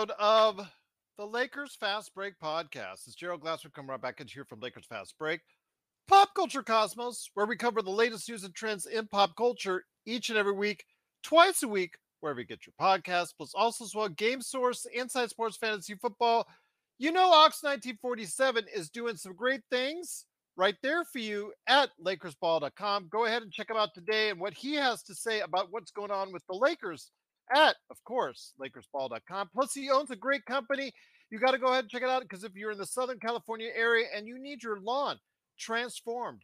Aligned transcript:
Episode 0.00 0.14
of 0.18 0.66
the 1.18 1.26
Lakers 1.26 1.76
Fast 1.78 2.14
Break 2.14 2.32
podcast. 2.42 3.06
It's 3.06 3.14
Gerald 3.14 3.42
Glassford 3.42 3.74
coming 3.74 3.90
right 3.90 4.00
back 4.00 4.18
into 4.18 4.32
here 4.32 4.46
from 4.46 4.60
Lakers 4.60 4.86
Fast 4.86 5.14
Break, 5.18 5.40
Pop 6.08 6.30
Culture 6.34 6.62
Cosmos, 6.62 7.28
where 7.34 7.44
we 7.44 7.54
cover 7.54 7.82
the 7.82 7.90
latest 7.90 8.26
news 8.26 8.42
and 8.44 8.54
trends 8.54 8.86
in 8.86 9.06
pop 9.08 9.36
culture 9.36 9.84
each 10.06 10.30
and 10.30 10.38
every 10.38 10.54
week, 10.54 10.84
twice 11.22 11.62
a 11.62 11.68
week, 11.68 11.96
wherever 12.20 12.40
you 12.40 12.46
get 12.46 12.66
your 12.66 12.72
podcast, 12.80 13.34
plus 13.36 13.52
also 13.54 13.84
as 13.84 13.94
well 13.94 14.08
Game 14.08 14.40
Source, 14.40 14.86
Inside 14.94 15.28
Sports 15.28 15.58
Fantasy 15.58 15.94
Football. 15.96 16.46
You 16.98 17.12
know, 17.12 17.30
Ox 17.30 17.62
1947 17.62 18.64
is 18.74 18.88
doing 18.88 19.16
some 19.16 19.34
great 19.34 19.60
things 19.70 20.24
right 20.56 20.76
there 20.82 21.04
for 21.04 21.18
you 21.18 21.52
at 21.66 21.90
LakersBall.com. 22.02 23.08
Go 23.10 23.26
ahead 23.26 23.42
and 23.42 23.52
check 23.52 23.68
him 23.68 23.76
out 23.76 23.92
today 23.92 24.30
and 24.30 24.40
what 24.40 24.54
he 24.54 24.76
has 24.76 25.02
to 25.02 25.14
say 25.14 25.40
about 25.40 25.68
what's 25.70 25.90
going 25.90 26.10
on 26.10 26.32
with 26.32 26.46
the 26.48 26.56
Lakers 26.56 27.10
at, 27.54 27.76
of 27.90 28.02
course, 28.04 28.54
LakersBall.com. 28.60 29.50
Plus, 29.54 29.74
he 29.74 29.90
owns 29.90 30.10
a 30.10 30.16
great 30.16 30.44
company. 30.44 30.92
You 31.30 31.38
got 31.38 31.52
to 31.52 31.58
go 31.58 31.68
ahead 31.68 31.84
and 31.84 31.90
check 31.90 32.02
it 32.02 32.08
out 32.08 32.22
because 32.22 32.44
if 32.44 32.54
you're 32.54 32.72
in 32.72 32.78
the 32.78 32.86
Southern 32.86 33.18
California 33.20 33.70
area 33.74 34.06
and 34.14 34.26
you 34.26 34.38
need 34.38 34.62
your 34.62 34.80
lawn 34.80 35.18
transformed 35.58 36.42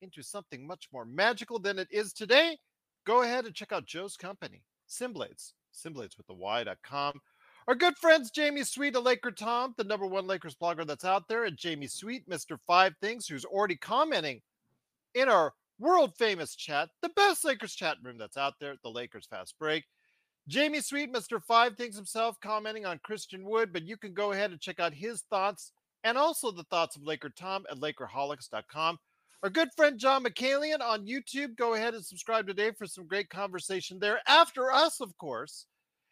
into 0.00 0.22
something 0.22 0.66
much 0.66 0.88
more 0.92 1.04
magical 1.04 1.58
than 1.58 1.78
it 1.78 1.88
is 1.90 2.12
today, 2.12 2.56
go 3.06 3.22
ahead 3.22 3.44
and 3.44 3.54
check 3.54 3.72
out 3.72 3.86
Joe's 3.86 4.16
company, 4.16 4.62
SynBlades, 4.88 5.52
SynBlades 5.74 6.16
with 6.16 6.26
the 6.26 6.34
Y.com. 6.34 7.20
Our 7.68 7.74
good 7.74 7.96
friends 7.96 8.30
Jamie 8.30 8.64
Sweet, 8.64 8.96
a 8.96 9.00
Laker 9.00 9.30
Tom, 9.30 9.74
the 9.76 9.84
number 9.84 10.06
one 10.06 10.26
Lakers 10.26 10.56
blogger 10.56 10.86
that's 10.86 11.04
out 11.04 11.28
there, 11.28 11.44
and 11.44 11.56
Jamie 11.56 11.86
Sweet, 11.86 12.28
Mr. 12.28 12.58
Five 12.66 12.94
Things, 13.00 13.28
who's 13.28 13.44
already 13.44 13.76
commenting 13.76 14.40
in 15.14 15.28
our 15.28 15.52
world 15.78 16.12
famous 16.16 16.56
chat, 16.56 16.88
the 17.02 17.10
best 17.10 17.44
Lakers 17.44 17.74
chat 17.74 17.98
room 18.02 18.18
that's 18.18 18.36
out 18.36 18.54
there, 18.60 18.76
the 18.82 18.90
Lakers 18.90 19.26
Fast 19.26 19.54
Break. 19.58 19.84
Jamie 20.48 20.80
Sweet, 20.80 21.12
Mr. 21.12 21.40
Five 21.40 21.76
Things 21.76 21.94
himself, 21.94 22.40
commenting 22.40 22.84
on 22.84 22.98
Christian 23.04 23.44
Wood, 23.44 23.72
but 23.72 23.84
you 23.84 23.96
can 23.96 24.12
go 24.12 24.32
ahead 24.32 24.50
and 24.50 24.60
check 24.60 24.80
out 24.80 24.92
his 24.92 25.22
thoughts 25.30 25.70
and 26.02 26.18
also 26.18 26.50
the 26.50 26.64
thoughts 26.64 26.96
of 26.96 27.04
Laker 27.04 27.30
Tom 27.30 27.64
at 27.70 27.78
Lakerholics.com. 27.78 28.98
Our 29.44 29.50
good 29.50 29.68
friend 29.76 29.98
John 29.98 30.24
McCalion 30.24 30.80
on 30.80 31.06
YouTube, 31.06 31.56
go 31.56 31.74
ahead 31.74 31.94
and 31.94 32.04
subscribe 32.04 32.48
today 32.48 32.72
for 32.72 32.86
some 32.86 33.06
great 33.06 33.28
conversation 33.28 34.00
there. 34.00 34.20
After 34.26 34.72
us, 34.72 35.00
of 35.00 35.16
course, 35.16 35.66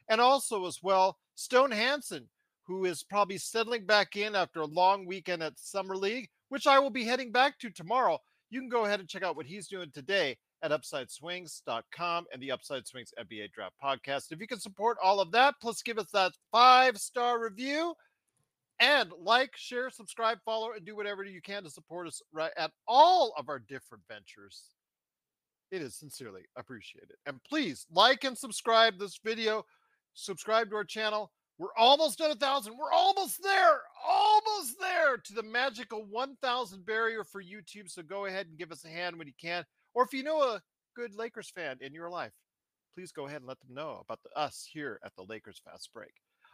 and 0.09 0.21
also 0.21 0.65
as 0.67 0.79
well, 0.81 1.19
Stone 1.35 1.73
Hansen, 1.73 2.29
who 2.65 2.85
is 2.85 3.03
probably 3.03 3.39
settling 3.39 3.85
back 3.85 4.17
in 4.17 4.37
after 4.37 4.61
a 4.61 4.67
long 4.67 5.07
weekend 5.07 5.43
at 5.43 5.59
Summer 5.59 5.97
League, 5.97 6.29
which 6.51 6.69
I 6.69 6.79
will 6.79 6.91
be 6.91 7.05
heading 7.05 7.33
back 7.33 7.59
to 7.61 7.71
tomorrow. 7.71 8.19
You 8.49 8.61
can 8.61 8.69
go 8.69 8.85
ahead 8.85 9.01
and 9.01 9.09
check 9.09 9.25
out 9.25 9.35
what 9.35 9.47
he's 9.47 9.67
doing 9.67 9.91
today 9.93 10.37
at 10.63 10.71
UpsideSwings.com 10.71 12.27
and 12.33 12.43
the 12.43 12.51
Upside 12.51 12.87
Swings 12.87 13.13
NBA 13.19 13.53
Draft 13.53 13.75
Podcast. 13.83 14.33
If 14.33 14.41
you 14.41 14.47
can 14.47 14.61
support 14.61 14.99
all 15.03 15.21
of 15.21 15.33
that, 15.33 15.55
plus 15.61 15.83
give 15.83 15.99
us 15.99 16.11
that 16.13 16.33
five 16.53 16.99
star 16.99 17.43
review 17.43 17.95
and 18.81 19.11
like, 19.19 19.57
share, 19.57 19.91
subscribe, 19.91 20.39
follow, 20.45 20.73
and 20.73 20.85
do 20.85 20.97
whatever 20.97 21.23
you 21.25 21.43
can 21.43 21.63
to 21.65 21.71
support 21.71 22.07
us 22.07 22.23
right 22.33 22.53
at 22.57 22.71
all 22.89 23.35
of 23.37 23.49
our 23.49 23.59
different 23.59 24.03
ventures. 24.09 24.71
It 25.71 25.83
is 25.83 25.95
sincerely 25.95 26.43
appreciated. 26.57 27.17
And 27.27 27.43
please 27.45 27.87
like 27.93 28.25
and 28.25 28.37
subscribe 28.37 28.99
this 28.99 29.21
video, 29.25 29.65
subscribe 30.15 30.71
to 30.71 30.77
our 30.77 30.85
channel. 30.85 31.31
We're 31.59 31.75
almost 31.77 32.23
at 32.23 32.31
a 32.31 32.35
thousand. 32.35 32.73
We're 32.79 32.91
almost 32.91 33.43
there, 33.43 33.83
almost 34.09 34.81
there 34.81 35.19
to 35.19 35.35
the 35.35 35.43
magical 35.43 36.07
1,000 36.07 36.87
barrier 36.87 37.23
for 37.23 37.43
YouTube. 37.43 37.91
So 37.91 38.03
go 38.03 38.25
ahead 38.25 38.47
and 38.47 38.57
give 38.59 38.73
us 38.73 38.87
a 38.87 38.89
hand 38.89 39.17
when 39.17 39.27
you 39.27 39.35
can. 39.39 39.65
Or 39.95 40.05
if 40.05 40.13
you 40.13 40.23
know 40.23 40.43
a 40.43 40.63
good 40.95 41.15
Lakers 41.15 41.51
fan 41.51 41.79
in 41.81 41.95
your 41.95 42.11
life, 42.11 42.33
please 42.95 43.13
go 43.13 43.27
ahead 43.27 43.39
and 43.39 43.47
let 43.47 43.61
them 43.61 43.75
know 43.75 44.03
about 44.05 44.21
the, 44.23 44.39
us 44.39 44.69
here 44.71 45.01
at 45.05 45.13
the 45.17 45.25
Lakers 45.29 45.61
Fast 45.65 45.91
Break. 45.93 46.13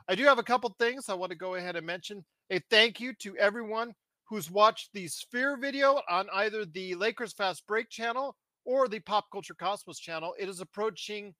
I 0.08 0.14
do 0.14 0.24
have 0.24 0.38
a 0.38 0.42
couple 0.42 0.74
things 0.78 1.08
I 1.08 1.14
want 1.14 1.30
to 1.30 1.36
go 1.36 1.54
ahead 1.54 1.76
and 1.76 1.86
mention. 1.86 2.24
A 2.50 2.60
thank 2.70 3.00
you 3.00 3.12
to 3.14 3.36
everyone 3.38 3.94
who's 4.24 4.50
watched 4.50 4.90
the 4.92 5.08
Sphere 5.08 5.56
video 5.56 6.00
on 6.08 6.28
either 6.34 6.64
the 6.64 6.94
Lakers 6.94 7.32
Fast 7.32 7.66
Break 7.66 7.88
channel 7.90 8.36
or 8.64 8.88
the 8.88 9.00
Pop 9.00 9.26
Culture 9.32 9.54
Cosmos 9.54 9.98
channel. 9.98 10.34
It 10.38 10.48
is 10.48 10.60
approaching 10.60 11.34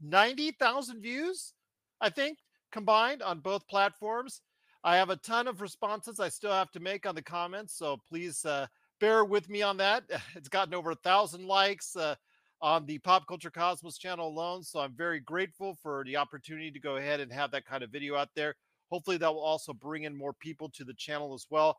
90,000 0.00 1.00
views, 1.00 1.54
I 2.00 2.10
think, 2.10 2.38
combined 2.72 3.22
on 3.22 3.40
both 3.40 3.66
platforms. 3.68 4.42
I 4.84 4.96
have 4.96 5.10
a 5.10 5.16
ton 5.16 5.46
of 5.46 5.60
responses 5.60 6.18
I 6.18 6.28
still 6.28 6.50
have 6.50 6.72
to 6.72 6.80
make 6.80 7.06
on 7.06 7.14
the 7.14 7.22
comments, 7.22 7.76
so 7.76 7.98
please 8.08 8.44
uh, 8.44 8.66
bear 9.02 9.24
with 9.24 9.50
me 9.50 9.62
on 9.62 9.76
that. 9.78 10.04
It's 10.36 10.48
gotten 10.48 10.74
over 10.74 10.92
a 10.92 10.94
thousand 10.94 11.44
likes 11.46 11.96
uh, 11.96 12.14
on 12.62 12.86
the 12.86 12.98
Pop 12.98 13.26
Culture 13.26 13.50
Cosmos 13.50 13.98
channel 13.98 14.28
alone, 14.28 14.62
so 14.62 14.78
I'm 14.78 14.94
very 14.96 15.18
grateful 15.18 15.76
for 15.82 16.04
the 16.06 16.16
opportunity 16.16 16.70
to 16.70 16.78
go 16.78 16.96
ahead 16.96 17.18
and 17.18 17.32
have 17.32 17.50
that 17.50 17.66
kind 17.66 17.82
of 17.82 17.90
video 17.90 18.14
out 18.14 18.28
there. 18.36 18.54
Hopefully, 18.92 19.16
that 19.16 19.34
will 19.34 19.42
also 19.42 19.72
bring 19.72 20.04
in 20.04 20.16
more 20.16 20.32
people 20.32 20.70
to 20.70 20.84
the 20.84 20.94
channel 20.94 21.34
as 21.34 21.46
well. 21.50 21.76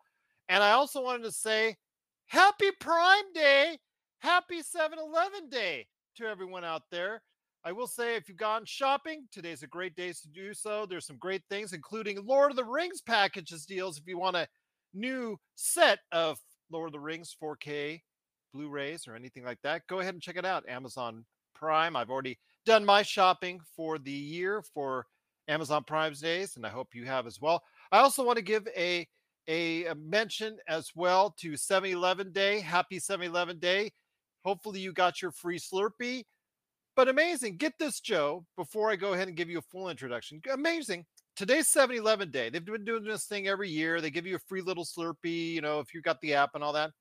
And 0.50 0.62
I 0.62 0.72
also 0.72 1.02
wanted 1.02 1.24
to 1.24 1.32
say, 1.32 1.78
Happy 2.28 2.72
Prime 2.82 3.32
Day! 3.34 3.78
Happy 4.20 4.62
7 4.62 5.00
Eleven 5.00 5.50
Day 5.50 5.88
to 6.18 6.26
everyone 6.26 6.66
out 6.66 6.84
there. 6.92 7.22
I 7.64 7.72
will 7.72 7.88
say, 7.88 8.18
if 8.18 8.28
you've 8.28 8.38
gone 8.38 8.66
shopping, 8.66 9.28
today's 9.32 9.64
a 9.64 9.68
great 9.68 9.96
day 9.96 10.12
to 10.12 10.28
do 10.34 10.54
so. 10.54 10.86
There's 10.86 11.08
some 11.08 11.18
great 11.18 11.44
things, 11.50 11.72
including 11.72 12.26
Lord 12.26 12.52
of 12.52 12.58
the 12.58 12.66
Rings 12.66 13.02
packages 13.02 13.66
deals. 13.66 13.98
If 13.98 14.08
you 14.08 14.18
want 14.18 14.36
a 14.36 14.48
new 14.94 15.38
set 15.56 16.00
of 16.12 16.38
Lord 16.74 16.90
of 16.90 16.94
the 16.94 17.00
Rings 17.00 17.36
4K 17.42 18.02
Blu 18.54 18.70
rays 18.70 19.08
or 19.08 19.16
anything 19.16 19.44
like 19.44 19.62
that, 19.64 19.88
go 19.88 20.00
ahead 20.00 20.14
and 20.14 20.22
check 20.22 20.38
it 20.38 20.46
out. 20.46 20.68
Amazon 20.68 21.26
Prime. 21.56 21.96
I've 21.96 22.10
already 22.10 22.38
done 22.66 22.84
my 22.84 23.02
shopping 23.02 23.60
for 23.76 23.98
the 23.98 24.12
year 24.12 24.62
for 24.74 25.08
Amazon 25.48 25.84
Prime's 25.84 26.20
days, 26.22 26.56
and 26.56 26.66
I 26.66 26.70
hope 26.70 26.94
you 26.94 27.06
have 27.06 27.28
as 27.28 27.40
well. 27.42 27.64
I 27.92 28.00
also 28.00 28.24
want 28.24 28.38
to 28.38 28.44
give 28.44 28.68
a 28.76 29.08
a, 29.50 29.94
mention 29.96 30.58
as 30.68 30.92
well 30.96 31.36
to 31.40 31.58
7 31.58 31.90
Eleven 31.90 32.32
Day. 32.32 32.60
Happy 32.60 33.00
7 33.00 33.26
Eleven 33.26 33.60
Day. 33.60 33.92
Hopefully, 34.46 34.80
you 34.80 34.94
got 34.94 35.22
your 35.22 35.32
free 35.32 35.60
Slurpee. 35.60 36.24
But 36.96 37.08
amazing. 37.10 37.58
Get 37.58 37.74
this, 37.80 38.00
Joe, 38.00 38.46
before 38.56 38.92
I 38.92 38.96
go 38.96 39.14
ahead 39.14 39.28
and 39.28 39.36
give 39.36 39.50
you 39.50 39.58
a 39.58 39.64
full 39.64 39.90
introduction. 39.90 40.42
Amazing. 40.52 41.06
Today's 41.36 41.68
7 41.68 41.96
Eleven 41.96 42.30
Day. 42.30 42.50
They've 42.50 42.64
been 42.64 42.86
doing 42.86 43.04
this 43.04 43.26
thing 43.26 43.48
every 43.48 43.68
year. 43.68 44.02
They 44.02 44.12
give 44.12 44.28
you 44.28 44.36
a 44.36 44.48
free 44.48 44.62
little 44.62 44.86
Slurpee, 44.86 45.54
you 45.54 45.62
know, 45.62 45.80
if 45.80 45.92
you've 45.92 46.04
got 46.04 46.22
the 46.22 46.36
app 46.36 46.52
and 46.54 46.64
all 46.64 46.74
that. 46.74 46.92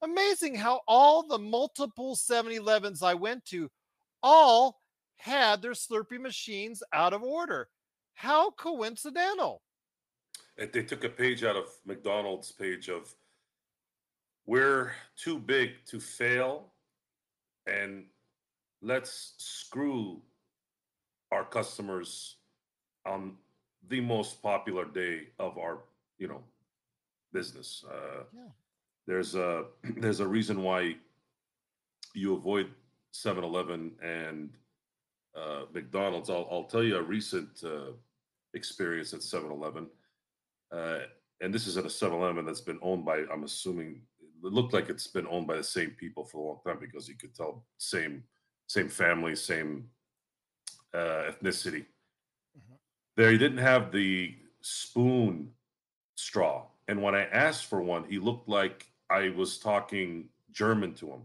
Amazing 0.00 0.54
how 0.54 0.80
all 0.88 1.26
the 1.26 1.38
multiple 1.38 2.16
7 2.16 2.50
Elevens 2.50 3.02
I 3.02 3.12
went 3.12 3.44
to 3.46 3.68
all 4.22 4.80
had 5.16 5.60
their 5.60 5.72
Slurpee 5.72 6.18
machines 6.18 6.82
out 6.94 7.12
of 7.12 7.22
order. 7.22 7.68
How 8.14 8.52
coincidental. 8.52 9.60
they 10.56 10.82
took 10.82 11.04
a 11.04 11.10
page 11.10 11.44
out 11.44 11.56
of 11.56 11.66
McDonald's 11.84 12.50
page 12.50 12.88
of 12.88 13.14
we're 14.46 14.92
too 15.14 15.38
big 15.38 15.72
to 15.88 16.00
fail 16.00 16.72
and 17.66 18.06
let's 18.80 19.34
screw 19.36 20.22
our 21.30 21.44
customers 21.44 22.36
on 23.04 23.36
the 23.88 24.00
most 24.00 24.42
popular 24.42 24.84
day 24.84 25.28
of 25.38 25.58
our 25.58 25.80
you 26.18 26.28
know 26.28 26.42
business 27.32 27.84
uh, 27.90 28.24
yeah. 28.34 28.50
there's 29.06 29.34
a 29.34 29.64
there's 29.96 30.20
a 30.20 30.26
reason 30.26 30.62
why 30.62 30.96
you 32.14 32.34
avoid 32.34 32.68
7-eleven 33.14 33.92
and 34.02 34.50
uh, 35.36 35.62
mcdonald's 35.72 36.30
I'll, 36.30 36.48
I'll 36.50 36.64
tell 36.64 36.82
you 36.82 36.96
a 36.96 37.02
recent 37.02 37.62
uh, 37.64 37.92
experience 38.54 39.12
at 39.14 39.20
7-eleven 39.20 39.86
uh, 40.72 40.98
and 41.40 41.54
this 41.54 41.66
is 41.66 41.76
at 41.76 41.84
a 41.84 41.88
7-eleven 41.88 42.44
that's 42.44 42.60
been 42.60 42.78
owned 42.82 43.04
by 43.04 43.24
i'm 43.32 43.44
assuming 43.44 44.00
it 44.20 44.52
looked 44.52 44.72
like 44.72 44.88
it's 44.88 45.06
been 45.06 45.26
owned 45.28 45.46
by 45.46 45.56
the 45.56 45.64
same 45.64 45.90
people 45.90 46.24
for 46.24 46.38
a 46.38 46.42
long 46.42 46.60
time 46.66 46.78
because 46.80 47.08
you 47.08 47.14
could 47.16 47.34
tell 47.34 47.64
same 47.78 48.22
same 48.68 48.88
family, 48.88 49.34
same 49.34 49.88
uh, 50.94 51.30
ethnicity. 51.32 51.86
There, 53.18 53.32
he 53.32 53.36
didn't 53.36 53.58
have 53.58 53.90
the 53.90 54.36
spoon 54.60 55.50
straw, 56.14 56.66
and 56.86 57.02
when 57.02 57.16
I 57.16 57.24
asked 57.24 57.66
for 57.66 57.82
one, 57.82 58.04
he 58.04 58.20
looked 58.20 58.48
like 58.48 58.86
I 59.10 59.30
was 59.30 59.58
talking 59.58 60.28
German 60.52 60.94
to 60.94 61.08
him. 61.08 61.22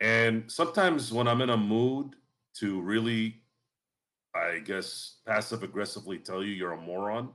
And 0.00 0.50
sometimes 0.50 1.12
when 1.12 1.28
I'm 1.28 1.42
in 1.42 1.50
a 1.50 1.58
mood 1.58 2.16
to 2.54 2.80
really, 2.80 3.42
I 4.34 4.60
guess, 4.64 5.16
passive 5.26 5.62
aggressively 5.62 6.16
tell 6.16 6.42
you 6.42 6.52
you're 6.52 6.72
a 6.72 6.80
moron, 6.80 7.34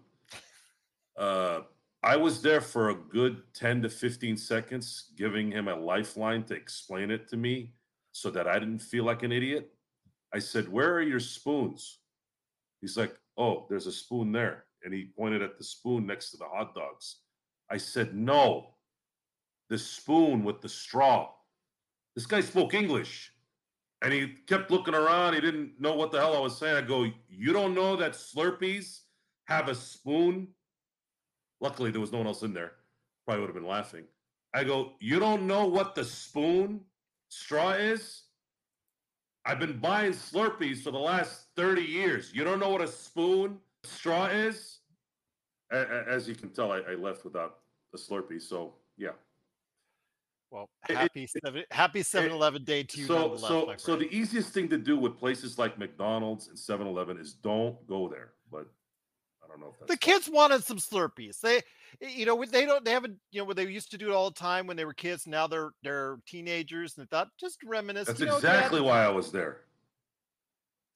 uh, 1.15 1.59
I 2.01 2.15
was 2.15 2.41
there 2.41 2.61
for 2.61 2.89
a 2.89 2.95
good 2.95 3.43
10 3.53 3.83
to 3.83 3.89
15 3.89 4.35
seconds, 4.35 5.11
giving 5.15 5.51
him 5.51 5.67
a 5.67 5.75
lifeline 5.75 6.43
to 6.45 6.55
explain 6.55 7.11
it 7.11 7.27
to 7.27 7.37
me 7.37 7.73
so 8.13 8.31
that 8.31 8.47
I 8.47 8.57
didn't 8.57 8.79
feel 8.79 9.03
like 9.03 9.21
an 9.21 9.31
idiot. 9.31 9.71
I 10.33 10.39
said, 10.39 10.67
Where 10.67 10.91
are 10.95 11.03
your 11.03 11.19
spoons? 11.19 11.98
He's 12.81 12.97
like, 12.97 13.15
Oh, 13.37 13.65
there's 13.69 13.87
a 13.87 13.91
spoon 13.91 14.31
there. 14.31 14.65
And 14.83 14.93
he 14.93 15.11
pointed 15.17 15.41
at 15.41 15.57
the 15.57 15.63
spoon 15.63 16.05
next 16.05 16.31
to 16.31 16.37
the 16.37 16.45
hot 16.45 16.75
dogs. 16.75 17.17
I 17.69 17.77
said, 17.77 18.15
No, 18.15 18.75
the 19.69 19.77
spoon 19.77 20.43
with 20.43 20.61
the 20.61 20.69
straw. 20.69 21.29
This 22.15 22.25
guy 22.25 22.41
spoke 22.41 22.73
English. 22.73 23.31
And 24.01 24.13
he 24.13 24.35
kept 24.47 24.71
looking 24.71 24.95
around. 24.95 25.33
He 25.33 25.41
didn't 25.41 25.73
know 25.79 25.93
what 25.93 26.11
the 26.11 26.19
hell 26.19 26.35
I 26.35 26.39
was 26.39 26.57
saying. 26.57 26.77
I 26.77 26.81
go, 26.81 27.09
You 27.27 27.53
don't 27.53 27.75
know 27.75 27.95
that 27.97 28.13
Slurpees 28.13 29.01
have 29.45 29.67
a 29.67 29.75
spoon 29.75 30.47
Luckily, 31.61 31.91
there 31.91 32.01
was 32.01 32.11
no 32.11 32.19
one 32.19 32.27
else 32.27 32.43
in 32.43 32.53
there. 32.53 32.73
Probably 33.25 33.41
would 33.41 33.49
have 33.49 33.55
been 33.55 33.67
laughing. 33.67 34.05
I 34.53 34.63
go, 34.63 34.93
You 34.99 35.19
don't 35.19 35.45
know 35.47 35.65
what 35.65 35.95
the 35.95 36.03
spoon 36.03 36.81
straw 37.29 37.71
is? 37.71 38.23
I've 39.45 39.59
been 39.59 39.79
buying 39.79 40.13
Slurpees 40.13 40.81
for 40.81 40.91
the 40.91 40.99
last 40.99 41.48
30 41.59 41.81
years. 41.81 42.31
You 42.33 42.43
don't 42.43 42.59
know 42.59 42.69
what 42.69 42.81
a 42.81 42.87
spoon 42.87 43.57
straw 43.83 44.27
is? 44.27 44.79
As 45.71 46.27
you 46.27 46.35
can 46.35 46.49
tell, 46.49 46.71
I, 46.71 46.79
left 46.95 47.23
without 47.23 47.57
a 47.93 47.97
Slurpee. 47.97 48.41
So, 48.41 48.73
yeah. 48.97 49.09
Well, 50.51 50.67
happy 50.81 51.25
it, 51.25 51.31
seven, 51.43 51.63
happy 51.69 52.01
7-Eleven 52.01 52.63
day 52.63 52.81
to 52.81 52.99
you. 52.99 53.05
So, 53.05 53.35
so, 53.35 53.73
so 53.77 53.95
the 53.95 54.09
easiest 54.11 54.49
thing 54.49 54.67
to 54.69 54.79
do 54.79 54.97
with 54.97 55.19
places 55.19 55.59
like 55.59 55.77
McDonald's 55.77 56.47
and 56.47 56.57
7-Eleven 56.57 57.19
is 57.19 57.33
don't 57.33 57.85
go 57.85 58.07
there. 58.07 58.31
But 58.51 58.65
I 59.43 59.47
don't 59.47 59.59
know 59.59 59.75
if 59.79 59.87
the 59.87 59.97
kids 59.97 60.27
wanted 60.27 60.63
some 60.63 60.77
Slurpees. 60.77 61.39
They, 61.39 61.61
you 62.01 62.25
know, 62.25 62.43
they 62.45 62.65
don't. 62.65 62.83
They 62.83 62.91
haven't. 62.91 63.17
You 63.31 63.45
know, 63.45 63.53
they 63.53 63.67
used 63.67 63.91
to 63.91 63.97
do 63.97 64.09
it 64.09 64.13
all 64.13 64.31
the 64.31 64.39
time 64.39 64.65
when 64.65 64.75
they 64.75 64.85
were 64.85 64.93
kids. 64.93 65.27
Now 65.27 65.45
they're 65.45 65.71
they're 65.83 66.17
teenagers, 66.27 66.97
and 66.97 67.05
they 67.05 67.15
thought 67.15 67.29
just 67.39 67.59
reminisce. 67.63 68.07
That's 68.07 68.19
you 68.19 68.25
know, 68.25 68.37
exactly 68.37 68.81
why 68.81 69.03
I 69.03 69.09
was 69.09 69.31
there. 69.31 69.61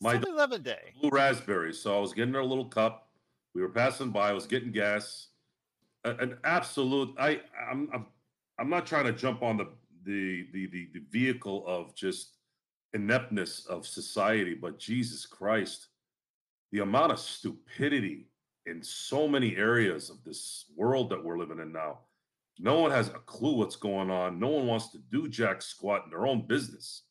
My 0.04 0.16
11 0.16 0.64
day 0.64 0.94
blue 1.00 1.10
raspberry. 1.10 1.74
So 1.74 1.98
I 1.98 2.02
was 2.02 2.14
getting 2.14 2.36
a 2.36 2.44
little 2.44 2.66
cup. 2.66 3.08
We 3.56 3.62
were 3.62 3.70
passing 3.70 4.10
by. 4.10 4.30
I 4.30 4.34
was 4.34 4.46
getting 4.46 4.72
gas. 4.72 5.28
An 6.04 6.38
absolute. 6.44 7.16
I 7.18 7.40
I'm 7.72 7.90
I'm, 7.94 8.06
I'm 8.60 8.70
not 8.70 8.86
trying 8.86 9.06
to 9.06 9.14
jump 9.14 9.42
on 9.42 9.56
the 9.56 9.70
the 10.04 10.48
the 10.52 10.68
the, 10.68 10.90
the 10.94 11.02
vehicle 11.10 11.64
of 11.66 11.96
just 11.96 12.36
ineptness 12.94 13.66
of 13.68 13.88
society, 13.88 14.54
but 14.54 14.78
Jesus 14.78 15.26
Christ, 15.26 15.88
the 16.74 16.80
amount 16.80 17.14
of 17.14 17.20
stupidity 17.20 18.28
in 18.66 18.84
so 18.84 19.26
many 19.28 19.56
areas 19.56 20.10
of 20.10 20.22
this 20.26 20.66
world 20.76 21.10
that 21.12 21.24
we're 21.24 21.38
living 21.38 21.60
in 21.60 21.72
now. 21.72 22.00
No 22.60 22.80
one 22.80 22.92
has 22.92 23.08
a 23.08 23.20
clue 23.26 23.56
what's 23.56 23.78
going 23.78 24.12
on. 24.12 24.38
No 24.38 24.50
one 24.50 24.68
wants 24.68 24.92
to 24.92 25.00
do 25.12 25.30
jack 25.30 25.62
squat 25.62 26.04
in 26.04 26.12
their 26.12 26.28
own 26.28 26.46
business. 26.46 27.04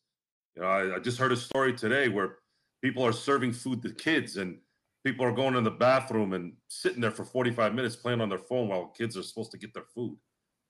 You 0.55 0.61
know, 0.61 0.67
I, 0.67 0.95
I 0.95 0.99
just 0.99 1.17
heard 1.17 1.31
a 1.31 1.37
story 1.37 1.73
today 1.73 2.07
where 2.07 2.37
people 2.83 3.03
are 3.03 3.13
serving 3.13 3.53
food 3.53 3.81
to 3.81 3.89
kids 3.93 4.37
and 4.37 4.57
people 5.05 5.25
are 5.25 5.31
going 5.31 5.55
in 5.55 5.63
the 5.63 5.71
bathroom 5.71 6.33
and 6.33 6.53
sitting 6.67 7.01
there 7.01 7.11
for 7.11 7.23
45 7.23 7.73
minutes 7.73 7.95
playing 7.95 8.21
on 8.21 8.29
their 8.29 8.37
phone 8.37 8.67
while 8.67 8.93
kids 8.95 9.17
are 9.17 9.23
supposed 9.23 9.51
to 9.51 9.57
get 9.57 9.73
their 9.73 9.85
food. 9.95 10.17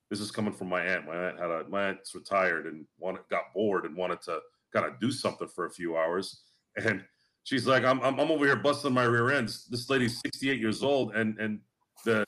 This 0.09 0.19
is 0.19 0.31
coming 0.31 0.53
from 0.53 0.69
my 0.69 0.81
aunt. 0.81 1.07
My 1.07 1.15
aunt 1.15 1.39
had 1.39 1.49
a 1.49 1.65
my 1.67 1.87
aunt's 1.89 2.13
retired 2.13 2.67
and 2.67 2.85
wanted, 2.99 3.21
got 3.31 3.53
bored 3.53 3.85
and 3.85 3.97
wanted 3.97 4.21
to 4.23 4.39
kind 4.71 4.85
of 4.85 4.99
do 4.99 5.11
something 5.11 5.47
for 5.47 5.65
a 5.65 5.71
few 5.71 5.97
hours. 5.97 6.43
And 6.77 7.03
she's 7.43 7.65
like, 7.65 7.83
I'm, 7.83 7.99
I'm, 8.01 8.19
I'm 8.19 8.31
over 8.31 8.45
here 8.45 8.55
busting 8.55 8.93
my 8.93 9.05
rear 9.05 9.31
ends. 9.31 9.65
This 9.65 9.89
lady's 9.89 10.19
68 10.21 10.59
years 10.59 10.83
old, 10.83 11.15
and 11.15 11.37
and 11.39 11.59
the 12.05 12.25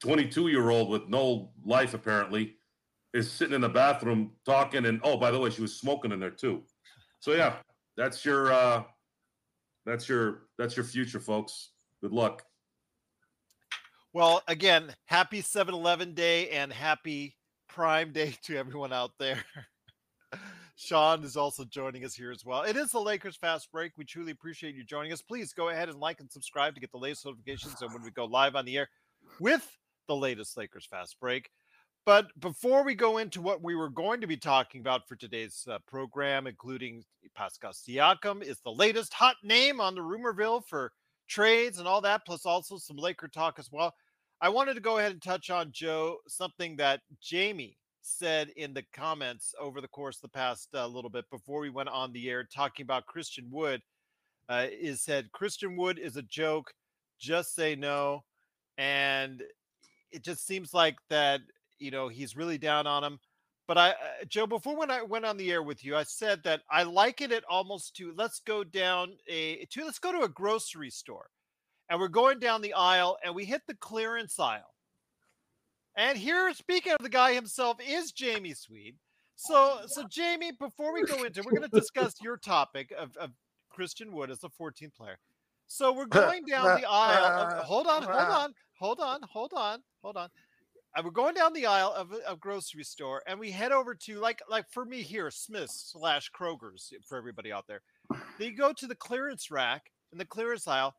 22 0.00 0.48
year 0.48 0.70
old 0.70 0.90
with 0.90 1.08
no 1.08 1.50
life 1.64 1.94
apparently 1.94 2.56
is 3.14 3.30
sitting 3.30 3.54
in 3.54 3.60
the 3.60 3.68
bathroom 3.68 4.32
talking. 4.44 4.86
And 4.86 5.00
oh, 5.04 5.16
by 5.16 5.30
the 5.30 5.38
way, 5.38 5.50
she 5.50 5.62
was 5.62 5.78
smoking 5.78 6.10
in 6.10 6.18
there 6.18 6.30
too. 6.30 6.62
So 7.20 7.32
yeah, 7.32 7.56
that's 7.96 8.24
your 8.24 8.52
uh, 8.52 8.82
that's 9.86 10.08
your 10.08 10.42
that's 10.58 10.76
your 10.76 10.84
future, 10.84 11.20
folks. 11.20 11.70
Good 12.02 12.12
luck. 12.12 12.42
Well, 14.12 14.42
again, 14.48 14.94
happy 15.04 15.42
7-Eleven 15.42 16.14
day 16.14 16.48
and 16.48 16.72
happy 16.72 17.36
Prime 17.68 18.12
Day 18.12 18.34
to 18.44 18.56
everyone 18.56 18.92
out 18.92 19.10
there. 19.18 19.44
Sean 20.76 21.22
is 21.22 21.36
also 21.36 21.64
joining 21.64 22.04
us 22.04 22.14
here 22.14 22.30
as 22.30 22.44
well. 22.44 22.62
It 22.62 22.76
is 22.76 22.92
the 22.92 22.98
Lakers 22.98 23.36
Fast 23.36 23.70
Break. 23.72 23.92
We 23.96 24.04
truly 24.04 24.32
appreciate 24.32 24.74
you 24.74 24.84
joining 24.84 25.12
us. 25.12 25.22
Please 25.22 25.52
go 25.52 25.68
ahead 25.68 25.88
and 25.88 25.98
like 25.98 26.20
and 26.20 26.30
subscribe 26.30 26.74
to 26.74 26.80
get 26.80 26.92
the 26.92 26.98
latest 26.98 27.24
notifications 27.24 27.80
and 27.80 27.92
when 27.92 28.02
we 28.02 28.10
go 28.10 28.24
live 28.24 28.56
on 28.56 28.64
the 28.64 28.78
air 28.78 28.88
with 29.38 29.66
the 30.08 30.16
latest 30.16 30.56
Lakers 30.56 30.86
Fast 30.86 31.16
Break. 31.20 31.50
But 32.06 32.28
before 32.38 32.84
we 32.84 32.94
go 32.94 33.18
into 33.18 33.42
what 33.42 33.64
we 33.64 33.74
were 33.74 33.88
going 33.88 34.20
to 34.20 34.28
be 34.28 34.36
talking 34.36 34.80
about 34.80 35.08
for 35.08 35.16
today's 35.16 35.66
uh, 35.68 35.78
program, 35.88 36.46
including 36.46 37.02
Pascal 37.34 37.72
Siakam, 37.72 38.44
is 38.44 38.60
the 38.60 38.70
latest 38.70 39.12
hot 39.12 39.34
name 39.42 39.80
on 39.80 39.96
the 39.96 40.00
rumorville 40.00 40.64
for 40.64 40.92
trades 41.28 41.80
and 41.80 41.88
all 41.88 42.00
that, 42.02 42.24
plus 42.24 42.46
also 42.46 42.78
some 42.78 42.96
Laker 42.96 43.26
talk 43.26 43.58
as 43.58 43.72
well. 43.72 43.92
I 44.40 44.48
wanted 44.48 44.74
to 44.74 44.80
go 44.80 44.98
ahead 44.98 45.10
and 45.10 45.20
touch 45.20 45.50
on 45.50 45.72
Joe 45.72 46.18
something 46.28 46.76
that 46.76 47.00
Jamie 47.20 47.76
said 48.02 48.50
in 48.56 48.72
the 48.72 48.84
comments 48.92 49.52
over 49.60 49.80
the 49.80 49.88
course 49.88 50.18
of 50.18 50.22
the 50.22 50.28
past 50.28 50.68
uh, 50.74 50.86
little 50.86 51.10
bit 51.10 51.24
before 51.28 51.58
we 51.58 51.70
went 51.70 51.88
on 51.88 52.12
the 52.12 52.30
air 52.30 52.44
talking 52.44 52.84
about 52.84 53.06
Christian 53.06 53.48
Wood 53.50 53.82
uh, 54.48 54.66
is 54.70 55.02
said 55.02 55.32
Christian 55.32 55.76
Wood 55.76 55.98
is 55.98 56.16
a 56.16 56.22
joke. 56.22 56.70
Just 57.18 57.56
say 57.56 57.74
no, 57.74 58.22
and 58.78 59.42
it 60.12 60.22
just 60.22 60.46
seems 60.46 60.72
like 60.72 60.96
that 61.10 61.40
you 61.78 61.90
know 61.90 62.08
he's 62.08 62.36
really 62.36 62.58
down 62.58 62.86
on 62.86 63.04
him. 63.04 63.18
But 63.68 63.78
I, 63.78 63.90
uh, 63.90 64.24
Joe, 64.28 64.46
before 64.46 64.78
when 64.78 64.92
I 64.92 65.02
went 65.02 65.24
on 65.24 65.36
the 65.36 65.50
air 65.50 65.62
with 65.62 65.84
you, 65.84 65.96
I 65.96 66.04
said 66.04 66.44
that 66.44 66.62
I 66.70 66.84
liken 66.84 67.32
it 67.32 67.42
almost 67.48 67.96
to 67.96 68.12
let's 68.16 68.40
go 68.40 68.62
down 68.62 69.16
a 69.28 69.64
to 69.66 69.84
let's 69.84 69.98
go 69.98 70.12
to 70.12 70.22
a 70.22 70.28
grocery 70.28 70.90
store, 70.90 71.30
and 71.88 71.98
we're 71.98 72.08
going 72.08 72.38
down 72.38 72.62
the 72.62 72.74
aisle 72.74 73.18
and 73.24 73.34
we 73.34 73.44
hit 73.44 73.62
the 73.66 73.74
clearance 73.74 74.38
aisle 74.38 74.76
and 75.96 76.18
here, 76.18 76.52
speaking 76.52 76.92
of 76.92 76.98
the 77.02 77.08
guy 77.08 77.32
himself, 77.32 77.78
is 77.86 78.12
Jamie 78.12 78.52
Sweet. 78.52 78.96
So, 79.34 79.80
so 79.86 80.04
Jamie, 80.08 80.52
before 80.52 80.92
we 80.92 81.02
go 81.02 81.24
into, 81.24 81.42
we're 81.42 81.58
going 81.58 81.70
to 81.70 81.80
discuss 81.80 82.14
your 82.22 82.36
topic 82.36 82.92
of, 82.96 83.16
of 83.16 83.30
Christian 83.70 84.12
Wood 84.12 84.30
as 84.30 84.44
a 84.44 84.48
14th 84.48 84.94
player. 84.94 85.18
So 85.66 85.92
we're 85.92 86.06
going 86.06 86.44
down 86.44 86.80
the 86.80 86.88
aisle. 86.88 87.24
Of, 87.24 87.64
hold 87.64 87.86
on, 87.86 88.02
hold 88.02 88.14
on, 88.14 88.52
hold 88.78 89.00
on, 89.00 89.20
hold 89.22 89.52
on, 89.54 89.82
hold 90.02 90.16
on. 90.18 90.28
And 90.96 91.04
we're 91.04 91.10
going 91.10 91.34
down 91.34 91.52
the 91.52 91.66
aisle 91.66 91.92
of 91.94 92.12
uh, 92.12 92.16
a 92.26 92.36
grocery 92.36 92.84
store, 92.84 93.22
and 93.26 93.38
we 93.38 93.50
head 93.50 93.70
over 93.70 93.94
to 93.94 94.18
like 94.18 94.40
like 94.48 94.64
for 94.70 94.84
me 94.84 95.02
here, 95.02 95.30
Smith's 95.30 95.92
slash 95.92 96.30
Kroger's 96.32 96.92
for 97.06 97.18
everybody 97.18 97.52
out 97.52 97.66
there. 97.68 97.82
They 98.38 98.50
go 98.50 98.72
to 98.72 98.86
the 98.86 98.94
clearance 98.94 99.50
rack 99.50 99.90
in 100.10 100.18
the 100.18 100.24
clearance 100.24 100.66
aisle, 100.66 100.94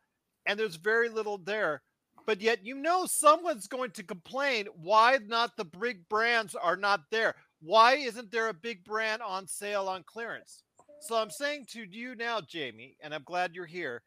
and 0.45 0.59
there's 0.59 0.75
very 0.75 1.09
little 1.09 1.39
there 1.39 1.81
but 2.27 2.41
yet 2.41 2.63
you 2.63 2.75
know 2.75 3.05
someone's 3.07 3.67
going 3.67 3.89
to 3.91 4.03
complain 4.03 4.67
why 4.75 5.17
not 5.25 5.55
the 5.57 5.65
big 5.65 6.07
brands 6.09 6.53
are 6.53 6.75
not 6.75 7.01
there 7.09 7.33
why 7.61 7.95
isn't 7.95 8.31
there 8.31 8.49
a 8.49 8.53
big 8.53 8.83
brand 8.83 9.21
on 9.23 9.47
sale 9.47 9.87
on 9.87 10.03
clearance 10.03 10.63
so 11.01 11.15
i'm 11.15 11.31
saying 11.31 11.65
to 11.67 11.83
you 11.89 12.13
now 12.15 12.39
jamie 12.41 12.95
and 13.01 13.15
i'm 13.15 13.23
glad 13.23 13.55
you're 13.55 13.65
here 13.65 14.03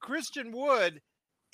christian 0.00 0.52
wood 0.52 1.02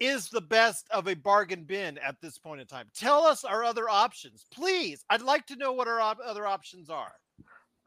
is 0.00 0.28
the 0.30 0.40
best 0.40 0.87
of 0.90 1.07
a 1.09 1.14
bargain 1.14 1.62
bin 1.64 1.99
at 1.99 2.21
this 2.21 2.38
point 2.38 2.61
in 2.61 2.66
time. 2.66 2.87
Tell 2.95 3.23
us 3.25 3.45
our 3.45 3.62
other 3.62 3.88
options, 3.88 4.47
please. 4.50 5.04
I'd 5.11 5.23
like 5.23 5.47
to 5.47 5.57
know 5.57 5.73
what 5.73 5.87
our 5.88 6.00
op- 6.00 6.19
other 6.25 6.47
options 6.47 6.88
are. 6.90 7.12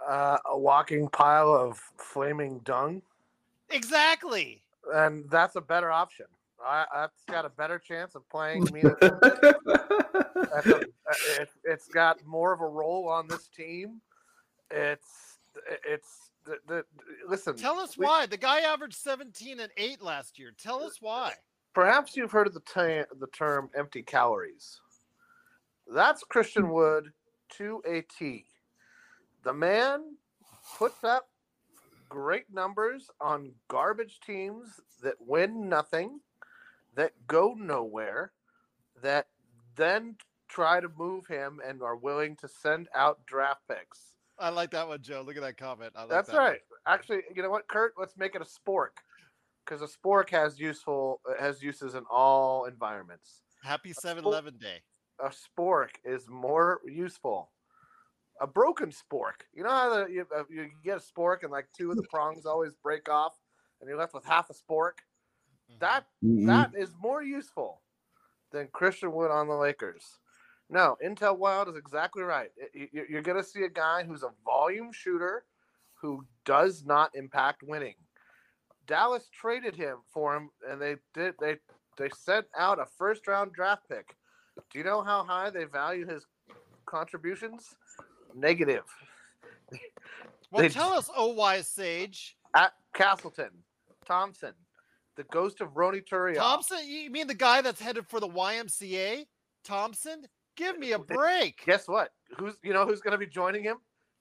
Uh, 0.08 0.38
a 0.50 0.58
walking 0.58 1.10
pile 1.10 1.54
of 1.54 1.80
flaming 1.98 2.60
dung, 2.60 3.02
Exactly. 3.70 4.62
and 4.94 5.30
that's 5.30 5.56
a 5.56 5.62
better 5.62 5.92
option. 5.92 6.26
I, 6.66 6.86
that's 6.94 7.24
got 7.30 7.46
a 7.46 7.50
better 7.50 7.80
chance 7.80 8.16
of 8.16 8.28
playing 8.30 8.68
me. 8.72 8.84
It, 10.66 11.50
it's 11.64 11.88
got 11.88 12.24
more 12.26 12.54
of 12.54 12.62
a 12.62 12.68
role 12.68 13.10
on 13.10 13.28
this 13.28 13.48
team. 13.48 14.02
It's 14.72 15.38
it's 15.88 16.30
the, 16.46 16.58
the 16.68 16.86
listen. 17.28 17.56
Tell 17.56 17.80
us 17.80 17.98
we- 17.98 18.06
why. 18.06 18.26
The 18.28 18.38
guy 18.38 18.60
averaged 18.62 18.96
17 18.96 19.60
and 19.60 19.72
8 19.78 20.02
last 20.02 20.38
year. 20.40 20.52
Tell 20.62 20.84
us 20.84 20.98
why. 21.02 21.34
Perhaps 21.74 22.16
you've 22.16 22.32
heard 22.32 22.48
of 22.48 22.54
the 22.54 22.60
ta- 22.62 23.14
the 23.20 23.28
term 23.34 23.70
empty 23.76 24.04
calories. 24.04 24.80
That's 25.88 26.24
Christian 26.24 26.70
Wood 26.70 27.12
to 27.58 27.82
a 27.88 28.02
T. 28.02 28.46
The 29.44 29.54
man 29.54 30.16
puts 30.78 31.04
up 31.04 31.30
great 32.10 32.46
numbers 32.54 33.10
on 33.20 33.52
garbage 33.68 34.20
teams 34.26 34.80
that 35.02 35.16
win 35.20 35.68
nothing, 35.68 36.20
that 36.96 37.12
go 37.28 37.56
nowhere, 37.58 38.32
that 39.02 39.28
then 39.76 40.16
try 40.48 40.80
to 40.80 40.88
move 40.98 41.26
him 41.26 41.60
and 41.68 41.82
are 41.82 41.96
willing 41.96 42.36
to 42.38 42.48
send 42.48 42.88
out 42.96 43.26
draft 43.26 43.62
picks. 43.68 44.16
I 44.40 44.50
like 44.50 44.72
that 44.72 44.88
one, 44.88 45.02
Joe. 45.02 45.24
Look 45.26 45.36
at 45.36 45.42
that 45.42 45.58
comment. 45.58 45.94
I 45.96 46.02
like 46.02 46.10
That's 46.10 46.30
that 46.30 46.36
one. 46.36 46.46
right. 46.46 46.60
Actually, 46.86 47.22
you 47.36 47.42
know 47.42 47.50
what, 47.50 47.68
Kurt? 47.68 47.94
Let's 47.98 48.16
make 48.18 48.36
it 48.36 48.42
a 48.42 48.46
spork, 48.46 49.02
because 49.66 49.82
a 49.82 49.88
spork 49.88 50.30
has 50.30 50.60
useful 50.60 51.22
has 51.40 51.62
uses 51.64 51.96
in 51.96 52.04
all 52.10 52.66
environments. 52.66 53.44
Happy 53.64 53.94
7 53.94 54.26
Eleven 54.26 54.58
Day. 54.58 54.84
A 55.20 55.30
spork 55.30 55.92
is 56.04 56.28
more 56.30 56.82
useful. 56.86 57.52
A 58.42 58.48
broken 58.48 58.90
spork. 58.92 59.44
You 59.54 59.64
know 59.64 59.70
how 59.70 59.90
the, 60.06 60.12
you, 60.12 60.28
uh, 60.36 60.44
you 60.50 60.72
get 60.84 60.98
a 60.98 61.02
spork 61.02 61.44
and 61.44 61.52
like 61.52 61.68
two 61.78 61.92
of 61.92 61.98
the 61.98 62.04
prongs 62.10 62.46
always 62.46 62.74
break 62.76 63.08
off, 63.10 63.36
and 63.80 63.88
you're 63.88 63.98
left 63.98 64.14
with 64.14 64.26
half 64.26 64.50
a 64.50 64.54
spork. 64.54 64.94
Mhm. 65.70 65.80
That 65.80 66.08
that 66.46 66.72
is 66.76 66.96
more 66.98 67.24
useful 67.24 67.84
than 68.52 68.68
Christian 68.70 69.12
Wood 69.14 69.32
on 69.32 69.48
the 69.48 69.56
Lakers. 69.56 70.20
No, 70.70 70.98
Intel 71.04 71.38
Wild 71.38 71.70
is 71.70 71.76
exactly 71.78 72.24
right. 72.24 72.52
Y- 72.76 72.90
y- 72.94 73.06
You're 73.10 73.22
going 73.22 73.38
to 73.38 73.44
see 73.44 73.64
a 73.64 73.70
guy 73.70 74.04
who's 74.04 74.24
a 74.24 74.34
volume 74.46 74.92
shooter 74.92 75.46
who 75.96 76.28
does 76.46 76.84
not 76.86 77.16
impact 77.16 77.64
winning. 77.64 77.96
Dallas 78.88 79.30
traded 79.32 79.76
him 79.76 79.98
for 80.12 80.36
him, 80.36 80.50
and 80.70 80.82
they 80.82 80.96
did. 81.14 81.36
They 81.40 81.58
they 81.98 82.10
sent 82.18 82.46
out 82.58 82.80
a 82.80 82.86
first 82.98 83.28
round 83.28 83.54
draft 83.54 83.88
pick. 83.90 84.16
Do 84.72 84.80
you 84.80 84.84
know 84.86 85.02
how 85.02 85.24
high 85.24 85.50
they 85.50 85.64
value 85.66 86.08
his 86.08 86.26
contributions? 86.86 87.76
Negative. 88.36 88.84
Well, 90.52 90.62
They- 90.64 90.70
tell 90.70 90.92
us, 90.94 91.10
oh 91.16 91.30
wise 91.34 91.68
sage. 91.68 92.38
At 92.56 92.74
Castleton, 92.94 93.50
Thompson, 94.06 94.54
the 95.16 95.24
ghost 95.24 95.62
of 95.62 95.76
Ronny 95.76 96.02
Turiaf. 96.02 96.36
Thompson, 96.36 96.80
you 96.86 97.10
mean 97.10 97.26
the 97.28 97.34
guy 97.34 97.62
that's 97.62 97.82
headed 97.82 98.08
for 98.08 98.20
the 98.20 98.28
YMCA? 98.28 99.26
Thompson? 99.64 100.28
Give 100.56 100.78
me 100.78 100.92
a 100.92 101.00
break. 101.00 101.64
Guess 101.66 101.88
what? 101.88 102.12
Who's 102.38 102.56
you 102.64 102.74
know 102.74 102.86
who's 102.86 103.02
going 103.02 103.14
to 103.14 103.18
be 103.18 103.26
joining 103.28 103.64
him? 103.64 103.78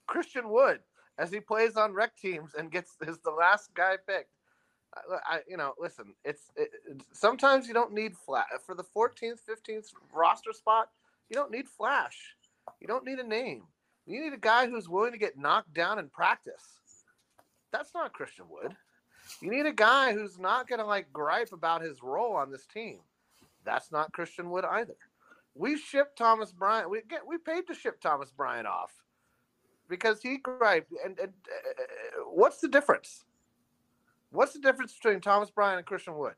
Christian 0.07 0.49
Wood, 0.50 0.81
as 1.19 1.31
he 1.31 1.40
plays 1.40 1.76
on 1.76 1.92
rec 1.92 2.16
teams 2.16 2.54
and 2.54 2.71
gets 2.71 2.97
is 3.07 3.19
the 3.25 3.31
last 3.31 3.75
guy 3.75 3.97
picked. 4.07 4.31
I, 5.26 5.40
you 5.49 5.56
know, 5.56 5.75
listen, 5.78 6.14
it's 6.25 6.50
it, 6.56 6.70
it- 6.88 7.02
sometimes 7.12 7.66
you 7.68 7.75
don't 7.75 7.92
need 7.92 8.16
flash 8.16 8.49
for 8.66 8.75
the 8.75 8.84
14th, 8.84 9.40
15th 9.49 9.92
roster 10.12 10.52
spot. 10.52 10.90
You 11.30 11.37
don't 11.37 11.50
need 11.50 11.68
flash. 11.68 12.37
You 12.80 12.87
don't 12.87 13.04
need 13.04 13.18
a 13.18 13.26
name. 13.26 13.64
You 14.06 14.20
need 14.22 14.32
a 14.32 14.38
guy 14.38 14.68
who's 14.68 14.88
willing 14.88 15.12
to 15.12 15.18
get 15.18 15.38
knocked 15.38 15.72
down 15.75 15.99
in 15.99 16.08
practice. 16.08 16.80
That's 17.72 17.94
not 17.94 18.12
Christian 18.12 18.46
Wood. 18.50 18.76
You 19.40 19.50
need 19.50 19.66
a 19.66 19.72
guy 19.72 20.12
who's 20.12 20.38
not 20.38 20.68
going 20.68 20.80
to 20.80 20.87
like 20.87 21.12
gripe 21.12 21.52
about 21.52 21.82
his 21.82 22.02
role 22.02 22.34
on 22.34 22.50
this 22.50 22.66
team. 22.66 23.00
That's 23.64 23.92
not 23.92 24.12
Christian 24.12 24.50
Wood 24.50 24.64
either. 24.64 24.96
We 25.54 25.78
shipped 25.78 26.18
Thomas 26.18 26.52
Bryant. 26.52 26.90
We 26.90 27.02
get 27.08 27.26
we 27.26 27.38
paid 27.38 27.66
to 27.68 27.75
ship 27.75 28.00
Thomas 28.00 28.30
Bryant 28.30 28.66
off 28.66 28.92
because 29.88 30.22
he 30.22 30.38
griped. 30.38 30.92
And, 31.04 31.18
and 31.18 31.32
uh, 31.49 32.22
what's 32.30 32.61
the 32.61 32.68
difference? 32.68 33.25
What's 34.32 34.52
the 34.52 34.58
difference 34.60 34.94
between 34.94 35.20
Thomas 35.20 35.50
Bryant 35.50 35.78
and 35.78 35.86
Christian 35.86 36.16
Wood? 36.16 36.34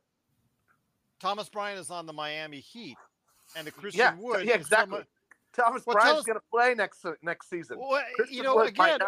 Thomas 1.20 1.48
Bryant 1.48 1.80
is 1.80 1.90
on 1.90 2.06
the 2.06 2.12
Miami 2.12 2.60
Heat, 2.60 2.96
and 3.56 3.66
the 3.66 3.70
Christian 3.70 4.00
yeah, 4.00 4.14
Wood. 4.18 4.46
yeah, 4.46 4.54
exactly. 4.54 4.90
someone- 4.90 5.06
Thomas 5.52 5.86
Well, 5.86 5.96
us- 5.98 6.24
going 6.24 6.36
to 6.38 6.44
play 6.50 6.74
next 6.74 7.04
uh, 7.04 7.12
next 7.22 7.48
season. 7.48 7.78
Well, 7.78 7.94
uh, 7.94 8.24
you 8.28 8.42
know, 8.42 8.56
Wood 8.56 8.70
again, 8.70 8.98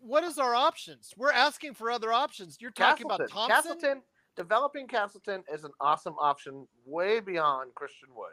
what 0.00 0.24
is 0.24 0.38
our 0.38 0.54
options? 0.54 1.12
We're 1.18 1.32
asking 1.32 1.74
for 1.74 1.90
other 1.90 2.12
options. 2.12 2.56
You're 2.60 2.70
talking 2.70 3.06
Castleton. 3.06 3.26
about 3.36 3.48
Thompson. 3.50 3.72
Castleton 3.72 4.02
developing 4.34 4.86
Castleton 4.88 5.44
is 5.52 5.64
an 5.64 5.72
awesome 5.82 6.14
option, 6.18 6.66
way 6.86 7.20
beyond 7.20 7.74
Christian 7.74 8.08
Wood. 8.16 8.32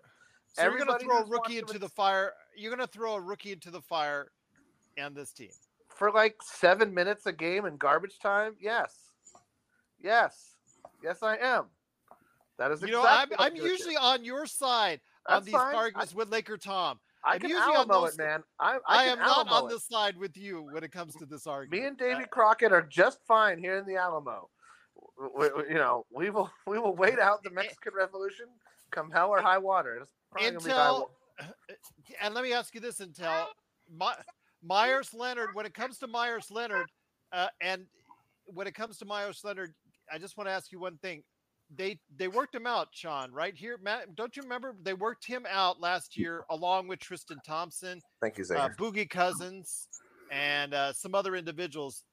So 0.54 0.64
you're 0.64 0.78
going 0.78 0.98
to 0.98 1.04
throw 1.06 1.20
a 1.20 1.26
rookie 1.26 1.60
into 1.60 1.78
the 1.78 1.90
fire. 1.90 2.32
You're 2.56 2.74
going 2.74 2.88
to 2.88 2.92
throw 2.92 3.16
a 3.16 3.22
rookie 3.22 3.52
into 3.52 3.72
the 3.72 3.82
fire, 3.82 4.32
and 4.98 5.14
this 5.14 5.34
team. 5.34 5.52
for 5.90 6.12
like 6.12 6.38
seven 6.42 6.94
minutes 6.94 7.26
a 7.26 7.34
game 7.34 7.66
in 7.66 7.76
garbage 7.76 8.20
time? 8.20 8.56
Yes, 8.62 9.09
yes, 10.02 10.56
yes, 11.04 11.24
I 11.24 11.38
am. 11.38 11.66
That 12.58 12.72
is 12.72 12.82
You 12.82 12.92
know, 12.92 13.06
I'm, 13.06 13.30
what 13.30 13.40
I'm 13.42 13.56
usually 13.56 13.96
on 13.96 14.24
your 14.26 14.46
side 14.46 15.00
on 15.28 15.44
these 15.46 15.54
fine. 15.54 15.76
arguments 15.76 16.14
with 16.14 16.30
Laker 16.30 16.58
Tom. 16.58 17.00
I 17.24 17.34
I'm 17.36 17.40
can 17.40 17.50
usually 17.50 17.76
on 17.76 17.90
Alamo 17.90 18.06
those- 18.06 18.14
it, 18.16 18.18
man. 18.18 18.44
I, 18.60 18.76
I, 18.76 18.80
I 18.88 19.04
am 19.06 19.20
not 19.20 19.48
on 19.50 19.66
it. 19.70 19.74
the 19.74 19.80
side 19.80 20.18
with 20.18 20.36
you 20.38 20.62
when 20.72 20.84
it 20.84 20.92
comes 20.92 21.16
to 21.16 21.26
this 21.26 21.48
argument. 21.48 21.82
Me 21.82 21.88
and 21.88 21.98
Davy 21.98 22.26
Crockett 22.30 22.72
are 22.72 22.82
just 22.82 23.20
fine 23.28 23.58
here 23.60 23.78
in 23.78 23.86
the 23.86 23.96
Alamo. 23.96 24.50
We, 25.38 25.50
we- 25.56 25.68
you 25.70 25.76
know, 25.76 26.06
we 26.14 26.30
will 26.30 26.50
we 26.68 26.80
will 26.80 26.96
wait 26.96 27.20
out 27.20 27.44
the 27.44 27.50
Mexican 27.50 27.94
Revolution, 27.96 28.46
come 28.92 29.10
hell 29.12 29.30
or 29.30 29.42
high 29.42 29.58
water. 29.58 30.00
It's 30.02 30.12
probably 30.32 30.72
high 30.72 30.92
wa- 30.92 31.06
and 32.22 32.34
let 32.34 32.44
me 32.44 32.52
ask 32.54 32.74
you 32.76 32.82
this, 32.82 33.00
Until 33.00 33.48
My, 33.98 34.14
Meyers 34.64 35.14
Leonard, 35.14 35.50
when 35.54 35.66
it 35.66 35.74
comes 35.74 35.98
to 36.00 36.08
Meyers 36.08 36.52
Leonard, 36.52 36.88
uh, 37.32 37.48
and 37.62 37.86
when 38.46 38.68
it 38.68 38.74
comes 38.76 38.98
to 38.98 39.06
Meyers 39.06 39.42
Leonard, 39.46 39.74
I 40.12 40.18
just 40.18 40.38
want 40.38 40.48
to 40.48 40.54
ask 40.54 40.72
you 40.72 40.80
one 40.80 40.98
thing. 40.98 41.24
They 41.76 42.00
they 42.18 42.28
worked 42.28 42.56
him 42.56 42.66
out, 42.66 42.88
Sean, 42.92 43.32
right 43.32 43.56
here. 43.56 43.78
Matt, 43.82 44.16
don't 44.16 44.36
you 44.36 44.42
remember 44.42 44.76
they 44.82 44.96
worked 44.96 45.26
him 45.26 45.46
out 45.50 45.80
last 45.80 46.18
year 46.18 46.44
along 46.50 46.88
with 46.88 47.00
Tristan 47.00 47.38
Thompson, 47.46 48.02
Thank 48.22 48.40
you, 48.40 48.46
uh, 48.56 48.70
Boogie 48.70 49.10
Cousins, 49.10 49.88
and 50.32 50.74
uh, 50.74 50.94
some 50.94 51.14
other 51.14 51.36
individuals, 51.36 52.04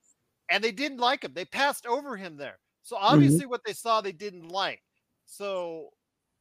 and 0.50 0.62
they 0.62 0.72
didn't 0.72 0.98
like 0.98 1.24
him. 1.24 1.32
They 1.34 1.46
passed 1.46 1.86
over 1.86 2.16
him 2.16 2.36
there. 2.36 2.58
So 2.82 2.96
obviously, 3.00 3.46
what 3.46 3.62
they 3.66 3.72
saw, 3.72 4.00
they 4.00 4.12
didn't 4.12 4.48
like. 4.48 4.82
So 5.24 5.88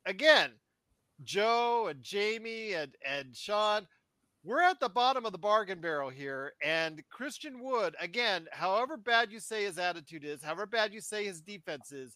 again, 0.06 0.52
Joe 1.24 1.88
and 1.90 2.04
Jamie 2.04 2.74
and 2.74 2.94
and 3.06 3.36
Sean, 3.36 3.88
we're 4.46 4.62
at 4.62 4.80
the 4.80 4.88
bottom 4.88 5.26
of 5.26 5.32
the 5.32 5.38
bargain 5.38 5.82
barrel 5.82 6.10
here. 6.10 6.54
And 6.64 7.04
Christian 7.10 7.60
Wood, 7.60 7.96
again, 8.00 8.46
however 8.52 8.96
bad 8.96 9.32
you 9.32 9.40
say 9.40 9.64
his 9.66 9.80
attitude 9.80 10.24
is, 10.24 10.44
however 10.44 10.68
bad 10.68 10.94
you 10.94 11.02
say 11.02 11.26
his 11.26 11.42
defense 11.42 11.92
is, 11.92 12.16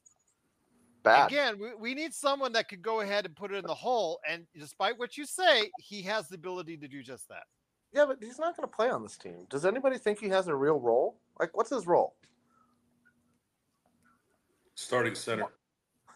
Bad. 1.02 1.28
again, 1.28 1.58
we, 1.60 1.74
we 1.76 1.94
need 1.96 2.14
someone 2.14 2.52
that 2.54 2.70
could 2.70 2.82
go 2.84 3.02
ahead 3.02 3.26
and 3.26 3.36
put 3.36 3.52
it 3.52 3.56
in 3.58 3.66
the 3.66 3.74
hole. 3.74 4.20
And 4.30 4.46
despite 4.58 5.00
what 5.00 5.18
you 5.18 5.26
say, 5.26 5.72
he 5.80 6.02
has 6.04 6.28
the 6.28 6.36
ability 6.36 6.78
to 6.78 6.88
do 6.88 7.02
just 7.02 7.28
that. 7.30 7.44
Yeah, 7.94 8.06
but 8.06 8.18
he's 8.22 8.38
not 8.38 8.56
going 8.56 8.70
to 8.70 8.76
play 8.76 8.90
on 8.90 9.02
this 9.02 9.18
team. 9.18 9.48
Does 9.50 9.66
anybody 9.66 9.98
think 9.98 10.20
he 10.20 10.30
has 10.30 10.48
a 10.48 10.56
real 10.56 10.80
role? 10.80 11.18
Like, 11.40 11.58
what's 11.58 11.72
his 11.72 11.88
role? 11.88 12.16
Starting 14.76 15.16
center. 15.16 15.48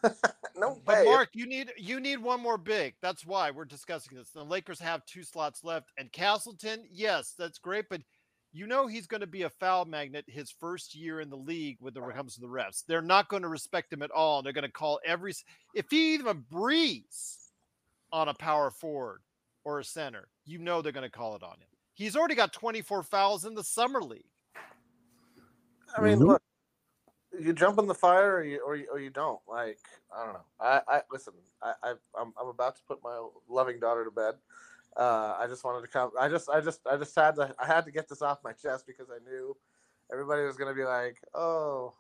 no 0.56 0.82
But 0.86 1.00
way. 1.00 1.06
Mark, 1.06 1.30
you 1.34 1.46
need 1.46 1.72
you 1.78 2.00
need 2.00 2.20
one 2.20 2.42
more 2.42 2.58
big. 2.58 2.96
That's 3.02 3.26
why 3.26 3.52
we're 3.52 3.66
discussing 3.66 4.18
this. 4.18 4.30
The 4.32 4.44
Lakers 4.44 4.80
have 4.80 5.06
two 5.06 5.24
slots 5.24 5.64
left, 5.64 5.92
and 5.98 6.12
Castleton, 6.12 6.86
yes, 6.92 7.34
that's 7.38 7.60
great, 7.60 7.86
but 7.90 8.02
you 8.52 8.68
know 8.68 8.88
he's 8.88 9.08
going 9.08 9.22
to 9.22 9.28
be 9.28 9.44
a 9.44 9.50
foul 9.50 9.86
magnet 9.86 10.26
his 10.28 10.52
first 10.52 10.96
year 10.96 11.22
in 11.22 11.30
the 11.30 11.38
league 11.38 11.78
when 11.80 11.94
it 11.96 12.16
comes 12.16 12.36
to 12.36 12.42
the 12.42 12.48
refs. 12.48 12.84
They're 12.88 13.02
not 13.02 13.30
going 13.30 13.44
to 13.44 13.50
respect 13.50 13.92
him 13.94 14.04
at 14.04 14.12
all. 14.12 14.42
They're 14.44 14.54
going 14.54 14.64
to 14.66 14.72
call 14.72 15.00
every 15.06 15.34
if 15.74 15.88
he 15.90 16.14
even 16.16 16.46
breathes 16.52 17.52
on 18.12 18.30
a 18.30 18.34
power 18.36 18.72
forward 18.72 19.22
or 19.66 19.80
a 19.80 19.84
center, 19.84 20.28
you 20.46 20.60
know 20.60 20.82
they're 20.82 20.92
going 20.92 21.10
to 21.10 21.18
call 21.18 21.36
it 21.36 21.44
on 21.44 21.54
him. 21.54 21.68
He's 21.96 22.16
already 22.16 22.36
got 22.36 22.54
24 22.54 23.04
fouls 23.04 23.46
in 23.46 23.56
the 23.56 23.64
summer 23.64 24.02
league. 24.02 24.26
I 25.98 26.02
mean, 26.02 26.20
Mhm. 26.20 26.28
look, 26.28 26.42
you 27.40 27.54
jump 27.54 27.80
in 27.80 27.88
the 27.88 27.94
fire 27.94 28.36
or 28.38 28.44
you 28.44 28.62
or 28.66 28.76
you, 28.76 28.88
or 28.92 29.00
you 29.00 29.10
don't. 29.10 29.40
Like, 29.48 29.80
I 30.16 30.24
don't 30.24 30.34
know. 30.34 30.46
I, 30.60 30.82
I 30.88 31.02
listen. 31.12 31.34
I, 31.62 31.74
I 31.84 31.90
I'm 32.20 32.34
I'm 32.40 32.48
about 32.48 32.76
to 32.78 32.82
put 32.88 33.00
my 33.04 33.26
loving 33.50 33.80
daughter 33.80 34.06
to 34.06 34.12
bed. 34.12 34.36
Uh, 34.96 35.36
I 35.40 35.48
just 35.48 35.64
wanted 35.64 35.82
to 35.82 35.88
come. 35.88 36.12
I 36.20 36.30
just 36.30 36.50
I 36.50 36.62
just 36.62 36.82
I 36.90 36.98
just 36.98 37.16
had 37.16 37.36
to 37.36 37.54
I 37.60 37.66
had 37.66 37.86
to 37.86 37.92
get 37.92 38.08
this 38.08 38.22
off 38.22 38.44
my 38.44 38.54
chest 38.54 38.86
because 38.86 39.08
I 39.10 39.18
knew 39.28 39.56
everybody 40.12 40.44
was 40.44 40.56
gonna 40.56 40.74
be 40.74 40.84
like, 40.84 41.18
oh, 41.34 41.94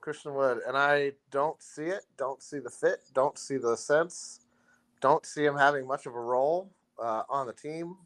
Christian 0.00 0.34
Wood, 0.34 0.60
and 0.66 0.76
I 0.76 1.12
don't 1.30 1.62
see 1.62 1.84
it. 1.84 2.04
Don't 2.16 2.42
see 2.42 2.58
the 2.58 2.70
fit. 2.70 3.00
Don't 3.14 3.38
see 3.38 3.56
the 3.56 3.76
sense. 3.76 4.40
Don't 5.00 5.24
see 5.24 5.44
him 5.44 5.56
having 5.56 5.86
much 5.86 6.06
of 6.06 6.14
a 6.14 6.20
role 6.20 6.72
uh, 7.02 7.22
on 7.28 7.46
the 7.46 7.52
team. 7.52 7.96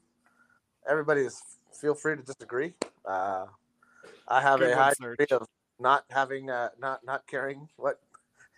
Everybody 0.89 1.23
is 1.23 1.41
feel 1.81 1.95
free 1.95 2.17
to 2.17 2.23
disagree. 2.23 2.75
Uh, 3.05 3.47
I 4.27 4.41
have 4.43 4.61
Good 4.61 4.73
a 4.73 4.77
high 4.77 4.91
degree 4.91 5.27
of 5.31 5.47
not 5.79 6.05
having, 6.11 6.51
uh, 6.51 6.71
not 6.81 7.05
not 7.05 7.27
caring 7.27 7.69
what 7.77 8.01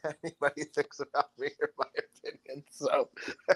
anybody 0.24 0.64
thinks 0.74 1.00
about 1.00 1.30
me 1.38 1.48
or 1.60 1.70
my 1.78 1.86
opinion. 2.24 2.64
So, 2.70 3.08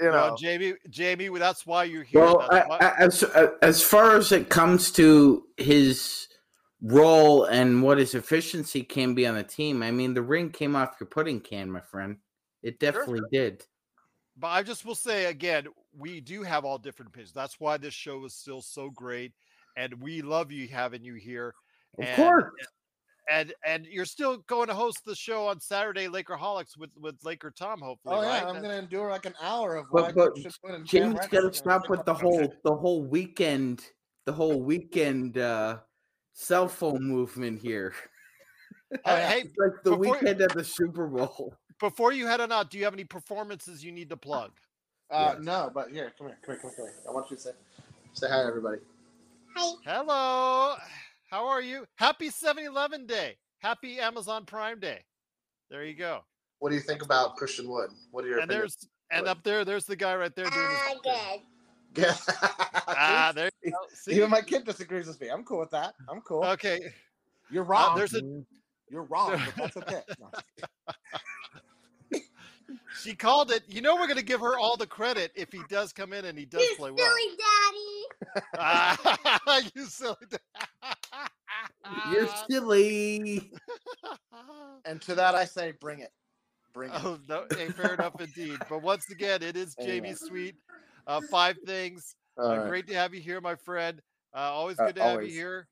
you 0.00 0.08
Well, 0.10 0.30
know, 0.30 0.36
Jamie, 0.36 0.74
Jamie, 0.90 1.28
that's 1.38 1.66
why 1.66 1.84
you're 1.84 2.02
here. 2.04 2.20
Well, 2.20 2.46
I, 2.50 2.60
I, 2.60 2.94
as 2.98 3.22
as 3.62 3.82
far 3.82 4.16
as 4.16 4.32
it 4.32 4.48
comes 4.48 4.90
to 4.92 5.44
his 5.56 6.28
role 6.80 7.44
and 7.44 7.82
what 7.82 7.98
his 7.98 8.14
efficiency 8.14 8.82
can 8.82 9.14
be 9.14 9.26
on 9.26 9.34
the 9.34 9.42
team, 9.42 9.82
I 9.82 9.90
mean, 9.90 10.14
the 10.14 10.22
ring 10.22 10.50
came 10.50 10.76
off 10.76 10.96
your 11.00 11.08
pudding 11.08 11.40
can, 11.40 11.70
my 11.70 11.80
friend. 11.80 12.18
It 12.62 12.78
definitely 12.78 13.22
did. 13.32 13.64
But 14.36 14.48
I 14.48 14.62
just 14.62 14.84
will 14.84 14.94
say 14.94 15.26
again, 15.26 15.66
we 15.96 16.20
do 16.20 16.42
have 16.42 16.64
all 16.64 16.78
different 16.78 17.10
opinions. 17.10 17.32
That's 17.32 17.58
why 17.58 17.76
this 17.76 17.94
show 17.94 18.24
is 18.24 18.34
still 18.34 18.62
so 18.62 18.90
great, 18.90 19.32
and 19.76 20.00
we 20.00 20.22
love 20.22 20.52
you 20.52 20.68
having 20.68 21.02
you 21.02 21.14
here. 21.14 21.54
Of 21.98 22.04
and, 22.04 22.16
course. 22.16 22.52
And 23.30 23.52
and 23.66 23.84
you're 23.86 24.06
still 24.06 24.38
going 24.46 24.68
to 24.68 24.74
host 24.74 25.00
the 25.04 25.14
show 25.14 25.48
on 25.48 25.60
Saturday, 25.60 26.06
Lakerholics 26.08 26.78
with 26.78 26.90
with 26.98 27.16
Laker 27.24 27.50
Tom, 27.50 27.80
hopefully. 27.80 28.16
oh 28.16 28.22
yeah, 28.22 28.44
right? 28.44 28.46
I'm 28.46 28.62
gonna 28.62 28.76
endure 28.76 29.10
like 29.10 29.26
an 29.26 29.34
hour 29.42 29.76
of 29.76 29.86
But- 29.92 30.02
why 30.04 30.12
but 30.12 30.32
Christian 30.32 30.52
Wood 30.62 30.74
and 30.76 30.88
Cam 30.88 31.02
Jamie's 31.02 31.14
Reddish 31.16 31.30
got 31.30 31.40
to 31.40 31.52
stop 31.54 31.88
with 31.90 32.04
the 32.04 32.14
take 32.14 32.22
whole 32.22 32.54
the 32.64 32.74
whole 32.74 33.02
weekend 33.02 33.84
the 34.24 34.32
whole 34.32 34.62
weekend 34.62 35.36
uh 35.38 35.78
cell 36.32 36.68
phone 36.68 37.04
movement 37.04 37.60
here. 37.60 37.94
Uh, 39.04 39.16
hey, 39.18 39.40
It's 39.40 39.54
like 39.58 39.72
the 39.84 39.90
Before- 39.94 40.14
weekend 40.14 40.40
of 40.40 40.52
the 40.52 40.64
Super 40.64 41.06
Bowl. 41.06 41.54
before 41.78 42.10
you 42.10 42.26
head 42.26 42.40
on 42.40 42.50
out, 42.50 42.70
do 42.70 42.78
you 42.78 42.84
have 42.84 42.94
any 42.94 43.04
performances 43.04 43.84
you 43.84 43.92
need 43.92 44.08
to 44.08 44.16
plug? 44.16 44.50
Uh, 45.10 45.32
Yes. 45.34 45.44
No, 45.44 45.70
but 45.74 45.90
here, 45.90 46.10
come 46.16 46.28
here, 46.28 46.38
come 46.42 46.54
here, 46.54 46.60
come 46.62 46.70
here, 46.74 46.86
come 46.86 46.86
here. 46.86 46.94
I 47.06 47.12
want 47.12 47.30
you 47.30 47.36
to 47.36 47.42
say, 47.42 47.50
say 48.14 48.28
hi, 48.30 48.46
everybody. 48.46 48.78
Hi. 49.54 49.72
Hello, 49.84 50.76
how 51.28 51.46
are 51.46 51.60
you? 51.62 51.84
Happy 51.96 52.28
7-Eleven 52.30 53.06
Day. 53.06 53.36
Happy 53.58 53.98
Amazon 54.00 54.44
Prime 54.44 54.80
Day. 54.80 55.00
There 55.70 55.84
you 55.84 55.94
go. 55.94 56.20
What 56.58 56.70
do 56.70 56.74
you 56.74 56.80
think 56.80 57.02
about 57.02 57.36
Christian 57.36 57.68
Wood? 57.68 57.90
What 58.10 58.24
are 58.24 58.28
your 58.28 58.38
And 58.40 58.50
opinions? 58.50 58.76
there's 58.80 58.88
and 59.10 59.26
up 59.26 59.42
there, 59.42 59.64
there's 59.64 59.84
the 59.84 59.96
guy 59.96 60.14
right 60.16 60.34
there 60.34 60.46
doing 60.50 60.66
his. 61.04 61.40
Yeah. 61.96 62.14
Ah, 62.88 63.32
there 63.34 63.50
you 63.62 63.70
go. 63.70 63.76
See? 63.94 64.12
Even 64.16 64.28
my 64.30 64.42
kid 64.42 64.64
disagrees 64.64 65.06
with 65.06 65.20
me. 65.20 65.28
I'm 65.28 65.44
cool 65.44 65.60
with 65.60 65.70
that. 65.70 65.94
I'm 66.10 66.20
cool. 66.22 66.44
Okay. 66.44 66.78
You're 67.50 67.64
Uh, 67.64 67.68
wrong. 67.68 67.96
there's 67.96 68.14
a 68.14 68.20
You're 68.90 69.04
wrong, 69.04 69.40
but 69.56 69.56
that's 69.56 69.76
okay. 69.78 70.02
No. 70.20 70.30
She 73.02 73.14
called 73.14 73.50
it. 73.50 73.62
You 73.68 73.80
know 73.80 73.96
we're 73.96 74.08
gonna 74.08 74.22
give 74.22 74.40
her 74.40 74.58
all 74.58 74.76
the 74.76 74.86
credit 74.86 75.32
if 75.34 75.52
he 75.52 75.60
does 75.68 75.92
come 75.92 76.12
in 76.12 76.24
and 76.24 76.38
he 76.38 76.44
does 76.44 76.66
play 76.76 76.90
well. 76.90 77.08
daddy. 77.38 78.42
Ah, 78.58 79.60
you 79.74 79.84
silly. 79.86 80.16
You're 82.12 82.28
silly. 82.48 83.52
And 84.84 85.00
to 85.02 85.14
that, 85.14 85.34
I 85.34 85.44
say, 85.44 85.72
bring 85.80 86.00
it. 86.00 86.10
Bring 86.74 86.90
it. 86.92 87.00
Oh 87.04 87.18
no, 87.28 87.44
hey, 87.56 87.68
fair 87.68 87.94
enough 87.94 88.20
indeed. 88.20 88.58
But 88.68 88.82
once 88.82 89.10
again, 89.10 89.42
it 89.42 89.56
is 89.56 89.74
Jamie 89.74 90.14
Sweet. 90.14 90.54
Uh, 91.06 91.20
five 91.30 91.56
things. 91.66 92.14
Uh, 92.40 92.58
right. 92.58 92.68
Great 92.68 92.86
to 92.88 92.94
have 92.94 93.14
you 93.14 93.20
here, 93.20 93.40
my 93.40 93.54
friend. 93.54 94.00
Uh, 94.34 94.40
always 94.40 94.78
Uh, 94.78 94.86
good 94.86 94.96
to 94.96 95.02
have 95.02 95.10
always. 95.12 95.32
you 95.34 95.40
here. 95.40 95.68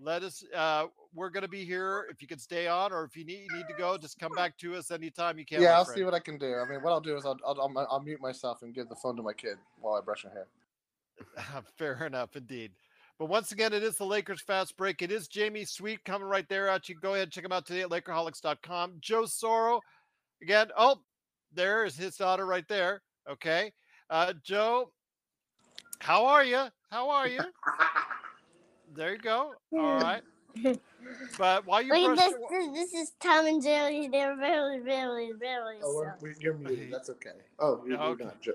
Let 0.00 0.22
us. 0.22 0.44
Uh, 0.54 0.86
we're 1.14 1.30
gonna 1.30 1.48
be 1.48 1.64
here 1.64 2.06
if 2.10 2.22
you 2.22 2.28
can 2.28 2.38
stay 2.38 2.68
on, 2.68 2.92
or 2.92 3.04
if 3.04 3.16
you 3.16 3.24
need 3.24 3.46
need 3.52 3.66
to 3.68 3.74
go, 3.76 3.98
just 3.98 4.18
come 4.18 4.32
back 4.36 4.56
to 4.58 4.76
us 4.76 4.90
anytime 4.90 5.38
you 5.38 5.44
can. 5.44 5.60
yeah, 5.60 5.76
I'll 5.76 5.84
friend. 5.84 5.98
see 5.98 6.04
what 6.04 6.14
I 6.14 6.20
can 6.20 6.38
do. 6.38 6.54
I 6.54 6.68
mean, 6.68 6.82
what 6.82 6.92
I'll 6.92 7.00
do 7.00 7.16
is 7.16 7.24
I'll, 7.24 7.38
I'll, 7.44 7.60
I'll, 7.60 7.86
I'll 7.90 8.00
mute 8.00 8.20
myself 8.20 8.62
and 8.62 8.74
give 8.74 8.88
the 8.88 8.94
phone 8.94 9.16
to 9.16 9.22
my 9.22 9.32
kid 9.32 9.56
while 9.80 9.94
I 9.94 10.00
brush 10.00 10.24
my 10.24 10.30
hair. 10.30 10.46
Fair 11.78 12.06
enough, 12.06 12.36
indeed. 12.36 12.70
But 13.18 13.26
once 13.26 13.50
again, 13.50 13.72
it 13.72 13.82
is 13.82 13.96
the 13.96 14.04
Lakers 14.04 14.40
fast 14.42 14.76
break. 14.76 15.02
It 15.02 15.10
is 15.10 15.26
Jamie 15.26 15.64
Sweet 15.64 16.04
coming 16.04 16.28
right 16.28 16.48
there 16.48 16.68
at 16.68 16.88
you. 16.88 16.94
Go 16.94 17.14
ahead 17.14 17.24
and 17.24 17.32
check 17.32 17.44
him 17.44 17.50
out 17.50 17.66
today 17.66 17.80
at 17.80 17.88
Lakerholics.com. 17.88 18.98
Joe 19.00 19.22
Soro, 19.22 19.80
again. 20.40 20.68
Oh, 20.76 20.98
there 21.52 21.84
is 21.84 21.96
his 21.96 22.16
daughter 22.16 22.46
right 22.46 22.66
there. 22.68 23.02
Okay. 23.28 23.72
Uh, 24.08 24.34
Joe, 24.44 24.92
how 25.98 26.26
are 26.26 26.44
you? 26.44 26.66
How 26.90 27.10
are 27.10 27.26
you? 27.26 27.40
There 28.94 29.12
you 29.12 29.18
go. 29.18 29.52
All 29.72 30.00
right. 30.00 30.22
But 31.38 31.64
while 31.66 31.80
you 31.80 31.94
Look 31.94 32.16
brush 32.16 32.18
this, 32.18 32.34
your- 32.50 32.72
this. 32.74 32.90
This 32.92 33.02
is 33.02 33.12
Tom 33.20 33.46
and 33.46 33.62
Jerry. 33.62 34.08
They're 34.08 34.36
really, 34.36 34.80
really, 34.80 35.32
really. 35.32 35.76
Oh, 35.82 35.94
we're, 35.94 36.10
soft. 36.10 36.22
we, 36.22 36.34
you're 36.40 36.54
muted. 36.54 36.92
That's 36.92 37.08
okay. 37.10 37.30
Oh, 37.58 37.82
you're, 37.86 37.96
Yeah, 37.96 38.08
you're 38.08 38.18
not. 38.18 38.40
Jo- 38.42 38.52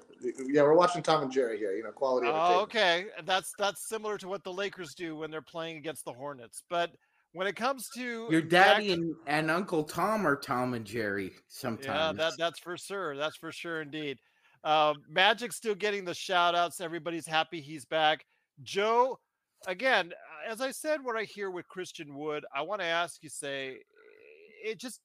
Yeah, 0.48 0.62
we're 0.62 0.76
watching 0.76 1.02
Tom 1.02 1.24
and 1.24 1.32
Jerry 1.32 1.58
here. 1.58 1.72
You 1.76 1.84
know, 1.84 1.92
quality. 1.92 2.28
Oh, 2.28 2.32
entertainment. 2.32 2.62
okay. 2.64 3.06
That's 3.26 3.54
that's 3.58 3.88
similar 3.90 4.18
to 4.20 4.28
what 4.28 4.44
the 4.44 4.54
Lakers 4.54 4.94
do 4.94 5.16
when 5.16 5.32
they're 5.32 5.42
playing 5.42 5.78
against 5.78 6.06
the 6.06 6.14
Hornets. 6.14 6.62
But 6.70 6.92
when 7.32 7.48
it 7.48 7.56
comes 7.56 7.88
to 7.96 8.28
Your 8.30 8.42
daddy 8.42 8.92
act- 8.92 9.00
and, 9.02 9.16
and 9.26 9.50
Uncle 9.50 9.84
Tom 9.84 10.28
are 10.28 10.36
Tom 10.36 10.76
and 10.76 10.86
Jerry 10.86 11.32
sometimes. 11.48 11.86
Yeah, 11.88 12.08
sometimes. 12.10 12.18
that 12.18 12.34
that's 12.38 12.60
for 12.60 12.78
sure. 12.78 13.18
That's 13.18 13.38
for 13.38 13.52
sure 13.52 13.82
indeed. 13.82 14.20
Uh, 14.64 14.94
Magic's 15.10 15.56
still 15.56 15.76
getting 15.76 16.06
the 16.06 16.14
shout 16.14 16.54
outs. 16.54 16.82
Everybody's 16.82 17.26
happy 17.26 17.62
he's 17.62 17.86
back. 17.86 18.26
Joe, 18.62 19.18
again, 19.68 20.12
uh, 20.14 20.52
as 20.52 20.62
I 20.62 20.72
said, 20.72 21.04
what 21.04 21.16
I 21.16 21.24
hear 21.24 21.52
with 21.52 21.68
Christian 21.68 22.16
Wood, 22.16 22.46
I 22.56 22.62
want 22.62 22.82
to 22.82 22.88
ask 22.88 23.24
you, 23.24 23.30
say, 23.30 23.80
it 24.64 24.80
just, 24.80 25.00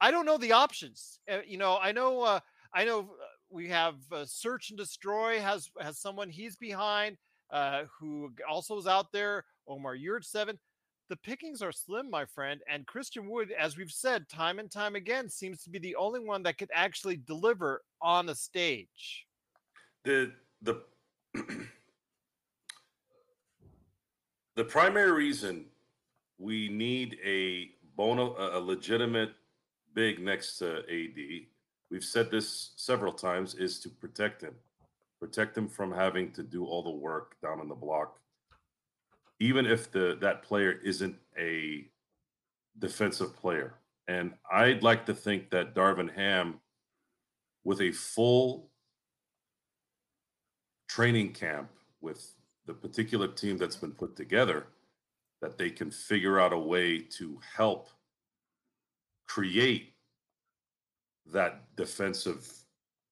I 0.00 0.10
don't 0.10 0.26
know 0.26 0.38
the 0.38 0.52
options. 0.52 1.20
Uh, 1.30 1.38
you 1.46 1.58
know, 1.58 1.78
I 1.80 1.92
know, 1.92 2.22
uh, 2.22 2.40
I 2.74 2.84
know 2.84 3.00
uh, 3.00 3.24
we 3.50 3.68
have 3.68 3.96
uh, 4.12 4.24
Search 4.26 4.70
and 4.70 4.78
Destroy 4.78 5.40
has 5.40 5.70
has 5.80 5.98
someone 5.98 6.30
he's 6.30 6.56
behind 6.56 7.16
uh, 7.50 7.82
who 7.98 8.30
also 8.48 8.78
is 8.78 8.86
out 8.86 9.12
there. 9.12 9.44
Omer 9.68 9.96
Yurtseven. 9.96 10.56
The 11.08 11.16
pickings 11.16 11.60
are 11.60 11.72
slim, 11.72 12.08
my 12.08 12.24
friend. 12.24 12.60
And 12.70 12.86
Christian 12.86 13.28
Wood, 13.28 13.52
as 13.58 13.76
we've 13.76 13.90
said 13.90 14.28
time 14.28 14.60
and 14.60 14.70
time 14.70 14.94
again, 14.94 15.28
seems 15.28 15.64
to 15.64 15.70
be 15.70 15.80
the 15.80 15.96
only 15.96 16.20
one 16.20 16.44
that 16.44 16.56
could 16.56 16.70
actually 16.72 17.16
deliver 17.16 17.82
on 18.00 18.26
the 18.26 18.34
stage. 18.34 19.26
the 20.04 20.32
the 20.62 20.82
the 24.56 24.64
primary 24.64 25.12
reason 25.12 25.66
we 26.38 26.68
need 26.68 27.18
a 27.24 27.70
bona 27.96 28.22
a 28.22 28.60
legitimate 28.60 29.32
big 29.94 30.20
next 30.20 30.56
to 30.58 30.78
AD, 30.78 31.46
we've 31.90 32.04
said 32.04 32.30
this 32.30 32.72
several 32.76 33.12
times, 33.12 33.54
is 33.54 33.78
to 33.80 33.88
protect 33.88 34.42
him, 34.42 34.54
protect 35.18 35.56
him 35.56 35.68
from 35.68 35.92
having 35.92 36.32
to 36.32 36.42
do 36.42 36.64
all 36.64 36.82
the 36.82 36.90
work 36.90 37.36
down 37.42 37.60
on 37.60 37.68
the 37.68 37.74
block, 37.74 38.18
even 39.38 39.66
if 39.66 39.90
the 39.90 40.16
that 40.20 40.42
player 40.42 40.80
isn't 40.84 41.16
a 41.38 41.86
defensive 42.78 43.36
player. 43.36 43.74
And 44.08 44.32
I'd 44.50 44.82
like 44.82 45.06
to 45.06 45.14
think 45.14 45.50
that 45.50 45.74
Darvin 45.74 46.12
Ham, 46.14 46.60
with 47.64 47.80
a 47.80 47.92
full 47.92 48.70
training 50.88 51.32
camp 51.32 51.68
with 52.00 52.34
the 52.70 52.88
particular 52.88 53.26
team 53.26 53.58
that's 53.58 53.74
been 53.74 53.90
put 53.90 54.14
together 54.14 54.68
that 55.42 55.58
they 55.58 55.70
can 55.70 55.90
figure 55.90 56.38
out 56.38 56.52
a 56.52 56.58
way 56.58 57.00
to 57.00 57.40
help 57.56 57.88
create 59.26 59.94
that 61.32 61.64
defensive 61.74 62.48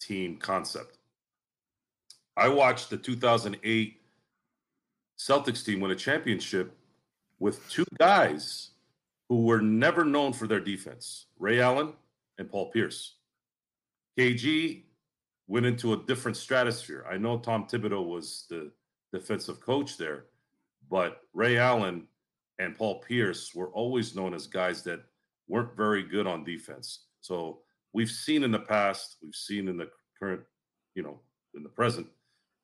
team 0.00 0.36
concept. 0.36 0.98
I 2.36 2.48
watched 2.48 2.90
the 2.90 2.96
2008 2.96 4.00
Celtics 5.18 5.64
team 5.64 5.80
win 5.80 5.90
a 5.90 5.96
championship 5.96 6.76
with 7.40 7.68
two 7.68 7.84
guys 7.98 8.70
who 9.28 9.42
were 9.42 9.60
never 9.60 10.04
known 10.04 10.32
for 10.32 10.46
their 10.46 10.60
defense 10.60 11.26
Ray 11.36 11.60
Allen 11.60 11.94
and 12.38 12.48
Paul 12.48 12.70
Pierce. 12.70 13.16
KG 14.16 14.82
went 15.48 15.66
into 15.66 15.94
a 15.94 15.96
different 15.96 16.36
stratosphere. 16.36 17.04
I 17.10 17.16
know 17.18 17.38
Tom 17.38 17.66
Thibodeau 17.66 18.06
was 18.06 18.44
the 18.48 18.70
defensive 19.12 19.60
coach 19.60 19.96
there, 19.96 20.26
but 20.90 21.22
Ray 21.32 21.58
Allen 21.58 22.06
and 22.58 22.76
Paul 22.76 23.00
Pierce 23.00 23.54
were 23.54 23.68
always 23.68 24.14
known 24.14 24.34
as 24.34 24.46
guys 24.46 24.82
that 24.84 25.00
weren't 25.48 25.76
very 25.76 26.02
good 26.02 26.26
on 26.26 26.44
defense. 26.44 27.04
So 27.20 27.60
we've 27.92 28.10
seen 28.10 28.42
in 28.42 28.50
the 28.50 28.58
past, 28.58 29.16
we've 29.22 29.34
seen 29.34 29.68
in 29.68 29.76
the 29.76 29.88
current, 30.18 30.42
you 30.94 31.02
know, 31.02 31.20
in 31.54 31.62
the 31.62 31.68
present, 31.68 32.06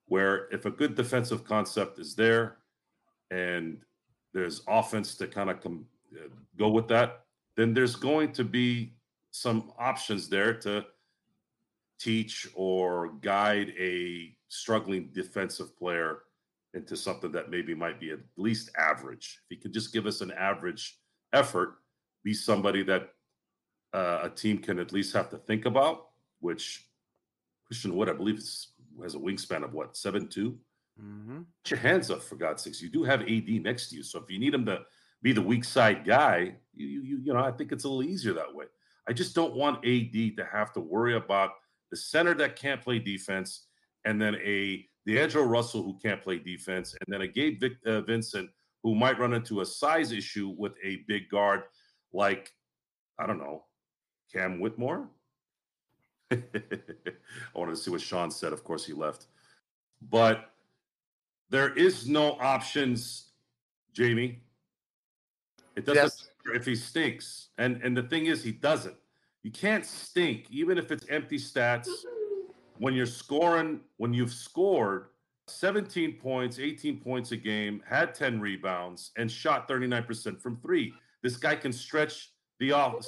where 0.07 0.49
if 0.51 0.67
a 0.67 0.71
good 0.71 0.95
defensive 0.95 1.45
concept 1.45 1.99
is 1.99 2.15
there 2.15 2.59
and 3.31 3.81
there's 4.33 4.63
offense 4.69 5.15
to 5.17 5.27
kind 5.27 5.51
of 5.51 5.61
come 5.61 5.87
uh, 6.15 6.29
go 6.59 6.69
with 6.69 6.89
that, 6.89 7.25
then 7.57 7.73
there's 7.73 7.97
going 7.97 8.33
to 8.33 8.45
be 8.45 8.93
some 9.31 9.73
options 9.79 10.29
there 10.29 10.53
to 10.53 10.85
teach 11.99 12.47
or 12.55 13.13
guide 13.23 13.73
a 13.79 14.37
struggling 14.49 15.09
defensive 15.13 15.77
player 15.79 16.19
into 16.75 16.97
something 16.97 17.33
that 17.33 17.51
maybe 17.51 17.75
might 17.75 18.01
be 18.01 18.11
at 18.11 18.19
least 18.37 18.71
average. 18.77 19.41
If 19.45 19.57
he 19.57 19.63
could 19.63 19.73
just 19.73 19.93
give 19.93 20.07
us 20.07 20.21
an 20.21 20.33
average 20.33 20.99
effort, 21.33 21.77
be 22.25 22.35
somebody 22.35 22.83
that 22.85 23.11
uh, 23.93 24.21
a 24.25 24.31
team 24.31 24.59
can 24.59 24.79
at 24.79 24.93
least 24.93 25.15
have 25.15 25.31
to 25.31 25.39
think 25.39 25.67
about. 25.67 26.07
Which 26.41 26.85
Christian 27.67 27.97
Wood, 27.97 28.09
I 28.09 28.13
believe, 28.13 28.39
is, 28.39 28.73
has 29.03 29.15
a 29.15 29.19
wingspan 29.19 29.65
of 29.65 29.73
what 29.73 29.97
seven 29.97 30.29
two. 30.29 30.59
Mm-hmm. 31.01 31.39
Put 31.63 31.71
your 31.71 31.81
hands 31.81 32.11
up 32.11 32.23
for 32.23 32.37
God's 32.37 32.63
sakes. 32.63 32.83
You 32.83 32.91
do 32.91 33.03
have 33.05 33.23
AD 33.23 33.49
next 33.49 33.89
to 33.91 33.97
you, 33.97 34.03
so 34.03 34.19
if 34.19 34.31
you 34.31 34.39
need 34.39 34.55
him 34.55 34.67
to 34.67 34.81
be 35.23 35.33
the 35.33 35.43
weak 35.43 35.65
side 35.65 36.05
guy, 36.05 36.57
you 36.75 36.87
you 36.87 37.21
you 37.25 37.33
know 37.33 37.41
I 37.41 37.53
think 37.53 37.73
it's 37.73 37.85
a 37.85 37.89
little 37.89 38.03
easier 38.03 38.33
that 38.35 38.55
way. 38.55 38.67
I 39.09 39.13
just 39.13 39.35
don't 39.35 39.55
want 39.55 39.85
AD 39.85 40.13
to 40.13 40.49
have 40.51 40.73
to 40.75 40.81
worry 40.81 41.17
about 41.17 41.51
the 41.91 41.97
center 41.97 42.35
that 42.35 42.57
can't 42.57 42.81
play 42.81 42.99
defense, 42.99 43.67
and 44.05 44.21
then 44.21 44.37
a 44.37 44.87
D'Angelo 45.07 45.45
Russell 45.45 45.83
who 45.83 45.99
can't 46.03 46.23
play 46.23 46.39
defense, 46.39 46.95
and 46.95 47.13
then 47.13 47.23
a 47.23 47.29
Gabe 47.29 47.61
Vic, 47.61 47.73
uh, 47.87 48.01
Vincent 48.03 48.51
who 48.83 48.95
might 48.95 49.19
run 49.19 49.35
into 49.35 49.61
a 49.61 49.67
size 49.67 50.13
issue 50.13 50.55
with 50.57 50.73
a 50.83 51.05
big 51.09 51.29
guard 51.29 51.65
like 52.13 52.53
I 53.19 53.27
don't 53.27 53.39
know 53.39 53.65
Cam 54.33 54.61
Whitmore. 54.61 55.09
I 56.31 56.39
wanted 57.55 57.73
to 57.73 57.77
see 57.77 57.91
what 57.91 58.01
Sean 58.01 58.31
said. 58.31 58.53
Of 58.53 58.65
course, 58.65 58.85
he 58.87 58.93
left, 58.93 59.27
but 60.11 60.51
there 61.51 61.73
is 61.75 62.09
no 62.09 62.33
options, 62.41 63.33
Jamie. 63.93 64.43
It 65.77 65.85
doesn't 65.85 66.03
Yes. 66.03 66.29
matter 66.47 66.57
if 66.57 66.65
he 66.67 66.75
stinks, 66.77 67.49
and 67.59 67.81
and 67.83 67.97
the 67.97 68.03
thing 68.05 68.27
is, 68.27 68.43
he 68.43 68.53
doesn't. 68.53 68.97
You 69.43 69.51
can't 69.51 69.85
stink, 69.85 70.51
even 70.51 70.79
if 70.79 70.91
it's 70.91 71.07
empty 71.11 71.37
stats. 71.37 71.89
When 72.79 72.95
you're 72.95 73.07
scoring, 73.07 73.81
when 73.99 74.13
you've 74.13 74.33
scored 74.33 75.07
17 75.47 76.15
points, 76.15 76.59
18 76.59 77.01
points 77.01 77.33
a 77.33 77.37
game, 77.37 77.83
had 77.87 78.15
10 78.15 78.41
rebounds, 78.41 79.13
and 79.17 79.31
shot 79.31 79.69
39% 79.69 80.41
from 80.41 80.57
three. 80.59 80.95
This 81.23 81.37
guy 81.37 81.55
can 81.57 81.73
stretch 81.73 82.33
the 82.61 82.73
off, 82.73 83.05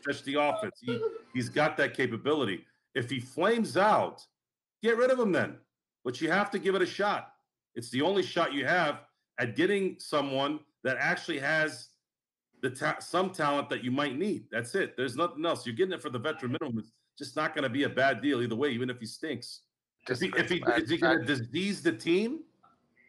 stretch 0.00 0.22
the 0.24 0.40
offense. 0.40 0.78
He 0.80 1.00
he's 1.34 1.48
got 1.48 1.76
that 1.76 1.94
capability. 1.94 2.64
If 2.94 3.10
he 3.10 3.20
flames 3.20 3.76
out, 3.76 4.24
get 4.82 4.96
rid 4.96 5.10
of 5.10 5.18
him 5.18 5.32
then. 5.32 5.56
But 6.04 6.20
you 6.20 6.30
have 6.30 6.50
to 6.52 6.58
give 6.58 6.74
it 6.74 6.82
a 6.82 6.86
shot. 6.86 7.32
It's 7.74 7.90
the 7.90 8.02
only 8.02 8.22
shot 8.22 8.52
you 8.52 8.64
have 8.64 9.00
at 9.38 9.56
getting 9.56 9.96
someone 9.98 10.60
that 10.82 10.96
actually 10.98 11.38
has 11.38 11.88
the 12.62 12.70
ta- 12.70 12.98
some 13.00 13.30
talent 13.30 13.68
that 13.68 13.84
you 13.84 13.90
might 13.90 14.16
need. 14.16 14.44
That's 14.50 14.74
it. 14.74 14.96
There's 14.96 15.16
nothing 15.16 15.44
else. 15.44 15.66
You're 15.66 15.74
getting 15.74 15.92
it 15.92 16.02
for 16.02 16.10
the 16.10 16.18
veteran 16.18 16.56
minimum. 16.60 16.84
It's 17.18 17.28
just 17.28 17.36
not 17.36 17.54
going 17.54 17.62
to 17.62 17.70
be 17.70 17.84
a 17.84 17.88
bad 17.88 18.20
deal 18.20 18.42
either 18.42 18.54
way, 18.54 18.68
even 18.68 18.90
if 18.90 19.00
he 19.00 19.06
stinks. 19.06 19.62
If 20.06 20.20
he, 20.20 20.30
if 20.36 20.50
he 20.50 20.62
I- 20.64 20.76
is 20.76 20.90
he 20.90 20.98
going 20.98 21.20
to 21.20 21.24
disease 21.24 21.82
the 21.82 21.92
team? 21.92 22.40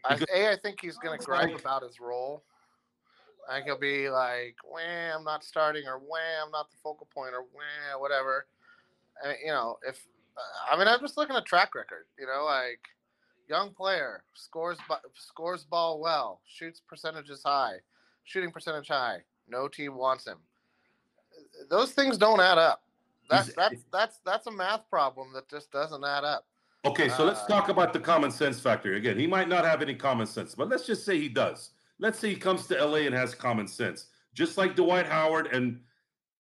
I, 0.06 0.16
Because- 0.16 0.34
a, 0.34 0.52
I 0.54 0.56
think 0.56 0.80
he's 0.82 0.96
going 0.98 1.12
to 1.12 1.16
It's 1.18 1.26
gripe 1.26 1.52
like- 1.52 1.60
about 1.60 1.84
his 1.84 2.00
role. 2.00 2.46
I 3.50 3.56
think 3.56 3.66
he'll 3.66 3.78
be 3.78 4.10
like, 4.10 4.56
"Wah, 4.64 4.80
I'm 5.16 5.24
not 5.24 5.42
starting," 5.44 5.88
or 5.88 6.00
"Wah, 6.00 6.18
I'm 6.44 6.52
not 6.52 6.70
the 6.70 6.76
focal 6.84 7.08
point," 7.14 7.34
or 7.34 7.44
"Wah, 7.44 7.98
whatever." 8.00 8.46
And, 9.24 9.38
you 9.42 9.52
know, 9.52 9.78
if 9.88 10.06
I 10.70 10.78
mean, 10.78 10.88
I'm 10.88 11.00
just 11.00 11.16
looking 11.18 11.36
at 11.36 11.46
track 11.46 11.74
record. 11.76 12.08
You 12.20 12.28
know, 12.28 12.44
like 12.46 12.80
young 13.50 13.74
player 13.74 14.24
scores 14.36 14.78
scores 15.16 15.64
ball 15.66 16.00
well, 16.00 16.42
shoots 16.46 16.82
percentages 16.82 17.42
high, 17.44 17.78
shooting 18.26 18.52
percentage 18.52 18.88
high. 18.90 19.24
No 19.48 19.68
team 19.70 19.96
wants 19.96 20.26
him. 20.28 20.40
Those 21.70 21.92
things 21.94 22.18
don't 22.18 22.42
add 22.42 22.58
up. 22.58 22.84
That's 23.30 23.54
that's 23.54 23.84
that's 23.92 24.20
that's 24.26 24.48
a 24.48 24.52
math 24.52 24.90
problem 24.90 25.34
that 25.34 25.50
just 25.50 25.72
doesn't 25.72 26.04
add 26.04 26.24
up. 26.24 26.46
Okay, 26.86 27.10
so 27.10 27.26
let's 27.26 27.42
Uh, 27.42 27.48
talk 27.48 27.70
about 27.70 27.92
the 27.92 28.00
common 28.00 28.32
sense 28.32 28.60
factor. 28.60 28.94
Again, 28.94 29.18
he 29.18 29.28
might 29.28 29.50
not 29.50 29.66
have 29.66 29.82
any 29.82 29.96
common 29.96 30.28
sense, 30.28 30.56
but 30.56 30.70
let's 30.70 30.86
just 30.86 31.04
say 31.06 31.20
he 31.20 31.28
does. 31.28 31.72
Let's 32.00 32.20
say 32.20 32.30
he 32.30 32.36
comes 32.36 32.68
to 32.68 32.76
LA 32.86 33.00
and 33.00 33.16
has 33.16 33.34
common 33.36 33.68
sense, 33.68 34.08
just 34.34 34.58
like 34.58 34.76
Dwight 34.76 35.08
Howard 35.08 35.48
and 35.48 35.82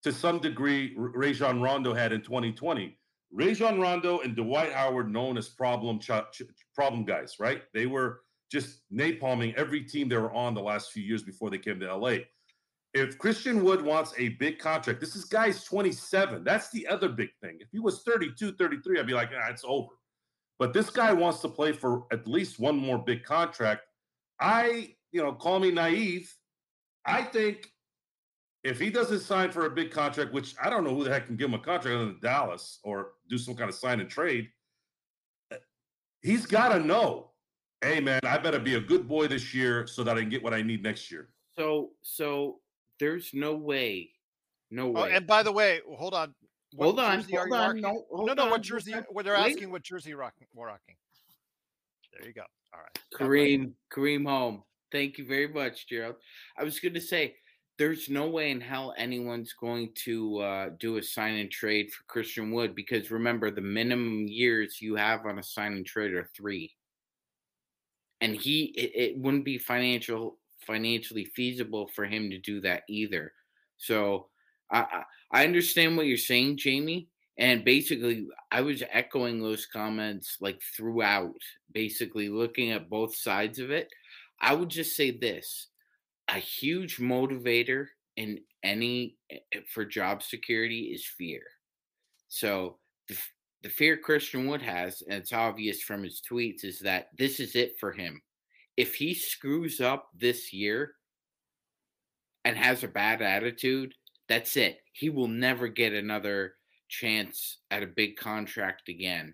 to 0.03 0.13
some 0.13 0.39
degree 0.39 0.93
Rajon 0.95 1.61
Rondo 1.61 1.93
had 1.93 2.13
in 2.13 2.21
2020. 2.21 2.97
Rajon 3.31 3.81
Rondo 3.81 4.19
and 4.19 4.35
Dwight 4.35 4.71
Howard 4.71 5.11
known 5.11 5.37
as 5.37 5.49
problem 5.49 5.99
ch- 5.99 6.11
ch- 6.31 6.43
problem 6.73 7.03
guys, 7.03 7.37
right? 7.39 7.63
They 7.73 7.87
were 7.87 8.21
just 8.49 8.81
napalming 8.93 9.53
every 9.55 9.83
team 9.83 10.07
they 10.07 10.15
were 10.15 10.31
on 10.31 10.53
the 10.53 10.61
last 10.61 10.91
few 10.91 11.03
years 11.03 11.23
before 11.23 11.49
they 11.49 11.57
came 11.57 11.79
to 11.81 11.93
LA. 11.93 12.19
If 12.99 13.17
Christian 13.17 13.63
Wood 13.63 13.81
wants 13.81 14.13
a 14.17 14.29
big 14.29 14.59
contract, 14.59 14.99
this 14.99 15.15
is 15.15 15.25
guy's 15.25 15.63
27. 15.63 16.43
That's 16.43 16.69
the 16.71 16.87
other 16.87 17.09
big 17.09 17.29
thing. 17.41 17.57
If 17.59 17.69
he 17.71 17.79
was 17.79 18.01
32, 18.03 18.53
33, 18.53 18.99
I'd 18.99 19.07
be 19.07 19.13
like, 19.13 19.29
ah, 19.35 19.49
it's 19.49 19.63
over. 19.65 19.89
But 20.59 20.73
this 20.73 20.89
guy 20.89 21.13
wants 21.13 21.39
to 21.41 21.49
play 21.49 21.71
for 21.71 22.05
at 22.11 22.27
least 22.27 22.59
one 22.59 22.77
more 22.77 22.97
big 22.97 23.23
contract. 23.23 23.81
I, 24.39 24.95
you 25.11 25.21
know, 25.21 25.33
call 25.33 25.59
me 25.59 25.71
naive. 25.71 26.33
I 27.05 27.21
think 27.21 27.71
if 28.63 28.79
he 28.79 28.89
doesn't 28.89 29.19
sign 29.19 29.51
for 29.51 29.65
a 29.65 29.69
big 29.69 29.91
contract, 29.91 30.33
which 30.33 30.55
I 30.61 30.69
don't 30.69 30.83
know 30.83 30.95
who 30.95 31.03
the 31.03 31.11
heck 31.11 31.27
can 31.27 31.35
give 31.35 31.49
him 31.49 31.53
a 31.53 31.59
contract 31.59 31.95
other 31.95 32.05
than 32.07 32.19
Dallas 32.21 32.79
or 32.83 33.11
do 33.29 33.37
some 33.37 33.55
kind 33.55 33.69
of 33.69 33.75
sign 33.75 33.99
and 33.99 34.09
trade, 34.09 34.49
he's 36.21 36.45
got 36.45 36.69
to 36.69 36.79
know, 36.79 37.31
hey, 37.81 37.99
man, 37.99 38.19
I 38.23 38.37
better 38.37 38.59
be 38.59 38.75
a 38.75 38.81
good 38.81 39.07
boy 39.07 39.27
this 39.27 39.53
year 39.53 39.87
so 39.87 40.03
that 40.03 40.17
I 40.17 40.21
can 40.21 40.29
get 40.29 40.43
what 40.43 40.53
I 40.53 40.61
need 40.61 40.83
next 40.83 41.11
year. 41.11 41.29
So 41.57 41.91
so 42.01 42.59
there's 42.99 43.31
no 43.33 43.55
way, 43.55 44.11
no 44.71 44.87
Oh, 44.89 45.03
way. 45.03 45.13
and 45.13 45.25
by 45.27 45.43
the 45.43 45.51
way, 45.51 45.81
hold 45.97 46.13
on. 46.13 46.33
What 46.75 46.85
hold 46.85 46.99
on, 46.99 47.21
hold 47.23 47.53
on. 47.53 47.79
No, 47.81 47.91
no, 47.91 48.05
hold 48.11 48.35
no. 48.35 48.43
on, 48.43 48.49
What 48.49 48.61
jersey? 48.61 48.93
What 49.09 49.25
they're 49.25 49.35
asking, 49.35 49.71
what 49.71 49.83
jersey 49.83 50.13
rocking? 50.13 50.47
We're 50.53 50.67
rocking. 50.67 50.95
There 52.17 52.27
you 52.27 52.33
go. 52.33 52.43
All 52.73 52.81
right. 52.81 52.99
Kareem, 53.13 53.71
Kareem 53.93 54.27
home. 54.27 54.63
Thank 54.91 55.17
you 55.17 55.25
very 55.25 55.47
much, 55.47 55.87
Gerald. 55.87 56.15
I 56.57 56.63
was 56.63 56.79
going 56.79 56.93
to 56.93 57.01
say, 57.01 57.35
there's 57.77 58.09
no 58.09 58.27
way 58.27 58.51
in 58.51 58.59
hell 58.59 58.93
anyone's 58.97 59.53
going 59.53 59.91
to 60.05 60.39
uh, 60.39 60.69
do 60.79 60.97
a 60.97 61.03
sign 61.03 61.35
and 61.35 61.51
trade 61.51 61.91
for 61.91 62.03
Christian 62.05 62.51
Wood 62.51 62.73
because 62.73 63.11
remember, 63.11 63.51
the 63.51 63.61
minimum 63.61 64.27
years 64.27 64.81
you 64.81 64.95
have 64.95 65.25
on 65.25 65.39
a 65.39 65.43
sign 65.43 65.73
and 65.73 65.85
trade 65.85 66.13
are 66.13 66.29
three, 66.35 66.73
and 68.19 68.35
he 68.35 68.65
it, 68.75 68.91
it 68.95 69.17
wouldn't 69.17 69.45
be 69.45 69.57
financial 69.59 70.37
financially 70.67 71.25
feasible 71.25 71.89
for 71.95 72.05
him 72.05 72.29
to 72.29 72.37
do 72.37 72.61
that 72.61 72.83
either. 72.87 73.33
So 73.77 74.27
I 74.71 75.03
I 75.31 75.43
understand 75.43 75.97
what 75.97 76.07
you're 76.07 76.17
saying, 76.17 76.57
Jamie. 76.57 77.09
And 77.39 77.63
basically, 77.63 78.27
I 78.51 78.61
was 78.61 78.81
echoing 78.91 79.39
those 79.39 79.67
comments 79.67 80.37
like 80.41 80.59
throughout, 80.75 81.35
basically 81.71 82.29
looking 82.29 82.71
at 82.71 82.89
both 82.89 83.15
sides 83.15 83.59
of 83.59 83.69
it. 83.69 83.89
I 84.41 84.55
would 84.55 84.69
just 84.69 84.95
say 84.95 85.11
this 85.11 85.67
a 86.29 86.39
huge 86.39 86.97
motivator 86.97 87.87
in 88.17 88.39
any 88.63 89.15
eh, 89.29 89.37
for 89.71 89.85
job 89.85 90.23
security 90.23 90.91
is 90.93 91.05
fear. 91.05 91.41
So 92.27 92.77
the, 93.07 93.17
the 93.63 93.69
fear 93.69 93.97
Christian 93.97 94.47
Wood 94.47 94.61
has, 94.61 95.01
and 95.07 95.19
it's 95.21 95.31
obvious 95.31 95.81
from 95.81 96.03
his 96.03 96.21
tweets, 96.29 96.65
is 96.65 96.79
that 96.79 97.09
this 97.17 97.39
is 97.39 97.55
it 97.55 97.79
for 97.79 97.91
him. 97.91 98.21
If 98.77 98.95
he 98.95 99.13
screws 99.13 99.81
up 99.81 100.09
this 100.15 100.53
year 100.53 100.93
and 102.45 102.55
has 102.55 102.83
a 102.83 102.87
bad 102.87 103.21
attitude, 103.21 103.93
that's 104.29 104.55
it. 104.55 104.77
He 104.93 105.09
will 105.09 105.27
never 105.27 105.67
get 105.67 105.93
another 105.93 106.53
chance 106.87 107.57
at 107.71 107.83
a 107.83 107.87
big 107.87 108.15
contract 108.15 108.87
again. 108.87 109.33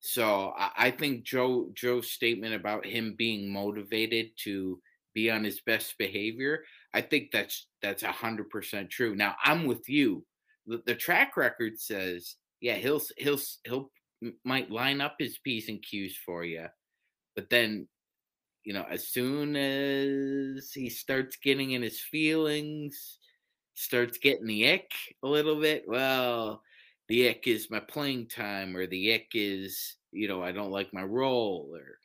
So 0.00 0.54
I, 0.56 0.90
think 0.90 1.24
Joe 1.24 1.68
Joe's 1.74 2.10
statement 2.10 2.54
about 2.54 2.86
him 2.86 3.14
being 3.18 3.52
motivated 3.52 4.30
to 4.44 4.80
be 5.14 5.30
on 5.30 5.44
his 5.44 5.60
best 5.60 5.98
behavior, 5.98 6.64
I 6.94 7.02
think 7.02 7.30
that's 7.32 7.66
that's 7.82 8.02
hundred 8.02 8.48
percent 8.48 8.88
true. 8.88 9.14
Now 9.14 9.36
I'm 9.44 9.66
with 9.66 9.88
you. 9.88 10.24
The, 10.66 10.80
the 10.86 10.94
track 10.94 11.36
record 11.36 11.78
says, 11.78 12.36
yeah, 12.62 12.76
he'll 12.76 13.02
he'll 13.18 13.40
he'll 13.64 13.90
might 14.44 14.70
line 14.70 15.02
up 15.02 15.16
his 15.18 15.38
p's 15.38 15.68
and 15.68 15.82
q's 15.82 16.16
for 16.24 16.44
you, 16.44 16.66
but 17.36 17.50
then 17.50 17.86
you 18.64 18.72
know 18.72 18.84
as 18.90 19.08
soon 19.08 19.56
as 19.56 20.72
he 20.72 20.88
starts 20.88 21.36
getting 21.36 21.72
in 21.72 21.82
his 21.82 22.00
feelings, 22.00 23.18
starts 23.74 24.18
getting 24.18 24.46
the 24.46 24.70
ick 24.70 24.90
a 25.22 25.28
little 25.28 25.60
bit, 25.60 25.84
well, 25.86 26.62
the 27.08 27.28
ick 27.28 27.46
is 27.46 27.70
my 27.70 27.80
playing 27.80 28.28
time, 28.28 28.76
or 28.76 28.86
the 28.86 29.14
ick 29.14 29.28
is 29.34 29.96
you 30.12 30.28
know 30.28 30.42
I 30.42 30.52
don't 30.52 30.70
like 30.70 30.92
my 30.92 31.02
role, 31.02 31.70
or 31.74 31.98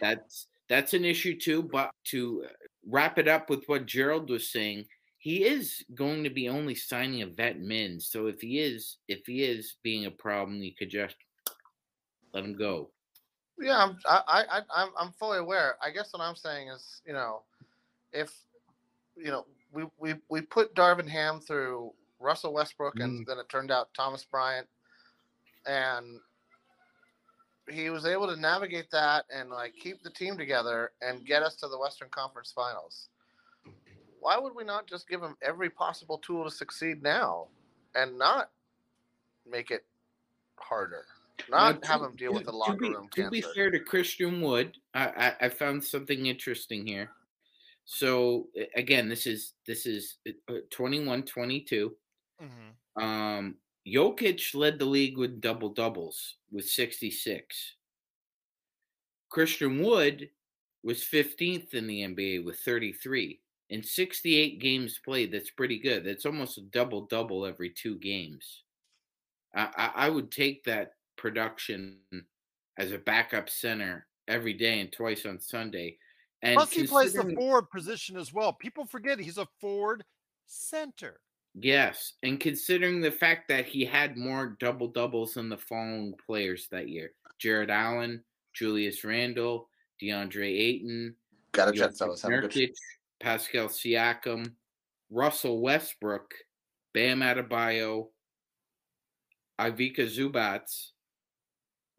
that's 0.00 0.46
that's 0.68 0.94
an 0.94 1.04
issue 1.04 1.38
too. 1.38 1.62
But 1.62 1.90
to 2.06 2.44
wrap 2.86 3.18
it 3.18 3.28
up 3.28 3.50
with 3.50 3.64
what 3.66 3.86
Gerald 3.86 4.30
was 4.30 4.50
saying, 4.50 4.86
he 5.18 5.44
is 5.44 5.84
going 5.94 6.24
to 6.24 6.30
be 6.30 6.48
only 6.48 6.74
signing 6.74 7.22
a 7.22 7.26
vet 7.26 7.60
min. 7.60 8.00
So 8.00 8.26
if 8.26 8.40
he 8.40 8.58
is 8.58 8.98
if 9.08 9.20
he 9.26 9.44
is 9.44 9.76
being 9.82 10.06
a 10.06 10.10
problem, 10.10 10.62
you 10.62 10.72
could 10.74 10.90
just 10.90 11.16
let 12.34 12.44
him 12.44 12.56
go. 12.56 12.90
Yeah, 13.58 13.78
I'm, 13.78 13.98
I, 14.06 14.44
I, 14.50 14.60
I'm, 14.74 14.88
I'm 14.98 15.12
fully 15.12 15.38
aware. 15.38 15.76
I 15.82 15.90
guess 15.90 16.12
what 16.12 16.22
I'm 16.22 16.36
saying 16.36 16.68
is, 16.68 17.02
you 17.06 17.12
know, 17.12 17.42
if, 18.12 18.32
you 19.16 19.30
know, 19.30 19.46
we, 19.72 19.84
we, 19.98 20.14
we 20.28 20.40
put 20.40 20.74
Darvin 20.74 21.08
Ham 21.08 21.40
through 21.40 21.92
Russell 22.18 22.52
Westbrook, 22.52 22.98
and 22.98 23.20
mm. 23.20 23.26
then 23.26 23.38
it 23.38 23.48
turned 23.48 23.70
out 23.70 23.92
Thomas 23.94 24.24
Bryant, 24.24 24.66
and 25.66 26.20
he 27.70 27.90
was 27.90 28.06
able 28.06 28.26
to 28.26 28.40
navigate 28.40 28.90
that 28.90 29.24
and 29.34 29.50
like 29.50 29.74
keep 29.74 30.02
the 30.02 30.10
team 30.10 30.36
together 30.36 30.90
and 31.00 31.26
get 31.26 31.42
us 31.42 31.54
to 31.56 31.68
the 31.68 31.78
Western 31.78 32.08
Conference 32.08 32.52
Finals. 32.54 33.08
why 34.20 34.38
would 34.38 34.54
we 34.54 34.64
not 34.64 34.86
just 34.86 35.08
give 35.08 35.22
him 35.22 35.36
every 35.42 35.70
possible 35.70 36.18
tool 36.18 36.44
to 36.44 36.50
succeed 36.50 37.02
now 37.02 37.48
and 37.94 38.18
not 38.18 38.50
make 39.48 39.70
it 39.70 39.84
harder? 40.56 41.04
Not 41.48 41.82
Now, 41.82 41.88
have 41.88 42.00
to- 42.00 42.06
him 42.06 42.16
deal 42.16 42.30
to- 42.32 42.38
with 42.38 42.44
the 42.46 42.52
to 42.52 42.56
locker 42.56 42.76
be- 42.76 42.88
room 42.90 43.08
To 43.14 43.30
be 43.30 43.40
fair 43.40 43.70
to 43.70 43.80
Christian 43.80 44.40
Wood, 44.40 44.76
I, 44.94 45.06
I, 45.40 45.46
I 45.46 45.48
found 45.48 45.82
something 45.84 46.26
interesting 46.26 46.86
here. 46.86 47.10
So 47.84 48.48
again, 48.76 49.08
this 49.08 49.26
is 49.26 49.54
this 49.66 49.86
is 49.86 50.18
uh, 50.48 50.54
21-22. 50.70 51.94
Mhm. 52.40 53.02
Um, 53.02 53.56
Jokic 53.86 54.54
led 54.54 54.78
the 54.78 54.84
league 54.84 55.18
with 55.18 55.40
double 55.40 55.68
doubles 55.70 56.36
with 56.52 56.68
66. 56.68 57.74
Christian 59.28 59.82
Wood 59.82 60.30
was 60.84 61.02
15th 61.02 61.74
in 61.74 61.86
the 61.86 62.02
NBA 62.02 62.44
with 62.44 62.58
33. 62.60 63.40
In 63.70 63.82
68 63.82 64.58
games 64.60 64.98
played, 65.04 65.32
that's 65.32 65.50
pretty 65.50 65.78
good. 65.78 66.04
That's 66.04 66.26
almost 66.26 66.58
a 66.58 66.62
double 66.62 67.06
double 67.06 67.46
every 67.46 67.70
two 67.70 67.96
games. 67.98 68.62
I, 69.54 69.68
I, 69.76 70.06
I 70.06 70.10
would 70.10 70.30
take 70.30 70.62
that 70.64 70.92
production 71.22 71.98
as 72.78 72.90
a 72.90 72.98
backup 72.98 73.48
center 73.48 74.06
every 74.26 74.52
day 74.52 74.80
and 74.80 74.92
twice 74.92 75.24
on 75.24 75.40
Sunday. 75.40 75.96
And 76.42 76.56
Plus, 76.56 76.72
he 76.72 76.86
plays 76.86 77.12
the 77.12 77.32
forward 77.36 77.70
position 77.70 78.16
as 78.16 78.32
well. 78.32 78.52
People 78.52 78.84
forget 78.84 79.20
he's 79.20 79.38
a 79.38 79.46
forward 79.60 80.04
center. 80.46 81.20
Yes, 81.54 82.14
and 82.22 82.40
considering 82.40 83.00
the 83.00 83.12
fact 83.12 83.46
that 83.48 83.66
he 83.66 83.84
had 83.84 84.16
more 84.16 84.56
double 84.58 84.88
doubles 84.88 85.34
than 85.34 85.48
the 85.48 85.56
following 85.56 86.14
players 86.26 86.66
that 86.72 86.88
year: 86.88 87.12
Jarrett 87.38 87.70
Allen, 87.70 88.24
Julius 88.54 89.04
Randle, 89.04 89.68
DeAndre 90.02 90.48
Ayton, 90.48 91.14
Got 91.52 91.68
a 91.68 91.72
Jokic 91.72 91.76
jet 91.76 91.98
fellas. 91.98 92.22
Have 92.22 92.32
a 92.32 92.40
good 92.40 92.50
Nurkic, 92.50 92.74
Pascal 93.20 93.68
Siakam, 93.68 94.52
Russell 95.10 95.60
Westbrook, 95.60 96.32
Bam 96.94 97.20
Adebayo, 97.20 98.08
Ivica 99.60 100.06
Zubac, 100.06 100.62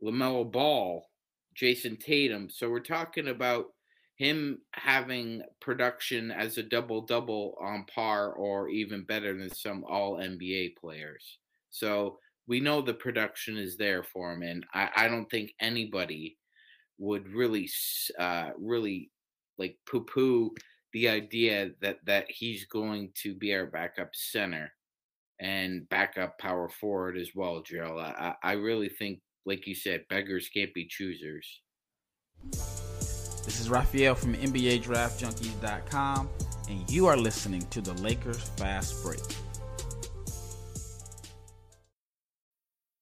LaMelo 0.04 0.52
Ball, 0.52 1.08
Jayson 1.56 1.98
Tatum. 1.98 2.50
So 2.50 2.70
we're 2.70 2.80
talking 2.80 3.30
about 3.30 3.68
him 4.16 4.60
having 4.74 5.42
production 5.60 6.32
as 6.32 6.58
a 6.58 6.64
double 6.64 7.02
double 7.02 7.58
on 7.62 7.86
par 7.94 8.34
or 8.34 8.70
even 8.70 9.04
better 9.04 9.38
than 9.38 9.54
some 9.54 9.84
all 9.84 10.18
NBA 10.18 10.76
players. 10.78 11.40
So 11.70 12.20
we 12.48 12.60
know 12.60 12.82
the 12.82 12.94
production 12.94 13.58
is 13.58 13.78
there 13.78 14.04
for 14.04 14.34
him, 14.34 14.44
and 14.44 14.66
I, 14.74 14.90
I 14.96 15.08
don't 15.08 15.30
think 15.30 15.54
anybody 15.60 16.38
would 16.98 17.28
really, 17.30 17.70
uh, 18.20 18.52
really 18.58 19.10
like 19.58 19.78
poo 19.90 20.04
poo 20.04 20.52
the 20.94 21.10
idea 21.10 21.72
that 21.82 21.98
that 22.06 22.26
he's 22.30 22.66
going 22.66 23.12
to 23.24 23.34
be 23.34 23.54
our 23.54 23.66
backup 23.66 24.10
center 24.14 24.72
and 25.40 25.88
backup 25.90 26.38
power 26.38 26.70
forward 26.70 27.18
as 27.18 27.32
well, 27.34 27.62
Gerald. 27.62 28.00
I, 28.00 28.36
I 28.44 28.52
I 28.52 28.54
really 28.54 28.90
think, 28.90 29.20
like 29.46 29.68
you 29.68 29.76
said, 29.76 30.04
beggars 30.10 30.50
can't 30.50 30.74
be 30.74 30.88
choosers. 30.88 31.62
This 32.52 33.60
is 33.60 33.70
Raphael 33.70 34.16
from 34.16 34.36
NBADraftJunkies.com, 34.36 36.30
and 36.70 36.90
you 36.90 37.08
are 37.08 37.18
listening 37.18 37.62
to 37.72 37.82
the 37.82 37.94
Lakers 37.96 38.42
Fast 38.58 39.04
Break. 39.04 39.20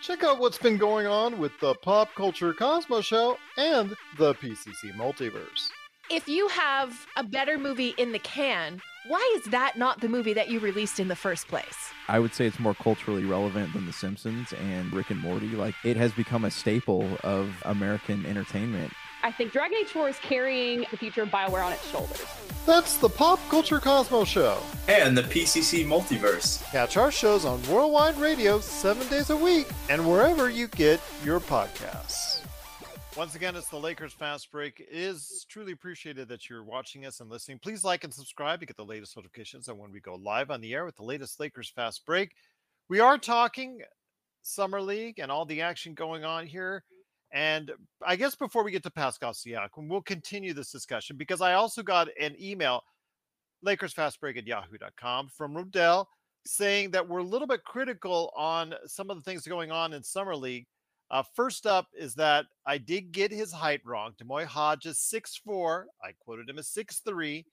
Check 0.00 0.22
out 0.22 0.38
what's 0.38 0.58
been 0.58 0.78
going 0.78 1.08
on 1.08 1.38
with 1.38 1.52
the 1.60 1.74
Pop 1.74 2.14
Culture 2.14 2.52
Cosmos 2.52 3.04
Show 3.04 3.36
and 3.56 3.96
the 4.16 4.32
PCC 4.34 4.94
Multiverse. 4.94 5.70
If 6.08 6.28
you 6.28 6.46
have 6.48 7.06
a 7.16 7.24
better 7.24 7.58
movie 7.58 7.94
in 7.98 8.12
the 8.12 8.20
can, 8.20 8.80
why 9.08 9.36
is 9.36 9.50
that 9.50 9.76
not 9.76 10.00
the 10.00 10.08
movie 10.08 10.32
that 10.34 10.48
you 10.48 10.60
released 10.60 11.00
in 11.00 11.08
the 11.08 11.16
first 11.16 11.48
place? 11.48 11.90
I 12.06 12.20
would 12.20 12.32
say 12.32 12.46
it's 12.46 12.60
more 12.60 12.74
culturally 12.74 13.24
relevant 13.24 13.72
than 13.72 13.86
The 13.86 13.92
Simpsons 13.92 14.52
and 14.52 14.92
Rick 14.92 15.10
and 15.10 15.20
Morty. 15.20 15.48
Like 15.48 15.74
it 15.84 15.96
has 15.96 16.12
become 16.12 16.44
a 16.44 16.50
staple 16.50 17.18
of 17.24 17.50
American 17.64 18.24
entertainment. 18.24 18.92
I 19.22 19.32
think 19.32 19.52
Dragon 19.52 19.78
Age 19.80 19.88
4 19.88 20.08
is 20.10 20.18
carrying 20.18 20.86
the 20.90 20.96
future 20.96 21.22
of 21.22 21.30
BioWare 21.30 21.64
on 21.64 21.72
its 21.72 21.88
shoulders. 21.90 22.24
That's 22.66 22.98
the 22.98 23.08
Pop 23.08 23.40
Culture 23.48 23.80
Cosmos 23.80 24.28
Show. 24.28 24.60
And 24.88 25.16
the 25.16 25.22
PCC 25.22 25.84
Multiverse. 25.84 26.62
Catch 26.70 26.96
our 26.96 27.10
shows 27.10 27.44
on 27.44 27.60
Worldwide 27.64 28.16
Radio 28.18 28.60
seven 28.60 29.08
days 29.08 29.30
a 29.30 29.36
week 29.36 29.66
and 29.88 30.06
wherever 30.08 30.50
you 30.50 30.68
get 30.68 31.00
your 31.24 31.40
podcasts. 31.40 32.42
Once 33.16 33.34
again, 33.34 33.56
it's 33.56 33.68
the 33.68 33.76
Lakers 33.76 34.12
Fast 34.12 34.52
Break. 34.52 34.78
It 34.78 34.88
is 34.92 35.44
truly 35.48 35.72
appreciated 35.72 36.28
that 36.28 36.48
you're 36.48 36.62
watching 36.62 37.04
us 37.04 37.18
and 37.18 37.28
listening. 37.28 37.58
Please 37.58 37.82
like 37.82 38.04
and 38.04 38.14
subscribe 38.14 38.60
to 38.60 38.66
get 38.66 38.76
the 38.76 38.84
latest 38.84 39.16
notifications 39.16 39.68
on 39.68 39.78
when 39.78 39.90
we 39.90 39.98
go 39.98 40.14
live 40.14 40.52
on 40.52 40.60
the 40.60 40.74
air 40.74 40.84
with 40.84 40.94
the 40.94 41.02
latest 41.02 41.40
Lakers 41.40 41.70
Fast 41.70 42.06
Break. 42.06 42.30
We 42.88 43.00
are 43.00 43.18
talking 43.18 43.80
Summer 44.42 44.80
League 44.80 45.18
and 45.18 45.32
all 45.32 45.44
the 45.44 45.62
action 45.62 45.94
going 45.94 46.24
on 46.24 46.46
here. 46.46 46.84
And 47.32 47.72
I 48.04 48.16
guess 48.16 48.34
before 48.34 48.64
we 48.64 48.70
get 48.70 48.82
to 48.84 48.90
Pascal 48.90 49.32
Siakam, 49.32 49.88
we'll 49.88 50.02
continue 50.02 50.54
this 50.54 50.72
discussion 50.72 51.16
because 51.16 51.40
I 51.40 51.54
also 51.54 51.82
got 51.82 52.08
an 52.20 52.34
email, 52.40 52.82
LakersFastBreak 53.66 54.38
at 54.38 54.46
yahoo.com, 54.46 55.28
from 55.36 55.54
Rodell 55.54 56.06
saying 56.46 56.90
that 56.92 57.06
we're 57.06 57.18
a 57.18 57.24
little 57.24 57.46
bit 57.46 57.64
critical 57.64 58.32
on 58.36 58.74
some 58.86 59.10
of 59.10 59.16
the 59.16 59.22
things 59.22 59.46
going 59.46 59.70
on 59.70 59.92
in 59.92 60.02
Summer 60.02 60.34
League. 60.34 60.66
Uh, 61.10 61.22
first 61.34 61.66
up 61.66 61.86
is 61.98 62.14
that 62.14 62.46
I 62.66 62.78
did 62.78 63.12
get 63.12 63.30
his 63.30 63.52
height 63.52 63.80
wrong. 63.84 64.12
D'Moi 64.18 64.44
Hodges, 64.44 64.98
6'4. 64.98 65.84
I 66.02 66.12
quoted 66.20 66.48
him 66.48 66.58
as 66.58 66.68
6'3. 66.68 67.44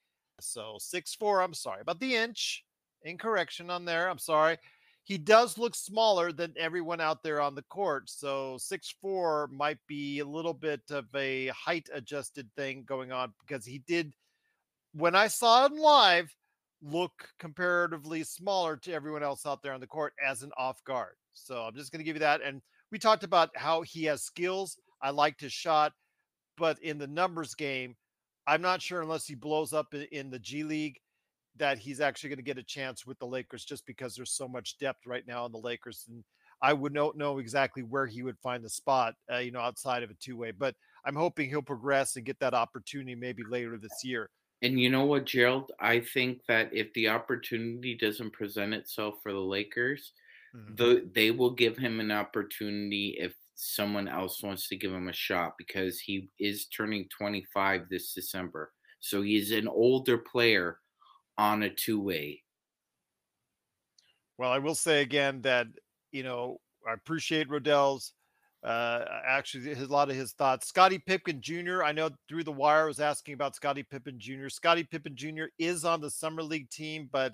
So 0.42 0.78
6'4, 0.80 1.44
I'm 1.44 1.54
sorry 1.54 1.82
about 1.82 2.00
the 2.00 2.16
inch. 2.16 2.64
Incorrection 3.04 3.70
on 3.70 3.86
there. 3.86 4.10
I'm 4.10 4.18
sorry. 4.18 4.58
He 5.06 5.20
does 5.20 5.60
look 5.60 5.76
smaller 5.76 6.32
than 6.32 6.56
everyone 6.58 7.00
out 7.00 7.22
there 7.22 7.40
on 7.40 7.54
the 7.54 7.62
court. 7.64 8.10
So 8.10 8.58
6'4 8.60 9.52
might 9.52 9.78
be 9.88 10.18
a 10.18 10.26
little 10.26 10.54
bit 10.54 10.82
of 10.90 11.06
a 11.16 11.48
height 11.50 11.88
adjusted 11.94 12.50
thing 12.58 12.84
going 12.88 13.12
on 13.12 13.32
because 13.40 13.66
he 13.66 13.84
did, 13.88 14.14
when 14.94 15.14
I 15.14 15.28
saw 15.28 15.68
him 15.68 15.78
live, 15.78 16.36
look 16.82 17.30
comparatively 17.38 18.24
smaller 18.24 18.78
to 18.78 18.94
everyone 18.94 19.22
else 19.22 19.46
out 19.46 19.62
there 19.62 19.74
on 19.74 19.80
the 19.80 19.86
court 19.86 20.14
as 20.26 20.42
an 20.42 20.52
off 20.58 20.84
guard. 20.86 21.14
So 21.34 21.62
I'm 21.62 21.76
just 21.76 21.92
going 21.92 22.00
to 22.00 22.04
give 22.04 22.16
you 22.16 22.22
that. 22.22 22.42
And 22.42 22.60
we 22.92 22.98
talked 22.98 23.24
about 23.24 23.56
how 23.56 23.84
he 23.84 24.06
has 24.06 24.24
skills. 24.24 24.76
I 25.04 25.12
liked 25.12 25.40
his 25.40 25.54
shot, 25.54 25.94
but 26.58 26.80
in 26.82 26.98
the 26.98 27.06
numbers 27.06 27.54
game, 27.54 27.96
I'm 28.48 28.62
not 28.62 28.82
sure 28.82 29.02
unless 29.02 29.28
he 29.28 29.36
blows 29.36 29.72
up 29.72 29.94
in 29.94 30.32
the 30.32 30.40
G 30.40 30.64
League 30.64 31.00
that 31.58 31.78
he's 31.78 32.02
actually 32.02 32.30
going 32.30 32.38
to 32.38 32.44
get 32.44 32.58
a 32.58 32.64
chance 32.64 33.06
with 33.06 33.18
the 33.20 33.28
Lakers 33.28 33.64
just 33.66 33.86
because 33.86 34.16
there's 34.16 34.32
so 34.36 34.48
much 34.48 34.78
depth 34.78 35.06
right 35.06 35.26
now 35.28 35.46
in 35.46 35.52
the 35.52 35.58
Lakers. 35.58 36.06
And 36.10 36.24
I 36.62 36.74
would 36.74 36.94
not 36.94 37.18
know 37.18 37.40
exactly 37.40 37.84
where 37.84 38.06
he 38.08 38.24
would 38.24 38.38
find 38.40 38.64
the 38.64 38.70
spot, 38.70 39.16
uh, 39.32 39.38
you 39.38 39.52
know, 39.52 39.60
outside 39.60 40.04
of 40.04 40.10
a 40.10 40.16
two 40.16 40.38
way. 40.38 40.52
But 40.52 40.76
I'm 41.06 41.16
hoping 41.16 41.50
he'll 41.50 41.62
progress 41.62 42.16
and 42.16 42.26
get 42.26 42.40
that 42.40 42.54
opportunity 42.54 43.16
maybe 43.16 43.44
later 43.48 43.78
this 43.78 44.04
year. 44.04 44.30
And 44.62 44.80
you 44.80 44.90
know 44.90 45.06
what, 45.06 45.26
Gerald? 45.26 45.72
I 45.80 46.00
think 46.00 46.42
that 46.48 46.74
if 46.74 46.92
the 46.94 47.10
opportunity 47.10 47.96
doesn't 47.96 48.32
present 48.32 48.74
itself 48.74 49.16
for 49.22 49.32
the 49.32 49.40
Lakers, 49.40 50.14
Mhm. 50.56 50.78
the, 50.78 51.12
they 51.14 51.32
will 51.32 51.52
give 51.52 51.78
him 51.78 52.00
an 52.00 52.12
opportunity 52.12 53.18
if 53.20 53.36
someone 53.56 54.08
else 54.08 54.42
wants 54.42 54.68
to 54.70 54.76
give 54.76 54.92
him 54.92 55.08
a 55.08 55.14
shot 55.14 55.58
because 55.58 56.00
he 56.00 56.30
is 56.40 56.68
turning 56.68 57.08
25 57.10 57.90
this 57.90 58.14
December. 58.14 58.74
So 59.00 59.22
he's 59.22 59.52
an 59.52 59.68
older 59.68 60.18
player 60.18 60.80
on 61.38 61.64
a 61.64 61.70
two 61.70 62.00
way. 62.00 62.44
Well, 64.38 64.52
I 64.52 64.60
will 64.60 64.76
say 64.76 65.02
again 65.02 65.42
that 65.42 65.68
you 66.12 66.24
know 66.24 66.60
I 66.88 66.94
appreciate 66.94 67.50
Rodell's 67.50 68.14
uh 68.64 69.06
actually 69.28 69.76
his, 69.76 69.88
a 69.88 69.92
lot 69.92 70.10
of 70.10 70.16
his 70.16 70.34
thoughts. 70.34 70.68
Scottie 70.68 71.00
Pippen 71.00 71.42
Jr. 71.42 71.84
I 71.84 71.92
know 71.92 72.10
through 72.28 72.44
the 72.44 72.52
wire 72.52 72.88
was 72.88 73.00
asking 73.00 73.34
about 73.34 73.56
Scottie 73.56 73.84
Pippen 73.84 74.20
Jr. 74.20 74.50
Scottie 74.50 74.84
Pippen 74.84 75.16
Jr. 75.16 75.46
is 75.58 75.86
on 75.86 76.02
the 76.02 76.10
summer 76.10 76.44
league 76.44 76.70
team, 76.70 77.10
but 77.12 77.34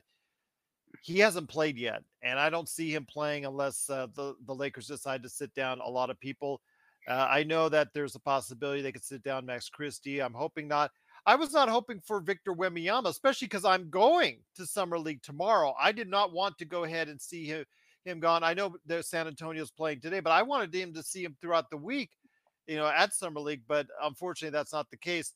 he 1.01 1.19
hasn't 1.19 1.49
played 1.49 1.77
yet, 1.77 2.03
and 2.21 2.37
I 2.37 2.49
don't 2.49 2.67
see 2.67 2.93
him 2.93 3.05
playing 3.05 3.45
unless 3.45 3.89
uh, 3.89 4.07
the 4.15 4.35
the 4.45 4.53
Lakers 4.53 4.87
decide 4.87 5.23
to 5.23 5.29
sit 5.29 5.53
down 5.53 5.79
a 5.79 5.89
lot 5.89 6.09
of 6.09 6.19
people. 6.19 6.61
Uh, 7.07 7.27
I 7.29 7.43
know 7.43 7.69
that 7.69 7.89
there's 7.93 8.15
a 8.15 8.19
possibility 8.19 8.81
they 8.81 8.91
could 8.91 9.03
sit 9.03 9.23
down 9.23 9.45
Max 9.45 9.69
Christie. 9.69 10.21
I'm 10.21 10.33
hoping 10.33 10.67
not. 10.67 10.91
I 11.25 11.35
was 11.35 11.53
not 11.53 11.69
hoping 11.69 11.99
for 11.99 12.19
Victor 12.19 12.53
Wembanyama, 12.53 13.07
especially 13.07 13.47
because 13.47 13.65
I'm 13.65 13.89
going 13.89 14.39
to 14.55 14.65
Summer 14.65 14.97
League 14.97 15.21
tomorrow. 15.21 15.75
I 15.79 15.91
did 15.91 16.07
not 16.07 16.33
want 16.33 16.57
to 16.57 16.65
go 16.65 16.83
ahead 16.83 17.09
and 17.09 17.21
see 17.21 17.45
him, 17.45 17.65
him 18.05 18.19
gone. 18.19 18.43
I 18.43 18.55
know 18.55 18.75
that 18.87 19.05
San 19.05 19.27
Antonio's 19.27 19.71
playing 19.71 20.01
today, 20.01 20.19
but 20.19 20.31
I 20.31 20.41
wanted 20.41 20.73
him 20.73 20.93
to 20.93 21.03
see 21.03 21.23
him 21.23 21.35
throughout 21.39 21.69
the 21.69 21.77
week, 21.77 22.09
you 22.65 22.75
know, 22.75 22.87
at 22.87 23.13
Summer 23.13 23.39
League. 23.39 23.61
But 23.67 23.87
unfortunately, 24.01 24.57
that's 24.57 24.73
not 24.73 24.89
the 24.89 24.97
case. 24.97 25.33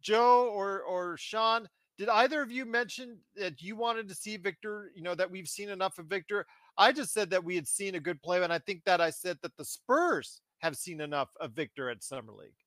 Joe 0.00 0.50
or 0.54 0.82
or 0.82 1.16
Sean, 1.16 1.68
did 1.98 2.08
either 2.08 2.40
of 2.40 2.52
you 2.52 2.64
mention 2.64 3.18
that 3.36 3.60
you 3.60 3.74
wanted 3.74 4.08
to 4.08 4.14
see 4.14 4.36
Victor? 4.36 4.92
You 4.94 5.02
know 5.02 5.16
that 5.16 5.30
we've 5.30 5.48
seen 5.48 5.68
enough 5.68 5.98
of 5.98 6.06
Victor. 6.06 6.46
I 6.78 6.92
just 6.92 7.12
said 7.12 7.30
that 7.30 7.42
we 7.42 7.56
had 7.56 7.66
seen 7.66 7.96
a 7.96 8.00
good 8.00 8.22
play, 8.22 8.42
and 8.42 8.52
I 8.52 8.58
think 8.58 8.84
that 8.84 9.00
I 9.00 9.10
said 9.10 9.38
that 9.42 9.56
the 9.56 9.64
Spurs 9.64 10.42
have 10.58 10.76
seen 10.76 11.00
enough 11.00 11.30
of 11.40 11.52
Victor 11.52 11.90
at 11.90 12.04
Summer 12.04 12.32
League. 12.32 12.63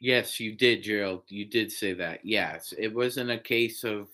Yes, 0.00 0.40
you 0.40 0.54
did, 0.56 0.82
Gerald. 0.82 1.22
You 1.28 1.44
did 1.44 1.70
say 1.70 1.92
that. 1.94 2.20
Yes, 2.24 2.74
it 2.76 2.94
wasn't 2.94 3.30
a 3.30 3.38
case 3.38 3.84
of 3.84 4.08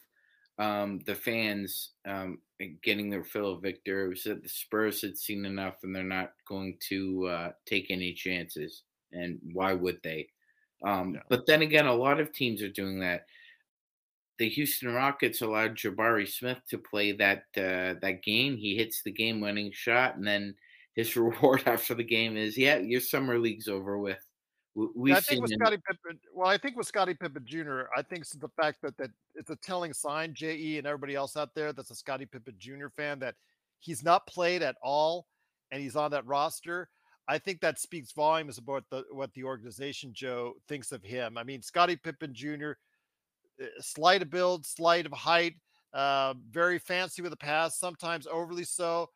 um, 0.58 1.00
the 1.06 1.14
fans 1.14 1.92
um, 2.06 2.38
getting 2.82 3.08
their 3.08 3.24
fill 3.24 3.52
of 3.52 3.62
Victor. 3.62 4.04
It 4.06 4.08
was 4.10 4.24
that 4.24 4.42
the 4.42 4.48
Spurs 4.48 5.00
had 5.00 5.16
seen 5.16 5.44
enough, 5.46 5.76
and 5.82 5.94
they're 5.94 6.02
not 6.02 6.32
going 6.46 6.76
to 6.90 7.26
uh, 7.26 7.52
take 7.66 7.90
any 7.90 8.12
chances. 8.12 8.82
And 9.12 9.38
why 9.52 9.72
would 9.72 10.00
they? 10.04 10.28
Um, 10.84 11.12
no. 11.12 11.20
But 11.28 11.46
then 11.46 11.62
again, 11.62 11.86
a 11.86 11.94
lot 11.94 12.20
of 12.20 12.32
teams 12.32 12.62
are 12.62 12.68
doing 12.68 13.00
that. 13.00 13.26
The 14.38 14.48
Houston 14.48 14.94
Rockets 14.94 15.42
allowed 15.42 15.76
Jabari 15.76 16.28
Smith 16.28 16.58
to 16.68 16.78
play 16.78 17.12
that 17.12 17.44
uh, 17.56 17.98
that 18.00 18.22
game. 18.22 18.56
He 18.56 18.76
hits 18.76 19.02
the 19.02 19.10
game-winning 19.10 19.72
shot, 19.72 20.16
and 20.16 20.26
then 20.26 20.54
his 20.94 21.16
reward 21.16 21.62
after 21.66 21.94
the 21.94 22.04
game 22.04 22.36
is, 22.36 22.56
"Yeah, 22.56 22.78
your 22.78 23.00
summer 23.00 23.38
league's 23.38 23.68
over 23.68 23.98
with." 23.98 24.24
We, 24.74 25.12
I 25.12 25.20
think 25.20 25.42
with 25.42 25.50
Scottie 25.52 25.78
Pippen, 25.78 26.20
well, 26.32 26.48
I 26.48 26.56
think 26.56 26.76
with 26.76 26.86
Scottie 26.86 27.14
Pippen 27.14 27.44
Jr., 27.44 27.82
I 27.96 28.02
think 28.02 28.24
the 28.38 28.48
fact 28.48 28.80
that 28.82 28.96
that 28.98 29.10
it's 29.34 29.50
a 29.50 29.56
telling 29.56 29.92
sign, 29.92 30.32
Je 30.32 30.78
and 30.78 30.86
everybody 30.86 31.16
else 31.16 31.36
out 31.36 31.54
there 31.54 31.72
that's 31.72 31.90
a 31.90 31.94
Scottie 31.94 32.26
Pippen 32.26 32.54
Jr. 32.58 32.86
fan 32.96 33.18
that 33.18 33.34
he's 33.80 34.04
not 34.04 34.26
played 34.26 34.62
at 34.62 34.76
all 34.80 35.26
and 35.72 35.82
he's 35.82 35.96
on 35.96 36.12
that 36.12 36.26
roster. 36.26 36.88
I 37.26 37.38
think 37.38 37.60
that 37.60 37.78
speaks 37.78 38.12
volumes 38.12 38.58
about 38.58 38.84
the, 38.90 39.04
what 39.10 39.32
the 39.34 39.44
organization 39.44 40.12
Joe 40.12 40.54
thinks 40.68 40.92
of 40.92 41.02
him. 41.02 41.36
I 41.36 41.44
mean, 41.44 41.62
Scottie 41.62 41.96
Pippen 41.96 42.34
Jr. 42.34 42.72
Eh, 43.60 43.66
slight 43.80 44.22
of 44.22 44.30
build, 44.30 44.66
slight 44.66 45.06
of 45.06 45.12
height, 45.12 45.54
uh, 45.92 46.34
very 46.50 46.78
fancy 46.78 47.22
with 47.22 47.32
a 47.32 47.36
pass, 47.36 47.78
sometimes 47.78 48.26
overly 48.26 48.64
so. 48.64 49.10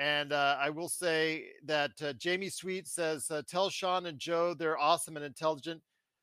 And 0.00 0.32
uh, 0.32 0.56
I 0.58 0.70
will 0.70 0.88
say 0.88 1.48
that 1.66 1.90
uh, 2.02 2.14
Jamie 2.14 2.48
Sweet 2.48 2.88
says, 2.88 3.30
uh, 3.30 3.42
"Tell 3.46 3.68
Sean 3.68 4.06
and 4.06 4.18
Joe 4.18 4.54
they're 4.54 4.78
awesome 4.78 5.14
and 5.16 5.24
intelligent." 5.24 5.82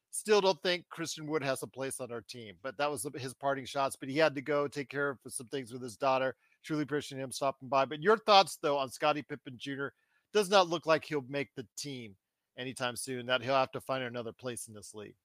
Still 0.10 0.42
don't 0.42 0.60
think 0.64 0.90
Christian 0.90 1.28
Wood 1.28 1.44
has 1.44 1.62
a 1.62 1.68
place 1.68 2.00
on 2.00 2.12
our 2.12 2.22
team, 2.22 2.56
but 2.64 2.76
that 2.80 2.90
was 2.90 3.08
his 3.18 3.36
parting 3.36 3.66
shots. 3.66 3.96
But 3.96 4.10
he 4.10 4.18
had 4.18 4.34
to 4.34 4.42
go 4.42 4.68
take 4.68 4.90
care 4.90 5.10
of 5.10 5.20
some 5.28 5.46
things 5.50 5.72
with 5.72 5.84
his 5.84 5.96
daughter. 5.96 6.36
Truly 6.64 6.82
appreciate 6.82 7.22
him 7.22 7.32
stopping 7.32 7.70
by. 7.70 7.86
But 7.86 8.02
your 8.02 8.18
thoughts, 8.18 8.58
though, 8.60 8.80
on 8.80 8.90
Scottie 8.90 9.22
Pippen 9.22 9.54
Jr. 9.58 9.90
does 10.34 10.50
not 10.50 10.70
look 10.70 10.88
like 10.88 11.06
he'll 11.06 11.24
make 11.30 11.54
the 11.56 11.68
team 11.78 12.16
anytime 12.58 12.96
soon. 12.96 13.28
That 13.28 13.44
he'll 13.44 13.54
have 13.54 13.72
to 13.74 13.82
find 13.82 14.04
another 14.04 14.32
place 14.32 14.68
in 14.68 14.74
this 14.74 14.96
league. 14.96 15.16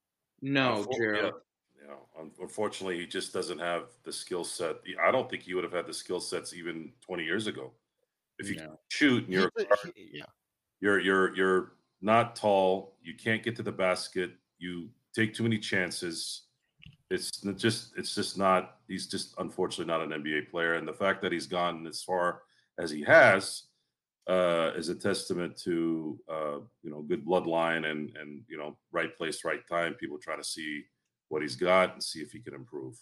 No, 0.43 0.87
Gerald. 0.95 1.37
Yeah, 1.79 1.85
you 1.85 1.88
know, 1.88 2.31
unfortunately, 2.38 2.99
he 2.99 3.07
just 3.07 3.33
doesn't 3.33 3.61
have 3.61 3.85
the 4.05 4.12
skill 4.12 4.45
set. 4.45 4.77
I 5.03 5.11
don't 5.11 5.31
think 5.31 5.45
he 5.45 5.55
would 5.55 5.65
have 5.65 5.73
had 5.73 5.87
the 5.87 5.95
skill 5.95 6.21
sets 6.21 6.53
even 6.53 6.93
20 7.01 7.25
years 7.25 7.47
ago. 7.47 7.73
If 8.42 8.50
you 8.50 8.57
no. 8.57 8.78
shoot 8.88 9.24
and 9.24 9.33
you're 9.33 9.50
guard, 9.57 9.92
yeah. 9.96 10.24
you're 10.81 11.00
you're 11.00 11.37
you're 11.37 11.72
not 12.00 12.37
tall, 12.37 12.96
you 13.02 13.14
can't 13.14 13.42
get 13.42 13.57
to 13.57 13.62
the 13.62 13.72
basket, 13.72 14.33
you 14.59 14.88
take 15.14 15.35
too 15.35 15.42
many 15.42 15.59
chances. 15.59 16.42
It's 17.11 17.31
just 17.57 17.92
it's 17.96 18.14
just 18.14 18.38
not 18.38 18.76
he's 18.88 19.07
just 19.07 19.35
unfortunately 19.38 19.92
not 19.92 20.02
an 20.02 20.22
NBA 20.22 20.50
player. 20.50 20.74
And 20.74 20.88
the 20.88 20.94
fact 20.94 21.22
that 21.22 21.33
he's 21.33 21.46
gone 21.46 21.87
as 21.87 22.02
far 22.02 22.42
as 22.78 22.90
he 22.90 23.02
has 23.02 23.64
uh, 24.28 24.70
is 24.76 24.88
a 24.88 24.94
testament 24.94 25.57
to 25.64 26.18
uh, 26.31 26.59
you 26.83 26.90
know 26.90 27.02
good 27.02 27.24
bloodline 27.24 27.90
and 27.90 28.16
and 28.16 28.42
you 28.48 28.57
know 28.57 28.76
right 28.92 29.16
place, 29.16 29.44
right 29.44 29.66
time. 29.68 29.94
People 29.94 30.18
trying 30.18 30.38
to 30.38 30.48
see 30.48 30.85
what 31.28 31.42
he's 31.42 31.57
got 31.57 31.94
and 31.94 32.02
see 32.02 32.20
if 32.20 32.31
he 32.31 32.38
can 32.38 32.55
improve. 32.55 32.96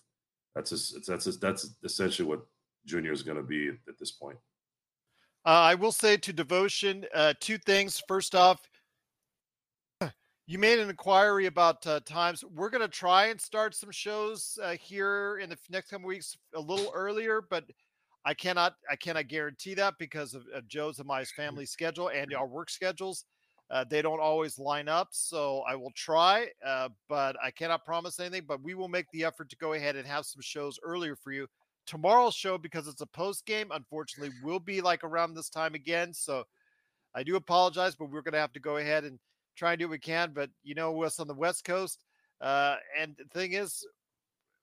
That's 0.55 0.71
just, 0.71 1.07
that's 1.07 1.25
just, 1.25 1.41
that's 1.41 1.75
essentially 1.85 2.29
what 2.29 2.47
Junior 2.87 3.13
is 3.13 3.23
going 3.23 3.37
to 3.37 3.43
be 3.43 3.69
at, 3.69 3.75
at 3.89 3.99
this 3.99 4.13
point. 4.13 4.39
Uh, 5.47 5.49
I 5.49 5.75
will 5.75 5.93
say 5.93 6.19
to 6.19 6.33
devotion 6.33 7.07
uh, 7.15 7.33
two 7.41 7.57
things. 7.57 8.03
First 8.07 8.35
off, 8.35 8.61
you 10.47 10.59
made 10.59 10.79
an 10.79 10.91
inquiry 10.91 11.47
about 11.47 11.87
uh, 11.87 12.01
times. 12.01 12.45
We're 12.55 12.69
going 12.69 12.83
to 12.83 12.89
try 12.89 13.27
and 13.27 13.41
start 13.41 13.75
some 13.75 13.91
shows 13.91 14.59
uh, 14.63 14.73
here 14.73 15.39
in 15.39 15.49
the 15.49 15.57
next 15.71 15.91
couple 15.91 16.09
weeks 16.09 16.37
a 16.55 16.61
little 16.61 16.93
earlier, 16.95 17.43
but 17.49 17.65
I 18.27 18.35
cannot 18.35 18.75
I 18.91 18.97
cannot 18.97 19.29
guarantee 19.29 19.73
that 19.75 19.95
because 19.99 20.35
of, 20.35 20.45
of 20.55 20.69
Joe's 20.69 20.99
and 20.99 21.09
my 21.09 21.25
family 21.25 21.65
schedule 21.65 22.09
and 22.09 22.35
our 22.35 22.47
work 22.47 22.69
schedules. 22.69 23.25
Uh, 23.71 23.85
they 23.89 24.03
don't 24.03 24.21
always 24.21 24.59
line 24.59 24.89
up, 24.89 25.09
so 25.13 25.63
I 25.67 25.77
will 25.77 25.93
try, 25.95 26.49
uh, 26.67 26.89
but 27.09 27.37
I 27.43 27.53
cannot 27.53 27.85
promise 27.85 28.19
anything. 28.19 28.43
But 28.47 28.61
we 28.63 28.75
will 28.75 28.89
make 28.89 29.07
the 29.13 29.25
effort 29.25 29.49
to 29.49 29.57
go 29.57 29.73
ahead 29.73 29.97
and 29.97 30.07
have 30.07 30.27
some 30.27 30.43
shows 30.43 30.79
earlier 30.83 31.17
for 31.17 31.33
you 31.33 31.47
tomorrow's 31.87 32.35
show 32.35 32.59
because 32.59 32.87
it's 32.87 33.01
a 33.01 33.07
post 33.07 33.47
game 33.47 33.69
unfortunately 33.73 34.35
will 34.43 34.61
be 34.61 34.81
like 34.81 35.03
around 35.05 35.35
this 35.35 35.49
time 35.49 35.75
again 35.75 36.13
so 36.13 36.45
i 37.15 37.23
do 37.23 37.37
apologize 37.37 37.95
but 37.95 38.11
we're 38.11 38.23
going 38.23 38.33
to 38.33 38.39
have 38.39 38.53
to 38.53 38.61
go 38.61 38.77
ahead 38.77 39.05
and 39.05 39.19
try 39.57 39.73
and 39.73 39.81
do 39.81 39.87
what 39.87 39.93
we 39.93 39.99
can 39.99 40.33
but 40.33 40.51
you 40.63 40.75
know 40.75 41.03
us 41.03 41.19
on 41.19 41.27
the 41.27 41.35
west 41.35 41.65
coast 41.65 42.05
uh, 42.41 42.77
and 42.99 43.15
the 43.19 43.25
thing 43.39 43.53
is 43.53 43.85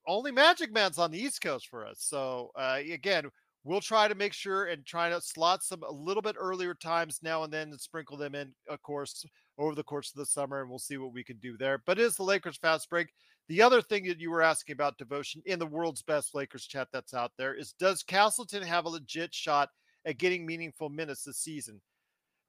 only 0.07 0.31
magic 0.31 0.73
man's 0.73 0.97
on 0.97 1.11
the 1.11 1.21
east 1.21 1.41
coast 1.41 1.67
for 1.67 1.85
us 1.85 1.97
so 1.99 2.49
uh, 2.55 2.79
again 2.91 3.25
we'll 3.63 3.81
try 3.81 4.07
to 4.07 4.15
make 4.15 4.33
sure 4.33 4.65
and 4.65 4.85
try 4.85 5.09
to 5.09 5.19
slot 5.19 5.61
some 5.61 5.83
a 5.83 5.91
little 5.91 6.21
bit 6.21 6.35
earlier 6.39 6.73
times 6.73 7.19
now 7.21 7.43
and 7.43 7.51
then 7.51 7.69
and 7.69 7.79
sprinkle 7.79 8.17
them 8.17 8.33
in 8.33 8.51
of 8.69 8.81
course 8.81 9.25
over 9.57 9.75
the 9.75 9.83
course 9.83 10.11
of 10.11 10.17
the 10.17 10.25
summer 10.25 10.61
and 10.61 10.69
we'll 10.69 10.79
see 10.79 10.97
what 10.97 11.13
we 11.13 11.23
can 11.23 11.37
do 11.37 11.57
there 11.57 11.81
but 11.85 11.99
it 11.99 12.03
is 12.03 12.15
the 12.15 12.23
lakers 12.23 12.57
fast 12.57 12.89
break 12.89 13.09
the 13.47 13.61
other 13.61 13.81
thing 13.81 14.05
that 14.07 14.19
you 14.19 14.29
were 14.29 14.41
asking 14.41 14.73
about 14.73 14.97
devotion 14.97 15.41
in 15.45 15.59
the 15.59 15.65
world's 15.65 16.01
best 16.01 16.35
Lakers 16.35 16.65
chat 16.65 16.89
that's 16.91 17.13
out 17.13 17.31
there 17.37 17.53
is 17.53 17.73
does 17.73 18.03
Castleton 18.03 18.61
have 18.63 18.85
a 18.85 18.89
legit 18.89 19.33
shot 19.33 19.69
at 20.05 20.17
getting 20.17 20.45
meaningful 20.45 20.89
minutes 20.89 21.23
this 21.23 21.37
season? 21.37 21.81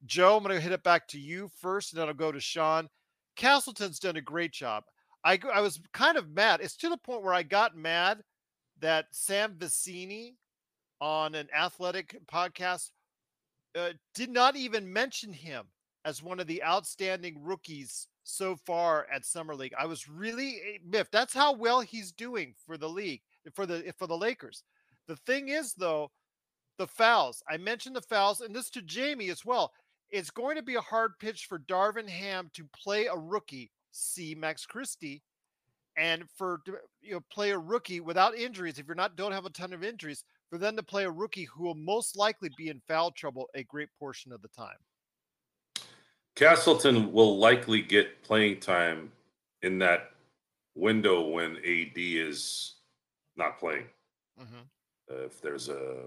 Joe, 0.06 0.37
I'm 0.37 0.42
going 0.42 0.54
to 0.54 0.61
hit 0.61 0.72
it 0.72 0.82
back 0.82 1.08
to 1.08 1.18
you 1.18 1.50
first, 1.61 1.92
and 1.92 2.00
then 2.00 2.08
I'll 2.08 2.14
go 2.14 2.32
to 2.32 2.40
Sean. 2.40 2.88
Castleton's 3.37 3.98
done 3.98 4.16
a 4.16 4.20
great 4.20 4.52
job. 4.52 4.84
I, 5.24 5.38
I 5.52 5.61
was 5.61 5.80
kind 5.92 6.16
of 6.16 6.30
mad. 6.30 6.61
It's 6.61 6.76
to 6.78 6.88
the 6.88 6.96
point 6.96 7.22
where 7.22 7.34
I 7.34 7.42
got 7.42 7.76
mad 7.76 8.22
that 8.80 9.06
Sam 9.11 9.54
Vecenie 9.58 10.34
on 11.00 11.34
an 11.34 11.48
athletic 11.56 12.16
podcast 12.32 12.90
uh, 13.76 13.90
did 14.14 14.30
not 14.30 14.56
even 14.56 14.92
mention 14.92 15.32
him 15.32 15.66
as 16.04 16.22
one 16.22 16.40
of 16.40 16.46
the 16.46 16.62
outstanding 16.62 17.42
rookies 17.42 18.08
so 18.28 18.56
far 18.66 19.06
at 19.12 19.24
summer 19.24 19.54
league. 19.54 19.74
I 19.78 19.86
was 19.86 20.08
really 20.08 20.56
eh, 20.56 20.78
miffed. 20.86 21.12
That's 21.12 21.34
how 21.34 21.54
well 21.54 21.80
he's 21.80 22.12
doing 22.12 22.54
for 22.66 22.76
the 22.76 22.88
league 22.88 23.22
for 23.54 23.66
the 23.66 23.92
for 23.96 24.06
the 24.06 24.16
Lakers. 24.16 24.64
The 25.06 25.16
thing 25.16 25.48
is 25.48 25.72
though, 25.72 26.10
the 26.76 26.86
fouls. 26.86 27.42
I 27.48 27.56
mentioned 27.56 27.96
the 27.96 28.02
fouls, 28.02 28.40
and 28.40 28.54
this 28.54 28.70
to 28.70 28.82
Jamie 28.82 29.30
as 29.30 29.44
well. 29.44 29.72
It's 30.10 30.30
going 30.30 30.56
to 30.56 30.62
be 30.62 30.76
a 30.76 30.80
hard 30.80 31.18
pitch 31.18 31.46
for 31.46 31.58
Darvin 31.58 32.08
Ham 32.08 32.50
to 32.54 32.64
play 32.74 33.06
a 33.06 33.16
rookie, 33.16 33.70
see 33.92 34.34
Max 34.34 34.64
Christie, 34.64 35.22
and 35.96 36.24
for 36.36 36.60
you 37.00 37.12
know 37.12 37.20
play 37.30 37.50
a 37.50 37.58
rookie 37.58 38.00
without 38.00 38.36
injuries. 38.36 38.78
If 38.78 38.86
you're 38.86 38.94
not 38.94 39.16
don't 39.16 39.32
have 39.32 39.46
a 39.46 39.50
ton 39.50 39.72
of 39.72 39.82
injuries, 39.82 40.24
for 40.50 40.58
them 40.58 40.76
to 40.76 40.82
play 40.82 41.04
a 41.04 41.10
rookie 41.10 41.44
who 41.44 41.64
will 41.64 41.74
most 41.74 42.16
likely 42.16 42.50
be 42.58 42.68
in 42.68 42.82
foul 42.88 43.10
trouble 43.10 43.48
a 43.54 43.64
great 43.64 43.88
portion 43.98 44.32
of 44.32 44.42
the 44.42 44.48
time. 44.48 44.76
Castleton 46.38 47.12
will 47.12 47.37
likely 47.37 47.83
get 47.83 48.22
playing 48.22 48.61
time 48.61 49.11
in 49.62 49.77
that 49.81 50.12
window 50.77 51.29
when 51.29 51.57
AD 51.57 51.96
is 51.96 52.77
not 53.37 53.59
playing. 53.59 53.87
Mm-hmm. 54.40 54.61
Uh, 55.11 55.25
if 55.25 55.40
there's 55.40 55.69
a 55.69 56.04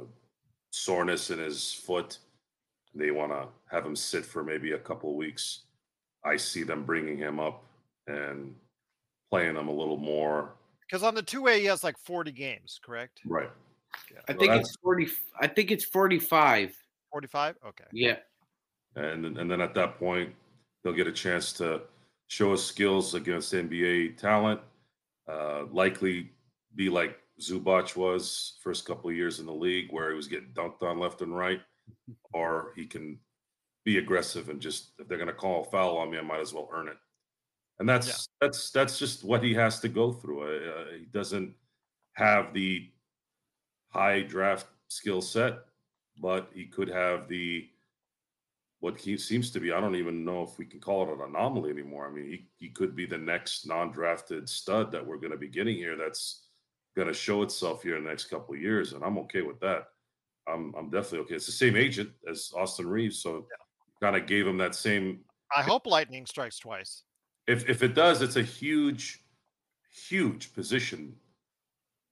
soreness 0.72 1.32
in 1.32 1.40
his 1.40 1.74
foot, 1.74 2.18
they 2.96 3.12
want 3.12 3.34
to 3.34 3.48
have 3.70 3.86
him 3.86 3.94
sit 3.94 4.26
for 4.26 4.42
maybe 4.42 4.72
a 4.72 4.78
couple 4.78 5.18
weeks. 5.18 5.64
I 6.24 6.38
see 6.38 6.64
them 6.64 6.86
bringing 6.86 7.18
him 7.18 7.38
up 7.38 7.66
and 8.08 8.56
playing 9.30 9.58
him 9.58 9.68
a 9.68 9.74
little 9.74 9.98
more. 9.98 10.54
Because 10.88 11.04
on 11.04 11.14
the 11.14 11.24
two 11.24 11.42
way, 11.42 11.60
he 11.60 11.66
has 11.66 11.84
like 11.84 11.98
40 11.98 12.32
games, 12.32 12.80
correct? 12.82 13.20
Right. 13.26 13.50
Yeah. 14.10 14.22
I 14.30 14.34
think 14.34 14.54
it's 14.54 14.78
40. 14.82 15.10
I 15.42 15.48
think 15.48 15.72
it's 15.72 15.84
45. 15.84 16.74
45? 17.12 17.56
Okay. 17.68 17.84
Yeah 17.92 18.16
and 18.96 19.26
and 19.38 19.50
then 19.50 19.62
at 19.62 19.74
that 19.76 19.98
point 19.98 20.34
they'll 20.84 20.94
get 20.94 21.08
a 21.08 21.12
chance 21.12 21.54
to 21.54 21.82
show 22.28 22.52
his 22.52 22.66
skills 22.66 23.14
against 23.14 23.54
NBA 23.54 24.18
talent. 24.18 24.60
Uh, 25.28 25.66
likely 25.72 26.32
be 26.76 26.90
like 26.90 27.20
Zubac 27.40 27.96
was 27.96 28.58
first 28.64 28.86
couple 28.86 29.10
of 29.10 29.16
years 29.16 29.40
in 29.40 29.46
the 29.46 29.54
league, 29.54 29.88
where 29.92 30.10
he 30.10 30.16
was 30.16 30.28
getting 30.28 30.54
dunked 30.54 30.84
on 30.84 31.00
left 31.00 31.22
and 31.22 31.36
right, 31.36 31.62
or 32.34 32.74
he 32.76 32.86
can 32.86 33.20
be 33.84 33.98
aggressive 33.98 34.50
and 34.50 34.62
just 34.62 34.92
if 35.00 35.08
they're 35.08 35.18
going 35.18 35.28
to 35.28 35.34
call 35.34 35.62
a 35.62 35.66
foul 35.66 35.98
on 35.98 36.12
me, 36.12 36.18
I 36.18 36.22
might 36.22 36.40
as 36.40 36.54
well 36.54 36.70
earn 36.72 36.88
it. 36.88 36.98
and 37.80 37.90
that's 37.90 38.28
that's 38.40 38.70
that's 38.72 39.00
just 39.00 39.24
what 39.24 39.44
he 39.44 39.54
has 39.56 39.80
to 39.80 39.90
go 39.90 40.12
through. 40.14 40.44
Uh, 40.44 40.72
uh, 40.72 40.86
he 41.00 41.06
doesn't 41.06 41.54
have 42.14 42.54
the 42.54 42.90
high 43.90 44.22
draft 44.22 44.68
skill 44.88 45.22
set, 45.22 45.60
but 46.22 46.50
he 46.54 46.66
could 46.66 46.88
have 46.90 47.28
the 47.28 47.68
what 48.82 49.00
he 49.00 49.16
seems 49.16 49.52
to 49.52 49.60
be. 49.60 49.72
I 49.72 49.80
don't 49.80 49.96
even 49.96 50.26
know 50.26 50.44
if 50.44 50.58
we 50.58 50.66
can 50.66 50.80
call 50.80 51.04
it 51.04 51.14
an 51.14 51.22
anomaly 51.22 51.70
anymore. 51.70 52.08
I 52.08 52.12
mean, 52.12 52.26
he, 52.26 52.48
he 52.58 52.70
could 52.70 52.96
be 52.96 53.06
the 53.06 53.18
next 53.18 53.68
non-drafted 53.68 54.50
stud 54.50 54.92
that 54.92 55.06
we're 55.06 55.18
going 55.18 55.32
to 55.32 55.38
be 55.38 55.48
getting 55.48 55.76
here. 55.76 55.96
That's 55.96 56.48
going 56.96 57.08
to 57.08 57.14
show 57.14 57.44
itself 57.44 57.84
here 57.84 57.96
in 57.96 58.04
the 58.04 58.10
next 58.10 58.26
couple 58.26 58.56
of 58.56 58.62
years, 58.62 58.94
and 58.94 59.04
I'm 59.04 59.18
okay 59.20 59.44
with 59.44 59.60
that. 59.62 59.86
I'm 60.48 60.74
I'm 60.76 60.90
definitely 60.90 61.20
okay. 61.20 61.36
It's 61.36 61.46
the 61.46 61.52
same 61.52 61.78
agent 61.78 62.10
as 62.30 62.52
Austin 62.58 62.88
Reaves, 62.88 63.20
so 63.20 63.46
kind 64.02 64.16
of 64.16 64.26
gave 64.26 64.48
him 64.48 64.58
that 64.58 64.74
same. 64.74 65.20
I 65.56 65.62
hope 65.62 65.86
lightning 65.86 66.26
strikes 66.26 66.58
twice. 66.58 67.04
If 67.48 67.70
if 67.70 67.84
it 67.84 67.94
does, 67.94 68.24
it's 68.24 68.36
a 68.36 68.44
huge, 68.44 69.24
huge 70.10 70.54
position 70.54 71.16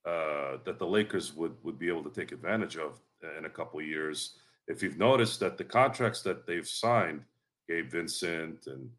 uh, 0.06 0.58
that 0.64 0.78
the 0.78 0.86
Lakers 0.86 1.34
would 1.34 1.56
would 1.64 1.78
be 1.78 1.88
able 1.88 2.04
to 2.04 2.10
take 2.10 2.30
advantage 2.30 2.76
of 2.76 3.00
in 3.36 3.44
a 3.44 3.50
couple 3.50 3.80
of 3.80 3.86
years. 3.86 4.36
If 4.70 4.84
you've 4.84 4.98
noticed 4.98 5.40
that 5.40 5.58
the 5.58 5.64
contracts 5.64 6.22
that 6.22 6.46
they've 6.46 6.66
signed, 6.66 7.24
Gabe 7.68 7.90
Vincent 7.90 8.68
and 8.68 8.90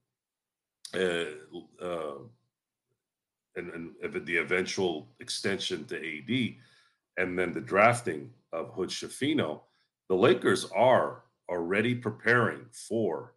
uh, 0.94 1.84
uh, 1.84 2.18
and, 3.56 3.94
and 4.04 4.26
the 4.26 4.38
eventual 4.38 5.08
extension 5.22 5.86
to 5.86 5.96
AD, 5.96 6.56
and 7.18 7.40
then 7.40 7.54
the 7.54 7.62
drafting 7.62 8.30
of 8.52 8.74
Hood 8.74 8.90
Schifino, 8.90 9.62
the 10.10 10.16
Lakers 10.16 10.66
are 10.76 11.24
already 11.50 11.96
preparing 11.96 12.66
for 12.72 13.34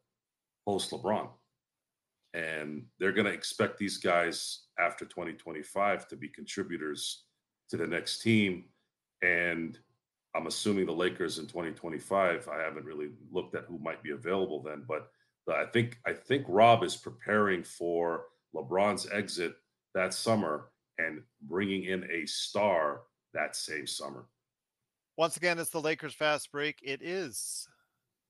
post 0.66 0.91
LeBron. 0.91 1.28
And 2.32 2.87
they're 2.99 3.12
going 3.12 3.26
to 3.26 3.32
expect 3.32 3.78
these 3.78 3.99
guys 3.99 4.62
after 4.78 5.05
2025 5.05 6.09
to 6.09 6.16
be 6.16 6.28
contributors 6.28 7.24
to 7.70 7.76
the 7.76 7.87
next 7.87 8.22
team. 8.22 8.64
And 9.22 9.78
I'm 10.35 10.47
assuming 10.47 10.87
the 10.87 10.93
Lakers 10.93 11.39
in 11.39 11.47
2025. 11.47 12.49
I 12.49 12.62
haven't 12.62 12.85
really 12.85 13.11
looked 13.32 13.55
at 13.55 13.64
who 13.64 13.78
might 13.78 14.03
be 14.03 14.11
available 14.11 14.62
then, 14.62 14.85
but 14.87 15.11
I 15.49 15.66
think 15.66 15.99
I 16.07 16.12
think 16.12 16.47
Rob 16.49 16.82
is 16.82 16.97
preparing 16.97 17.62
for 17.62 18.26
LeBron's 18.55 19.09
exit 19.12 19.57
that 19.95 20.14
summer 20.14 20.70
and 20.99 21.22
bringing 21.43 21.85
in 21.85 22.09
a 22.11 22.26
star 22.26 23.03
that 23.32 23.55
same 23.57 23.87
summer. 23.87 24.26
Once 25.16 25.37
again, 25.37 25.59
it's 25.59 25.70
the 25.70 25.80
Lakers 25.80 26.14
fast 26.14 26.51
break. 26.51 26.80
It 26.82 27.01
is 27.03 27.68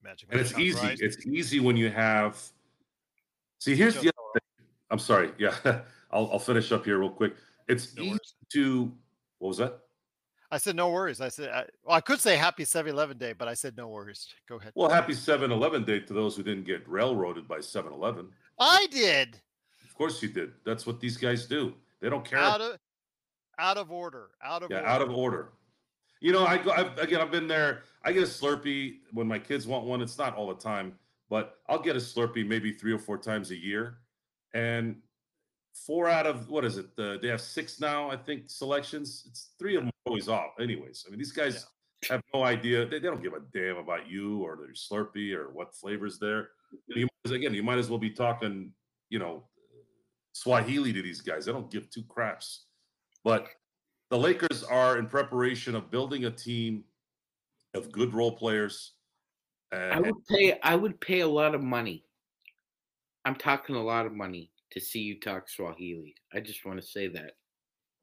Magic. 0.05 0.28
And 0.30 0.40
it's 0.40 0.57
easy. 0.59 0.96
It's 1.00 1.26
easy 1.26 1.61
when 1.61 1.76
you 1.76 1.90
have. 1.90 2.40
See, 3.59 3.74
here's 3.74 3.94
the 3.94 4.00
other 4.00 4.11
thing. 4.34 4.66
I'm 4.90 4.98
sorry. 4.98 5.32
Yeah, 5.38 5.55
I'll, 6.11 6.28
I'll 6.32 6.38
finish 6.38 6.70
up 6.72 6.84
here 6.84 6.98
real 6.98 7.11
quick. 7.11 7.34
It's 7.68 7.96
no 7.96 8.02
easy 8.02 8.11
worries. 8.11 8.34
to. 8.52 8.92
What 9.38 9.48
was 9.48 9.59
that? 9.59 9.80
I 10.51 10.59
said 10.59 10.76
no 10.76 10.90
worries. 10.90 11.20
I 11.20 11.28
said 11.28 11.51
I, 11.51 11.64
well, 11.84 11.97
I 11.97 12.01
could 12.01 12.20
say 12.20 12.36
happy 12.36 12.64
7-Eleven 12.64 13.18
day, 13.18 13.32
but 13.32 13.49
I 13.49 13.55
said 13.55 13.76
no 13.76 13.88
worries. 13.88 14.28
Go 14.49 14.57
ahead. 14.57 14.72
Well, 14.74 14.90
happy 14.90 15.14
7-Eleven 15.14 15.84
day 15.84 16.01
to 16.01 16.12
those 16.12 16.36
who 16.36 16.42
didn't 16.42 16.64
get 16.64 16.88
railroaded 16.88 17.49
by 17.49 17.59
7-Eleven. 17.59 18.28
I 18.59 18.86
did. 18.90 19.40
Of 19.84 19.95
course 19.95 20.22
you 20.22 20.28
did. 20.28 20.53
That's 20.64 20.86
what 20.86 21.01
these 21.01 21.16
guys 21.16 21.47
do. 21.47 21.74
They 22.01 22.09
don't 22.09 22.24
care. 22.24 22.38
Out 22.38 22.61
of 22.61 22.76
out 23.59 23.76
of 23.78 23.90
order. 23.90 24.30
Out 24.42 24.62
of 24.62 24.70
yeah, 24.70 24.78
order. 24.78 24.88
out 24.88 25.03
of 25.03 25.11
order. 25.11 25.53
You 26.20 26.32
know, 26.32 26.47
I 26.47 26.59
go 26.59 26.70
I've, 26.70 26.97
again. 26.99 27.20
I've 27.20 27.30
been 27.30 27.49
there. 27.49 27.82
I 28.03 28.12
get 28.12 28.22
a 28.22 28.26
Slurpee 28.26 28.97
when 29.12 29.26
my 29.26 29.38
kids 29.38 29.66
want 29.66 29.84
one. 29.84 30.01
It's 30.01 30.18
not 30.18 30.36
all 30.36 30.49
the 30.49 30.61
time, 30.61 30.95
but 31.28 31.59
I'll 31.68 31.78
get 31.78 31.97
a 31.97 32.01
Slurpee 32.01 32.47
maybe 32.47 32.72
three 32.72 32.92
or 32.92 32.99
four 32.99 33.18
times 33.18 33.51
a 33.51 33.57
year, 33.57 33.99
and 34.53 34.97
four 35.75 36.09
out 36.09 36.27
of 36.27 36.49
what 36.49 36.64
is 36.64 36.79
it? 36.79 36.87
Uh, 36.99 37.16
they 37.20 37.29
have 37.29 37.41
six 37.41 37.81
now, 37.81 38.11
I 38.11 38.16
think, 38.16 38.45
selections. 38.49 39.25
It's 39.29 39.51
three 39.59 39.77
of 39.77 39.83
them 39.83 39.91
always 40.07 40.29
off. 40.29 40.53
Anyways, 40.61 41.05
I 41.07 41.11
mean, 41.11 41.18
these 41.18 41.33
guys 41.33 41.66
yeah. 42.03 42.12
have 42.12 42.22
no 42.33 42.45
idea. 42.45 42.87
They, 42.87 42.99
they, 42.99 43.09
don't 43.09 43.22
give 43.22 43.35
a 43.35 43.41
damn 43.53 43.77
about 43.77 44.09
you 44.09 44.43
or 44.43 44.57
their 44.57 44.72
Slurpee 44.72 45.35
or 45.35 45.51
what 45.51 45.75
flavors 45.75 46.18
there. 46.18 46.51
You, 46.89 47.09
again, 47.27 47.55
you 47.55 47.62
might 47.62 47.79
as 47.79 47.91
well 47.91 47.99
be 47.99 48.11
talking, 48.11 48.70
you 49.11 49.18
know, 49.18 49.45
Swahili 50.33 50.93
to 50.93 51.03
these 51.03 51.20
guys. 51.20 51.47
They 51.47 51.53
don't 51.53 51.70
give 51.70 51.91
two 51.91 52.03
craps. 52.09 52.66
But 53.25 53.49
the 54.11 54.18
Lakers 54.18 54.62
are 54.64 54.99
in 54.99 55.07
preparation 55.07 55.75
of 55.75 55.91
building 55.91 56.25
a 56.27 56.31
team 56.31 56.85
of 57.75 57.91
good 57.91 58.14
role 58.14 58.33
players. 58.33 58.93
I 59.72 59.99
would 59.99 60.14
pay. 60.31 60.57
I 60.62 60.77
would 60.77 61.01
pay 61.01 61.20
a 61.20 61.27
lot 61.27 61.53
of 61.53 61.61
money. 61.61 62.05
I'm 63.25 63.35
talking 63.35 63.75
a 63.75 63.83
lot 63.83 64.07
of 64.07 64.12
money 64.12 64.53
to 64.75 64.81
see 64.81 65.01
you 65.01 65.18
talk 65.18 65.49
Swahili. 65.49 66.14
I 66.33 66.41
just 66.41 66.66
want 66.66 66.81
to 66.81 66.87
say 66.87 67.09
that. 67.09 67.33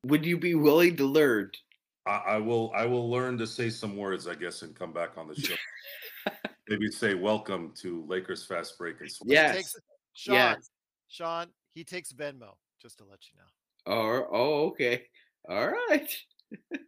Would 0.05 0.25
you 0.25 0.37
be 0.37 0.55
willing 0.55 0.95
to 0.97 1.05
learn? 1.05 1.51
I, 2.07 2.21
I 2.27 2.37
will. 2.37 2.71
I 2.75 2.85
will 2.85 3.09
learn 3.11 3.37
to 3.37 3.45
say 3.45 3.69
some 3.69 3.95
words, 3.95 4.27
I 4.27 4.33
guess, 4.35 4.63
and 4.63 4.75
come 4.75 4.91
back 4.93 5.11
on 5.17 5.27
the 5.27 5.35
show. 5.35 5.55
Maybe 6.69 6.89
say 6.89 7.13
welcome 7.13 7.73
to 7.81 8.03
Lakers 8.07 8.45
fast 8.45 8.77
break 8.77 8.99
and 9.01 9.11
Swahili. 9.11 9.35
Yes. 9.35 9.55
Takes, 9.55 9.75
Sean, 10.13 10.35
yes. 10.35 10.69
Sean, 11.09 11.47
he 11.73 11.83
takes 11.83 12.13
Venmo, 12.13 12.55
just 12.81 12.97
to 12.99 13.03
let 13.03 13.19
you 13.27 13.37
know. 13.37 13.45
Oh, 13.93 14.27
oh 14.31 14.67
okay. 14.67 15.03
All 15.47 15.67
right. 15.67 16.17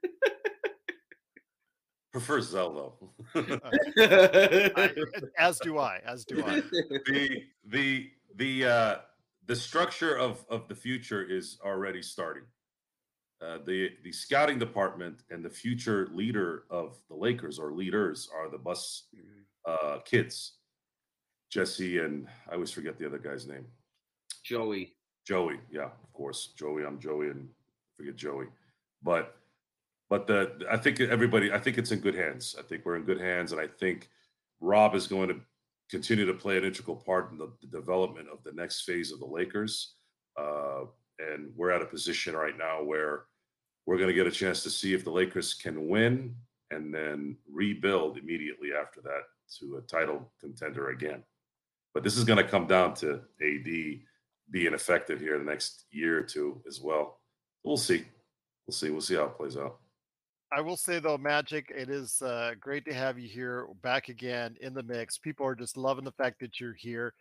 Prefer 2.13 2.39
Zelle 2.41 2.93
as 5.39 5.59
do 5.59 5.79
I. 5.79 5.99
As 6.05 6.25
do 6.25 6.43
I. 6.45 6.61
The 6.61 7.43
the 7.65 8.11
the 8.35 8.65
uh, 8.65 8.95
the 9.47 9.55
structure 9.55 10.15
of 10.15 10.45
of 10.49 10.67
the 10.67 10.75
future 10.75 11.23
is 11.23 11.57
already 11.63 12.01
starting. 12.01 12.43
Uh, 13.41 13.57
the 13.65 13.91
the 14.03 14.11
scouting 14.11 14.57
department 14.57 15.23
and 15.29 15.43
the 15.43 15.49
future 15.49 16.09
leader 16.13 16.63
of 16.69 16.95
the 17.09 17.15
Lakers 17.15 17.59
or 17.59 17.73
leaders 17.73 18.29
are 18.33 18.49
the 18.49 18.57
bus 18.57 19.07
mm-hmm. 19.15 19.41
uh, 19.65 19.99
kids, 19.99 20.53
Jesse 21.51 21.99
and 21.99 22.27
I 22.49 22.53
always 22.53 22.71
forget 22.71 22.97
the 22.97 23.05
other 23.05 23.19
guy's 23.19 23.47
name. 23.47 23.65
Joey. 24.43 24.93
Joey, 25.25 25.59
yeah, 25.71 25.85
of 25.85 26.13
course, 26.13 26.53
Joey. 26.57 26.85
I'm 26.85 26.99
Joey, 26.99 27.27
and 27.27 27.47
forget 27.97 28.15
Joey, 28.15 28.47
but 29.01 29.37
but 30.09 30.27
the 30.27 30.65
I 30.69 30.77
think 30.77 30.99
everybody. 30.99 31.51
I 31.51 31.59
think 31.59 31.77
it's 31.77 31.91
in 31.91 31.99
good 31.99 32.15
hands. 32.15 32.55
I 32.57 32.61
think 32.61 32.85
we're 32.85 32.97
in 32.97 33.03
good 33.03 33.21
hands, 33.21 33.51
and 33.51 33.61
I 33.61 33.67
think 33.67 34.09
Rob 34.59 34.95
is 34.95 35.07
going 35.07 35.29
to 35.29 35.35
continue 35.89 36.25
to 36.25 36.33
play 36.33 36.57
an 36.57 36.63
integral 36.63 36.95
part 36.95 37.31
in 37.31 37.37
the, 37.37 37.51
the 37.61 37.67
development 37.67 38.27
of 38.31 38.43
the 38.43 38.51
next 38.53 38.81
phase 38.81 39.11
of 39.11 39.19
the 39.19 39.25
Lakers. 39.25 39.95
Uh, 40.37 40.85
and 41.19 41.51
we're 41.55 41.71
at 41.71 41.81
a 41.81 41.85
position 41.85 42.35
right 42.35 42.57
now 42.57 42.83
where 42.83 43.25
we're 43.85 43.97
going 43.97 44.07
to 44.07 44.13
get 44.13 44.27
a 44.27 44.31
chance 44.31 44.63
to 44.63 44.69
see 44.69 44.93
if 44.93 45.03
the 45.03 45.11
Lakers 45.11 45.53
can 45.53 45.87
win 45.87 46.35
and 46.71 46.93
then 46.93 47.37
rebuild 47.51 48.17
immediately 48.17 48.69
after 48.73 49.01
that 49.01 49.21
to 49.59 49.77
a 49.77 49.81
title 49.81 50.31
contender 50.39 50.89
again. 50.89 51.23
But 51.93 52.03
this 52.03 52.17
is 52.17 52.23
going 52.23 52.43
to 52.43 52.49
come 52.49 52.65
down 52.65 52.95
to 52.95 53.21
AD 53.41 53.99
being 54.49 54.73
effective 54.73 55.19
here 55.19 55.37
the 55.37 55.43
next 55.43 55.85
year 55.91 56.19
or 56.19 56.23
two 56.23 56.61
as 56.67 56.81
well. 56.81 57.19
We'll 57.63 57.77
see. 57.77 58.05
We'll 58.65 58.73
see. 58.73 58.89
We'll 58.89 59.01
see 59.01 59.15
how 59.15 59.25
it 59.25 59.37
plays 59.37 59.57
out. 59.57 59.79
I 60.55 60.61
will 60.61 60.77
say 60.77 60.99
though, 60.99 61.17
Magic, 61.17 61.71
it 61.75 61.89
is 61.89 62.21
uh, 62.21 62.51
great 62.59 62.85
to 62.85 62.93
have 62.93 63.17
you 63.17 63.27
here 63.27 63.67
back 63.81 64.09
again 64.09 64.55
in 64.61 64.73
the 64.73 64.83
mix. 64.83 65.17
People 65.17 65.47
are 65.47 65.55
just 65.55 65.77
loving 65.77 66.05
the 66.05 66.11
fact 66.11 66.39
that 66.41 66.59
you're 66.59 66.73
here. 66.73 67.13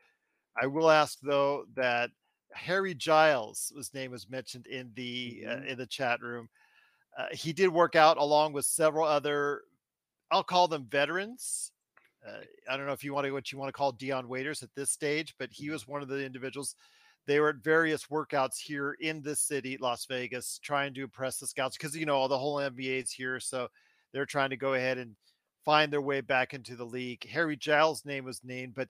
I 0.61 0.67
will 0.67 0.91
ask 0.91 1.19
though 1.23 1.65
that 1.75 2.11
Harry 2.53 2.95
Giles, 2.95 3.73
his 3.75 3.95
name 3.95 4.11
was 4.11 4.29
mentioned 4.29 4.67
in 4.67 4.91
the 4.95 5.45
uh, 5.47 5.51
mm-hmm. 5.51 5.67
in 5.67 5.79
the 5.79 5.87
chat 5.87 6.21
room. 6.21 6.49
Uh, 7.17 7.27
he 7.33 7.55
did 7.55 7.69
work 7.69 7.97
out 7.97 8.19
along 8.19 8.53
with 8.53 8.67
several 8.67 9.07
other, 9.07 9.63
I'll 10.31 10.43
call 10.43 10.69
them 10.69 10.87
veterans. 10.91 11.73
Uh, 12.27 12.41
I 12.71 12.77
don't 12.77 12.87
know 12.87 12.93
if 12.93 13.05
you 13.05 13.15
want 13.15 13.27
to 13.27 13.33
what 13.33 13.51
you 13.51 13.59
want 13.59 13.69
to 13.69 13.73
call 13.73 13.93
Dion 13.93 14.29
Waiters 14.29 14.63
at 14.63 14.75
this 14.77 14.91
stage, 14.91 15.35
but 15.39 15.49
he 15.51 15.65
mm-hmm. 15.65 15.73
was 15.73 15.89
one 15.89 16.03
of 16.03 16.09
the 16.09 16.25
individuals 16.25 16.77
they 17.27 17.41
were 17.41 17.51
at 17.51 17.57
various 17.57 18.07
workouts 18.07 18.59
here 18.59 18.97
in 19.01 19.23
this 19.23 19.41
city, 19.41 19.77
Las 19.81 20.07
Vegas, 20.07 20.59
trying 20.63 20.95
to 20.95 21.03
impress 21.03 21.39
the 21.39 21.47
scouts 21.47 21.77
because 21.77 21.97
you 21.97 22.07
know 22.07 22.17
all 22.17 22.29
the 22.29 22.39
whole 22.39 22.57
NBA's 22.57 23.13
here, 23.13 23.39
so 23.39 23.69
they're 24.13 24.27
trying 24.27 24.51
to 24.51 24.57
go 24.57 24.75
ahead 24.75 24.99
and 24.99 25.15
find 25.65 25.93
their 25.93 26.03
way 26.03 26.21
back 26.21 26.55
into 26.55 26.75
the 26.77 26.85
league. 26.85 27.27
Harry 27.29 27.57
Giles' 27.57 28.05
name 28.05 28.25
was 28.25 28.41
named, 28.43 28.75
but 28.75 28.89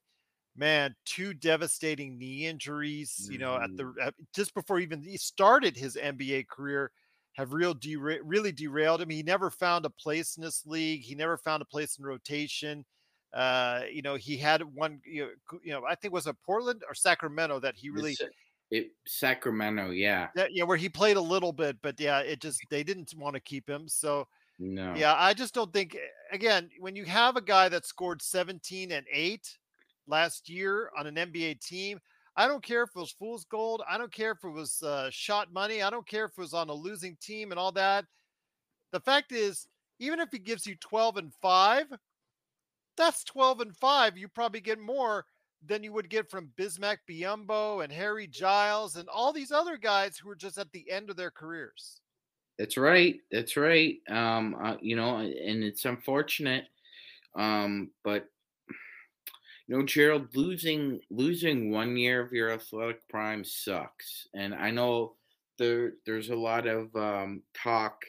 man, 0.57 0.95
two 1.05 1.35
devastating 1.35 2.19
knee 2.19 2.47
injuries. 2.47 3.15
Mm-hmm. 3.23 3.33
You 3.33 3.39
know, 3.39 3.57
at 3.57 3.77
the 3.77 3.85
mm. 3.85 3.95
at, 4.03 4.15
just 4.35 4.55
before 4.55 4.79
even 4.79 5.03
he 5.03 5.17
started 5.17 5.77
his 5.77 5.97
NBA 5.97 6.49
career, 6.49 6.91
have 7.35 7.53
real 7.53 7.75
dera- 7.75 8.23
really 8.23 8.53
derailed 8.53 9.01
him. 9.01 9.11
He 9.11 9.23
never 9.23 9.51
found 9.51 9.85
a 9.85 9.91
place 9.91 10.37
in 10.37 10.43
this 10.43 10.65
league. 10.67 11.03
He 11.03 11.15
never 11.15 11.37
found 11.37 11.63
a 11.63 11.67
place 11.67 11.99
in 11.99 12.05
rotation. 12.05 12.85
Uh, 13.33 13.83
you 13.91 14.03
know, 14.03 14.15
he 14.15 14.37
had 14.37 14.63
one, 14.63 15.01
you 15.05 15.25
know, 15.25 15.59
you 15.63 15.73
know, 15.73 15.85
I 15.87 15.95
think 15.95 16.13
was 16.13 16.27
a 16.27 16.35
Portland 16.35 16.83
or 16.87 16.95
Sacramento 16.95 17.61
that 17.61 17.77
he 17.77 17.89
really 17.89 18.17
it, 18.71 18.93
Sacramento, 19.07 19.91
yeah. 19.91 20.29
Yeah, 20.35 20.47
yeah, 20.51 20.65
where 20.65 20.79
he 20.79 20.89
played 20.89 21.19
a 21.19 21.21
little 21.21 21.53
bit, 21.53 21.77
but 21.83 22.01
yeah, 22.01 22.21
it 22.21 22.41
just 22.41 22.61
they 22.71 22.83
didn't 22.83 23.15
want 23.17 23.35
to 23.35 23.41
keep 23.41 23.69
him. 23.69 23.87
So 23.89 24.27
no. 24.59 24.95
Yeah, 24.95 25.15
I 25.17 25.35
just 25.35 25.55
don't 25.55 25.73
think 25.73 25.97
again, 26.31 26.71
when 26.79 26.97
you 26.97 27.05
have 27.05 27.37
a 27.37 27.43
guy 27.43 27.69
that 27.69 27.85
scored 27.85 28.23
17 28.23 28.93
and 28.93 29.07
8 29.11 29.59
last 30.07 30.49
year 30.49 30.91
on 30.97 31.07
an 31.07 31.17
NBA 31.17 31.61
team, 31.61 32.01
I 32.37 32.49
don't 32.49 32.63
care 32.63 32.83
if 32.83 32.91
it 32.97 32.99
was 32.99 33.13
fool's 33.13 33.45
gold. 33.45 33.83
I 33.89 33.99
don't 33.99 34.13
care 34.13 34.33
if 34.33 34.43
it 34.43 34.49
was 34.49 34.83
uh, 34.83 35.11
shot 35.11 35.53
money. 35.53 35.83
I 35.83 35.91
don't 35.91 36.07
care 36.07 36.25
if 36.25 36.33
it 36.33 36.39
was 36.39 36.55
on 36.55 36.71
a 36.71 36.75
losing 36.75 37.17
team 37.21 37.51
and 37.51 37.59
all 37.59 37.73
that. 37.73 38.07
The 38.93 39.01
fact 39.01 39.33
is, 39.33 39.67
even 39.99 40.19
if 40.19 40.31
he 40.31 40.39
gives 40.39 40.67
you 40.67 40.77
12 40.77 41.19
and 41.19 41.35
5, 41.43 41.93
that's 43.03 43.25
12 43.25 43.61
and 43.61 43.77
5. 43.77 44.17
You 44.17 44.29
probably 44.29 44.61
get 44.61 44.79
more 44.79 45.27
than 45.65 45.83
you 45.83 45.93
would 45.93 46.09
get 46.09 46.31
from 46.31 46.51
Bismack 46.57 46.99
Biyombo 47.09 47.85
and 47.85 47.93
Harry 47.93 48.27
Giles 48.27 48.97
and 48.97 49.09
all 49.09 49.33
these 49.33 49.53
other 49.53 49.77
guys 49.77 50.17
who 50.17 50.29
are 50.31 50.37
just 50.37 50.59
at 50.59 50.73
the 50.73 50.91
end 50.91 51.11
of 51.11 51.17
their 51.17 51.31
careers. 51.31 52.01
That's 52.59 52.77
right. 52.77 53.17
That's 53.31 53.57
right. 53.57 53.97
Um, 54.09 54.57
uh, 54.63 54.77
you 54.81 54.97
know, 54.97 55.17
and 55.17 55.65
it's 55.65 55.85
unfortunate, 55.85 56.65
um, 57.35 57.91
but 58.05 58.29
you 59.67 59.77
know, 59.77 59.85
Gerald, 59.85 60.35
losing 60.37 61.01
losing 61.11 61.71
one 61.71 61.97
year 61.97 62.21
of 62.21 62.33
your 62.33 62.51
athletic 62.51 63.09
prime 63.09 63.43
sucks, 63.43 64.29
and 64.35 64.55
I 64.55 64.71
know 64.71 65.15
there 65.59 65.95
there's 66.05 66.31
a 66.31 66.37
lot 66.37 66.67
of 66.67 66.95
um, 66.95 67.43
talk 67.55 68.05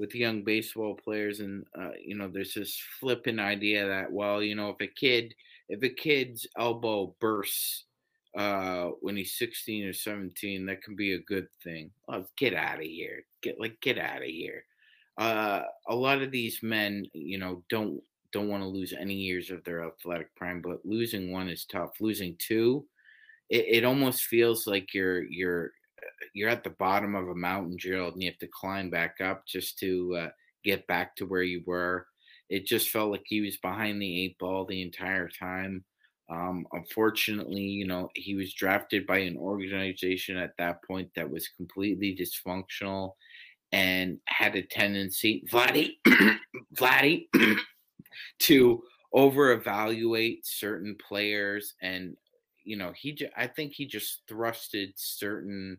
with 0.00 0.14
young 0.14 0.42
baseball 0.42 0.94
players, 0.94 1.40
and 1.40 1.64
uh, 1.78 1.90
you 2.02 2.16
know, 2.16 2.26
there's 2.26 2.54
this 2.54 2.82
flippant 2.98 3.38
idea 3.38 3.86
that 3.86 4.10
well, 4.10 4.42
you 4.42 4.54
know, 4.54 4.70
if 4.70 4.80
a 4.80 4.86
kid 4.86 5.34
if 5.68 5.82
a 5.82 5.90
kid's 5.90 6.46
elbow 6.58 7.14
bursts 7.20 7.84
uh 8.38 8.90
when 9.00 9.16
he's 9.16 9.36
16 9.36 9.86
or 9.86 9.92
17 9.92 10.64
that 10.66 10.82
can 10.82 10.94
be 10.96 11.14
a 11.14 11.22
good 11.22 11.48
thing. 11.62 11.90
Oh 12.08 12.24
get 12.38 12.54
out 12.54 12.78
of 12.78 12.84
here. 12.84 13.24
Get 13.42 13.60
like 13.60 13.80
get 13.80 13.98
out 13.98 14.22
of 14.22 14.28
here. 14.28 14.64
Uh 15.18 15.62
a 15.88 15.94
lot 15.94 16.22
of 16.22 16.30
these 16.30 16.60
men 16.62 17.06
you 17.12 17.38
know 17.38 17.62
don't 17.68 18.00
don't 18.32 18.48
want 18.48 18.62
to 18.62 18.68
lose 18.68 18.92
any 18.92 19.14
years 19.14 19.50
of 19.50 19.64
their 19.64 19.84
athletic 19.84 20.34
prime 20.36 20.62
but 20.62 20.84
losing 20.84 21.32
one 21.32 21.48
is 21.48 21.64
tough. 21.64 21.90
Losing 22.00 22.36
two 22.38 22.86
it, 23.48 23.64
it 23.68 23.84
almost 23.84 24.24
feels 24.24 24.66
like 24.66 24.94
you're 24.94 25.24
you're 25.24 25.72
you're 26.34 26.48
at 26.48 26.64
the 26.64 26.70
bottom 26.70 27.14
of 27.14 27.28
a 27.28 27.34
mountain 27.34 27.76
gerald 27.78 28.14
and 28.14 28.22
you 28.22 28.30
have 28.30 28.38
to 28.38 28.48
climb 28.48 28.90
back 28.90 29.20
up 29.20 29.46
just 29.46 29.78
to 29.78 30.16
uh, 30.16 30.28
get 30.64 30.86
back 30.86 31.16
to 31.16 31.26
where 31.26 31.42
you 31.42 31.62
were 31.66 32.06
it 32.48 32.66
just 32.66 32.90
felt 32.90 33.10
like 33.10 33.22
he 33.24 33.40
was 33.40 33.56
behind 33.58 34.00
the 34.00 34.24
eight 34.24 34.38
ball 34.38 34.64
the 34.64 34.82
entire 34.82 35.28
time 35.28 35.84
um, 36.30 36.64
unfortunately, 36.72 37.60
you 37.60 37.86
know, 37.86 38.08
he 38.14 38.36
was 38.36 38.54
drafted 38.54 39.04
by 39.04 39.18
an 39.18 39.36
organization 39.36 40.36
at 40.36 40.56
that 40.58 40.82
point 40.84 41.10
that 41.16 41.28
was 41.28 41.48
completely 41.48 42.16
dysfunctional 42.16 43.14
and 43.72 44.18
had 44.26 44.54
a 44.54 44.62
tendency, 44.62 45.44
Vladdy, 45.50 45.94
Vladdy, 46.76 47.26
to 48.40 48.82
over 49.12 49.52
evaluate 49.52 50.46
certain 50.46 50.96
players. 51.04 51.74
And, 51.82 52.16
you 52.62 52.76
know, 52.76 52.92
he, 52.96 53.18
I 53.36 53.48
think 53.48 53.72
he 53.72 53.86
just 53.86 54.22
thrusted 54.30 54.92
certain 54.94 55.78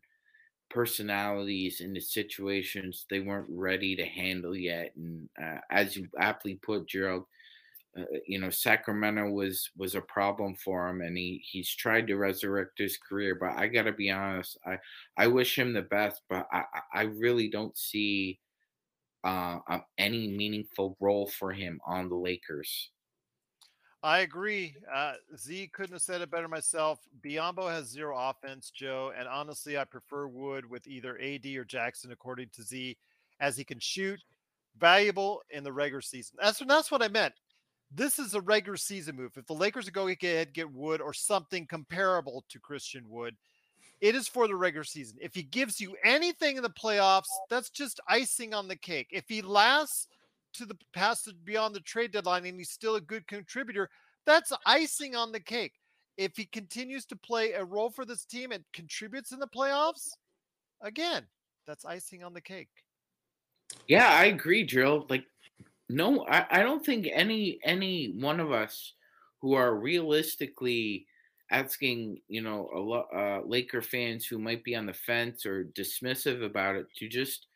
personalities 0.72 1.82
into 1.82 2.02
situations 2.02 3.06
they 3.10 3.20
weren't 3.20 3.50
ready 3.50 3.96
to 3.96 4.06
handle 4.06 4.56
yet. 4.56 4.94
And 4.96 5.30
uh, 5.42 5.60
as 5.70 5.96
you 5.96 6.08
aptly 6.20 6.56
put, 6.56 6.88
Gerald, 6.88 7.26
uh, 7.98 8.04
you 8.26 8.40
know 8.40 8.50
Sacramento 8.50 9.30
was 9.30 9.70
was 9.78 9.96
a 9.96 10.02
problem 10.02 10.56
for 10.56 10.90
him 10.90 11.02
and 11.02 11.18
he 11.18 11.44
he's 11.46 11.70
tried 11.76 12.08
to 12.08 12.16
resurrect 12.16 12.78
his 12.78 12.98
career 12.98 13.36
but 13.36 13.52
I 13.58 13.68
got 13.68 13.84
to 13.84 13.92
be 13.92 14.10
honest 14.10 14.58
I 14.66 14.80
I 15.18 15.28
wish 15.28 15.60
him 15.60 15.74
the 15.74 15.82
best 15.82 16.22
but 16.30 16.48
I 16.54 16.64
I 16.94 17.02
really 17.04 17.50
don't 17.50 17.78
see 17.78 18.40
uh, 19.24 19.60
any 19.98 20.28
meaningful 20.30 20.98
role 21.00 21.28
for 21.28 21.52
him 21.52 21.80
on 21.86 22.10
the 22.10 22.16
Lakers. 22.16 22.92
I 24.04 24.20
agree. 24.20 24.76
Uh, 24.91 25.14
Z 25.38 25.70
couldn't 25.74 25.93
have 25.93 26.02
said 26.02 26.22
it 26.22 26.32
better 26.32 26.47
myself. 26.47 26.99
Biyombo 27.24 27.70
has 27.70 27.88
zero 27.88 28.18
offense, 28.18 28.72
Joe, 28.72 29.14
and 29.18 29.28
honestly, 29.28 29.78
I 29.78 29.84
prefer 29.84 30.28
Wood 30.28 30.68
with 30.68 30.88
either 30.88 31.20
AD 31.20 31.45
or 31.45 31.66
Jaxson, 31.66 32.12
according 32.12 32.49
to 32.54 32.64
Z, 32.64 32.97
as 33.39 33.56
he 33.56 33.64
can 33.64 33.80
shoot, 33.80 34.20
valuable 34.80 35.41
in 35.52 35.64
the 35.64 35.72
regular 35.72 36.02
season. 36.02 36.38
That's 36.41 36.60
that's 36.60 36.89
what 36.89 37.04
I 37.04 37.10
meant 37.10 37.34
this 37.93 38.20
is 38.20 38.34
a 38.34 38.41
regular 38.41 38.78
season 38.78 39.16
move. 39.16 39.34
If 39.36 39.47
the 39.47 39.54
Lakers 39.54 39.88
are 39.88 39.91
going 39.91 40.16
to 40.16 40.20
get, 40.20 40.54
get 40.54 40.72
Wood 40.72 41.02
or 41.02 41.14
something 41.14 41.66
comparable 41.66 42.45
to 42.49 42.60
Christian 42.60 43.04
Wood, 43.10 43.36
it 43.99 44.16
is 44.16 44.28
for 44.28 44.47
the 44.47 44.56
regular 44.56 44.84
season. 44.84 45.18
If 45.22 45.36
he 45.36 45.43
gives 45.43 45.80
you 45.80 45.95
anything 46.04 46.58
in 46.58 46.64
the 46.64 46.70
playoffs, 46.70 47.30
that's 47.49 47.70
just 47.70 47.99
icing 48.08 48.54
on 48.54 48.68
the 48.68 48.76
cake. 48.76 49.10
If 49.12 49.26
he 49.28 49.41
lasts 49.41 50.08
to 50.54 50.66
the 50.66 50.78
past 50.93 51.32
beyond 51.43 51.76
the 51.76 51.80
trade 51.82 52.12
deadline 52.12 52.45
and 52.45 52.58
he's 52.58 52.70
still 52.70 52.95
a 52.95 53.02
good 53.02 53.28
contributor, 53.28 53.89
that's 54.26 54.54
icing 54.66 55.16
on 55.16 55.32
the 55.32 55.39
cake. 55.39 55.74
If 56.18 56.36
he 56.36 56.45
continues 56.45 57.06
to 57.08 57.16
play 57.16 57.54
a 57.54 57.64
role 57.64 57.89
for 57.89 58.06
this 58.06 58.26
team 58.26 58.52
and 58.52 58.64
contributes 58.74 59.32
in 59.32 59.39
the 59.39 59.47
playoffs, 59.47 60.10
again, 60.82 61.26
that's 61.66 61.86
icing 61.86 62.24
on 62.24 62.34
the 62.34 62.41
cake. 62.41 62.70
Yeah, 63.88 64.10
I 64.10 64.26
agree, 64.26 64.64
Drill. 64.64 65.06
Like 65.10 65.26
no, 65.89 66.26
I, 66.26 66.45
I 66.49 66.64
don't 66.64 66.86
think 66.86 67.08
any 67.12 67.60
any 67.64 68.14
one 68.18 68.39
of 68.39 68.52
us 68.52 68.93
who 69.41 69.54
are 69.54 69.76
realistically 69.76 71.06
asking, 71.49 72.22
you 72.30 72.41
know, 72.41 72.70
a 72.74 72.80
lot 72.80 73.08
uh, 73.14 73.41
Laker 73.45 73.82
fans 73.82 74.26
who 74.26 74.39
might 74.39 74.64
be 74.64 74.76
on 74.76 74.86
the 74.86 74.93
fence 74.93 75.45
or 75.45 75.66
dismissive 75.66 76.43
about 76.45 76.76
it 76.76 76.88
to 76.97 77.10
just 77.10 77.47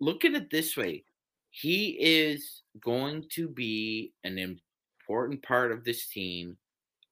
look 0.00 0.24
at 0.24 0.34
it 0.34 0.50
this 0.50 0.76
way: 0.76 1.04
he 1.50 1.96
is 2.00 2.62
going 2.80 3.24
to 3.32 3.48
be 3.48 4.12
an 4.24 4.38
important 4.38 5.42
part 5.42 5.72
of 5.72 5.84
this 5.84 6.06
team. 6.08 6.56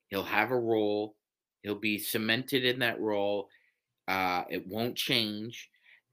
He'll 0.09 0.23
have 0.23 0.51
a 0.51 0.59
role. 0.59 1.17
He'll 1.63 1.75
be 1.75 1.99
cemented 1.99 2.65
in 2.65 2.79
that 2.81 3.01
role. 3.01 3.49
Uh, 4.07 4.45
it 4.49 4.67
won't 4.67 4.97
change 4.97 5.69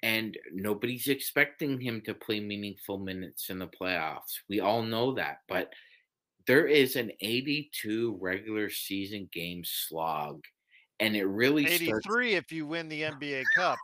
and 0.06 0.38
nobody's 0.54 1.08
expecting 1.08 1.82
him 1.82 2.00
to 2.02 2.14
play 2.14 2.40
meaningful 2.40 3.00
minutes 3.00 3.50
in 3.50 3.58
the 3.58 3.68
playoffs. 3.68 4.38
We 4.48 4.60
all 4.60 4.84
know 4.84 5.16
that, 5.16 5.40
but 5.48 5.72
there 6.46 6.68
is 6.68 6.96
an 6.96 7.12
82 7.22 8.16
regular 8.22 8.70
season 8.70 9.28
game 9.34 9.64
slog, 9.66 10.44
and 11.00 11.16
it 11.16 11.26
really 11.26 11.66
83 11.66 11.88
starts... 11.88 12.08
if 12.22 12.52
you 12.52 12.68
win 12.68 12.88
the 12.88 13.02
NBA 13.02 13.46
Cup. 13.56 13.80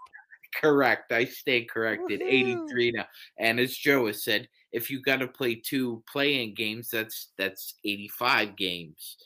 Correct. 0.56 1.12
I 1.12 1.26
stay 1.26 1.64
corrected. 1.64 2.20
Woo-hoo. 2.20 2.66
83 2.68 2.91
now. 2.91 3.06
And 3.38 3.60
as 3.60 3.76
Joe 3.76 4.08
has 4.08 4.24
said, 4.24 4.47
if 4.72 4.89
you 4.89 5.02
got 5.02 5.18
to 5.18 5.28
play 5.28 5.56
two 5.56 6.04
playing 6.12 6.56
games, 6.56 6.89
that's 6.89 7.32
that's 7.38 7.76
85 7.86 8.56
games. 8.56 9.18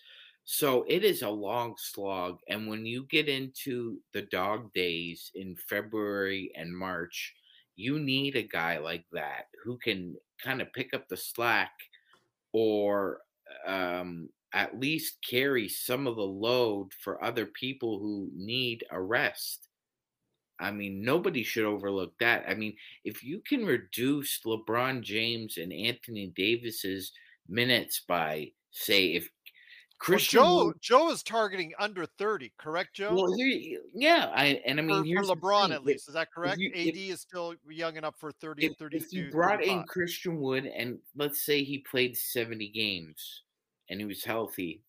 So 0.43 0.85
it 0.87 1.03
is 1.03 1.23
a 1.23 1.29
long 1.29 1.73
slog. 1.77 2.37
And 2.47 2.67
when 2.67 2.85
you 2.85 3.07
get 3.09 3.27
into 3.27 3.97
the 4.13 4.21
dog 4.23 4.71
days 4.73 5.31
in 5.33 5.55
February 5.55 6.51
and 6.55 6.75
March, 6.75 7.33
you 7.75 7.99
need 7.99 8.35
a 8.35 8.43
guy 8.43 8.77
like 8.77 9.05
that 9.11 9.45
who 9.63 9.77
can 9.77 10.15
kind 10.43 10.61
of 10.61 10.71
pick 10.73 10.93
up 10.93 11.07
the 11.09 11.17
slack 11.17 11.71
or 12.53 13.21
um, 13.65 14.29
at 14.53 14.79
least 14.79 15.17
carry 15.27 15.67
some 15.67 16.07
of 16.07 16.15
the 16.15 16.21
load 16.21 16.93
for 16.93 17.23
other 17.23 17.47
people 17.47 17.99
who 17.99 18.29
need 18.33 18.83
a 18.91 19.01
rest. 19.01 19.67
I 20.59 20.71
mean, 20.71 21.03
nobody 21.03 21.43
should 21.43 21.65
overlook 21.65 22.17
that. 22.19 22.45
I 22.47 22.53
mean, 22.53 22.75
if 23.03 23.23
you 23.23 23.41
can 23.47 23.65
reduce 23.65 24.39
LeBron 24.45 25.01
James 25.01 25.57
and 25.57 25.73
Anthony 25.73 26.31
Davis's 26.35 27.11
minutes 27.47 28.01
by, 28.07 28.51
say, 28.71 29.13
if 29.13 29.29
Christian 29.97 30.41
well, 30.41 30.65
Joe 30.67 30.73
Joe 30.81 31.11
is 31.11 31.23
targeting 31.23 31.73
under 31.79 32.05
30, 32.05 32.51
correct, 32.57 32.95
Joe? 32.95 33.13
Well, 33.13 33.33
here, 33.33 33.79
yeah, 33.93 34.31
I 34.33 34.61
and 34.65 34.79
I 34.79 34.83
mean 34.83 35.15
for, 35.15 35.23
for 35.23 35.35
LeBron 35.35 35.73
at 35.73 35.85
least, 35.85 36.07
is 36.07 36.13
that 36.13 36.31
correct? 36.31 36.57
You, 36.59 36.69
AD 36.69 36.95
if, 36.95 36.95
is 36.95 37.21
still 37.21 37.55
young 37.69 37.95
enough 37.95 38.15
for 38.17 38.31
30 38.31 38.65
if, 38.65 38.77
32. 38.77 39.05
If 39.05 39.13
you 39.13 39.31
brought 39.31 39.59
35. 39.59 39.77
in 39.77 39.83
Christian 39.85 40.39
Wood 40.39 40.65
and 40.65 40.99
let's 41.15 41.45
say 41.45 41.63
he 41.63 41.79
played 41.79 42.17
70 42.17 42.69
games 42.69 43.43
and 43.89 43.99
he 43.99 44.05
was 44.05 44.23
healthy, 44.23 44.81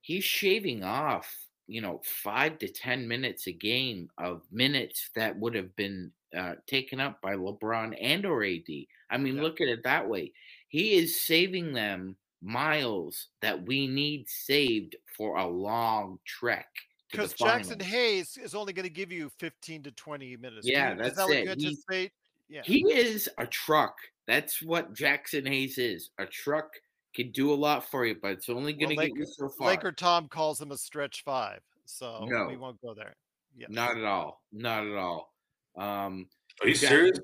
he's 0.00 0.24
shaving 0.24 0.84
off, 0.84 1.34
you 1.70 1.80
know, 1.80 2.00
five 2.04 2.58
to 2.58 2.68
10 2.68 3.06
minutes 3.06 3.46
a 3.46 3.52
game 3.52 4.10
of 4.18 4.42
minutes 4.50 5.10
that 5.14 5.38
would 5.38 5.54
have 5.54 5.74
been 5.76 6.10
uh, 6.36 6.54
taken 6.66 7.00
up 7.00 7.22
by 7.22 7.34
LeBron 7.34 7.96
and 8.00 8.26
or 8.26 8.44
AD. 8.44 8.68
I 9.10 9.16
mean, 9.16 9.36
yeah. 9.36 9.42
look 9.42 9.60
at 9.60 9.68
it 9.68 9.84
that 9.84 10.08
way. 10.08 10.32
He 10.68 10.94
is 10.94 11.20
saving 11.20 11.72
them 11.72 12.16
miles 12.42 13.28
that 13.40 13.66
we 13.66 13.86
need 13.86 14.28
saved 14.28 14.96
for 15.16 15.36
a 15.36 15.46
long 15.46 16.18
trek. 16.26 16.68
Because 17.10 17.34
Jaxson 17.34 17.80
Hayes 17.82 18.36
is 18.36 18.54
only 18.54 18.72
going 18.72 18.84
to 18.84 18.92
give 18.92 19.12
you 19.12 19.30
15 19.38 19.84
to 19.84 19.90
20 19.92 20.36
minutes. 20.36 20.66
Yeah, 20.66 20.94
that's 20.94 21.16
that 21.16 21.30
it. 21.30 21.60
He, 21.60 22.10
yeah. 22.48 22.62
he 22.64 22.82
is 22.92 23.28
a 23.38 23.46
truck. 23.46 23.96
That's 24.26 24.62
what 24.62 24.94
Jaxson 24.94 25.46
Hayes 25.46 25.78
is. 25.78 26.10
A 26.18 26.26
truck 26.26 26.70
can 27.14 27.30
do 27.32 27.52
a 27.52 27.54
lot 27.54 27.88
for 27.90 28.06
you, 28.06 28.16
but 28.20 28.32
it's 28.32 28.48
only 28.48 28.72
going 28.72 28.90
to 28.90 28.96
well, 28.96 29.06
get 29.06 29.16
you 29.16 29.26
so 29.26 29.48
far. 29.48 29.68
Laker 29.68 29.92
Tom 29.92 30.28
calls 30.28 30.60
him 30.60 30.72
a 30.72 30.76
stretch 30.76 31.22
five, 31.24 31.60
so 31.84 32.26
no, 32.28 32.46
we 32.46 32.56
won't 32.56 32.80
go 32.80 32.94
there. 32.94 33.14
Yeah, 33.56 33.66
not 33.68 33.96
at 33.96 34.04
all. 34.04 34.42
Not 34.52 34.86
at 34.86 34.94
all. 34.94 35.32
Um, 35.76 36.28
Are 36.60 36.68
you 36.68 36.74
Jaxson, 36.74 36.88
serious? 36.88 37.20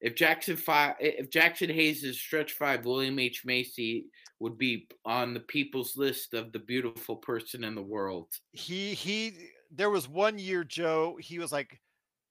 If 0.00 0.16
Jackson 0.16 0.56
five, 0.56 0.96
if 1.00 1.30
Jaxson 1.30 1.72
Hayes 1.72 2.04
is 2.04 2.20
stretch 2.20 2.52
five, 2.52 2.84
William 2.84 3.18
H 3.18 3.44
Macy 3.44 4.06
would 4.38 4.58
be 4.58 4.88
on 5.04 5.34
the 5.34 5.40
people's 5.40 5.96
list 5.96 6.34
of 6.34 6.52
the 6.52 6.58
beautiful 6.58 7.16
person 7.16 7.64
in 7.64 7.74
the 7.74 7.82
world. 7.82 8.28
He 8.52 8.94
he 8.94 9.48
there 9.70 9.90
was 9.90 10.08
one 10.08 10.38
year, 10.38 10.64
Joe, 10.64 11.16
he 11.20 11.38
was 11.38 11.52
like 11.52 11.80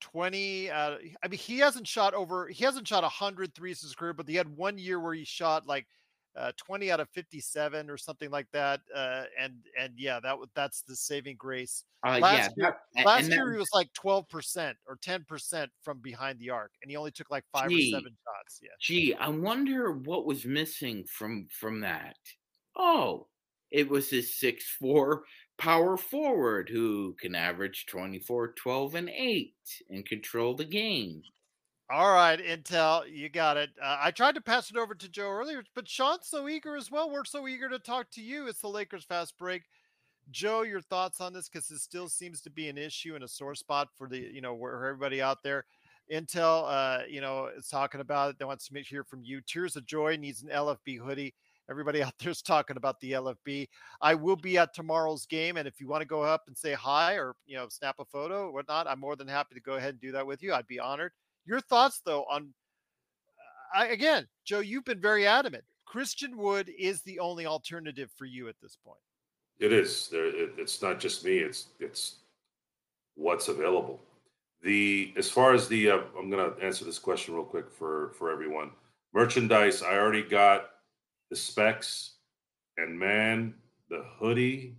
20. 0.00 0.70
Uh, 0.70 0.96
I 1.22 1.28
mean, 1.28 1.38
he 1.38 1.58
hasn't 1.58 1.86
shot 1.86 2.14
over, 2.14 2.48
he 2.48 2.64
hasn't 2.64 2.86
shot 2.86 3.02
100 3.02 3.54
threes 3.54 3.82
in 3.82 3.88
his 3.88 3.94
career, 3.94 4.12
but 4.12 4.28
he 4.28 4.36
had 4.36 4.56
one 4.56 4.78
year 4.78 5.00
where 5.00 5.14
he 5.14 5.24
shot 5.24 5.66
like 5.66 5.86
uh, 6.36 6.52
20 6.56 6.90
out 6.90 7.00
of 7.00 7.08
57 7.10 7.90
or 7.90 7.96
something 7.96 8.30
like 8.30 8.46
that. 8.52 8.80
Uh, 8.94 9.24
and, 9.38 9.54
and 9.78 9.92
yeah, 9.96 10.18
that 10.20 10.36
that's 10.54 10.82
the 10.82 10.96
saving 10.96 11.36
grace. 11.36 11.84
Uh, 12.06 12.18
last 12.20 12.52
yeah, 12.56 12.64
year, 12.68 12.76
that- 12.96 13.06
last 13.06 13.28
year 13.28 13.44
that- 13.46 13.52
he 13.52 13.58
was 13.58 13.70
like 13.74 13.92
12% 13.92 14.74
or 14.88 14.96
10% 14.96 15.68
from 15.82 15.98
behind 16.00 16.38
the 16.38 16.50
arc, 16.50 16.72
and 16.82 16.90
he 16.90 16.96
only 16.96 17.10
took 17.12 17.30
like 17.30 17.44
five 17.52 17.70
Gee. 17.70 17.92
or 17.92 17.98
seven 17.98 18.16
shots. 18.24 18.60
Yeah. 18.62 18.68
Gee, 18.80 19.14
I 19.14 19.28
wonder 19.28 19.92
what 19.92 20.26
was 20.26 20.44
missing 20.44 21.04
from 21.04 21.48
from 21.50 21.80
that. 21.80 22.16
Oh, 22.76 23.28
it 23.70 23.88
was 23.88 24.10
his 24.10 24.38
six 24.38 24.64
four 24.78 25.24
power 25.58 25.96
forward 25.96 26.68
who 26.68 27.14
can 27.20 27.34
average 27.34 27.86
24, 27.86 28.54
12, 28.54 28.94
and 28.96 29.08
8 29.10 29.54
and 29.90 30.04
control 30.04 30.54
the 30.54 30.64
game. 30.64 31.22
All 31.92 32.10
right, 32.10 32.38
Intel, 32.40 33.02
you 33.06 33.28
got 33.28 33.58
it. 33.58 33.68
Uh, 33.78 33.98
I 34.00 34.12
tried 34.12 34.34
to 34.36 34.40
pass 34.40 34.70
it 34.70 34.78
over 34.78 34.94
to 34.94 35.08
Joe 35.10 35.28
earlier, 35.28 35.62
but 35.74 35.86
Sean's 35.86 36.26
so 36.26 36.48
eager 36.48 36.74
as 36.74 36.90
well. 36.90 37.10
We're 37.10 37.26
so 37.26 37.46
eager 37.46 37.68
to 37.68 37.78
talk 37.78 38.10
to 38.12 38.22
you. 38.22 38.46
It's 38.46 38.62
the 38.62 38.68
Lakers 38.68 39.04
fast 39.04 39.36
break. 39.36 39.64
Joe, 40.30 40.62
your 40.62 40.80
thoughts 40.80 41.20
on 41.20 41.34
this 41.34 41.50
because 41.50 41.70
it 41.70 41.80
still 41.80 42.08
seems 42.08 42.40
to 42.42 42.50
be 42.50 42.70
an 42.70 42.78
issue 42.78 43.14
and 43.14 43.22
a 43.22 43.28
sore 43.28 43.54
spot 43.54 43.88
for 43.94 44.08
the 44.08 44.16
you 44.16 44.40
know 44.40 44.54
where 44.54 44.72
everybody 44.86 45.20
out 45.20 45.42
there. 45.42 45.66
Intel, 46.10 46.64
uh, 46.66 47.02
you 47.10 47.20
know, 47.20 47.50
is 47.54 47.68
talking 47.68 48.00
about 48.00 48.30
it. 48.30 48.38
They 48.38 48.46
want 48.46 48.60
to 48.60 48.80
hear 48.80 49.04
from 49.04 49.22
you. 49.22 49.42
Tears 49.42 49.76
of 49.76 49.84
Joy 49.84 50.16
needs 50.16 50.42
an 50.42 50.48
LFB 50.48 50.98
hoodie. 50.98 51.34
Everybody 51.68 52.02
out 52.02 52.14
there 52.18 52.30
is 52.30 52.40
talking 52.40 52.78
about 52.78 53.00
the 53.00 53.12
LFB. 53.12 53.68
I 54.00 54.14
will 54.14 54.36
be 54.36 54.56
at 54.56 54.72
tomorrow's 54.72 55.26
game, 55.26 55.58
and 55.58 55.68
if 55.68 55.78
you 55.78 55.88
want 55.88 56.00
to 56.00 56.08
go 56.08 56.22
up 56.22 56.44
and 56.46 56.56
say 56.56 56.72
hi 56.72 57.16
or 57.16 57.34
you 57.44 57.56
know 57.56 57.68
snap 57.68 57.96
a 57.98 58.06
photo 58.06 58.46
or 58.46 58.52
whatnot, 58.52 58.86
I'm 58.86 58.98
more 59.00 59.14
than 59.14 59.28
happy 59.28 59.54
to 59.56 59.60
go 59.60 59.74
ahead 59.74 59.90
and 59.90 60.00
do 60.00 60.12
that 60.12 60.26
with 60.26 60.42
you. 60.42 60.54
I'd 60.54 60.66
be 60.66 60.80
honored. 60.80 61.12
Your 61.44 61.60
thoughts 61.60 62.00
though 62.04 62.24
on 62.30 62.54
I, 63.74 63.86
again, 63.86 64.26
Joe, 64.44 64.60
you've 64.60 64.84
been 64.84 65.00
very 65.00 65.26
adamant. 65.26 65.64
Christian 65.86 66.36
Wood 66.36 66.70
is 66.78 67.02
the 67.02 67.18
only 67.18 67.46
alternative 67.46 68.10
for 68.16 68.24
you 68.24 68.48
at 68.48 68.56
this 68.62 68.76
point. 68.84 69.00
It 69.58 69.72
is. 69.72 70.08
There, 70.08 70.26
it, 70.26 70.52
it's 70.58 70.82
not 70.82 71.00
just 71.00 71.24
me. 71.24 71.38
It's 71.38 71.68
it's 71.78 72.16
what's 73.14 73.48
available. 73.48 74.00
The 74.62 75.12
as 75.16 75.30
far 75.30 75.54
as 75.54 75.68
the 75.68 75.90
uh, 75.90 75.98
I'm 76.18 76.30
gonna 76.30 76.52
answer 76.60 76.84
this 76.84 76.98
question 76.98 77.34
real 77.34 77.44
quick 77.44 77.70
for 77.70 78.12
for 78.18 78.30
everyone. 78.30 78.70
Merchandise. 79.12 79.82
I 79.82 79.96
already 79.96 80.22
got 80.22 80.70
the 81.30 81.36
specs, 81.36 82.14
and 82.76 82.98
man, 82.98 83.54
the 83.88 84.04
hoodie. 84.18 84.76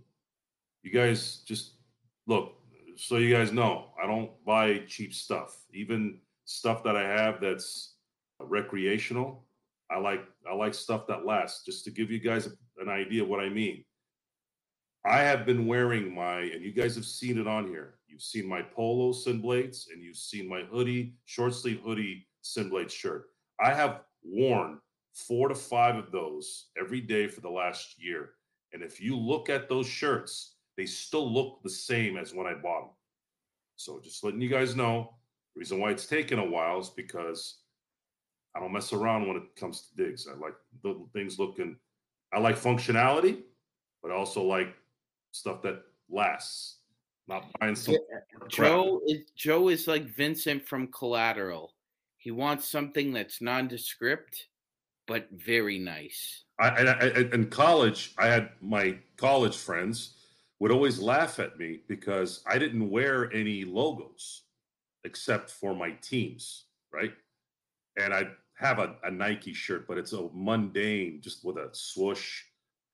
You 0.82 0.90
guys 0.90 1.38
just 1.46 1.72
look. 2.26 2.54
So 2.96 3.16
you 3.16 3.34
guys 3.34 3.52
know, 3.52 3.86
I 4.02 4.06
don't 4.06 4.30
buy 4.44 4.82
cheap 4.86 5.14
stuff. 5.14 5.56
Even 5.72 6.18
stuff 6.44 6.82
that 6.84 6.96
I 6.96 7.02
have 7.02 7.40
that's 7.40 7.96
recreational. 8.40 9.46
I 9.90 9.98
like 9.98 10.24
I 10.50 10.54
like 10.54 10.74
stuff 10.74 11.06
that 11.08 11.26
lasts. 11.26 11.64
Just 11.64 11.84
to 11.84 11.90
give 11.90 12.10
you 12.10 12.18
guys 12.18 12.48
an 12.78 12.88
idea 12.88 13.22
of 13.22 13.28
what 13.28 13.40
I 13.40 13.48
mean. 13.48 13.84
I 15.06 15.18
have 15.18 15.44
been 15.44 15.66
wearing 15.66 16.14
my, 16.14 16.40
and 16.40 16.64
you 16.64 16.72
guys 16.72 16.94
have 16.94 17.04
seen 17.04 17.38
it 17.38 17.46
on 17.46 17.68
here. 17.68 17.96
You've 18.06 18.22
seen 18.22 18.48
my 18.48 18.62
polo 18.62 19.12
SynBlades, 19.12 19.90
and 19.92 20.02
you've 20.02 20.16
seen 20.16 20.48
my 20.48 20.62
hoodie, 20.62 21.14
short 21.26 21.54
sleeve 21.54 21.80
hoodie 21.84 22.26
SynBlade 22.42 22.90
shirt. 22.90 23.26
I 23.60 23.74
have 23.74 24.00
worn 24.22 24.78
four 25.12 25.48
to 25.48 25.54
five 25.54 25.96
of 25.96 26.10
those 26.10 26.68
every 26.80 27.02
day 27.02 27.28
for 27.28 27.42
the 27.42 27.50
last 27.50 28.02
year. 28.02 28.30
And 28.72 28.82
if 28.82 29.00
you 29.00 29.16
look 29.16 29.50
at 29.50 29.68
those 29.68 29.86
shirts, 29.86 30.56
they 30.76 30.86
still 30.86 31.30
look 31.30 31.62
the 31.62 31.70
same 31.70 32.16
as 32.16 32.34
when 32.34 32.46
I 32.46 32.54
bought 32.54 32.80
them. 32.80 32.90
So 33.76 34.00
just 34.02 34.24
letting 34.24 34.40
you 34.40 34.48
guys 34.48 34.74
know, 34.74 35.14
reason 35.56 35.80
why 35.80 35.90
it's 35.90 36.06
taken 36.06 36.38
a 36.38 36.44
while 36.44 36.80
is 36.80 36.90
because 36.90 37.58
I 38.54 38.60
don't 38.60 38.72
mess 38.72 38.92
around 38.92 39.26
when 39.26 39.36
it 39.36 39.56
comes 39.56 39.88
to 39.88 40.04
digs. 40.04 40.28
I 40.28 40.38
like 40.38 40.54
the 40.82 41.04
things 41.12 41.38
looking. 41.38 41.76
I 42.32 42.38
like 42.38 42.56
functionality, 42.56 43.42
but 44.02 44.10
I 44.10 44.14
also 44.14 44.42
like 44.42 44.74
stuff 45.32 45.62
that 45.62 45.82
lasts. 46.08 46.78
Not 47.26 47.46
buying 47.58 47.74
some 47.74 47.96
crap. 48.38 48.50
Joe 48.50 49.00
is 49.06 49.20
Joe 49.34 49.68
is 49.68 49.88
like 49.88 50.14
Vincent 50.14 50.66
from 50.68 50.88
Collateral. 50.88 51.72
He 52.18 52.30
wants 52.30 52.68
something 52.68 53.12
that's 53.12 53.40
nondescript, 53.40 54.48
but 55.06 55.28
very 55.32 55.78
nice. 55.78 56.44
I, 56.60 56.68
I, 56.68 56.92
I 56.92 57.06
in 57.32 57.48
college, 57.48 58.12
I 58.18 58.26
had 58.26 58.50
my 58.60 58.98
college 59.16 59.56
friends 59.56 60.16
would 60.60 60.70
always 60.70 61.00
laugh 61.00 61.40
at 61.40 61.58
me 61.58 61.80
because 61.88 62.42
I 62.46 62.58
didn't 62.58 62.90
wear 62.90 63.32
any 63.32 63.64
logos 63.64 64.43
except 65.04 65.50
for 65.50 65.74
my 65.74 65.92
teams, 66.02 66.64
right? 66.92 67.12
And 67.98 68.12
I 68.12 68.28
have 68.54 68.78
a, 68.78 68.96
a 69.04 69.10
Nike 69.10 69.52
shirt, 69.52 69.86
but 69.86 69.98
it's 69.98 70.12
a 70.12 70.28
mundane, 70.32 71.20
just 71.20 71.44
with 71.44 71.56
a 71.56 71.68
swoosh 71.72 72.42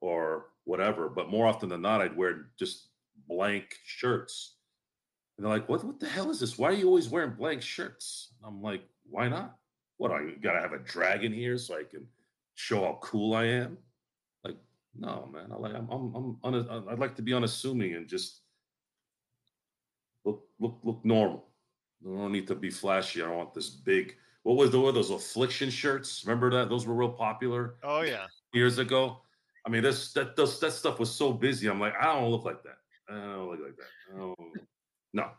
or 0.01 0.47
whatever. 0.65 1.09
But 1.09 1.31
more 1.31 1.47
often 1.47 1.69
than 1.69 1.83
not, 1.83 2.01
I'd 2.01 2.17
wear 2.17 2.49
just 2.59 2.89
blank 3.29 3.77
shirts. 3.85 4.57
And 5.37 5.47
they're 5.47 5.53
like, 5.53 5.69
"What? 5.69 5.85
What 5.85 6.01
the 6.01 6.09
hell 6.09 6.31
is 6.31 6.41
this? 6.41 6.59
Why 6.59 6.69
are 6.69 6.73
you 6.73 6.87
always 6.87 7.09
wearing 7.09 7.35
blank 7.35 7.63
shirts?" 7.63 8.35
I'm 8.45 8.63
like, 8.63 8.83
"Why 9.09 9.29
not? 9.29 9.57
What? 9.97 10.11
I 10.11 10.31
gotta 10.43 10.61
have 10.61 10.73
a 10.73 10.79
dragon 10.79 11.33
here 11.33 11.57
so 11.57 11.79
I 11.79 11.85
can 11.85 12.07
show 12.55 12.85
how 12.85 12.99
cool 13.01 13.35
I 13.35 13.45
am." 13.45 13.79
Like, 14.45 14.57
no, 14.99 15.29
man. 15.33 15.51
I 15.53 15.57
like. 15.57 15.75
I'm. 15.75 15.89
I'm. 15.91 16.39
I'm 16.43 16.89
I'd 16.89 16.99
like 16.99 17.17
to 17.17 17.23
be 17.23 17.33
unassuming 17.33 17.95
and 17.95 18.09
just 18.09 18.41
look 20.25 20.47
look 20.59 20.79
look 20.83 21.05
normal. 21.05 21.50
Don't 22.05 22.33
need 22.33 22.47
to 22.49 22.55
be 22.55 22.71
flashy. 22.71 23.23
I 23.23 23.27
don't 23.27 23.37
want 23.37 23.55
this 23.55 23.69
big. 23.71 24.17
What 24.43 24.57
was 24.57 24.71
the 24.71 24.81
what 24.81 24.95
those 24.95 25.11
affliction 25.11 25.69
shirts? 25.71 26.25
Remember 26.25 26.51
that? 26.51 26.69
Those 26.71 26.87
were 26.87 26.95
real 26.95 27.11
popular 27.13 27.75
Oh 27.83 28.01
yeah. 28.03 28.27
years 28.55 28.79
ago. 28.79 29.21
I 29.67 29.71
mean, 29.71 29.83
this 29.83 30.13
that 30.15 30.35
those, 30.37 30.59
that 30.61 30.73
stuff 30.73 30.99
was 30.99 31.11
so 31.11 31.33
busy. 31.33 31.69
I'm 31.69 31.79
like, 31.81 31.95
I 32.01 32.05
don't 32.07 32.31
look 32.31 32.45
like 32.45 32.63
that. 32.63 32.79
I 33.11 33.15
don't 33.21 33.51
look 33.51 33.61
like 33.61 33.77
that. 33.77 34.35
No. 35.13 35.31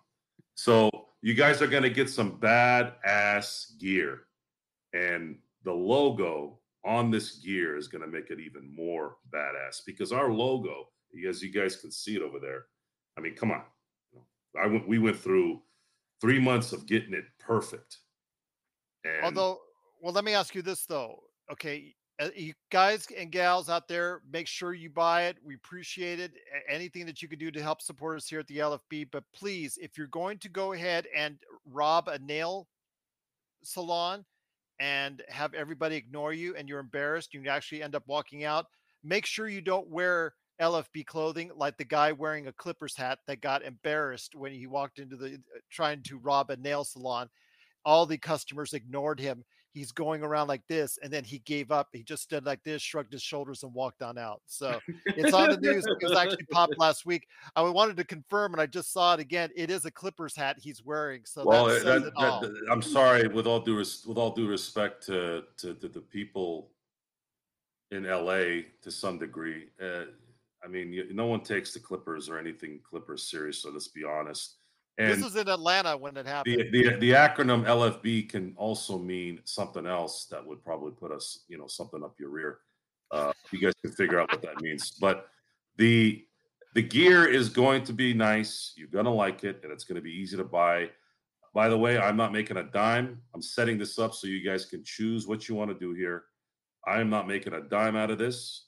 So 0.55 0.89
you 1.21 1.33
guys 1.33 1.61
are 1.61 1.67
gonna 1.67 1.89
get 1.89 2.09
some 2.09 2.37
bad 2.37 2.93
ass 3.03 3.73
gear, 3.79 4.23
and 4.93 5.37
the 5.63 5.73
logo 5.73 6.59
on 6.85 7.09
this 7.09 7.37
gear 7.37 7.77
is 7.77 7.87
gonna 7.87 8.07
make 8.07 8.29
it 8.29 8.39
even 8.39 8.73
more 8.75 9.15
badass 9.33 9.81
because 9.85 10.11
our 10.11 10.31
logo, 10.31 10.89
as 11.27 11.41
you 11.41 11.51
guys 11.51 11.75
can 11.75 11.89
see 11.91 12.15
it 12.15 12.21
over 12.21 12.39
there. 12.39 12.65
I 13.17 13.21
mean, 13.21 13.35
come 13.35 13.49
on. 13.51 13.63
I 14.61 14.67
went. 14.67 14.87
We 14.87 14.99
went 14.99 15.17
through 15.17 15.61
three 16.21 16.39
months 16.39 16.71
of 16.71 16.85
getting 16.85 17.13
it 17.13 17.25
perfect. 17.39 17.97
And 19.03 19.25
Although, 19.25 19.59
well, 20.01 20.13
let 20.13 20.23
me 20.23 20.33
ask 20.33 20.55
you 20.55 20.61
this 20.61 20.85
though. 20.85 21.19
Okay, 21.51 21.95
uh, 22.21 22.29
you 22.35 22.53
guys 22.71 23.07
and 23.17 23.31
gals 23.31 23.67
out 23.67 23.87
there, 23.87 24.21
make 24.31 24.47
sure 24.47 24.73
you 24.73 24.89
buy 24.89 25.23
it. 25.23 25.37
We 25.43 25.55
appreciate 25.55 26.19
it. 26.19 26.31
Anything 26.69 27.05
that 27.07 27.21
you 27.21 27.27
can 27.27 27.39
do 27.39 27.49
to 27.49 27.61
help 27.61 27.81
support 27.81 28.17
us 28.17 28.27
here 28.27 28.39
at 28.39 28.47
the 28.47 28.59
LFB. 28.59 29.07
But 29.11 29.23
please, 29.33 29.77
if 29.81 29.97
you're 29.97 30.07
going 30.07 30.37
to 30.39 30.49
go 30.49 30.73
ahead 30.73 31.07
and 31.15 31.37
rob 31.65 32.07
a 32.07 32.19
nail 32.19 32.67
salon 33.63 34.23
and 34.79 35.23
have 35.29 35.53
everybody 35.55 35.95
ignore 35.95 36.31
you 36.31 36.55
and 36.55 36.69
you're 36.69 36.79
embarrassed, 36.79 37.33
you 37.33 37.47
actually 37.47 37.81
end 37.81 37.95
up 37.95 38.03
walking 38.05 38.43
out, 38.43 38.67
make 39.03 39.25
sure 39.25 39.47
you 39.47 39.61
don't 39.61 39.89
wear 39.89 40.35
LFB 40.61 41.05
clothing 41.05 41.51
like 41.55 41.77
the 41.77 41.83
guy 41.83 42.11
wearing 42.11 42.47
a 42.47 42.53
Clippers 42.53 42.95
hat 42.95 43.19
that 43.27 43.41
got 43.41 43.63
embarrassed 43.63 44.35
when 44.35 44.51
he 44.51 44.67
walked 44.67 44.99
into 44.99 45.15
the 45.15 45.33
uh, 45.33 45.59
trying 45.69 46.01
to 46.03 46.17
rob 46.17 46.49
a 46.51 46.57
nail 46.57 46.83
salon 46.83 47.29
all 47.85 48.05
the 48.05 48.17
customers 48.17 48.73
ignored 48.73 49.19
him. 49.19 49.43
He's 49.73 49.93
going 49.93 50.21
around 50.21 50.49
like 50.49 50.67
this, 50.67 50.99
and 51.01 51.11
then 51.11 51.23
he 51.23 51.39
gave 51.39 51.71
up. 51.71 51.87
He 51.93 52.03
just 52.03 52.23
stood 52.23 52.45
like 52.45 52.61
this, 52.63 52.81
shrugged 52.81 53.13
his 53.13 53.21
shoulders, 53.21 53.63
and 53.63 53.73
walked 53.73 54.01
on 54.01 54.17
out. 54.17 54.41
So 54.45 54.79
it's 55.05 55.33
on 55.33 55.49
the 55.49 55.57
news. 55.57 55.85
It 55.87 55.97
was 56.03 56.11
actually 56.11 56.43
popped 56.51 56.77
last 56.77 57.05
week. 57.05 57.25
I 57.55 57.61
wanted 57.61 57.95
to 57.97 58.03
confirm, 58.03 58.53
and 58.53 58.61
I 58.61 58.65
just 58.65 58.91
saw 58.91 59.13
it 59.13 59.21
again. 59.21 59.49
It 59.55 59.71
is 59.71 59.85
a 59.85 59.91
Clippers 59.91 60.35
hat 60.35 60.57
he's 60.59 60.83
wearing. 60.83 61.21
So 61.23 61.45
well, 61.45 61.67
that 61.67 61.73
that, 61.75 61.81
says 61.83 62.03
that- 62.03 62.13
all. 62.17 62.41
that- 62.41 62.67
I'm 62.69 62.81
sorry. 62.81 63.29
With 63.29 63.47
all 63.47 63.61
due 63.61 63.77
res- 63.77 64.05
with 64.05 64.17
all 64.17 64.31
due 64.31 64.47
respect 64.47 65.05
to, 65.05 65.45
to 65.57 65.73
to 65.75 65.87
the 65.87 66.01
people 66.01 66.71
in 67.91 68.03
LA 68.03 68.63
to 68.81 68.91
some 68.91 69.17
degree, 69.17 69.69
uh, 69.81 70.03
I 70.63 70.67
mean, 70.67 70.93
you, 70.93 71.07
no 71.11 71.25
one 71.25 71.41
takes 71.41 71.73
the 71.73 71.79
Clippers 71.79 72.29
or 72.29 72.37
anything 72.37 72.79
Clippers 72.83 73.29
serious. 73.29 73.61
So 73.61 73.69
let's 73.69 73.87
be 73.87 74.03
honest. 74.03 74.57
And 74.97 75.11
this 75.11 75.23
was 75.23 75.35
in 75.35 75.47
Atlanta 75.47 75.97
when 75.97 76.15
it 76.17 76.27
happened. 76.27 76.69
the, 76.71 76.89
the 76.89 76.97
the 76.97 77.11
acronym 77.11 77.65
LFB 77.65 78.29
can 78.29 78.53
also 78.57 78.97
mean 78.97 79.39
something 79.45 79.87
else 79.87 80.25
that 80.25 80.45
would 80.45 80.63
probably 80.63 80.91
put 80.91 81.11
us, 81.11 81.45
you 81.47 81.57
know, 81.57 81.67
something 81.67 82.03
up 82.03 82.15
your 82.19 82.29
rear. 82.29 82.59
Uh, 83.09 83.31
you 83.51 83.59
guys 83.59 83.73
can 83.81 83.91
figure 83.93 84.19
out 84.19 84.31
what 84.31 84.41
that 84.41 84.61
means. 84.61 84.91
But 84.91 85.27
the 85.77 86.25
the 86.75 86.81
gear 86.81 87.25
is 87.27 87.49
going 87.49 87.83
to 87.85 87.93
be 87.93 88.13
nice. 88.13 88.73
You're 88.75 88.89
gonna 88.89 89.13
like 89.13 89.43
it, 89.43 89.61
and 89.63 89.71
it's 89.71 89.85
gonna 89.85 90.01
be 90.01 90.11
easy 90.11 90.37
to 90.37 90.43
buy. 90.43 90.89
By 91.53 91.67
the 91.67 91.77
way, 91.77 91.97
I'm 91.97 92.15
not 92.15 92.31
making 92.31 92.57
a 92.57 92.63
dime. 92.63 93.21
I'm 93.33 93.41
setting 93.41 93.77
this 93.77 93.97
up 93.99 94.13
so 94.13 94.27
you 94.27 94.43
guys 94.43 94.65
can 94.65 94.83
choose 94.83 95.27
what 95.27 95.49
you 95.49 95.55
want 95.55 95.69
to 95.71 95.77
do 95.77 95.93
here. 95.93 96.23
I 96.85 97.01
am 97.01 97.09
not 97.09 97.27
making 97.27 97.53
a 97.53 97.61
dime 97.61 97.95
out 97.95 98.09
of 98.09 98.17
this. 98.17 98.67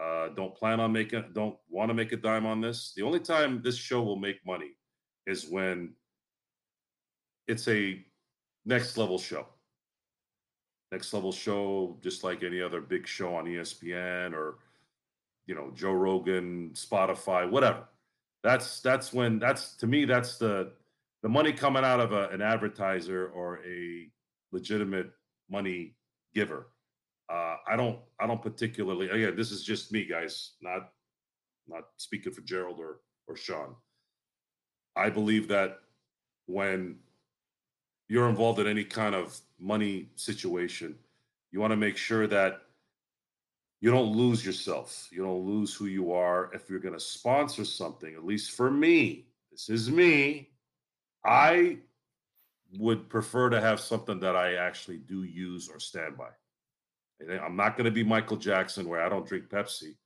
Uh, 0.00 0.28
don't 0.30 0.54
plan 0.54 0.80
on 0.80 0.92
making. 0.92 1.24
Don't 1.34 1.56
want 1.68 1.90
to 1.90 1.94
make 1.94 2.12
a 2.12 2.16
dime 2.16 2.46
on 2.46 2.60
this. 2.60 2.92
The 2.96 3.02
only 3.02 3.20
time 3.20 3.60
this 3.62 3.76
show 3.76 4.02
will 4.02 4.16
make 4.16 4.44
money 4.46 4.76
is 5.26 5.48
when 5.48 5.92
it's 7.46 7.68
a 7.68 8.02
next 8.64 8.96
level 8.96 9.18
show. 9.18 9.46
Next 10.90 11.12
level 11.12 11.32
show, 11.32 11.98
just 12.02 12.24
like 12.24 12.42
any 12.42 12.62
other 12.62 12.80
big 12.80 13.06
show 13.06 13.34
on 13.34 13.44
ESPN 13.44 14.32
or 14.32 14.58
you 15.46 15.54
know 15.54 15.70
Joe 15.74 15.92
Rogan, 15.92 16.70
Spotify, 16.74 17.48
whatever. 17.48 17.84
That's 18.42 18.80
that's 18.80 19.12
when 19.12 19.38
that's 19.38 19.74
to 19.76 19.86
me 19.86 20.06
that's 20.06 20.38
the 20.38 20.72
the 21.22 21.28
money 21.28 21.52
coming 21.52 21.84
out 21.84 22.00
of 22.00 22.12
a, 22.12 22.28
an 22.28 22.40
advertiser 22.40 23.28
or 23.28 23.60
a 23.66 24.08
legitimate 24.50 25.10
money 25.50 25.94
giver. 26.34 26.68
Uh, 27.30 27.56
I 27.66 27.76
don't 27.76 27.98
I 28.18 28.26
don't 28.26 28.42
particularly 28.42 29.08
again 29.08 29.36
this 29.36 29.52
is 29.52 29.62
just 29.62 29.92
me 29.92 30.04
guys 30.04 30.52
not 30.60 30.90
not 31.68 31.84
speaking 31.96 32.32
for 32.32 32.40
Gerald 32.40 32.80
or 32.80 33.00
or 33.28 33.36
Sean. 33.36 33.76
I 34.96 35.10
believe 35.10 35.46
that 35.48 35.78
when 36.46 36.96
you're 38.08 38.28
involved 38.28 38.58
in 38.58 38.66
any 38.66 38.82
kind 38.82 39.14
of 39.14 39.38
money 39.60 40.08
situation, 40.16 40.96
you 41.52 41.60
want 41.60 41.70
to 41.70 41.76
make 41.76 41.96
sure 41.96 42.26
that 42.26 42.62
you 43.80 43.90
don't 43.90 44.16
lose 44.16 44.44
yourself. 44.44 45.08
You 45.12 45.22
don't 45.22 45.46
lose 45.46 45.72
who 45.72 45.86
you 45.86 46.12
are. 46.12 46.50
If 46.52 46.68
you're 46.68 46.80
going 46.80 46.94
to 46.94 47.00
sponsor 47.00 47.64
something, 47.64 48.14
at 48.14 48.24
least 48.24 48.50
for 48.50 48.70
me, 48.70 49.26
this 49.52 49.70
is 49.70 49.90
me, 49.90 50.50
I 51.24 51.78
would 52.78 53.08
prefer 53.08 53.50
to 53.50 53.60
have 53.60 53.80
something 53.80 54.20
that 54.20 54.36
I 54.36 54.54
actually 54.54 54.98
do 54.98 55.22
use 55.22 55.68
or 55.68 55.80
stand 55.80 56.16
by. 56.16 56.30
I'm 57.28 57.56
not 57.56 57.76
going 57.76 57.84
to 57.84 57.90
be 57.90 58.02
Michael 58.02 58.36
Jackson 58.36 58.88
where 58.88 59.02
I 59.02 59.08
don't 59.08 59.26
drink 59.26 59.48
Pepsi, 59.48 59.96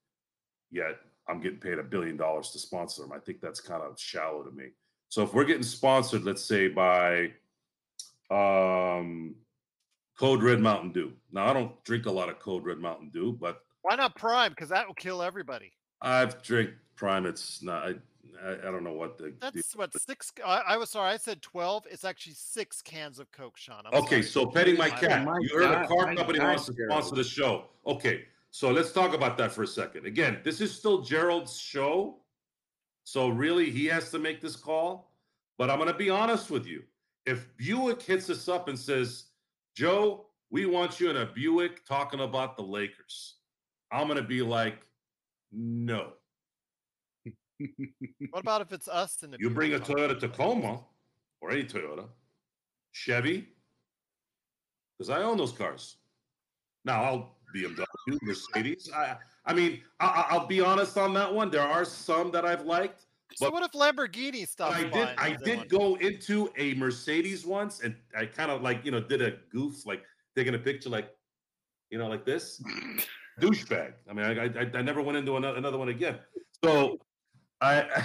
yet 0.70 0.98
I'm 1.28 1.40
getting 1.40 1.58
paid 1.58 1.78
a 1.78 1.82
billion 1.82 2.16
dollars 2.16 2.50
to 2.50 2.58
sponsor 2.58 3.02
them. 3.02 3.12
I 3.12 3.18
think 3.18 3.40
that's 3.40 3.60
kind 3.60 3.82
of 3.82 3.98
shallow 3.98 4.42
to 4.42 4.50
me. 4.50 4.68
So 5.08 5.22
if 5.22 5.32
we're 5.32 5.44
getting 5.44 5.62
sponsored, 5.62 6.24
let's 6.24 6.44
say 6.44 6.68
by 6.68 7.32
um, 8.30 9.36
Code 10.18 10.42
Red 10.42 10.60
Mountain 10.60 10.92
Dew. 10.92 11.12
Now 11.32 11.46
I 11.46 11.52
don't 11.52 11.82
drink 11.84 12.06
a 12.06 12.10
lot 12.10 12.28
of 12.28 12.38
Code 12.38 12.64
Red 12.64 12.78
Mountain 12.78 13.10
Dew, 13.12 13.36
but 13.40 13.60
Why 13.82 13.96
not 13.96 14.14
Prime? 14.16 14.50
Because 14.50 14.68
that 14.68 14.86
will 14.86 14.94
kill 14.94 15.22
everybody. 15.22 15.72
I've 16.02 16.42
drank 16.42 16.70
Prime. 16.96 17.26
It's 17.26 17.62
not. 17.62 17.88
I, 17.88 17.94
I, 18.42 18.52
I 18.52 18.70
don't 18.70 18.84
know 18.84 18.92
what 18.92 19.18
the. 19.18 19.34
That's 19.40 19.74
what 19.76 19.92
six. 20.00 20.32
I, 20.44 20.62
I 20.68 20.76
was 20.76 20.90
sorry. 20.90 21.10
I 21.10 21.16
said 21.16 21.42
twelve. 21.42 21.86
It's 21.90 22.04
actually 22.04 22.34
six 22.34 22.80
cans 22.82 23.18
of 23.18 23.30
Coke, 23.32 23.56
Sean. 23.56 23.82
I'm 23.86 23.94
Okay, 24.02 24.22
sorry. 24.22 24.46
so 24.46 24.46
petting 24.46 24.76
my 24.78 24.88
My- 24.88 24.96
cat. 24.98 25.24
my 25.24 25.38
you 25.40 25.50
heard 25.58 25.70
a 25.70 25.86
car 25.86 26.14
company 26.14 26.38
God, 26.38 26.48
wants 26.48 26.66
to 26.66 26.72
sponsor 26.88 27.14
the 27.14 27.24
show. 27.24 27.66
Okay, 27.86 28.24
so 28.50 28.70
let's 28.70 28.92
talk 28.92 29.14
about 29.14 29.36
that 29.38 29.52
for 29.52 29.62
a 29.62 29.66
second. 29.66 30.06
Again, 30.06 30.38
this 30.44 30.60
is 30.60 30.72
still 30.74 31.02
Gerald's 31.02 31.58
show, 31.58 32.18
so 33.04 33.28
really 33.28 33.70
he 33.70 33.86
has 33.86 34.10
to 34.10 34.18
make 34.18 34.40
this 34.40 34.56
call. 34.56 35.12
But 35.58 35.70
I'm 35.70 35.78
going 35.78 35.90
to 35.92 35.96
be 35.98 36.10
honest 36.10 36.50
with 36.50 36.66
you. 36.66 36.82
If 37.26 37.46
Buick 37.56 38.02
hits 38.02 38.28
us 38.30 38.48
up 38.48 38.68
and 38.68 38.78
says, 38.78 39.26
"Joe, 39.76 40.26
we 40.50 40.66
want 40.66 40.98
you 41.00 41.10
in 41.10 41.16
a 41.18 41.26
Buick 41.26 41.84
talking 41.86 42.20
about 42.20 42.56
the 42.56 42.62
Lakers," 42.62 43.36
I'm 43.92 44.08
going 44.08 44.16
to 44.20 44.22
be 44.28 44.42
like, 44.42 44.78
"No." 45.52 46.12
What 48.30 48.40
about 48.40 48.60
if 48.60 48.72
it's 48.72 48.88
us 48.88 49.22
in 49.22 49.30
the? 49.30 49.38
You 49.40 49.50
bring 49.50 49.74
a 49.74 49.78
Toyota 49.78 50.18
Tacoma 50.18 50.80
or 51.40 51.50
any 51.50 51.64
Toyota, 51.64 52.06
Chevy, 52.92 53.48
because 54.98 55.10
I 55.10 55.22
own 55.22 55.36
those 55.36 55.52
cars. 55.52 55.96
Now 56.84 57.02
I'll 57.02 57.36
BMW, 57.54 57.84
Mercedes. 58.22 58.90
I, 58.94 59.16
I 59.46 59.54
mean, 59.54 59.80
I- 60.00 60.06
I, 60.06 60.26
I'll 60.34 60.46
be 60.46 60.60
honest 60.60 60.98
on 60.98 61.14
that 61.14 61.32
one. 61.32 61.50
There 61.50 61.62
are 61.62 61.84
some 61.84 62.30
that 62.32 62.44
I've 62.44 62.64
liked. 62.64 63.06
So 63.36 63.50
what 63.50 63.62
if 63.64 63.72
Lamborghini 63.72 64.46
stops 64.46 64.76
I 64.76 64.84
did. 64.84 65.08
I 65.18 65.36
did 65.44 65.68
go 65.68 65.96
into 65.96 66.50
a 66.56 66.74
Mercedes 66.74 67.44
once, 67.44 67.80
and 67.80 67.96
I 68.16 68.26
kind 68.26 68.50
of 68.50 68.62
like 68.62 68.84
you 68.84 68.90
know 68.90 69.00
did 69.00 69.22
a 69.22 69.32
goof, 69.50 69.86
like 69.86 70.02
taking 70.36 70.54
a 70.54 70.58
picture, 70.58 70.88
like 70.90 71.10
you 71.90 71.98
know, 71.98 72.08
like 72.08 72.24
this 72.24 72.62
douchebag. 73.40 73.94
I 74.08 74.12
mean, 74.12 74.24
I, 74.26 74.44
I 74.44 74.70
I 74.78 74.82
never 74.82 75.00
went 75.02 75.16
into 75.18 75.36
another, 75.36 75.56
another 75.56 75.78
one 75.78 75.88
again. 75.88 76.18
So 76.64 76.98
I 77.60 78.04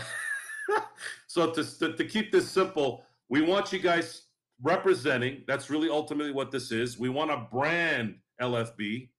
so 1.27 1.51
to, 1.51 1.93
to 1.93 2.05
keep 2.05 2.31
this 2.31 2.49
simple, 2.49 3.03
we 3.29 3.41
want 3.41 3.71
you 3.71 3.79
guys 3.79 4.23
representing. 4.61 5.43
That's 5.47 5.69
really 5.69 5.89
ultimately 5.89 6.31
what 6.31 6.51
this 6.51 6.71
is. 6.71 6.99
We 6.99 7.09
want 7.09 7.31
to 7.31 7.47
brand 7.51 8.15
LFB, 8.41 9.09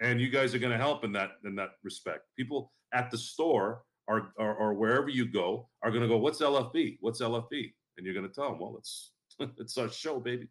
and 0.00 0.20
you 0.20 0.28
guys 0.28 0.54
are 0.54 0.58
going 0.58 0.72
to 0.72 0.78
help 0.78 1.04
in 1.04 1.12
that 1.12 1.32
in 1.44 1.54
that 1.56 1.70
respect. 1.82 2.22
People 2.36 2.72
at 2.92 3.10
the 3.10 3.18
store 3.18 3.82
or 4.06 4.32
or, 4.38 4.54
or 4.54 4.74
wherever 4.74 5.08
you 5.08 5.26
go 5.26 5.68
are 5.82 5.90
going 5.90 6.02
to 6.02 6.08
go, 6.08 6.16
"What's 6.16 6.40
LFB? 6.40 6.98
What's 7.00 7.20
LFB?" 7.20 7.72
And 7.96 8.04
you're 8.04 8.14
going 8.14 8.28
to 8.28 8.34
tell 8.34 8.50
them, 8.50 8.60
"Well, 8.60 8.76
it's 8.78 9.12
it's 9.58 9.78
our 9.78 9.88
show, 9.88 10.20
baby. 10.20 10.48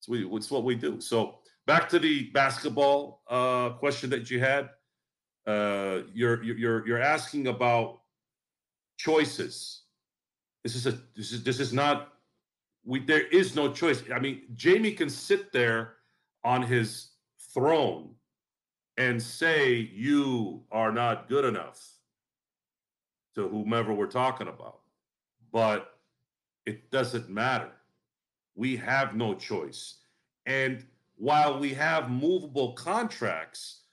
It's 0.00 0.08
we 0.08 0.26
it's 0.26 0.50
what 0.50 0.64
we 0.64 0.74
do." 0.74 1.00
So 1.00 1.38
back 1.66 1.88
to 1.90 1.98
the 1.98 2.30
basketball 2.30 3.22
uh, 3.28 3.70
question 3.70 4.10
that 4.10 4.30
you 4.30 4.40
had. 4.40 4.70
Uh, 5.46 6.02
you're 6.14 6.42
you're 6.42 6.86
you're 6.86 7.02
asking 7.02 7.48
about 7.48 8.00
choices. 8.96 9.82
This 10.62 10.74
is 10.74 10.86
a 10.86 10.98
this 11.16 11.32
is 11.32 11.42
this 11.42 11.60
is 11.60 11.72
not 11.72 12.14
we 12.84 13.00
there 13.00 13.26
is 13.28 13.54
no 13.54 13.72
choice. 13.72 14.02
I 14.14 14.18
mean, 14.18 14.42
Jamie 14.54 14.92
can 14.92 15.10
sit 15.10 15.52
there 15.52 15.94
on 16.44 16.62
his 16.62 17.10
throne 17.52 18.14
and 18.96 19.22
say 19.22 19.74
you 19.74 20.62
are 20.70 20.92
not 20.92 21.28
good 21.28 21.44
enough 21.44 21.94
to 23.34 23.48
whomever 23.48 23.92
we're 23.92 24.06
talking 24.06 24.48
about. 24.48 24.80
But 25.52 25.98
it 26.66 26.90
doesn't 26.90 27.28
matter. 27.28 27.70
We 28.54 28.76
have 28.76 29.14
no 29.14 29.34
choice. 29.34 29.96
And 30.46 30.84
while 31.16 31.58
we 31.58 31.74
have 31.74 32.10
movable 32.10 32.72
contracts, 32.72 33.83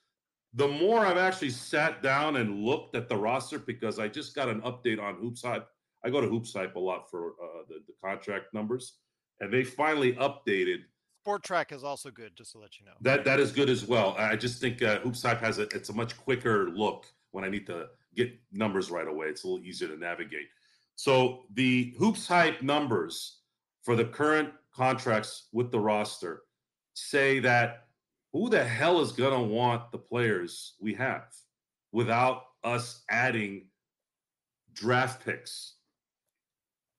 the 0.54 0.68
more 0.68 1.06
I've 1.06 1.18
actually 1.18 1.52
sat 1.52 2.02
down 2.02 2.38
and 2.38 2.64
looked 2.64 2.96
at 2.96 3.08
the 3.08 3.16
roster 3.16 3.60
because 3.60 4.00
I 4.00 4.08
just 4.08 4.36
got 4.36 4.50
an 4.50 4.62
update 4.62 5.02
on 5.02 5.16
Hoops 5.16 5.44
Hype. 5.44 5.68
I 6.04 6.10
go 6.10 6.20
to 6.20 6.28
Hoops 6.28 6.54
Hype 6.54 6.76
a 6.76 6.80
lot 6.80 7.10
for 7.10 7.32
uh, 7.42 7.64
the, 7.68 7.76
the 7.88 7.94
contract 8.04 8.54
numbers, 8.54 8.98
and 9.40 9.54
they 9.54 9.64
finally 9.64 10.14
updated 10.14 10.80
Spotrac 11.26 11.72
is 11.72 11.84
also 11.84 12.10
good, 12.10 12.36
just 12.36 12.54
to 12.54 12.58
let 12.58 12.80
you 12.80 12.86
know. 12.86 12.94
that. 13.02 13.24
That 13.26 13.40
is 13.40 13.52
good 13.52 13.70
as 13.70 13.86
well. 13.86 14.16
I 14.18 14.36
just 14.36 14.60
think 14.60 14.82
uh, 14.82 15.00
Hoops 15.00 15.22
Hype 15.22 15.40
has 15.40 15.60
a 15.60 15.64
it's 15.64 15.90
a 15.90 15.94
much 15.94 16.18
quicker 16.18 16.70
look 16.70 17.06
when 17.32 17.44
I 17.44 17.50
need 17.50 17.68
to 17.68 17.88
get 18.16 18.34
numbers 18.52 18.90
right 18.90 19.08
away. 19.08 19.28
It's 19.28 19.44
a 19.44 19.48
little 19.48 19.64
easier 19.64 19.88
to 19.88 19.98
navigate. 19.98 20.48
So 20.96 21.44
the 21.54 21.94
Hoops 21.98 22.28
Hype 22.28 22.62
numbers 22.62 23.42
for 23.84 23.96
the 23.96 24.06
current 24.06 24.50
contracts 24.76 25.48
with 25.52 25.72
the 25.72 25.80
roster 25.80 26.44
say 26.94 27.40
that 27.40 27.88
who 28.34 28.50
the 28.50 28.64
hell 28.64 29.02
is 29.02 29.12
going 29.12 29.34
to 29.34 29.54
want 29.54 29.92
the 29.92 29.98
players 29.98 30.76
we 30.80 30.94
have 30.94 31.34
without 31.92 32.44
us 32.64 33.04
adding 33.10 33.68
draft 34.74 35.26
picks? 35.26 35.76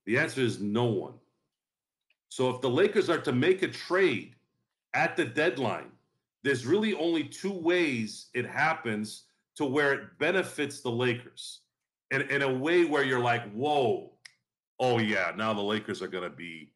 The 0.07 0.19
answer 0.19 0.43
is 0.43 0.61
no 0.61 0.85
one. 0.85 1.15
So 2.29 2.51
if 2.51 2.61
the 2.61 2.71
Lakers 2.71 3.09
are 3.09 3.21
to 3.21 3.33
make 3.33 3.63
a 3.63 3.69
trade 3.69 4.35
at 4.95 5.17
the 5.17 5.25
deadline, 5.25 5.93
there's 6.43 6.67
really 6.67 6.95
only 6.95 7.25
two 7.25 7.53
ways 7.53 8.29
it 8.35 8.47
happens 8.47 9.25
to 9.57 9.65
where 9.65 9.93
it 9.93 10.19
benefits 10.19 10.81
the 10.81 10.91
Lakers. 10.91 11.61
In, 12.11 12.23
in 12.23 12.43
a 12.43 12.53
way 12.53 12.85
where 12.85 13.05
you're 13.05 13.21
like, 13.21 13.51
whoa, 13.53 14.13
oh 14.81 14.99
yeah, 14.99 15.33
now 15.37 15.55
the 15.55 15.63
Lakers 15.63 16.03
are 16.03 16.09
gonna 16.09 16.29
be, 16.29 16.73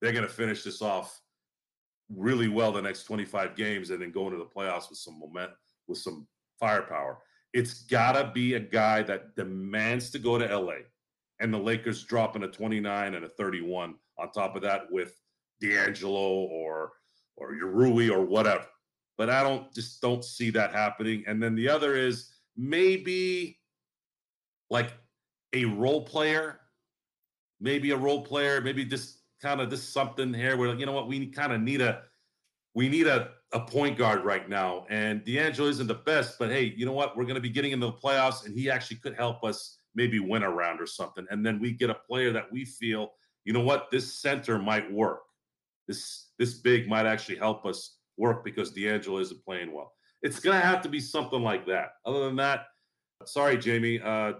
they're 0.00 0.12
gonna 0.12 0.28
finish 0.28 0.62
this 0.62 0.80
off 0.80 1.19
really 2.14 2.48
well 2.48 2.72
the 2.72 2.82
next 2.82 3.04
25 3.04 3.56
games 3.56 3.90
and 3.90 4.02
then 4.02 4.10
go 4.10 4.26
into 4.26 4.38
the 4.38 4.44
playoffs 4.44 4.88
with 4.88 4.98
some 4.98 5.18
moment, 5.18 5.50
with 5.86 5.98
some 5.98 6.26
firepower. 6.58 7.18
It's 7.52 7.82
gotta 7.84 8.30
be 8.32 8.54
a 8.54 8.60
guy 8.60 9.02
that 9.02 9.34
demands 9.36 10.10
to 10.10 10.18
go 10.18 10.38
to 10.38 10.56
LA 10.56 10.78
and 11.40 11.52
the 11.52 11.58
Lakers 11.58 12.04
dropping 12.04 12.44
a 12.44 12.48
29 12.48 13.14
and 13.14 13.24
a 13.24 13.28
31 13.28 13.94
on 14.18 14.30
top 14.30 14.54
of 14.56 14.62
that 14.62 14.90
with 14.90 15.14
D'Angelo 15.60 16.44
or 16.44 16.92
or 17.36 17.54
Rui 17.54 18.10
or 18.10 18.24
whatever. 18.24 18.66
But 19.16 19.30
I 19.30 19.42
don't 19.42 19.72
just 19.74 20.00
don't 20.00 20.24
see 20.24 20.50
that 20.50 20.72
happening. 20.72 21.24
And 21.26 21.42
then 21.42 21.54
the 21.54 21.68
other 21.68 21.96
is 21.96 22.30
maybe 22.56 23.58
like 24.68 24.92
a 25.52 25.64
role 25.64 26.02
player, 26.04 26.60
maybe 27.60 27.90
a 27.90 27.96
role 27.96 28.22
player, 28.22 28.60
maybe 28.60 28.84
just 28.84 29.19
kind 29.40 29.60
of 29.60 29.70
just 29.70 29.92
something 29.92 30.32
here 30.32 30.56
where 30.56 30.74
you 30.74 30.86
know 30.86 30.92
what 30.92 31.08
we 31.08 31.26
kind 31.26 31.52
of 31.52 31.60
need 31.60 31.80
a 31.80 32.02
we 32.74 32.88
need 32.88 33.06
a, 33.06 33.30
a 33.52 33.60
point 33.60 33.98
guard 33.98 34.24
right 34.24 34.48
now. 34.48 34.86
And 34.90 35.24
D'Angelo 35.24 35.68
isn't 35.68 35.86
the 35.86 35.94
best, 35.94 36.38
but 36.38 36.50
hey, 36.50 36.72
you 36.76 36.86
know 36.86 36.92
what? 36.92 37.16
We're 37.16 37.24
going 37.24 37.34
to 37.34 37.40
be 37.40 37.50
getting 37.50 37.72
into 37.72 37.86
the 37.86 37.92
playoffs, 37.92 38.46
and 38.46 38.54
he 38.54 38.70
actually 38.70 38.98
could 38.98 39.14
help 39.14 39.42
us 39.42 39.78
maybe 39.94 40.20
win 40.20 40.44
a 40.44 40.50
round 40.50 40.80
or 40.80 40.86
something. 40.86 41.26
And 41.30 41.44
then 41.44 41.58
we 41.58 41.72
get 41.72 41.90
a 41.90 41.94
player 41.94 42.32
that 42.32 42.50
we 42.52 42.64
feel, 42.64 43.10
you 43.44 43.52
know 43.52 43.60
what, 43.60 43.90
this 43.90 44.20
center 44.20 44.58
might 44.58 44.90
work. 44.92 45.22
This 45.88 46.28
this 46.38 46.54
big 46.54 46.88
might 46.88 47.06
actually 47.06 47.38
help 47.38 47.66
us 47.66 47.96
work 48.16 48.44
because 48.44 48.70
D'Angelo 48.70 49.18
isn't 49.18 49.44
playing 49.44 49.72
well. 49.72 49.92
It's 50.22 50.38
going 50.38 50.60
to 50.60 50.66
have 50.66 50.82
to 50.82 50.88
be 50.88 51.00
something 51.00 51.42
like 51.42 51.66
that. 51.66 51.92
Other 52.04 52.26
than 52.26 52.36
that, 52.36 52.66
sorry, 53.24 53.56
Jamie. 53.56 54.00
Uh, 54.00 54.34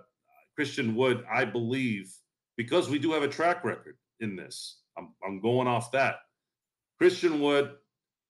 Christian 0.54 0.94
Wood, 0.94 1.24
I 1.32 1.46
believe, 1.46 2.12
because 2.56 2.90
we 2.90 2.98
do 2.98 3.12
have 3.12 3.22
a 3.22 3.28
track 3.28 3.64
record 3.64 3.96
in 4.20 4.36
this. 4.36 4.79
I'm, 5.00 5.14
I'm 5.26 5.40
going 5.40 5.66
off 5.66 5.92
that. 5.92 6.16
Christian 6.98 7.40
Wood, 7.40 7.72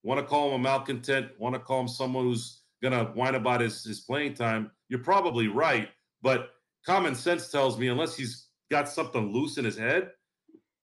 want 0.03 0.21
to 0.21 0.27
call 0.27 0.49
him 0.49 0.55
a 0.55 0.59
malcontent, 0.59 1.29
want 1.39 1.55
to 1.55 1.61
call 1.61 1.81
him 1.81 1.89
someone 1.89 2.25
who's 2.25 2.62
going 2.83 2.93
to 2.93 3.12
whine 3.12 3.35
about 3.35 3.61
his, 3.61 3.85
his 3.85 4.01
playing 4.01 4.35
time. 4.35 4.71
You're 4.89 5.01
probably 5.01 5.49
right. 5.49 5.89
But 6.23 6.51
common 6.87 7.14
sense 7.14 7.51
tells 7.51 7.79
me 7.79 7.89
unless 7.89 8.16
he's 8.16 8.47
got 8.71 8.89
something 8.89 9.33
loose 9.33 9.59
in 9.59 9.64
his 9.64 9.77
head, 9.77 10.11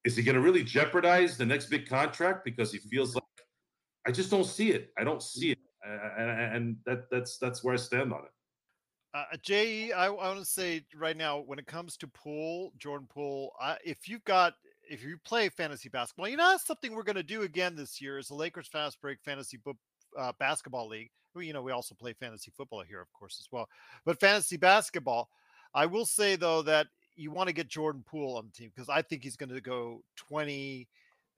is 0.03 0.15
he 0.15 0.23
going 0.23 0.35
to 0.35 0.41
really 0.41 0.63
jeopardize 0.63 1.37
the 1.37 1.45
next 1.45 1.67
big 1.67 1.87
contract 1.87 2.45
because 2.45 2.71
he 2.71 2.77
feels 2.77 3.15
like 3.15 3.23
I 4.05 4.11
just 4.11 4.31
don't 4.31 4.45
see 4.45 4.71
it. 4.71 4.91
I 4.97 5.03
don't 5.03 5.21
see 5.21 5.51
it, 5.51 5.57
and, 5.83 6.77
that 6.85 7.09
that's 7.11 7.37
that's 7.39 7.61
where 7.61 7.73
I 7.73 7.77
stand 7.77 8.13
on 8.13 8.19
it. 8.19 8.31
Uh, 9.13 9.37
Jay, 9.41 9.91
I, 9.91 10.05
I 10.05 10.09
want 10.09 10.39
to 10.39 10.45
say 10.45 10.85
right 10.95 11.17
now, 11.17 11.39
when 11.39 11.59
it 11.59 11.67
comes 11.67 11.97
to 11.97 12.07
Poole, 12.07 12.71
Jordan 12.77 13.07
Poole, 13.09 13.51
uh, 13.61 13.75
if 13.83 14.07
you've 14.07 14.23
got, 14.23 14.53
if 14.89 15.03
you 15.03 15.17
play 15.23 15.49
fantasy 15.49 15.89
basketball, 15.89 16.27
you 16.27 16.37
know 16.37 16.49
that's 16.51 16.65
something 16.65 16.93
we're 16.93 17.03
going 17.03 17.15
to 17.15 17.23
do 17.23 17.43
again 17.43 17.75
this 17.75 18.01
year 18.01 18.17
is 18.17 18.27
the 18.27 18.35
Lakers 18.35 18.67
Fast 18.67 18.99
Break 19.01 19.19
Fantasy 19.23 19.59
uh, 20.17 20.31
Basketball 20.39 20.87
League. 20.87 21.09
We, 21.35 21.47
you 21.47 21.53
know, 21.53 21.61
we 21.61 21.71
also 21.71 21.95
play 21.95 22.13
fantasy 22.13 22.51
football 22.55 22.81
here, 22.81 23.01
of 23.01 23.11
course, 23.13 23.37
as 23.39 23.47
well. 23.51 23.67
But 24.05 24.19
fantasy 24.19 24.57
basketball, 24.57 25.29
I 25.73 25.85
will 25.85 26.05
say 26.05 26.35
though 26.35 26.61
that 26.63 26.87
you 27.15 27.31
want 27.31 27.47
to 27.47 27.53
get 27.53 27.67
Jordan 27.67 28.03
Poole 28.05 28.37
on 28.37 28.45
the 28.45 28.51
team 28.51 28.71
because 28.73 28.89
I 28.89 29.01
think 29.01 29.23
he's 29.23 29.35
going 29.35 29.49
to 29.49 29.61
go 29.61 30.01
20, 30.15 30.87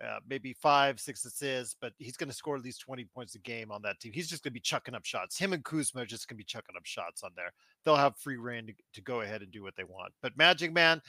uh, 0.06 0.20
maybe 0.28 0.54
five, 0.54 1.00
six 1.00 1.26
assists, 1.26 1.76
but 1.80 1.94
he's 1.98 2.18
going 2.18 2.30
to 2.30 2.36
score 2.36 2.56
at 2.56 2.64
least 2.64 2.82
20 2.82 3.06
points 3.06 3.36
a 3.36 3.40
game 3.40 3.72
on 3.72 3.82
that 3.82 4.00
team. 4.00 4.14
He's 4.14 4.30
just 4.30 4.44
going 4.44 4.52
to 4.52 4.54
be 4.54 4.62
chucking 4.62 4.96
up 4.96 5.06
shots. 5.06 5.38
Him 5.38 5.54
and 5.54 5.64
Kuzma 5.64 6.02
are 6.02 6.06
just 6.06 6.28
going 6.28 6.36
to 6.36 6.38
be 6.38 6.46
chucking 6.46 6.76
up 6.78 6.86
shots 6.86 7.24
on 7.24 7.32
there. 7.36 7.52
They'll 7.84 7.96
have 7.96 8.18
free 8.18 8.38
reign 8.38 8.68
to, 8.68 8.74
to 8.94 9.02
go 9.02 9.22
ahead 9.22 9.42
and 9.42 9.52
do 9.52 9.64
what 9.64 9.76
they 9.76 9.84
want. 9.84 10.14
But 10.22 10.38
Magic 10.38 10.72
Man, 10.72 11.02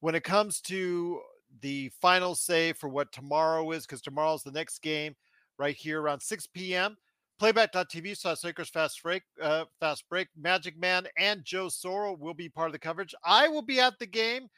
when 0.00 0.14
it 0.14 0.24
comes 0.24 0.60
to 0.62 1.20
the 1.60 1.90
final 2.00 2.34
say 2.34 2.72
for 2.72 2.88
what 2.88 3.12
tomorrow 3.12 3.70
is, 3.72 3.86
because 3.86 4.02
tomorrow's 4.02 4.42
the 4.42 4.50
next 4.50 4.80
game 4.80 5.14
right 5.58 5.76
here 5.76 6.00
around 6.00 6.20
6 6.20 6.46
p.m. 6.48 6.96
Playback.tv 7.38 8.16
slash 8.16 8.44
Lakers 8.44 8.68
Fast 8.68 9.02
Break, 9.02 9.22
uh, 9.42 9.64
Fast 9.80 10.04
Break. 10.08 10.28
Magic 10.40 10.78
Man 10.78 11.06
and 11.18 11.44
Joe 11.44 11.66
Soro 11.66 12.18
will 12.18 12.34
be 12.34 12.48
part 12.48 12.68
of 12.68 12.72
the 12.72 12.78
coverage. 12.78 13.14
I 13.24 13.48
will 13.48 13.62
be 13.62 13.80
at 13.80 13.98
the 13.98 14.06
game. 14.06 14.48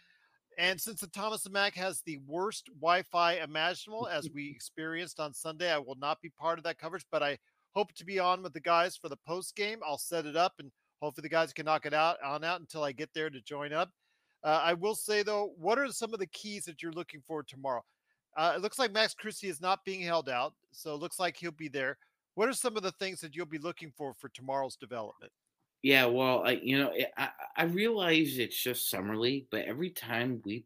And 0.58 0.80
since 0.80 1.00
the 1.00 1.06
Thomas 1.08 1.44
and 1.44 1.52
Mack 1.52 1.74
has 1.74 2.00
the 2.02 2.18
worst 2.26 2.68
Wi-Fi 2.80 3.34
imaginable, 3.34 4.08
as 4.12 4.28
we 4.32 4.50
experienced 4.50 5.20
on 5.20 5.32
Sunday, 5.32 5.72
I 5.72 5.78
will 5.78 5.96
not 5.96 6.20
be 6.20 6.30
part 6.30 6.58
of 6.58 6.64
that 6.64 6.78
coverage. 6.78 7.06
But 7.10 7.22
I 7.22 7.38
hope 7.72 7.92
to 7.94 8.04
be 8.04 8.18
on 8.18 8.42
with 8.42 8.52
the 8.52 8.60
guys 8.60 8.96
for 8.96 9.08
the 9.08 9.18
post 9.26 9.56
game. 9.56 9.80
I'll 9.86 9.98
set 9.98 10.26
it 10.26 10.36
up, 10.36 10.54
and 10.58 10.70
hopefully 11.00 11.22
the 11.22 11.28
guys 11.28 11.52
can 11.52 11.66
knock 11.66 11.86
it 11.86 11.94
out 11.94 12.22
on 12.22 12.44
out 12.44 12.60
until 12.60 12.84
I 12.84 12.92
get 12.92 13.10
there 13.14 13.30
to 13.30 13.40
join 13.40 13.72
up. 13.72 13.90
Uh, 14.44 14.60
I 14.62 14.74
will 14.74 14.94
say 14.94 15.22
though, 15.22 15.52
what 15.58 15.78
are 15.78 15.88
some 15.88 16.12
of 16.12 16.20
the 16.20 16.26
keys 16.28 16.64
that 16.66 16.82
you're 16.82 16.92
looking 16.92 17.22
for 17.26 17.42
tomorrow? 17.42 17.84
Uh, 18.36 18.52
it 18.54 18.62
looks 18.62 18.78
like 18.78 18.92
Max 18.92 19.14
Christie 19.14 19.48
is 19.48 19.60
not 19.60 19.84
being 19.84 20.02
held 20.02 20.28
out, 20.28 20.52
so 20.70 20.94
it 20.94 21.00
looks 21.00 21.18
like 21.18 21.36
he'll 21.36 21.50
be 21.50 21.68
there. 21.68 21.96
What 22.34 22.48
are 22.48 22.52
some 22.52 22.76
of 22.76 22.82
the 22.82 22.92
things 22.92 23.20
that 23.22 23.34
you'll 23.34 23.46
be 23.46 23.58
looking 23.58 23.90
for 23.96 24.12
for 24.12 24.28
tomorrow's 24.28 24.76
development? 24.76 25.32
Yeah, 25.82 26.06
well, 26.06 26.42
I, 26.44 26.52
you 26.62 26.78
know, 26.78 26.92
I, 27.16 27.30
I 27.56 27.64
realize 27.64 28.38
it's 28.38 28.62
just 28.62 28.90
summer 28.90 29.16
league, 29.16 29.46
but 29.50 29.64
every 29.64 29.90
time 29.90 30.42
we 30.44 30.64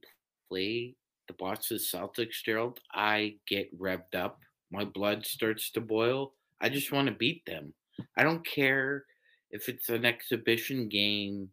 play 0.48 0.96
the 1.28 1.34
Boston 1.34 1.78
Celtics, 1.78 2.42
Gerald, 2.44 2.80
I 2.92 3.36
get 3.46 3.78
revved 3.78 4.14
up. 4.14 4.40
My 4.72 4.84
blood 4.84 5.24
starts 5.24 5.70
to 5.72 5.80
boil. 5.80 6.32
I 6.60 6.68
just 6.68 6.90
want 6.90 7.06
to 7.08 7.14
beat 7.14 7.44
them. 7.46 7.72
I 8.16 8.24
don't 8.24 8.44
care 8.44 9.04
if 9.50 9.68
it's 9.68 9.88
an 9.88 10.04
exhibition 10.04 10.88
game 10.88 11.50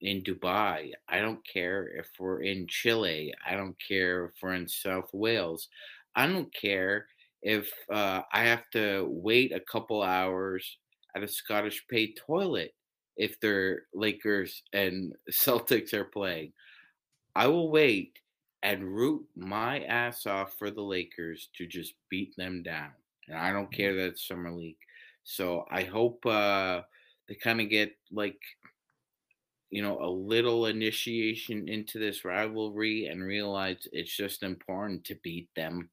in 0.00 0.22
Dubai. 0.22 0.92
I 1.08 1.20
don't 1.20 1.46
care 1.46 1.88
if 1.88 2.08
we're 2.18 2.42
in 2.42 2.66
Chile. 2.68 3.34
I 3.48 3.54
don't 3.54 3.76
care 3.86 4.26
if 4.26 4.32
we're 4.42 4.54
in 4.54 4.68
South 4.68 5.10
Wales. 5.12 5.68
I 6.14 6.26
don't 6.26 6.52
care 6.54 7.06
if 7.42 7.70
uh, 7.92 8.22
I 8.32 8.44
have 8.44 8.68
to 8.72 9.06
wait 9.08 9.52
a 9.52 9.60
couple 9.60 10.02
hours 10.02 10.78
at 11.14 11.22
a 11.22 11.28
Scottish 11.28 11.86
paid 11.88 12.18
toilet 12.26 12.74
if 13.16 13.38
their 13.40 13.82
Lakers 13.94 14.62
and 14.72 15.14
Celtics 15.30 15.92
are 15.94 16.04
playing. 16.04 16.52
I 17.34 17.46
will 17.46 17.70
wait 17.70 18.18
and 18.62 18.84
root 18.84 19.24
my 19.36 19.80
ass 19.80 20.26
off 20.26 20.54
for 20.58 20.70
the 20.70 20.82
Lakers 20.82 21.48
to 21.56 21.66
just 21.66 21.94
beat 22.10 22.36
them 22.36 22.62
down. 22.62 22.90
And 23.28 23.38
I 23.38 23.52
don't 23.52 23.72
care 23.72 23.94
that 23.94 24.08
it's 24.08 24.26
summer 24.26 24.50
league. 24.50 24.76
So 25.24 25.64
I 25.70 25.84
hope 25.84 26.24
uh, 26.26 26.82
they 27.28 27.34
kind 27.36 27.60
of 27.60 27.68
get 27.70 27.92
like 28.10 28.38
you 29.70 29.82
know 29.82 29.98
a 30.00 30.10
little 30.10 30.66
initiation 30.66 31.68
into 31.68 31.98
this 31.98 32.24
rivalry 32.24 33.06
and 33.06 33.22
realize 33.22 33.86
it's 33.92 34.14
just 34.16 34.42
important 34.42 35.04
to 35.04 35.14
beat 35.22 35.48
them 35.56 35.88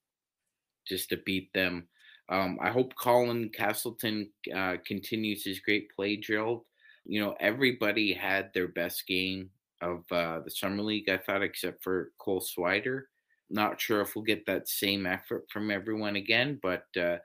just 0.87 1.09
to 1.09 1.17
beat 1.17 1.51
them 1.53 1.87
um, 2.29 2.57
i 2.61 2.69
hope 2.69 2.95
colin 2.95 3.49
castleton 3.49 4.29
uh, 4.55 4.77
continues 4.85 5.43
his 5.43 5.59
great 5.59 5.89
play 5.95 6.15
drill. 6.15 6.65
you 7.05 7.21
know, 7.21 7.35
everybody 7.39 8.13
had 8.13 8.51
their 8.53 8.67
best 8.67 9.07
game 9.07 9.49
of 9.81 10.03
uh, 10.11 10.39
the 10.43 10.51
summer 10.51 10.83
league. 10.83 11.09
I 11.09 11.17
thought, 11.17 11.43
except 11.43 11.83
for 11.83 12.11
Cole 12.17 12.41
Swider. 12.41 13.03
Not 13.49 13.79
sure 13.79 14.01
if 14.01 14.15
we'll 14.15 14.25
get 14.25 14.45
that 14.47 14.67
same 14.67 15.05
effort 15.05 15.45
from 15.51 15.71
everyone 15.71 16.17
again, 16.17 16.59
but 16.61 16.85
uh, 16.99 17.17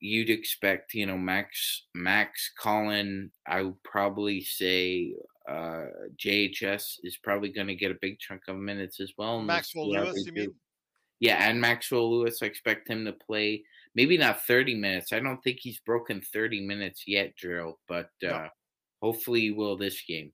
you'd 0.00 0.30
expect, 0.30 0.94
you 0.94 1.06
know, 1.06 1.18
Max, 1.18 1.84
Max, 1.94 2.50
Colin. 2.58 3.30
I 3.46 3.62
would 3.62 3.82
probably 3.82 4.40
say 4.40 5.14
uh, 5.50 5.86
JHS 6.16 6.98
is 7.02 7.18
probably 7.22 7.50
going 7.50 7.66
to 7.66 7.74
get 7.74 7.90
a 7.90 7.98
big 8.00 8.18
chunk 8.18 8.42
of 8.48 8.56
minutes 8.56 9.00
as 9.00 9.12
well. 9.18 9.40
Maxwell 9.40 9.90
Lewis, 9.90 10.24
you 10.26 10.32
mean? 10.32 10.54
Yeah, 11.18 11.48
and 11.48 11.60
Maxwell 11.60 12.10
Lewis. 12.10 12.38
I 12.42 12.46
expect 12.46 12.88
him 12.88 13.04
to 13.04 13.12
play 13.12 13.64
maybe 13.94 14.16
not 14.16 14.46
30 14.46 14.76
minutes. 14.76 15.12
I 15.12 15.20
don't 15.20 15.42
think 15.42 15.58
he's 15.60 15.80
broken 15.80 16.22
30 16.32 16.66
minutes 16.66 17.04
yet, 17.06 17.36
Gerald, 17.36 17.76
but 17.88 18.10
uh, 18.26 18.48
Hopefully, 19.02 19.50
will 19.50 19.76
this 19.76 20.02
game. 20.06 20.32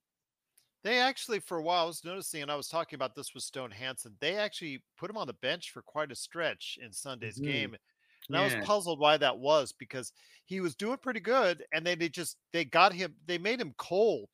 They 0.83 0.99
actually, 0.99 1.41
for 1.41 1.59
a 1.59 1.63
while, 1.63 1.85
I 1.85 1.87
was 1.87 2.05
noticing, 2.05 2.43
and 2.43 2.51
I 2.51 2.57
was 2.57 2.69
talking 2.69 2.97
about 2.97 3.15
this 3.15 3.35
with 3.35 3.43
Stone 3.43 3.71
Hansen. 3.71 4.15
They 4.21 4.37
actually 4.37 4.83
put 4.99 5.11
him 5.11 5.17
on 5.17 5.27
the 5.27 5.35
bench 5.35 5.71
for 5.71 5.83
quite 5.83 6.13
a 6.13 6.17
stretch 6.17 6.79
in 6.83 6.93
Sunday's 6.93 7.39
mm-hmm. 7.39 7.51
game, 7.51 7.75
and 7.75 7.81
yeah. 8.29 8.41
I 8.41 8.45
was 8.45 8.67
puzzled 8.67 9.01
why 9.01 9.17
that 9.17 9.39
was 9.39 9.73
because 9.73 10.13
he 10.45 10.61
was 10.61 10.75
doing 10.75 10.99
pretty 10.99 11.21
good, 11.21 11.65
and 11.73 11.87
then 11.87 11.99
they 11.99 12.09
just 12.09 12.37
they 12.53 12.65
got 12.65 12.93
him, 12.93 13.15
they 13.27 13.39
made 13.39 13.61
him 13.61 13.75
cold, 13.79 14.29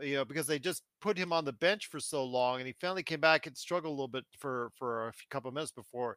you 0.00 0.14
know, 0.16 0.24
because 0.24 0.46
they 0.46 0.58
just 0.58 0.82
put 1.00 1.18
him 1.18 1.32
on 1.32 1.44
the 1.44 1.52
bench 1.52 1.86
for 1.86 2.00
so 2.00 2.24
long, 2.24 2.58
and 2.58 2.66
he 2.66 2.74
finally 2.80 3.02
came 3.02 3.20
back 3.20 3.46
and 3.46 3.56
struggled 3.56 3.90
a 3.90 3.94
little 3.94 4.08
bit 4.08 4.24
for 4.38 4.70
for 4.78 5.08
a 5.08 5.12
couple 5.30 5.48
of 5.48 5.54
minutes 5.54 5.72
before 5.72 6.16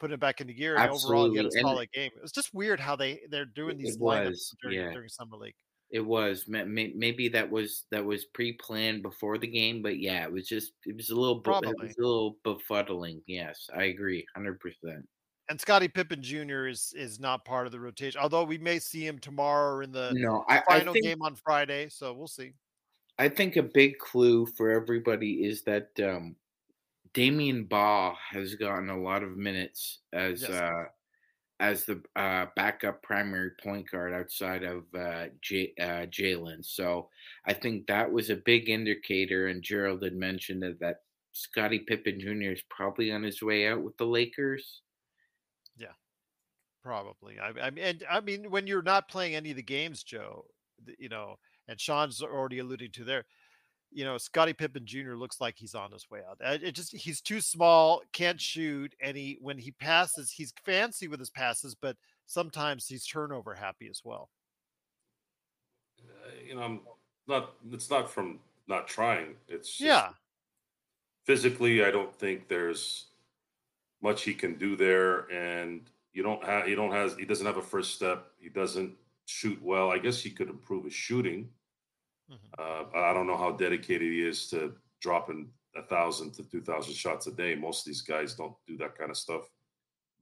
putting 0.00 0.14
it 0.14 0.20
back 0.20 0.40
into 0.40 0.52
gear. 0.52 0.76
And 0.76 0.90
Absolutely. 0.90 1.16
overall, 1.16 1.30
he 1.30 1.36
had 1.38 1.46
a 1.46 1.50
solid 1.50 1.78
and 1.80 1.92
game. 1.92 2.10
It 2.16 2.22
was 2.22 2.32
just 2.32 2.52
weird 2.52 2.80
how 2.80 2.96
they 2.96 3.20
they're 3.30 3.44
doing 3.44 3.78
these 3.78 3.98
lineups 3.98 4.54
during, 4.62 4.78
yeah. 4.78 4.92
during 4.92 5.08
summer 5.08 5.36
league. 5.36 5.54
It 5.90 6.04
was 6.04 6.46
maybe 6.48 7.28
that 7.28 7.48
was 7.48 7.84
that 7.90 8.04
was 8.04 8.24
pre-planned 8.26 9.02
before 9.02 9.38
the 9.38 9.46
game, 9.46 9.80
but 9.80 9.98
yeah, 9.98 10.24
it 10.24 10.32
was 10.32 10.48
just 10.48 10.72
it 10.86 10.96
was 10.96 11.10
a 11.10 11.14
little 11.14 11.40
Probably. 11.40 11.70
it 11.70 11.76
was 11.80 11.96
a 11.96 12.02
little 12.02 12.36
befuddling. 12.44 13.20
Yes, 13.26 13.68
I 13.76 13.84
agree, 13.84 14.26
hundred 14.34 14.58
percent. 14.60 15.06
And 15.50 15.60
Scottie 15.60 15.88
Pippen 15.88 16.22
Jr. 16.22 16.66
is 16.66 16.92
is 16.96 17.20
not 17.20 17.44
part 17.44 17.66
of 17.66 17.72
the 17.72 17.78
rotation, 17.78 18.20
although 18.20 18.44
we 18.44 18.58
may 18.58 18.78
see 18.78 19.06
him 19.06 19.18
tomorrow 19.18 19.76
or 19.76 19.82
in 19.82 19.92
the 19.92 20.10
no, 20.14 20.44
I, 20.48 20.62
final 20.66 20.90
I 20.90 20.92
think, 20.94 21.04
game 21.04 21.22
on 21.22 21.36
Friday. 21.36 21.88
So 21.90 22.12
we'll 22.12 22.26
see. 22.26 22.54
I 23.18 23.28
think 23.28 23.56
a 23.56 23.62
big 23.62 23.98
clue 23.98 24.46
for 24.46 24.70
everybody 24.70 25.44
is 25.44 25.62
that 25.62 25.88
um, 26.02 26.36
Damion 27.12 27.68
Baugh 27.68 28.16
has 28.30 28.54
gotten 28.56 28.90
a 28.90 29.00
lot 29.00 29.22
of 29.22 29.36
minutes 29.36 30.00
as 30.12 30.42
yes. 30.42 30.50
uh, 30.50 30.84
as 31.60 31.84
the 31.84 32.02
uh, 32.16 32.46
backup 32.56 33.02
primary 33.02 33.52
point 33.62 33.88
guard 33.90 34.12
outside 34.12 34.64
of 34.64 34.82
uh, 34.98 35.26
J- 35.40 35.72
uh, 35.80 36.06
Jalen. 36.06 36.64
So 36.64 37.08
I 37.46 37.52
think 37.52 37.86
that 37.86 38.10
was 38.10 38.30
a 38.30 38.36
big 38.36 38.68
indicator. 38.68 39.46
And 39.46 39.62
Gerald 39.62 40.02
had 40.02 40.14
mentioned 40.14 40.62
that, 40.64 40.80
that 40.80 40.96
Scottie 41.32 41.78
Pippen 41.78 42.18
Jr. 42.18 42.52
is 42.52 42.62
probably 42.68 43.12
on 43.12 43.22
his 43.22 43.40
way 43.40 43.68
out 43.68 43.82
with 43.82 43.96
the 43.96 44.04
Lakers. 44.04 44.82
Yeah, 45.76 45.94
probably. 46.82 47.38
I, 47.38 47.66
I 47.66 47.70
mean, 47.70 47.84
and 47.84 48.04
I 48.10 48.20
mean, 48.20 48.50
when 48.50 48.66
you're 48.66 48.82
not 48.82 49.08
playing 49.08 49.36
any 49.36 49.50
of 49.50 49.56
the 49.56 49.62
games, 49.62 50.02
Joe, 50.02 50.46
you 50.98 51.08
know, 51.08 51.38
and 51.68 51.80
Sean's 51.80 52.22
already 52.22 52.58
alluding 52.58 52.92
to 52.92 53.04
there 53.04 53.24
you 53.94 54.04
know, 54.04 54.18
Scottie 54.18 54.52
Pippen 54.52 54.84
Jr. 54.84 55.14
looks 55.14 55.40
like 55.40 55.56
he's 55.56 55.74
on 55.74 55.92
his 55.92 56.10
way 56.10 56.20
out. 56.28 56.40
It 56.62 56.72
just 56.72 56.94
he's 56.94 57.20
too 57.20 57.40
small, 57.40 58.02
can't 58.12 58.40
shoot, 58.40 58.92
and 59.00 59.16
he 59.16 59.38
when 59.40 59.56
he 59.56 59.70
passes, 59.70 60.32
he's 60.32 60.52
fancy 60.64 61.06
with 61.06 61.20
his 61.20 61.30
passes, 61.30 61.76
but 61.80 61.96
sometimes 62.26 62.88
he's 62.88 63.06
turnover 63.06 63.54
happy 63.54 63.88
as 63.88 64.02
well. 64.04 64.30
Uh, 66.00 66.30
you 66.46 66.56
know, 66.56 66.62
I'm 66.62 66.80
not. 67.28 67.52
It's 67.70 67.88
not 67.88 68.10
from 68.10 68.40
not 68.66 68.88
trying. 68.88 69.36
It's 69.48 69.80
yeah. 69.80 70.10
Physically, 71.24 71.84
I 71.84 71.90
don't 71.90 72.14
think 72.14 72.48
there's 72.48 73.06
much 74.02 74.22
he 74.22 74.34
can 74.34 74.58
do 74.58 74.76
there, 74.76 75.30
and 75.30 75.82
you 76.12 76.24
don't 76.24 76.44
have. 76.44 76.66
He 76.66 76.74
don't 76.74 76.92
has. 76.92 77.14
He 77.16 77.24
doesn't 77.24 77.46
have 77.46 77.58
a 77.58 77.62
first 77.62 77.94
step. 77.94 78.26
He 78.40 78.48
doesn't 78.48 78.92
shoot 79.26 79.58
well. 79.62 79.90
I 79.90 79.98
guess 79.98 80.20
he 80.20 80.30
could 80.30 80.48
improve 80.48 80.84
his 80.84 80.94
shooting. 80.94 81.48
Mm-hmm. 82.30 82.94
Uh, 82.96 82.98
I 82.98 83.12
don't 83.12 83.26
know 83.26 83.36
how 83.36 83.52
dedicated 83.52 84.10
he 84.10 84.22
is 84.22 84.48
to 84.48 84.72
dropping 85.00 85.48
a 85.76 85.82
thousand 85.82 86.32
to 86.34 86.44
two 86.44 86.62
thousand 86.62 86.94
shots 86.94 87.26
a 87.26 87.32
day. 87.32 87.54
Most 87.54 87.80
of 87.80 87.86
these 87.86 88.02
guys 88.02 88.34
don't 88.34 88.54
do 88.66 88.76
that 88.78 88.96
kind 88.96 89.10
of 89.10 89.16
stuff, 89.16 89.42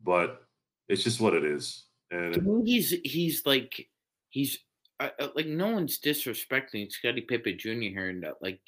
but 0.03 0.43
it's 0.89 1.05
just 1.05 1.21
what 1.21 1.35
it 1.35 1.45
is. 1.45 1.87
And 2.11 2.35
To 2.35 2.41
me, 2.41 2.71
he's 2.71 2.91
he's 3.05 3.47
like 3.47 3.89
he's 4.31 4.59
uh, 5.01 5.11
uh, 5.21 5.29
like 5.35 5.47
no 5.47 5.71
one's 5.71 5.99
disrespecting 5.99 6.91
Scottie 6.91 7.23
Pippen 7.23 7.59
Jr. 7.59 7.71
here, 7.71 8.09
and 8.09 8.23
that 8.23 8.43
like 8.43 8.61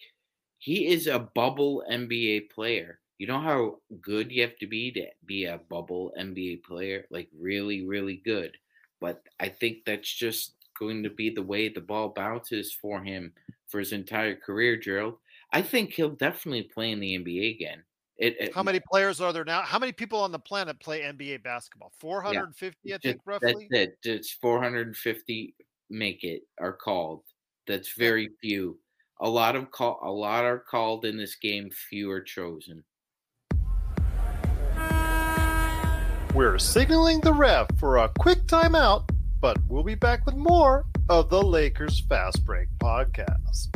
he 0.59 0.87
is 0.87 1.07
a 1.07 1.18
bubble 1.18 1.82
NBA 1.91 2.51
player. 2.51 3.01
You 3.18 3.26
know 3.26 3.41
how 3.41 3.78
good 4.01 4.32
you 4.32 4.43
have 4.43 4.57
to 4.59 4.66
be 4.66 4.91
to 4.93 5.07
be 5.24 5.45
a 5.45 5.61
bubble 5.70 6.12
NBA 6.18 6.64
player, 6.64 7.07
like 7.11 7.28
really, 7.39 7.87
really 7.87 8.20
good. 8.24 8.57
But 9.01 9.22
I 9.40 9.49
think 9.49 9.78
that's 9.84 10.12
just 10.12 10.55
going 10.78 11.03
to 11.03 11.11
be 11.11 11.30
the 11.30 11.42
way 11.42 11.68
the 11.68 11.80
ball 11.80 12.11
bounces 12.11 12.72
for 12.72 13.03
him 13.03 13.32
for 13.68 13.78
his 13.78 13.92
entire 13.92 14.36
career, 14.36 14.76
Gerald. 14.76 15.18
I 15.53 15.62
think 15.62 15.92
he'll 15.92 16.11
definitely 16.11 16.64
play 16.64 16.90
in 16.90 17.01
the 17.01 17.14
NBA 17.18 17.55
again. 17.55 17.82
It, 18.16 18.36
it- 18.40 18.55
How 18.55 18.62
many 18.62 18.80
players 18.90 19.20
are 19.20 19.32
there 19.32 19.45
now? 19.45 19.62
How 19.62 19.78
many 19.78 19.92
people 19.92 20.20
on 20.20 20.32
the 20.32 20.38
planet 20.38 20.78
play 20.80 21.01
NBA 21.03 21.42
basketball? 21.42 21.92
450, 21.99 22.92
I 22.92 22.97
Just- 22.97 23.03
think, 23.03 23.20
roughly. 23.24 23.68
That's 23.70 23.84
it. 23.84 23.99
It's 24.05 24.32
450 24.32 25.55
make 25.90 26.24
it 26.24 26.42
are 26.61 26.72
called. 26.72 27.22
That's 27.66 27.92
very 27.92 28.30
few. 28.40 28.78
A 29.20 29.28
lot 29.28 29.55
of 29.57 29.70
call 29.70 30.01
a 30.03 30.11
lot 30.11 30.45
are 30.45 30.59
called 30.59 31.05
in 31.05 31.16
this 31.16 31.36
game, 31.36 31.70
few 31.70 32.11
are 32.11 32.20
chosen. 32.20 32.84
We're 36.35 36.59
signaling 36.59 37.20
the 37.20 37.32
ref 37.32 37.68
for 37.78 37.99
a 37.99 38.11
quick 38.18 38.47
timeout, 38.47 39.09
but 39.41 39.57
we'll 39.68 39.85
be 39.85 39.95
back 39.95 40.26
with 40.26 40.35
more 40.35 40.85
of 41.09 41.30
the 41.30 41.41
Lakers 41.41 42.01
Fast 42.01 42.45
Break 42.45 42.66
podcast. 42.80 43.68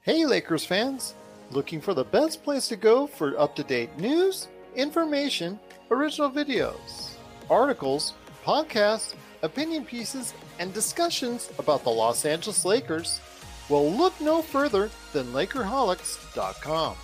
Hey, 0.00 0.26
Lakers 0.26 0.64
fans! 0.64 1.14
Looking 1.52 1.80
for 1.80 1.94
the 1.94 2.02
best 2.02 2.42
place 2.42 2.66
to 2.66 2.76
go 2.76 3.06
for 3.06 3.38
up 3.38 3.54
to 3.54 3.62
date 3.62 3.96
news, 4.00 4.48
information, 4.74 5.60
original 5.92 6.28
videos, 6.28 7.14
articles, 7.48 8.14
podcasts, 8.44 9.14
opinion 9.42 9.84
pieces, 9.84 10.34
and 10.58 10.74
discussions 10.74 11.52
about 11.60 11.84
the 11.84 11.90
Los 11.90 12.24
Angeles 12.24 12.64
Lakers? 12.64 13.20
Well, 13.68 13.88
look 13.88 14.20
no 14.20 14.42
further 14.42 14.90
than 15.12 15.26
Lakerholics.com. 15.26 16.96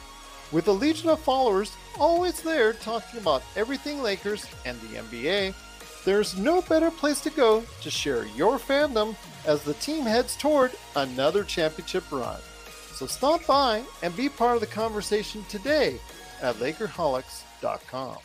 With 0.52 0.66
a 0.66 0.72
legion 0.72 1.10
of 1.10 1.20
followers 1.20 1.76
always 1.98 2.42
there 2.42 2.72
talking 2.72 3.20
about 3.20 3.42
everything 3.54 4.02
Lakers 4.02 4.46
and 4.64 4.80
the 4.80 4.96
NBA, 4.98 5.54
there's 6.04 6.36
no 6.36 6.60
better 6.62 6.90
place 6.90 7.20
to 7.20 7.30
go 7.30 7.62
to 7.82 7.90
share 7.90 8.26
your 8.26 8.58
fandom 8.58 9.14
as 9.46 9.62
the 9.62 9.74
team 9.74 10.04
heads 10.04 10.36
toward 10.36 10.72
another 10.96 11.44
championship 11.44 12.10
run. 12.10 12.40
So 12.94 13.06
stop 13.06 13.46
by 13.46 13.84
and 14.02 14.16
be 14.16 14.28
part 14.28 14.56
of 14.56 14.60
the 14.60 14.66
conversation 14.66 15.44
today 15.48 16.00
at 16.42 16.56
Lakerholics.com. 16.56 18.18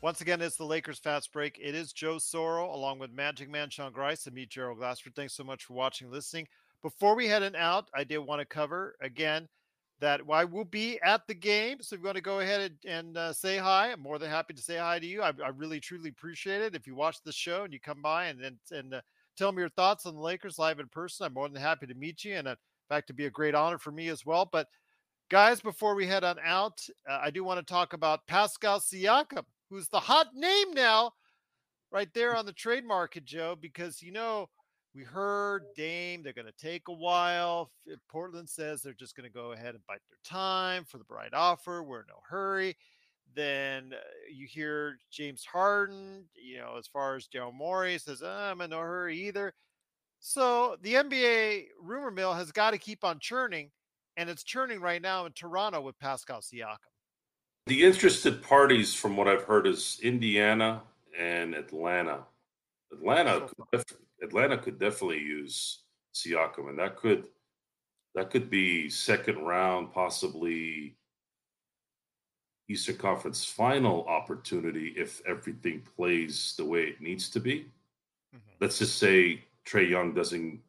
Once 0.00 0.20
again, 0.20 0.40
it's 0.40 0.56
the 0.56 0.64
Lakers 0.64 0.98
Fast 0.98 1.30
Break. 1.32 1.58
It 1.60 1.74
is 1.74 1.92
Joe 1.92 2.16
Soro 2.16 2.72
along 2.72 3.00
with 3.00 3.12
Magic 3.12 3.50
Man 3.50 3.68
Sean 3.68 3.92
Grice 3.92 4.26
and 4.26 4.34
me, 4.34 4.46
Gerald 4.46 4.78
Glassford. 4.78 5.14
Thanks 5.14 5.34
so 5.34 5.44
much 5.44 5.64
for 5.64 5.74
watching 5.74 6.06
and 6.06 6.14
listening. 6.14 6.46
Before 6.80 7.14
we 7.14 7.26
head 7.26 7.42
on 7.42 7.54
out, 7.54 7.90
I 7.94 8.04
did 8.04 8.18
want 8.18 8.40
to 8.40 8.46
cover 8.46 8.94
again 9.02 9.48
that 10.00 10.20
I 10.30 10.44
will 10.44 10.64
be 10.64 11.00
at 11.02 11.26
the 11.26 11.34
game. 11.34 11.78
So 11.80 11.94
if 11.94 12.00
you 12.00 12.06
want 12.06 12.16
to 12.16 12.22
go 12.22 12.40
ahead 12.40 12.60
and, 12.84 12.92
and 12.92 13.16
uh, 13.16 13.32
say 13.32 13.58
hi, 13.58 13.92
I'm 13.92 14.00
more 14.00 14.18
than 14.18 14.30
happy 14.30 14.54
to 14.54 14.62
say 14.62 14.76
hi 14.76 14.98
to 14.98 15.06
you. 15.06 15.22
I, 15.22 15.32
I 15.44 15.48
really, 15.48 15.80
truly 15.80 16.10
appreciate 16.10 16.62
it. 16.62 16.74
If 16.74 16.86
you 16.86 16.94
watch 16.94 17.16
the 17.24 17.32
show 17.32 17.64
and 17.64 17.72
you 17.72 17.80
come 17.80 18.02
by 18.02 18.26
and 18.26 18.40
and, 18.42 18.56
and 18.70 18.94
uh, 18.94 19.00
tell 19.36 19.52
me 19.52 19.60
your 19.60 19.70
thoughts 19.70 20.06
on 20.06 20.14
the 20.14 20.20
Lakers 20.20 20.58
live 20.58 20.78
in 20.78 20.88
person, 20.88 21.26
I'm 21.26 21.34
more 21.34 21.48
than 21.48 21.60
happy 21.60 21.86
to 21.86 21.94
meet 21.94 22.24
you. 22.24 22.34
And 22.34 22.48
uh, 22.48 22.52
in 22.52 22.56
fact, 22.88 23.06
it'd 23.06 23.16
be 23.16 23.26
a 23.26 23.30
great 23.30 23.54
honor 23.54 23.78
for 23.78 23.90
me 23.90 24.08
as 24.08 24.24
well. 24.24 24.48
But 24.50 24.68
guys, 25.30 25.60
before 25.60 25.94
we 25.94 26.06
head 26.06 26.24
on 26.24 26.36
out, 26.44 26.80
uh, 27.08 27.18
I 27.20 27.30
do 27.30 27.44
want 27.44 27.58
to 27.58 27.72
talk 27.72 27.92
about 27.92 28.26
Pascal 28.26 28.80
Siakam, 28.80 29.44
who's 29.68 29.88
the 29.88 30.00
hot 30.00 30.28
name 30.34 30.72
now, 30.72 31.12
right 31.90 32.08
there 32.14 32.36
on 32.36 32.46
the 32.46 32.52
trade 32.52 32.84
market, 32.84 33.24
Joe, 33.24 33.56
because 33.60 34.00
you 34.00 34.12
know 34.12 34.48
we 34.98 35.04
heard 35.04 35.62
Dame, 35.76 36.24
they're 36.24 36.32
going 36.32 36.46
to 36.46 36.52
take 36.66 36.88
a 36.88 36.92
while. 36.92 37.70
Portland 38.08 38.48
says 38.48 38.82
they're 38.82 38.92
just 38.92 39.16
going 39.16 39.28
to 39.28 39.32
go 39.32 39.52
ahead 39.52 39.76
and 39.76 39.86
bite 39.86 40.00
their 40.08 40.18
time 40.24 40.84
for 40.84 40.98
the 40.98 41.04
bright 41.04 41.32
offer. 41.32 41.84
We're 41.84 42.00
in 42.00 42.06
no 42.08 42.20
hurry. 42.28 42.76
Then 43.36 43.92
uh, 43.92 43.98
you 44.28 44.48
hear 44.48 44.98
James 45.12 45.44
Harden, 45.44 46.24
you 46.34 46.58
know, 46.58 46.74
as 46.76 46.88
far 46.88 47.14
as 47.14 47.28
Daryl 47.28 47.54
Morey 47.54 47.96
says, 47.98 48.22
"Uh, 48.22 48.50
I'm 48.50 48.60
in 48.60 48.70
no 48.70 48.80
hurry 48.80 49.16
either. 49.28 49.54
So 50.18 50.76
the 50.82 50.94
NBA 50.94 51.66
rumor 51.80 52.10
mill 52.10 52.34
has 52.34 52.50
got 52.50 52.72
to 52.72 52.78
keep 52.78 53.04
on 53.04 53.20
churning, 53.20 53.70
and 54.16 54.28
it's 54.28 54.42
churning 54.42 54.80
right 54.80 55.00
now 55.00 55.26
in 55.26 55.32
Toronto 55.32 55.80
with 55.80 55.96
Pascal 56.00 56.40
Siakam. 56.40 56.78
The 57.66 57.84
interested 57.84 58.42
parties, 58.42 58.94
from 58.94 59.16
what 59.16 59.28
I've 59.28 59.44
heard, 59.44 59.68
is 59.68 60.00
Indiana 60.02 60.82
and 61.16 61.54
Atlanta. 61.54 62.24
Atlanta, 62.90 63.48
def- 63.70 63.84
Atlanta 64.28 64.58
could 64.58 64.78
definitely 64.78 65.20
use 65.20 65.80
Siakam, 66.14 66.68
and 66.68 66.78
that 66.78 66.96
could 66.96 67.28
that 68.14 68.30
could 68.30 68.50
be 68.50 68.88
second 68.90 69.38
round, 69.38 69.92
possibly 69.92 70.96
Eastern 72.68 72.96
Conference 72.96 73.44
Final 73.44 74.04
opportunity 74.06 74.88
if 74.96 75.22
everything 75.26 75.82
plays 75.96 76.54
the 76.58 76.64
way 76.64 76.82
it 76.84 77.00
needs 77.00 77.30
to 77.30 77.40
be. 77.40 77.66
Let's 78.60 78.78
just 78.78 78.98
say 78.98 79.44
Trae 79.64 79.88
Young 79.88 80.14
doesn't 80.14 80.60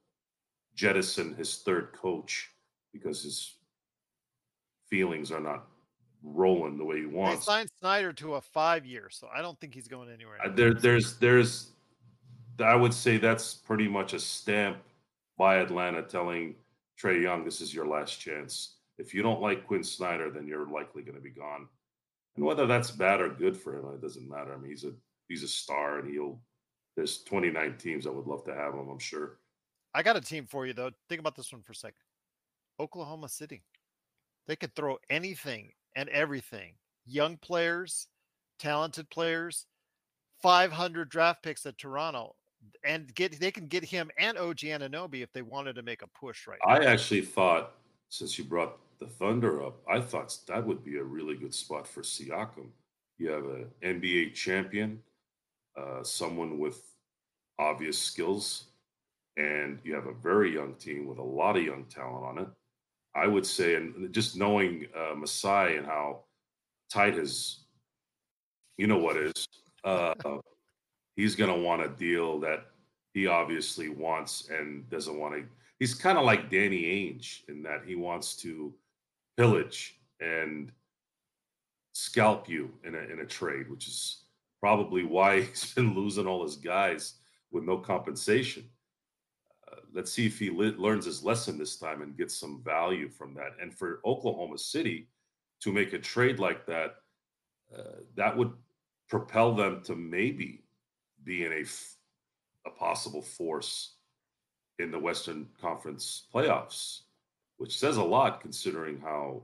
jettison 0.75 1.33
his 1.35 1.57
third 1.57 1.91
coach 1.93 2.51
because 2.93 3.23
his 3.23 3.55
feelings 4.89 5.31
are 5.31 5.39
not 5.39 5.65
rolling 6.23 6.77
the 6.77 6.85
way 6.85 6.97
he 6.97 7.01
They 7.03 7.07
wants. 7.07 7.45
signed 7.45 7.69
Snyder 7.79 8.13
to 8.13 8.35
a 8.35 8.41
five 8.41 8.85
year, 8.85 9.09
so 9.09 9.27
I 9.33 9.41
don't 9.41 9.59
think 9.59 9.73
he's 9.73 9.87
going 9.87 10.09
anywhere. 10.11 10.37
Uh, 10.45 10.49
There, 10.49 10.73
there's, 10.73 11.17
there's, 11.17 11.71
I 12.61 12.75
would 12.75 12.93
say 12.93 13.17
that's 13.17 13.53
pretty 13.53 13.87
much 13.87 14.13
a 14.13 14.19
stamp 14.19 14.77
by 15.37 15.57
Atlanta 15.57 16.03
telling 16.03 16.55
Trae 17.01 17.21
Young, 17.21 17.45
this 17.45 17.61
is 17.61 17.73
your 17.73 17.87
last 17.87 18.19
chance. 18.19 18.75
If 18.97 19.13
you 19.13 19.21
don't 19.21 19.41
like 19.41 19.65
Quin 19.65 19.83
Snyder, 19.83 20.29
then 20.29 20.47
you're 20.47 20.69
likely 20.69 21.01
going 21.01 21.15
to 21.15 21.21
be 21.21 21.29
gone. 21.29 21.67
And 22.35 22.45
whether 22.45 22.67
that's 22.67 22.91
bad 22.91 23.21
or 23.21 23.29
good 23.29 23.55
for 23.55 23.75
him, 23.77 23.85
it 23.93 24.01
doesn't 24.01 24.29
matter. 24.29 24.53
I 24.53 24.57
mean, 24.57 24.71
he's 24.71 24.83
a 24.83 24.91
he's 25.27 25.43
a 25.43 25.47
star, 25.47 25.99
and 25.99 26.09
he'll. 26.09 26.39
There's 26.95 27.23
29 27.23 27.77
teams 27.77 28.03
that 28.03 28.13
would 28.13 28.27
love 28.27 28.43
to 28.45 28.53
have 28.53 28.73
him. 28.73 28.89
I'm 28.89 28.99
sure. 28.99 29.37
I 29.93 30.03
got 30.03 30.17
a 30.17 30.21
team 30.21 30.45
for 30.45 30.65
you 30.67 30.73
though. 30.73 30.91
Think 31.07 31.19
about 31.19 31.35
this 31.35 31.51
one 31.51 31.61
for 31.61 31.71
a 31.71 31.75
second. 31.75 31.95
Oklahoma 32.79 33.29
City. 33.29 33.63
They 34.47 34.55
could 34.55 34.75
throw 34.75 34.97
anything 35.09 35.71
and 35.95 36.09
everything. 36.09 36.73
Young 37.05 37.37
players, 37.37 38.07
talented 38.57 39.09
players, 39.09 39.65
500 40.41 41.09
draft 41.09 41.43
picks 41.43 41.65
at 41.65 41.77
Toronto, 41.77 42.35
and 42.83 43.13
get 43.15 43.39
they 43.39 43.51
can 43.51 43.67
get 43.67 43.83
him 43.83 44.09
and 44.17 44.37
OG 44.37 44.57
Anunoby 44.57 45.21
if 45.21 45.31
they 45.33 45.41
wanted 45.41 45.73
to 45.75 45.81
make 45.81 46.01
a 46.01 46.07
push 46.07 46.47
right 46.47 46.59
now. 46.65 46.75
I 46.75 46.85
actually 46.85 47.21
thought, 47.21 47.73
since 48.09 48.37
you 48.37 48.43
brought 48.43 48.77
the 48.99 49.07
Thunder 49.07 49.63
up, 49.63 49.81
I 49.87 50.01
thought 50.01 50.35
that 50.47 50.65
would 50.65 50.83
be 50.83 50.97
a 50.97 51.03
really 51.03 51.35
good 51.35 51.53
spot 51.53 51.87
for 51.87 52.01
Siakam. 52.01 52.69
You 53.17 53.29
have 53.31 53.45
an 53.45 53.67
NBA 53.83 54.33
champion, 54.33 55.01
uh, 55.77 56.03
someone 56.03 56.57
with 56.59 56.81
obvious 57.57 57.97
skills, 57.97 58.65
and 59.37 59.79
you 59.83 59.93
have 59.93 60.07
a 60.07 60.13
very 60.13 60.53
young 60.53 60.75
team 60.75 61.05
with 61.05 61.17
a 61.17 61.23
lot 61.23 61.57
of 61.57 61.63
young 61.63 61.85
talent 61.85 62.25
on 62.25 62.37
it. 62.39 62.47
I 63.15 63.27
would 63.27 63.45
say, 63.45 63.75
and 63.75 64.13
just 64.13 64.37
knowing 64.37 64.87
uh, 64.95 65.15
Masai 65.15 65.77
and 65.77 65.85
how 65.85 66.21
tight 66.91 67.15
his, 67.15 67.65
you 68.77 68.87
know 68.87 68.97
what 68.97 69.17
is, 69.17 69.47
uh, 69.83 70.13
he's 71.19 71.35
going 71.35 71.53
to 71.53 71.59
want 71.59 71.81
a 71.81 71.89
deal 71.89 72.39
that 72.39 72.67
he 73.13 73.27
obviously 73.27 73.89
wants 73.89 74.49
and 74.49 74.89
doesn't 74.89 75.19
want 75.19 75.33
to. 75.35 75.43
He's 75.77 75.93
kind 75.93 76.17
of 76.17 76.23
like 76.23 76.49
Danny 76.49 76.83
Ainge 76.83 77.41
in 77.49 77.61
that 77.63 77.81
he 77.85 77.95
wants 77.95 78.37
to 78.37 78.73
pillage 79.35 79.99
and 80.21 80.71
scalp 81.91 82.47
you 82.47 82.71
in 82.85 82.95
a 82.95 82.99
in 82.99 83.19
a 83.19 83.25
trade, 83.25 83.69
which 83.69 83.87
is 83.87 84.23
probably 84.61 85.03
why 85.03 85.41
he's 85.49 85.73
been 85.73 85.93
losing 85.93 86.25
all 86.25 86.43
his 86.43 86.55
guys 86.55 87.15
with 87.51 87.65
no 87.65 87.77
compensation. 87.77 88.63
Uh, 89.69 89.81
let's 89.93 90.13
see 90.13 90.25
if 90.25 90.39
he 90.39 90.49
le- 90.49 90.79
learns 90.85 91.05
his 91.05 91.21
lesson 91.21 91.57
this 91.57 91.75
time 91.75 92.01
and 92.01 92.17
gets 92.17 92.35
some 92.35 92.61
value 92.63 93.09
from 93.09 93.33
that. 93.33 93.51
And 93.61 93.73
for 93.73 93.99
Oklahoma 94.05 94.57
City 94.57 95.09
to 95.63 95.73
make 95.73 95.91
a 95.91 95.99
trade 95.99 96.39
like 96.39 96.65
that, 96.67 96.95
uh, 97.77 97.99
that 98.15 98.37
would 98.37 98.53
propel 99.09 99.53
them 99.53 99.81
to 99.83 99.95
maybe 99.95 100.61
be 101.29 101.45
in 101.45 101.53
a 102.65 102.69
possible 102.71 103.21
force 103.21 103.93
in 104.79 104.89
the 104.89 104.97
Western 104.97 105.47
Conference 105.61 106.23
playoffs, 106.33 107.01
which 107.57 107.77
says 107.77 107.97
a 107.97 108.03
lot 108.03 108.41
considering 108.41 108.99
how 108.99 109.43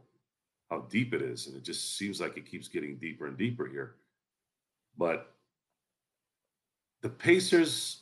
how 0.72 0.80
deep 0.90 1.14
it 1.14 1.22
is, 1.22 1.46
and 1.46 1.56
it 1.56 1.64
just 1.64 1.96
seems 1.96 2.20
like 2.20 2.38
it 2.38 2.50
keeps 2.50 2.68
getting 2.68 2.96
deeper 2.98 3.28
and 3.28 3.38
deeper 3.38 3.68
here. 3.68 3.98
But 4.98 5.32
the 7.04 7.10
Pacers, 7.10 8.00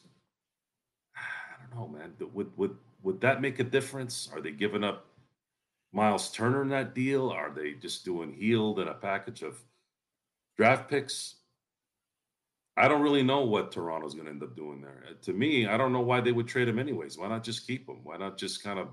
I 1.17 1.59
don't 1.59 1.77
know, 1.77 1.89
man. 1.89 2.13
Would 2.34 2.57
would 2.57 2.77
would 3.01 3.19
that 3.19 3.41
make 3.41 3.59
a 3.59 3.65
difference? 3.65 4.29
Are 4.34 4.39
they 4.39 4.51
giving 4.51 4.86
up 4.86 5.07
Miles 5.91 6.31
Turner 6.31 6.61
in 6.61 6.69
that 6.69 6.95
deal? 6.95 7.29
Are 7.29 7.51
they 7.53 7.73
just 7.73 8.05
doing 8.05 8.31
Hield 8.31 8.79
and 8.79 8.89
a 8.89 8.93
package 8.93 9.41
of 9.41 9.57
draft 10.55 10.89
picks? 10.89 11.36
I 12.76 12.88
don't 12.88 13.01
really 13.01 13.24
know 13.24 13.41
what 13.41 13.71
Toronto's 13.71 14.15
going 14.15 14.26
to 14.26 14.32
end 14.32 14.43
up 14.43 14.55
doing 14.55 14.82
there. 14.82 15.03
Uh, 15.07 15.13
to 15.21 15.34
me, 15.34 15.67
I 15.67 15.78
don't 15.78 15.93
know 15.93 16.01
why 16.01 16.21
they 16.21 16.32
would 16.32 16.47
trade 16.47 16.67
him 16.67 16.80
anyways. 16.80 17.17
Why 17.17 17.28
not 17.28 17.43
just 17.43 17.67
keep 17.67 17.88
him? 17.88 17.99
Why 18.03 18.17
not 18.17 18.38
just 18.38 18.63
kind 18.63 18.80
of 18.80 18.89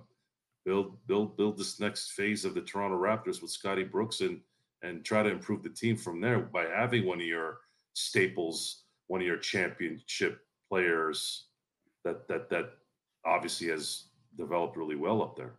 build 0.65 0.99
build 1.07 1.37
build 1.37 1.57
this 1.57 1.81
next 1.81 2.13
phase 2.13 2.45
of 2.45 2.55
the 2.55 2.61
Toronto 2.61 2.99
Raptors 2.99 3.41
with 3.41 3.51
Scotty 3.51 3.85
Brooks 3.85 4.21
and 4.21 4.41
and 4.83 5.05
try 5.05 5.23
to 5.23 5.31
improve 5.31 5.63
the 5.63 5.71
team 5.71 5.97
from 5.97 6.21
there 6.21 6.41
by 6.41 6.65
having 6.65 7.07
one 7.07 7.21
of 7.21 7.27
your 7.27 7.61
staples, 7.95 8.85
one 9.09 9.21
of 9.21 9.27
your 9.27 9.39
championship 9.39 10.41
players 10.69 11.47
that 12.05 12.29
that 12.29 12.51
that 12.51 12.71
obviously 13.25 13.69
has 13.69 14.05
developed 14.37 14.77
really 14.77 14.97
well 14.97 15.23
up 15.23 15.37
there. 15.37 15.55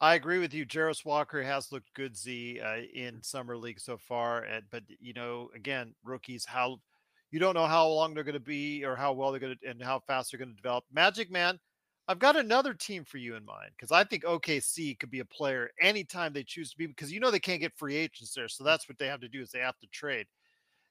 I 0.00 0.14
agree 0.14 0.38
with 0.38 0.54
you. 0.54 0.64
Jarace 0.64 1.04
Walker 1.04 1.42
has 1.42 1.72
looked 1.72 1.92
good, 1.94 2.16
Z, 2.16 2.60
uh, 2.60 2.82
in 2.94 3.20
summer 3.20 3.56
league 3.56 3.80
so 3.80 3.96
far. 3.96 4.42
And, 4.42 4.64
but 4.70 4.84
you 5.00 5.12
know, 5.12 5.50
again, 5.56 5.92
rookies, 6.04 6.44
how 6.44 6.80
you 7.30 7.38
don't 7.38 7.54
know 7.54 7.66
how 7.66 7.88
long 7.88 8.14
they're 8.14 8.24
going 8.24 8.34
to 8.34 8.40
be 8.40 8.84
or 8.84 8.96
how 8.96 9.12
well 9.12 9.30
they're 9.30 9.40
going 9.40 9.56
to 9.62 9.68
and 9.68 9.82
how 9.82 10.00
fast 10.00 10.30
they're 10.32 10.38
going 10.38 10.50
to 10.50 10.56
develop. 10.56 10.84
Magic 10.92 11.30
Man, 11.30 11.58
I've 12.08 12.18
got 12.18 12.36
another 12.36 12.72
team 12.74 13.04
for 13.04 13.18
you 13.18 13.34
in 13.36 13.44
mind 13.44 13.70
because 13.76 13.92
I 13.92 14.04
think 14.04 14.24
OKC 14.24 14.98
could 14.98 15.10
be 15.10 15.20
a 15.20 15.24
player 15.26 15.70
anytime 15.80 16.32
they 16.32 16.42
choose 16.44 16.70
to 16.70 16.76
be 16.78 16.86
because 16.86 17.12
you 17.12 17.20
know 17.20 17.30
they 17.30 17.38
can't 17.40 17.60
get 17.60 17.76
free 17.76 17.96
agents 17.96 18.32
there. 18.34 18.48
So 18.48 18.64
that's 18.64 18.88
what 18.88 18.98
they 18.98 19.06
have 19.08 19.20
to 19.20 19.28
do 19.28 19.42
is 19.42 19.50
they 19.50 19.58
have 19.60 19.78
to 19.80 19.86
trade. 19.88 20.26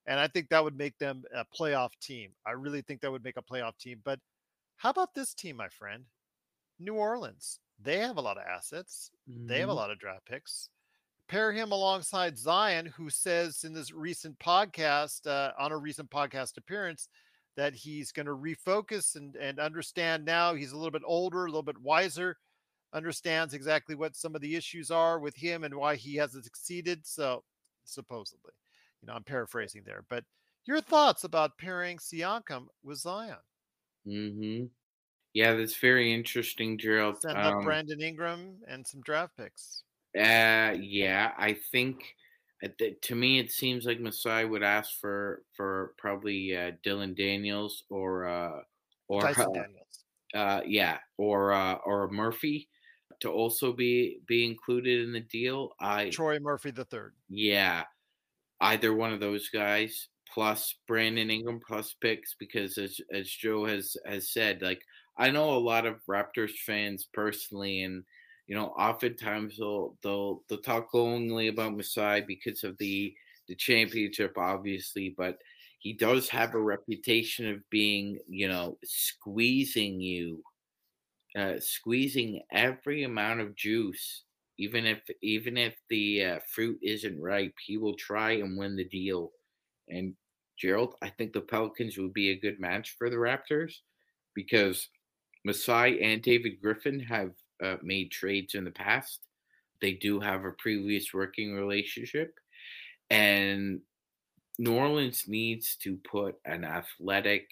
And 0.06 0.20
I 0.20 0.28
think 0.28 0.50
that 0.50 0.64
would 0.64 0.78
make 0.78 0.98
them 1.00 1.24
a 1.36 1.46
playoff 1.46 1.92
team. 2.00 2.32
I 2.46 2.52
really 2.52 2.82
think 2.82 3.02
that 3.02 3.12
would 3.12 3.24
make 3.24 3.38
a 3.38 3.42
playoff 3.44 3.78
team. 3.78 4.02
But 4.04 4.20
how 4.78 4.90
about 4.92 5.14
this 5.16 5.34
team, 5.34 5.58
my 5.58 5.70
friend? 5.70 6.06
New 6.80 6.96
Orleans. 6.96 7.60
They 7.80 8.00
have 8.00 8.18
a 8.18 8.22
lot 8.22 8.38
of 8.38 8.44
assets. 8.46 9.12
Mm-hmm. 9.30 9.48
They 9.48 9.60
have 9.60 9.70
a 9.70 9.74
Mm-hmm. 9.74 9.76
lot 9.76 9.92
of 9.92 10.00
draft 10.00 10.26
picks. 10.26 10.70
Pair 11.28 11.52
him 11.52 11.72
alongside 11.72 12.38
Zion, 12.38 12.86
who 12.86 13.10
says 13.10 13.64
in 13.66 13.74
this 13.74 13.92
recent 13.92 14.40
podcast, 14.40 15.28
uh, 15.28 15.52
on 15.60 15.72
a 15.72 15.78
recent 15.78 16.10
podcast 16.10 16.58
appearance, 16.58 17.10
that 17.58 17.74
he's 17.74 18.12
going 18.12 18.28
to 18.28 18.36
refocus 18.36 19.16
and, 19.16 19.36
and 19.36 19.60
understand 19.60 20.24
now. 20.24 20.54
He's 20.54 20.72
a 20.72 20.78
little 20.78 20.92
bit 20.92 21.02
older, 21.06 21.46
a 21.46 21.50
little 21.50 21.64
bit 21.64 21.82
wiser, 21.82 22.38
understands 22.94 23.54
exactly 23.54 23.96
what 23.96 24.16
some 24.16 24.36
of 24.36 24.42
the 24.42 24.56
issues 24.56 24.90
are 24.90 25.20
with 25.20 25.36
him 25.36 25.64
and 25.64 25.76
why 25.76 25.96
he 25.96 26.16
hasn't 26.16 26.46
succeeded. 26.46 27.06
So, 27.06 27.44
supposedly, 27.84 28.54
you 29.02 29.08
know, 29.08 29.14
I'm 29.14 29.24
paraphrasing 29.24 29.84
there. 29.86 30.06
But 30.10 30.24
your 30.66 30.80
thoughts 30.82 31.24
about 31.26 31.58
pairing 31.58 31.98
Siakam 31.98 32.68
with 32.84 33.00
Zion? 33.00 33.36
Mm-hmm. 34.08 34.66
Yeah, 35.34 35.54
that's 35.56 35.76
very 35.76 36.14
interesting, 36.14 36.78
Gerald. 36.78 37.20
Send 37.22 37.38
up 37.38 37.56
Um, 37.56 37.64
Brandon 37.66 38.02
Ingram 38.02 38.58
and 38.68 38.88
some 38.88 39.02
draft 39.02 39.36
picks. 39.36 39.84
Uh, 40.18 40.76
yeah, 40.80 41.32
I 41.38 41.56
think 41.72 42.04
uh, 42.64 42.70
to 43.04 43.16
me 43.16 43.40
it 43.40 43.52
seems 43.52 43.86
like 43.86 44.00
Masai 44.00 44.46
would 44.46 44.64
ask 44.64 45.00
for 45.00 45.44
for 45.56 45.94
probably 45.98 46.56
uh, 46.56 46.72
Dylan 46.86 47.16
Daniels 47.16 47.84
or 47.90 48.28
uh, 48.28 48.62
or 49.08 49.22
Tyson 49.22 49.50
uh, 49.50 49.54
Daniels. 49.54 50.04
uh, 50.34 50.62
yeah, 50.66 50.98
or 51.18 51.54
uh, 51.54 51.76
or 51.86 52.10
Murphy 52.10 52.68
to 53.20 53.30
also 53.30 53.74
be 53.74 54.20
be 54.28 54.46
included 54.46 55.06
in 55.06 55.12
the 55.12 55.22
deal. 55.22 55.72
I 55.80 56.10
Trey 56.10 56.40
Murphy 56.40 56.72
the 56.72 56.86
third. 56.86 57.14
yeah, 57.30 57.84
either 58.62 58.94
one 58.94 59.14
of 59.14 59.20
those 59.20 59.50
guys 59.50 60.08
plus 60.34 60.76
Brandon 60.88 61.30
Ingram 61.30 61.60
plus 61.66 61.96
picks 62.02 62.36
because 62.40 62.78
as 62.78 63.00
as 63.14 63.30
Joe 63.30 63.66
has 63.66 63.96
has 64.06 64.32
said, 64.32 64.62
like 64.62 64.82
I 65.18 65.30
know 65.32 65.52
a 65.52 65.60
lot 65.60 65.86
of 65.86 66.02
Raptors 66.10 66.56
fans 66.66 67.08
personally, 67.14 67.82
and 67.82 68.04
you 68.48 68.56
know 68.56 68.68
oftentimes 68.68 69.58
they'll 69.58 69.98
they'll 70.02 70.44
they'll 70.48 70.62
talk 70.62 70.92
glowingly 70.92 71.48
about 71.48 71.76
Masai 71.76 72.22
because 72.22 72.64
of 72.64 72.78
the 72.78 73.14
the 73.48 73.56
championship, 73.56 74.38
obviously, 74.38 75.14
but 75.18 75.38
he 75.80 75.94
does 75.94 76.28
have 76.28 76.54
a 76.54 76.62
reputation 76.62 77.50
of 77.50 77.70
being 77.70 78.20
you 78.28 78.48
know 78.48 78.78
squeezing 78.84 80.02
you, 80.02 80.44
uh, 81.38 81.60
squeezing 81.60 82.42
every 82.52 83.04
amount 83.04 83.42
of 83.42 83.56
juice 83.56 84.24
even 84.58 84.86
if 84.86 85.02
even 85.22 85.58
if 85.58 85.76
the 85.90 86.24
uh, 86.24 86.40
fruit 86.48 86.80
isn't 86.82 87.22
ripe, 87.22 87.54
he 87.66 87.78
will 87.78 87.96
try 87.96 88.32
and 88.32 88.58
win 88.58 88.76
the 88.76 88.86
deal. 88.86 89.32
And 89.88 90.14
Gerald, 90.58 90.96
I 91.02 91.10
think 91.10 91.34
the 91.34 91.42
Pelicans 91.42 91.98
would 91.98 92.14
be 92.14 92.32
a 92.32 92.40
good 92.40 92.60
match 92.60 92.96
for 92.98 93.10
the 93.10 93.18
Raptors 93.18 93.74
because 94.34 94.90
Masai 95.46 96.02
and 96.02 96.22
David 96.22 96.60
Griffin 96.62 97.00
have 97.00 97.32
uh, 97.64 97.78
made 97.82 98.12
trades 98.12 98.56
in 98.56 98.64
the 98.64 98.72
past. 98.72 99.20
They 99.82 99.94
do 99.94 100.20
have 100.20 100.46
a 100.46 100.52
previous 100.52 101.14
working 101.14 101.54
relationship, 101.54 102.40
and 103.10 103.82
New 104.60 104.74
Orleans 104.74 105.26
needs 105.28 105.76
to 105.78 105.98
put 105.98 106.36
an 106.46 106.64
athletic 106.64 107.48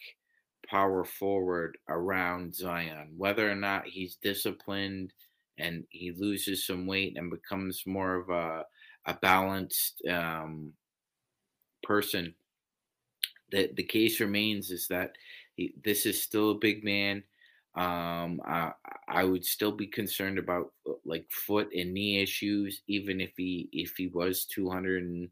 power 0.67 1.03
forward 1.03 1.77
around 1.87 2.55
Zion, 2.55 3.13
whether 3.15 3.49
or 3.49 3.55
not 3.55 3.85
he's 3.85 4.15
disciplined 4.15 5.13
and 5.57 5.85
he 5.89 6.11
loses 6.11 6.65
some 6.65 6.85
weight 6.85 7.17
and 7.17 7.29
becomes 7.29 7.83
more 7.85 8.15
of 8.15 8.29
a 8.29 8.65
a 9.05 9.13
balanced 9.21 10.01
um, 10.09 10.73
person. 11.83 12.33
The 13.51 13.71
the 13.75 13.83
case 13.83 14.19
remains 14.19 14.71
is 14.71 14.87
that 14.87 15.13
he, 15.55 15.73
this 15.83 16.05
is 16.05 16.21
still 16.21 16.51
a 16.51 16.55
big 16.59 16.83
man. 16.83 17.23
Um, 17.75 18.39
I, 18.45 18.71
I 19.07 19.23
would 19.25 19.43
still 19.43 19.71
be 19.71 19.87
concerned 19.87 20.39
about 20.39 20.71
uh, 20.89 20.93
like 21.03 21.25
foot 21.29 21.69
and 21.75 21.93
knee 21.93 22.21
issues, 22.21 22.81
even 22.87 23.19
if 23.19 23.31
he 23.35 23.67
if 23.73 23.95
he 23.97 24.07
was 24.07 24.45
two 24.45 24.69
hundred 24.69 25.03
and 25.03 25.29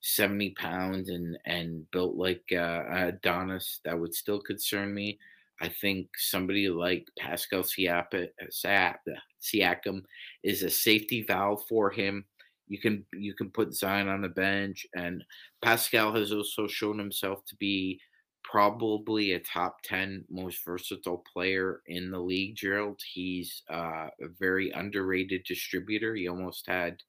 seventy 0.00 0.50
pounds 0.50 1.08
and 1.08 1.38
and 1.46 1.88
built 1.92 2.16
like 2.16 2.44
uh, 2.52 2.82
Adonis. 2.90 3.80
That 3.84 3.98
would 3.98 4.14
still 4.14 4.40
concern 4.40 4.92
me. 4.92 5.18
I 5.60 5.68
think 5.68 6.08
somebody 6.16 6.68
like 6.68 7.06
Pascal 7.16 7.62
Siapa, 7.62 8.28
Siakam 8.52 10.02
is 10.42 10.62
a 10.62 10.70
safety 10.70 11.22
valve 11.22 11.62
for 11.68 11.90
him. 11.90 12.24
You 12.66 12.80
can 12.80 13.04
you 13.12 13.34
can 13.34 13.50
put 13.50 13.72
Zion 13.74 14.08
on 14.08 14.22
the 14.22 14.28
bench, 14.28 14.86
and 14.96 15.22
Pascal 15.62 16.12
has 16.14 16.32
also 16.32 16.66
shown 16.66 16.98
himself 16.98 17.44
to 17.46 17.56
be 17.56 18.00
probably 18.44 19.32
a 19.32 19.40
top 19.40 19.78
ten 19.82 20.24
most 20.30 20.64
versatile 20.64 21.24
player 21.32 21.82
in 21.86 22.10
the 22.10 22.18
league. 22.18 22.56
Gerald, 22.56 23.00
he's 23.12 23.62
uh, 23.70 24.08
a 24.20 24.28
very 24.38 24.70
underrated 24.70 25.42
distributor. 25.44 26.14
He 26.14 26.28
almost 26.28 26.66
had 26.66 27.02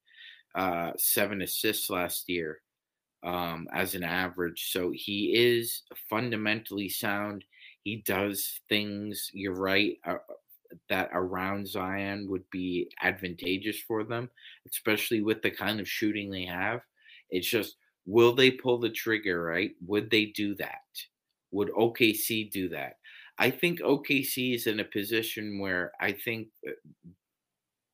uh, 0.56 0.92
seven 0.98 1.42
assists 1.42 1.90
last 1.90 2.30
year 2.30 2.60
um, 3.24 3.68
as 3.74 3.96
an 3.96 4.04
average, 4.04 4.72
so 4.72 4.92
he 4.94 5.34
is 5.36 5.84
fundamentally 6.10 6.90
sound. 6.90 7.44
He 7.84 7.98
does 7.98 8.62
things 8.70 9.30
you're 9.34 9.54
right 9.54 9.98
uh, 10.06 10.16
that 10.90 11.10
around 11.14 11.68
zion 11.68 12.28
would 12.30 12.50
be 12.50 12.90
advantageous 13.02 13.80
for 13.80 14.04
them 14.04 14.30
especially 14.68 15.22
with 15.22 15.42
the 15.42 15.52
kind 15.52 15.80
of 15.80 15.88
shooting 15.88 16.30
they 16.30 16.46
have. 16.46 16.82
It's 17.30 17.48
just 17.48 17.78
will 18.06 18.34
they 18.34 18.52
pull 18.52 18.80
the 18.80 18.90
trigger 18.90 19.44
right? 19.44 19.72
Would 19.86 20.10
they 20.10 20.26
do 20.28 20.56
that 20.56 20.82
would 21.52 21.70
okc 21.72 22.52
do 22.52 22.70
that 22.70 22.98
i 23.38 23.50
think 23.50 23.80
okc 23.82 24.56
is 24.56 24.68
in 24.68 24.80
a 24.80 24.84
position 24.86 25.60
where 25.60 25.92
i 26.00 26.12
think 26.12 26.48
uh, 26.68 26.72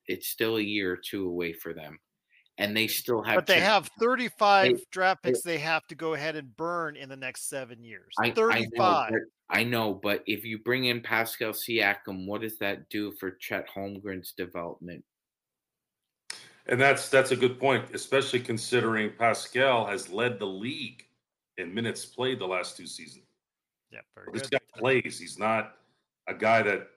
it's 0.07 0.27
still 0.27 0.57
a 0.57 0.61
year 0.61 0.93
or 0.93 0.97
two 0.97 1.27
away 1.27 1.53
for 1.53 1.73
them 1.73 1.99
and 2.57 2.75
they 2.75 2.85
still 2.85 3.23
have 3.23 3.35
But 3.35 3.47
they 3.47 3.55
chance- 3.55 3.65
have 3.65 3.89
35 3.99 4.73
They- 4.77 4.83
draft 4.91 5.23
picks 5.23 5.41
they 5.41 5.57
have 5.59 5.87
to 5.87 5.95
go 5.95 6.13
ahead 6.13 6.35
and 6.35 6.55
burn 6.57 6.95
in 6.95 7.07
the 7.09 7.15
next 7.15 7.47
seven 7.49 7.81
years. 7.83 8.13
I, 8.19 8.25
I 8.25 8.27
know, 8.29 8.33
35. 8.35 9.09
but, 9.11 9.19
I 9.49 9.63
know, 9.63 9.93
but 9.93 10.21
if 10.27 10.43
you 10.45 10.59
bring 10.59 10.85
in 10.85 11.01
Pascal 11.01 11.53
Siakam, 11.53 12.27
what 12.27 12.41
does 12.41 12.57
that 12.59 12.87
do 12.89 13.13
for 13.13 13.31
Chet 13.31 13.67
Holmgren's 13.69 14.33
development? 14.33 15.03
And 16.67 16.79
that's 16.79 17.09
that's 17.09 17.31
a 17.31 17.35
good 17.35 17.59
point, 17.59 17.85
especially 17.95 18.41
considering 18.41 19.11
Pascal 19.17 19.85
has 19.87 20.09
led 20.09 20.37
the 20.37 20.45
league 20.45 21.03
in 21.57 21.73
minutes 21.73 22.05
played 22.05 22.37
the 22.39 22.45
last 22.47 22.77
two 22.77 22.85
seasons. 22.85 23.25
Yeah, 23.91 23.99
very 24.15 24.27
This 24.33 24.43
good. 24.43 24.51
guy 24.51 24.79
plays. 24.79 25.19
He's 25.19 25.37
not 25.37 25.75
a 26.27 26.33
guy 26.33 26.61
that. 26.63 26.87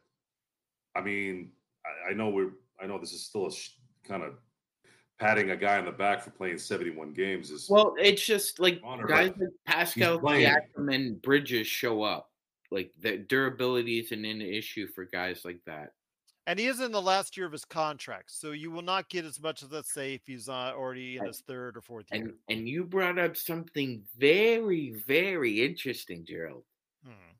I 0.97 1.01
mean, 1.01 1.51
I, 1.85 2.11
I 2.11 2.15
know 2.15 2.29
we're. 2.31 2.51
I 2.81 2.87
know 2.87 2.99
this 2.99 3.12
is 3.12 3.25
still 3.25 3.47
a 3.47 3.53
sh- 3.53 3.71
kind 4.07 4.23
of 4.23 4.35
patting 5.19 5.51
a 5.51 5.57
guy 5.57 5.79
on 5.79 5.85
the 5.85 5.93
back 5.93 6.23
for 6.23 6.31
playing 6.31 6.59
seventy-one 6.59 7.12
games. 7.12 7.51
Is 7.51 7.69
Well, 7.69 7.95
it's 7.99 8.25
just 8.25 8.61
like 8.61 8.81
Honor, 8.85 9.07
guys 9.07 9.33
like 9.39 9.51
Pascal 9.66 10.19
playing. 10.19 10.47
Siakam 10.49 10.95
and 10.95 11.21
Bridges 11.23 11.66
show 11.66 12.03
up. 12.03 12.31
Like 12.71 12.93
the 13.01 13.19
durability 13.19 14.01
isn't 14.01 14.25
an 14.25 14.41
issue 14.41 14.87
for 14.89 15.05
guys 15.05 15.45
like 15.45 15.61
that. 15.66 15.93
And 16.47 16.59
he 16.59 16.66
is 16.66 16.81
in 16.81 16.93
the 16.93 17.01
last 17.01 17.37
year 17.39 17.47
of 17.47 17.53
his 17.53 17.65
contract, 17.65 18.31
so 18.31 18.51
you 18.51 18.71
will 18.71 18.83
not 18.83 19.09
get 19.09 19.25
as 19.25 19.41
much 19.41 19.62
as 19.62 19.73
let's 19.73 19.93
say 19.95 20.15
if 20.15 20.21
he's 20.27 20.49
uh, 20.49 20.73
already 20.77 21.16
in 21.16 21.25
his 21.25 21.41
third 21.41 21.77
or 21.77 21.81
fourth 21.81 22.07
year. 22.12 22.23
And 22.23 22.33
and 22.51 22.69
you 22.69 22.85
brought 22.85 23.19
up 23.19 23.37
something 23.37 24.03
very 24.19 24.91
very 25.07 25.65
interesting, 25.65 26.25
Gerald. 26.27 26.65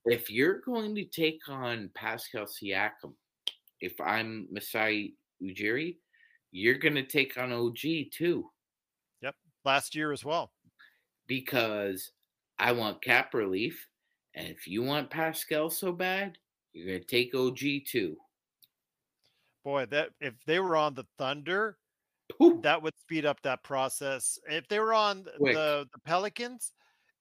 If 0.07 0.31
you're 0.31 0.61
going 0.61 0.95
to 0.97 1.05
take 1.05 1.41
on 1.49 1.91
Pascal 1.95 2.45
Siakam, 2.45 3.15
if 3.81 3.99
I'm 4.01 4.47
Masai 4.51 5.15
Ujiri, 5.43 5.97
you're 6.53 6.79
going 6.79 6.95
to 6.95 7.07
take 7.07 7.39
on 7.39 7.53
OG 7.53 8.11
too. 8.13 8.51
Yep. 9.23 9.35
Last 9.65 9.95
year 9.95 10.13
as 10.13 10.25
well. 10.25 10.53
Because 11.27 12.13
I 12.59 12.73
want 12.73 13.03
cap 13.03 13.35
relief. 13.35 13.87
And 14.35 14.49
if 14.49 14.67
you 14.67 14.83
want 14.83 15.11
Pascal 15.11 15.71
so 15.71 15.93
bad, 15.93 16.37
you're 16.73 16.87
going 16.87 17.01
to 17.01 17.07
take 17.07 17.35
OG 17.35 17.87
too. 17.87 18.17
Boy, 19.65 19.87
that 19.87 20.11
if 20.21 20.35
they 20.47 20.61
were 20.61 20.77
on 20.77 20.95
the 20.95 21.07
Thunder, 21.19 21.79
that 22.63 22.83
would 22.83 22.99
speed 22.99 23.25
up 23.25 23.41
that 23.43 23.63
process. 23.63 24.39
If 24.49 24.69
they 24.69 24.81
were 24.81 24.93
on 24.93 25.25
Quick. 25.39 25.55
the, 25.55 25.87
the 25.93 25.99
Pelicans, 26.05 26.73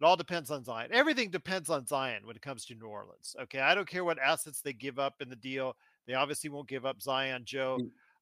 it 0.02 0.06
all 0.06 0.16
depends 0.16 0.52
on 0.52 0.64
Zion. 0.64 0.90
Everything 0.92 1.30
depends 1.30 1.70
on 1.70 1.86
Zion 1.86 2.26
when 2.26 2.36
it 2.36 2.42
comes 2.42 2.66
to 2.66 2.76
New 2.76 2.88
Orleans. 2.88 3.36
Okay. 3.44 3.60
I 3.60 3.76
don't 3.76 3.88
care 3.88 4.04
what 4.04 4.20
assets 4.20 4.62
they 4.62 4.74
give 4.74 5.00
up 5.00 5.16
in 5.22 5.30
the 5.30 5.36
deal. 5.36 5.76
They 6.08 6.14
obviously 6.14 6.50
won't 6.50 6.68
give 6.68 6.86
up 6.86 7.02
Zion, 7.02 7.44
Joe. 7.46 7.80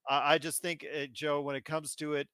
I 0.07 0.33
I 0.33 0.37
just 0.37 0.61
think, 0.61 0.85
uh, 0.85 1.07
Joe, 1.11 1.41
when 1.41 1.55
it 1.55 1.65
comes 1.65 1.95
to 1.95 2.13
it, 2.13 2.27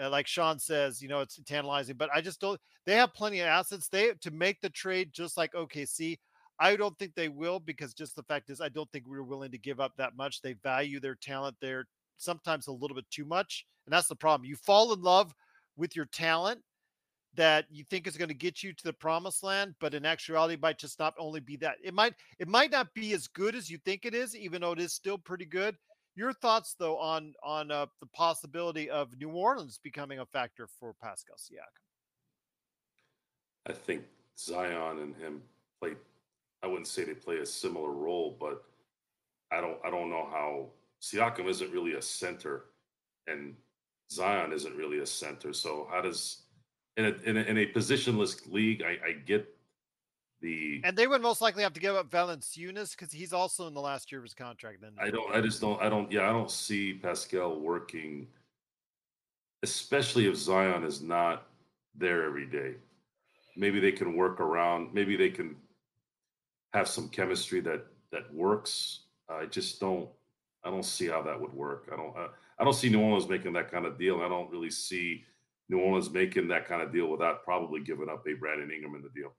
uh, 0.00 0.10
like 0.10 0.26
Sean 0.26 0.58
says, 0.58 1.00
you 1.02 1.08
know, 1.08 1.20
it's 1.20 1.40
tantalizing, 1.46 1.96
but 1.96 2.10
I 2.14 2.20
just 2.20 2.40
don't. 2.40 2.60
They 2.86 2.94
have 2.94 3.14
plenty 3.14 3.40
of 3.40 3.46
assets. 3.46 3.88
They 3.88 4.12
to 4.20 4.30
make 4.30 4.60
the 4.60 4.70
trade 4.70 5.12
just 5.12 5.36
like 5.36 5.52
OKC. 5.54 6.18
I 6.60 6.76
don't 6.76 6.96
think 6.98 7.14
they 7.14 7.28
will 7.28 7.58
because 7.58 7.94
just 7.94 8.14
the 8.14 8.22
fact 8.22 8.50
is, 8.50 8.60
I 8.60 8.68
don't 8.68 8.90
think 8.92 9.06
we're 9.08 9.22
willing 9.24 9.50
to 9.50 9.58
give 9.58 9.80
up 9.80 9.92
that 9.96 10.16
much. 10.16 10.40
They 10.40 10.52
value 10.54 11.00
their 11.00 11.16
talent 11.16 11.56
there 11.60 11.86
sometimes 12.16 12.68
a 12.68 12.72
little 12.72 12.94
bit 12.94 13.10
too 13.10 13.24
much, 13.24 13.66
and 13.86 13.92
that's 13.92 14.08
the 14.08 14.16
problem. 14.16 14.48
You 14.48 14.56
fall 14.56 14.92
in 14.92 15.02
love 15.02 15.34
with 15.76 15.96
your 15.96 16.06
talent 16.06 16.60
that 17.36 17.66
you 17.70 17.84
think 17.84 18.06
is 18.06 18.16
going 18.16 18.28
to 18.28 18.34
get 18.34 18.62
you 18.62 18.72
to 18.72 18.84
the 18.84 18.92
promised 18.92 19.42
land, 19.42 19.74
but 19.80 19.94
in 19.94 20.04
actuality, 20.04 20.54
it 20.54 20.62
might 20.62 20.78
just 20.78 20.98
not 20.98 21.14
only 21.18 21.40
be 21.40 21.56
that. 21.56 21.76
It 21.82 21.94
might 21.94 22.14
it 22.38 22.48
might 22.48 22.70
not 22.70 22.92
be 22.94 23.12
as 23.12 23.26
good 23.28 23.54
as 23.54 23.70
you 23.70 23.78
think 23.78 24.04
it 24.04 24.14
is, 24.14 24.36
even 24.36 24.60
though 24.60 24.72
it 24.72 24.80
is 24.80 24.92
still 24.92 25.18
pretty 25.18 25.46
good. 25.46 25.76
Your 26.16 26.32
thoughts, 26.32 26.76
though, 26.78 26.96
on 26.98 27.34
on 27.42 27.70
uh, 27.70 27.86
the 28.00 28.06
possibility 28.06 28.88
of 28.88 29.18
New 29.18 29.30
Orleans 29.30 29.80
becoming 29.82 30.20
a 30.20 30.26
factor 30.26 30.68
for 30.78 30.94
Pascal 31.02 31.36
Siakam? 31.36 31.82
I 33.66 33.72
think 33.72 34.04
Zion 34.38 34.98
and 35.00 35.16
him 35.16 35.42
play. 35.80 35.94
I 36.62 36.66
wouldn't 36.66 36.86
say 36.86 37.04
they 37.04 37.14
play 37.14 37.38
a 37.38 37.46
similar 37.46 37.90
role, 37.90 38.36
but 38.38 38.64
I 39.50 39.60
don't. 39.60 39.78
I 39.84 39.90
don't 39.90 40.10
know 40.10 40.28
how 40.30 40.66
Siakam 41.02 41.48
isn't 41.48 41.72
really 41.72 41.94
a 41.94 42.02
center, 42.02 42.66
and 43.26 43.56
Zion 44.10 44.52
isn't 44.52 44.76
really 44.76 45.00
a 45.00 45.06
center. 45.06 45.52
So 45.52 45.88
how 45.90 46.00
does 46.00 46.43
in 46.96 47.06
a 47.06 47.08
in 47.28 47.36
a, 47.36 47.40
in 47.40 47.58
a 47.58 47.66
positionless 47.66 48.50
league? 48.50 48.82
I, 48.82 49.08
I 49.08 49.12
get 49.12 49.48
the. 50.40 50.80
And 50.84 50.96
they 50.96 51.06
would 51.06 51.22
most 51.22 51.40
likely 51.40 51.62
have 51.62 51.72
to 51.72 51.80
give 51.80 51.96
up 51.96 52.10
Valanciunas 52.10 52.96
because 52.96 53.12
he's 53.12 53.32
also 53.32 53.66
in 53.66 53.74
the 53.74 53.80
last 53.80 54.12
year 54.12 54.20
of 54.20 54.24
his 54.24 54.34
contract. 54.34 54.80
Then 54.80 54.92
I 55.00 55.10
don't. 55.10 55.34
I 55.34 55.40
just 55.40 55.60
don't. 55.60 55.80
I 55.82 55.88
don't. 55.88 56.10
Yeah, 56.12 56.28
I 56.28 56.32
don't 56.32 56.50
see 56.50 56.94
Pascal 56.94 57.58
working, 57.58 58.28
especially 59.62 60.26
if 60.26 60.36
Zion 60.36 60.84
is 60.84 61.00
not 61.00 61.46
there 61.96 62.24
every 62.24 62.46
day. 62.46 62.74
Maybe 63.56 63.80
they 63.80 63.92
can 63.92 64.16
work 64.16 64.40
around. 64.40 64.92
Maybe 64.92 65.16
they 65.16 65.30
can 65.30 65.56
have 66.72 66.88
some 66.88 67.08
chemistry 67.08 67.60
that 67.60 67.86
that 68.12 68.32
works. 68.32 69.00
I 69.28 69.46
just 69.46 69.80
don't. 69.80 70.08
I 70.62 70.70
don't 70.70 70.84
see 70.84 71.08
how 71.08 71.22
that 71.22 71.40
would 71.40 71.52
work. 71.52 71.88
I 71.92 71.96
don't. 71.96 72.16
I, 72.16 72.28
I 72.58 72.64
don't 72.64 72.74
see 72.74 72.88
New 72.88 73.00
Orleans 73.00 73.28
making 73.28 73.52
that 73.54 73.70
kind 73.70 73.86
of 73.86 73.98
deal. 73.98 74.20
I 74.20 74.28
don't 74.28 74.50
really 74.50 74.70
see 74.70 75.24
New 75.68 75.78
Orleans 75.78 76.10
making 76.10 76.48
that 76.48 76.66
kind 76.66 76.82
of 76.82 76.92
deal 76.92 77.06
without 77.06 77.44
probably 77.44 77.80
giving 77.80 78.08
up 78.08 78.24
a 78.26 78.34
Brandon 78.34 78.70
Ingram 78.70 78.94
in 78.94 79.02
the 79.02 79.08
deal. 79.08 79.34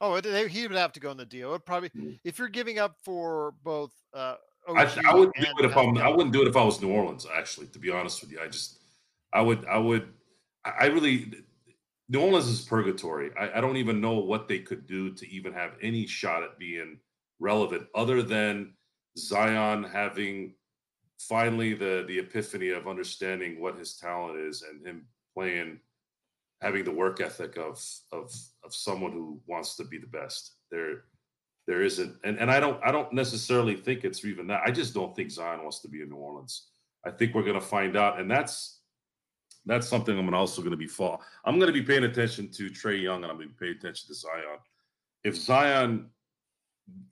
Oh, 0.00 0.20
they, 0.20 0.48
he 0.48 0.66
would 0.66 0.76
have 0.76 0.92
to 0.92 1.00
go 1.00 1.10
in 1.10 1.16
the 1.16 1.26
deal. 1.26 1.54
It 1.54 1.64
probably 1.64 1.90
if 2.24 2.38
you're 2.38 2.48
giving 2.48 2.78
up 2.78 2.96
for 3.02 3.54
both. 3.64 3.92
Uh, 4.14 4.34
I, 4.68 4.84
I 5.06 5.14
wouldn't 5.14 5.36
do 5.36 5.46
it 5.58 5.64
if 5.64 5.76
I'm. 5.76 5.96
I 5.98 6.08
wouldn't 6.08 6.32
do 6.32 6.42
it 6.42 6.48
if 6.48 6.56
I 6.56 6.64
was 6.64 6.80
New 6.80 6.90
Orleans. 6.90 7.26
Actually, 7.34 7.68
to 7.68 7.78
be 7.78 7.90
honest 7.90 8.20
with 8.20 8.30
you, 8.30 8.40
I 8.40 8.48
just, 8.48 8.80
I 9.32 9.40
would, 9.40 9.64
I 9.66 9.78
would, 9.78 10.08
I 10.64 10.72
I 10.80 10.86
really. 10.86 11.32
New 12.10 12.20
Orleans 12.20 12.46
is 12.46 12.62
purgatory. 12.62 13.30
I, 13.38 13.58
I 13.58 13.60
don't 13.60 13.76
even 13.76 14.00
know 14.00 14.18
what 14.18 14.48
they 14.48 14.60
could 14.60 14.86
do 14.86 15.12
to 15.14 15.28
even 15.28 15.52
have 15.52 15.72
any 15.82 16.06
shot 16.06 16.42
at 16.42 16.58
being 16.58 16.98
relevant, 17.38 17.86
other 17.94 18.22
than 18.22 18.74
Zion 19.16 19.84
having 19.84 20.54
finally 21.18 21.74
the 21.74 22.04
the 22.06 22.18
epiphany 22.18 22.70
of 22.70 22.86
understanding 22.86 23.60
what 23.60 23.76
his 23.76 23.96
talent 23.96 24.38
is 24.38 24.62
and 24.62 24.86
him 24.86 25.06
playing, 25.38 25.78
having 26.60 26.84
the 26.84 26.90
work 26.90 27.20
ethic 27.20 27.56
of 27.56 27.80
of 28.12 28.34
of 28.64 28.74
someone 28.74 29.12
who 29.12 29.40
wants 29.46 29.76
to 29.76 29.84
be 29.84 29.98
the 29.98 30.06
best. 30.06 30.56
There, 30.70 31.04
there 31.66 31.82
isn't, 31.82 32.16
and 32.24 32.38
and 32.38 32.50
I 32.50 32.58
don't 32.58 32.80
I 32.84 32.90
don't 32.90 33.12
necessarily 33.12 33.76
think 33.76 34.04
it's 34.04 34.24
even 34.24 34.48
that. 34.48 34.62
I 34.66 34.72
just 34.72 34.94
don't 34.94 35.14
think 35.14 35.30
Zion 35.30 35.62
wants 35.62 35.80
to 35.80 35.88
be 35.88 36.02
in 36.02 36.08
New 36.08 36.16
Orleans. 36.16 36.70
I 37.06 37.10
think 37.10 37.34
we're 37.34 37.42
going 37.42 37.54
to 37.54 37.60
find 37.76 37.96
out, 37.96 38.18
and 38.18 38.28
that's 38.28 38.80
that's 39.64 39.86
something 39.86 40.18
I'm 40.18 40.34
also 40.34 40.62
going 40.62 40.72
to 40.72 40.76
be 40.76 40.88
fall. 40.88 41.22
I'm 41.44 41.58
going 41.58 41.72
to 41.72 41.80
be 41.80 41.86
paying 41.86 42.04
attention 42.04 42.50
to 42.52 42.70
Trae 42.70 43.00
Young, 43.00 43.22
and 43.22 43.30
I'm 43.30 43.36
going 43.36 43.48
to 43.48 43.54
be 43.54 43.66
paying 43.66 43.76
attention 43.76 44.08
to 44.08 44.14
Zion. 44.14 44.58
If 45.22 45.36
Zion, 45.36 46.06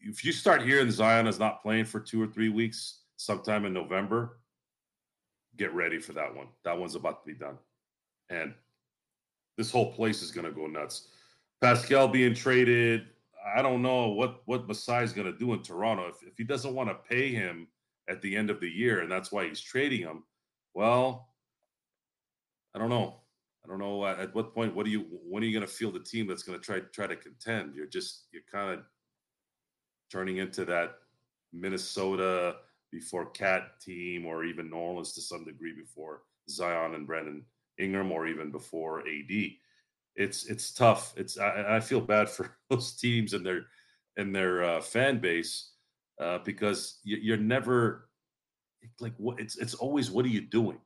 if 0.00 0.24
you 0.24 0.32
start 0.32 0.62
hearing 0.62 0.90
Zion 0.90 1.26
is 1.26 1.38
not 1.38 1.62
playing 1.62 1.84
for 1.84 2.00
two 2.00 2.20
or 2.20 2.26
three 2.26 2.48
weeks, 2.48 3.02
sometime 3.18 3.66
in 3.66 3.72
November, 3.72 4.38
get 5.56 5.72
ready 5.74 5.98
for 5.98 6.12
that 6.14 6.34
one. 6.34 6.48
That 6.64 6.78
one's 6.78 6.94
about 6.94 7.24
to 7.24 7.32
be 7.32 7.38
done, 7.38 7.58
and 8.30 8.54
this 9.56 9.70
whole 9.70 9.92
place 9.92 10.22
is 10.22 10.30
going 10.30 10.46
to 10.46 10.52
go 10.52 10.66
nuts. 10.66 11.08
Pascal 11.60 12.08
being 12.08 12.34
traded, 12.34 13.06
I 13.54 13.62
don't 13.62 13.82
know 13.82 14.08
what 14.08 14.42
what 14.46 14.66
Masai 14.66 15.04
is 15.04 15.12
going 15.12 15.30
to 15.30 15.38
do 15.38 15.52
in 15.52 15.62
Toronto. 15.62 16.08
If 16.08 16.22
if 16.22 16.36
he 16.36 16.44
doesn't 16.44 16.74
want 16.74 16.90
to 16.90 16.94
pay 17.08 17.30
him 17.30 17.68
at 18.08 18.20
the 18.22 18.36
end 18.36 18.50
of 18.50 18.60
the 18.60 18.68
year, 18.68 19.00
and 19.00 19.10
that's 19.10 19.32
why 19.32 19.48
he's 19.48 19.60
trading 19.60 20.00
him, 20.00 20.24
well, 20.74 21.28
I 22.74 22.78
don't 22.78 22.90
know. 22.90 23.20
I 23.64 23.68
don't 23.68 23.78
know 23.78 24.06
at, 24.06 24.20
at 24.20 24.34
what 24.34 24.54
point. 24.54 24.74
What 24.74 24.84
do 24.84 24.92
you? 24.92 25.06
When 25.10 25.42
are 25.42 25.46
you 25.46 25.52
going 25.52 25.66
to 25.66 25.72
feel 25.72 25.90
the 25.90 26.00
team 26.00 26.26
that's 26.26 26.42
going 26.42 26.58
to 26.58 26.64
try 26.64 26.80
try 26.92 27.06
to 27.06 27.16
contend? 27.16 27.74
You're 27.74 27.86
just 27.86 28.26
you're 28.32 28.42
kind 28.50 28.78
of 28.78 28.84
turning 30.10 30.36
into 30.36 30.64
that 30.66 30.98
Minnesota 31.52 32.56
before 32.92 33.26
Cat 33.30 33.80
team, 33.80 34.26
or 34.26 34.44
even 34.44 34.70
New 34.70 34.76
Orleans 34.76 35.12
to 35.14 35.22
some 35.22 35.44
degree 35.44 35.72
before 35.72 36.22
Zion 36.48 36.94
and 36.94 37.06
Brandon 37.06 37.42
Ingram, 37.78 38.12
or 38.12 38.26
even 38.26 38.50
before 38.50 39.00
AD. 39.00 39.50
It's 40.14 40.46
it's 40.46 40.72
tough. 40.72 41.12
It's 41.16 41.38
I, 41.38 41.76
I 41.76 41.80
feel 41.80 42.00
bad 42.00 42.28
for 42.36 42.56
those 42.70 42.92
teams 42.92 43.32
and 43.32 43.44
their 43.44 43.66
and 44.16 44.34
their 44.34 44.64
uh, 44.64 44.80
fan 44.80 45.18
base 45.18 45.72
uh, 46.20 46.38
because 46.38 47.00
you, 47.04 47.18
you're 47.18 47.36
never 47.36 48.08
like 49.00 49.14
what 49.18 49.40
it's 49.40 49.56
it's 49.56 49.74
always 49.74 50.10
what 50.10 50.24
are 50.24 50.28
you 50.28 50.40
doing 50.40 50.78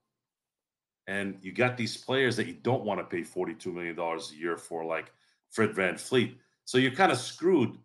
and 1.07 1.39
you 1.43 1.53
got 1.53 1.77
these 1.77 1.97
players 1.97 2.37
that 2.37 2.47
you 2.47 2.55
don't 2.55 2.85
want 2.85 2.99
to 2.99 3.05
pay 3.05 3.23
$42 3.23 3.67
million 3.75 3.99
a 3.99 4.35
year 4.35 4.57
for 4.57 4.85
like 4.85 5.12
Fred 5.51 5.71
VanVleet 5.71 6.35
so 6.65 6.79
you're 6.79 6.93
kind 6.93 7.12
of 7.12 7.19
screwed 7.19 7.77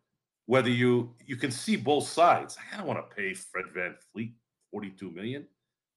whether 0.45 0.69
you 0.69 1.13
you 1.25 1.35
can 1.35 1.51
see 1.51 1.75
both 1.75 2.07
sides 2.07 2.57
i 2.71 2.77
don't 2.77 2.85
want 2.87 2.99
to 2.99 3.15
pay 3.15 3.33
fred 3.33 3.65
van 3.73 3.95
fleet 4.13 4.33
42 4.71 5.11
million 5.11 5.45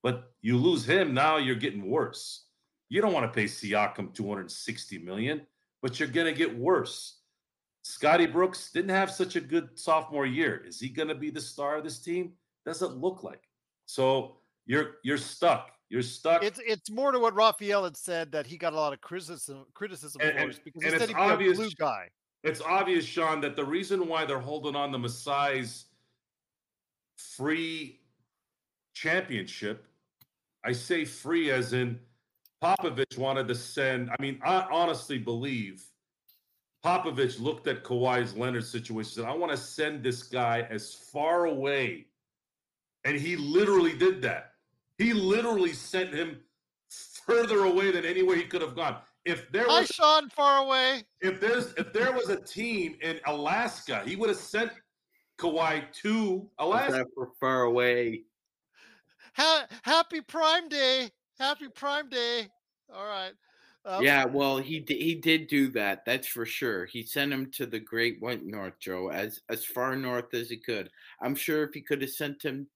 but 0.01 0.31
you 0.41 0.57
lose 0.57 0.83
him 0.85 1.13
now 1.13 1.37
you're 1.37 1.55
getting 1.55 1.89
worse 1.89 2.45
you 2.89 3.01
don't 3.01 3.13
want 3.13 3.25
to 3.31 3.35
pay 3.35 3.45
siakam 3.45 4.13
260 4.13 4.97
million 4.99 5.41
but 5.81 5.99
you're 5.99 6.09
going 6.09 6.27
to 6.27 6.33
get 6.37 6.57
worse 6.57 7.19
scotty 7.83 8.25
brooks 8.25 8.71
didn't 8.71 8.89
have 8.89 9.09
such 9.11 9.35
a 9.35 9.41
good 9.41 9.77
sophomore 9.79 10.25
year 10.25 10.63
is 10.65 10.79
he 10.79 10.89
going 10.89 11.07
to 11.07 11.15
be 11.15 11.29
the 11.29 11.41
star 11.41 11.77
of 11.77 11.83
this 11.83 11.99
team 11.99 12.33
doesn't 12.65 12.97
look 12.97 13.23
like 13.23 13.41
so 13.85 14.37
you're 14.65 14.97
you're 15.03 15.17
stuck. 15.17 15.71
You're 15.89 16.03
stuck. 16.03 16.43
It's 16.43 16.59
it's 16.63 16.91
more 16.91 17.11
to 17.11 17.17
what 17.17 17.33
Raphael 17.33 17.85
had 17.85 17.97
said 17.97 18.31
that 18.33 18.45
he 18.45 18.55
got 18.55 18.73
a 18.73 18.75
lot 18.75 18.93
of 18.93 19.01
criticism 19.01 19.65
criticism 19.73 20.21
And- 20.21 20.37
and- 20.37 20.59
because 20.63 20.83
and 20.83 20.93
he 20.93 20.99
said 20.99 21.07
be 21.07 21.13
obvious- 21.15 21.57
a 21.57 21.61
blue 21.61 21.71
guy. 21.71 22.09
It's 22.43 22.61
obvious, 22.61 23.03
Sean, 23.03 23.41
that 23.41 23.55
the 23.55 23.65
reason 23.65 24.07
why 24.07 24.25
they're 24.25 24.39
holding 24.39 24.75
on 24.75 24.91
to 24.91 24.99
Masai's 24.99 25.85
free 27.17 27.99
championship, 28.93 29.87
I 30.63 30.71
say 30.73 31.03
free 31.03 31.49
as 31.49 31.73
in 31.73 31.99
Popovich 32.63 33.17
wanted 33.17 33.47
to 33.47 33.55
send. 33.55 34.09
I 34.09 34.21
mean, 34.21 34.39
I 34.43 34.67
honestly 34.71 35.17
believe 35.17 35.83
Popovich 36.83 37.39
looked 37.39 37.67
at 37.67 37.83
Kawhi's 37.83 38.35
Leonard 38.35 38.65
situation 38.65 38.97
and 38.97 39.07
said, 39.07 39.25
I 39.25 39.33
want 39.33 39.51
to 39.51 39.57
send 39.57 40.03
this 40.03 40.23
guy 40.23 40.67
as 40.69 40.93
far 40.93 41.45
away. 41.45 42.07
And 43.05 43.17
he 43.17 43.35
literally 43.35 43.97
did 43.97 44.21
that. 44.23 44.53
He 44.97 45.13
literally 45.13 45.71
sent 45.73 46.13
him 46.13 46.39
further 47.25 47.63
away 47.65 47.91
than 47.91 48.03
anywhere 48.05 48.35
he 48.35 48.43
could 48.43 48.61
have 48.61 48.75
gone. 48.75 48.97
If 49.25 49.49
there 49.51 49.65
Hi, 49.67 49.81
was 49.81 49.89
Sean, 49.89 50.29
far 50.29 50.65
away. 50.65 51.03
if 51.21 51.39
there's 51.39 51.73
if 51.77 51.93
there 51.93 52.11
was 52.11 52.29
a 52.29 52.41
team 52.41 52.97
in 53.01 53.19
Alaska, 53.25 54.01
he 54.05 54.15
would 54.15 54.29
have 54.29 54.37
sent 54.37 54.71
Kawhi 55.37 55.83
to 56.03 56.49
Alaska. 56.57 57.05
For 57.15 57.29
far 57.39 57.63
away. 57.63 58.23
Ha- 59.35 59.67
happy 59.83 60.21
Prime 60.21 60.67
Day. 60.67 61.11
Happy 61.39 61.69
Prime 61.69 62.09
Day. 62.09 62.49
All 62.93 63.05
right. 63.05 63.33
Um, 63.85 64.03
yeah, 64.03 64.25
well, 64.25 64.57
he 64.57 64.81
di- 64.81 65.01
he 65.01 65.15
did 65.15 65.47
do 65.47 65.69
that. 65.69 66.03
That's 66.05 66.27
for 66.27 66.45
sure. 66.45 66.85
He 66.85 67.01
sent 67.01 67.31
him 67.31 67.49
to 67.51 67.65
the 67.65 67.79
Great 67.79 68.21
White 68.21 68.45
North, 68.45 68.77
Joe, 68.79 69.09
as 69.09 69.39
as 69.49 69.63
far 69.63 69.95
north 69.95 70.33
as 70.33 70.49
he 70.49 70.57
could. 70.57 70.89
I'm 71.21 71.35
sure 71.35 71.63
if 71.63 71.73
he 71.73 71.81
could 71.81 72.01
have 72.01 72.11
sent 72.11 72.43
him 72.43 72.67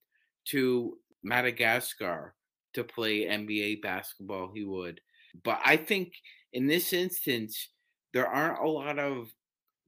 to 0.45 0.97
Madagascar, 1.23 2.35
to 2.73 2.83
play 2.83 3.25
NBA 3.25 3.81
basketball, 3.81 4.51
he 4.53 4.63
would. 4.63 5.01
But 5.43 5.59
I 5.65 5.77
think 5.77 6.13
in 6.53 6.67
this 6.67 6.93
instance, 6.93 7.69
there 8.13 8.27
aren't 8.27 8.59
a 8.59 8.69
lot 8.69 8.97
of 8.97 9.33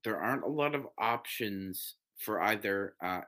there 0.04 0.22
aren't 0.22 0.44
a 0.44 0.50
lot 0.50 0.76
of 0.76 0.88
options 0.98 1.96
for 2.18 2.42
either 2.42 2.96
uh, 3.02 3.22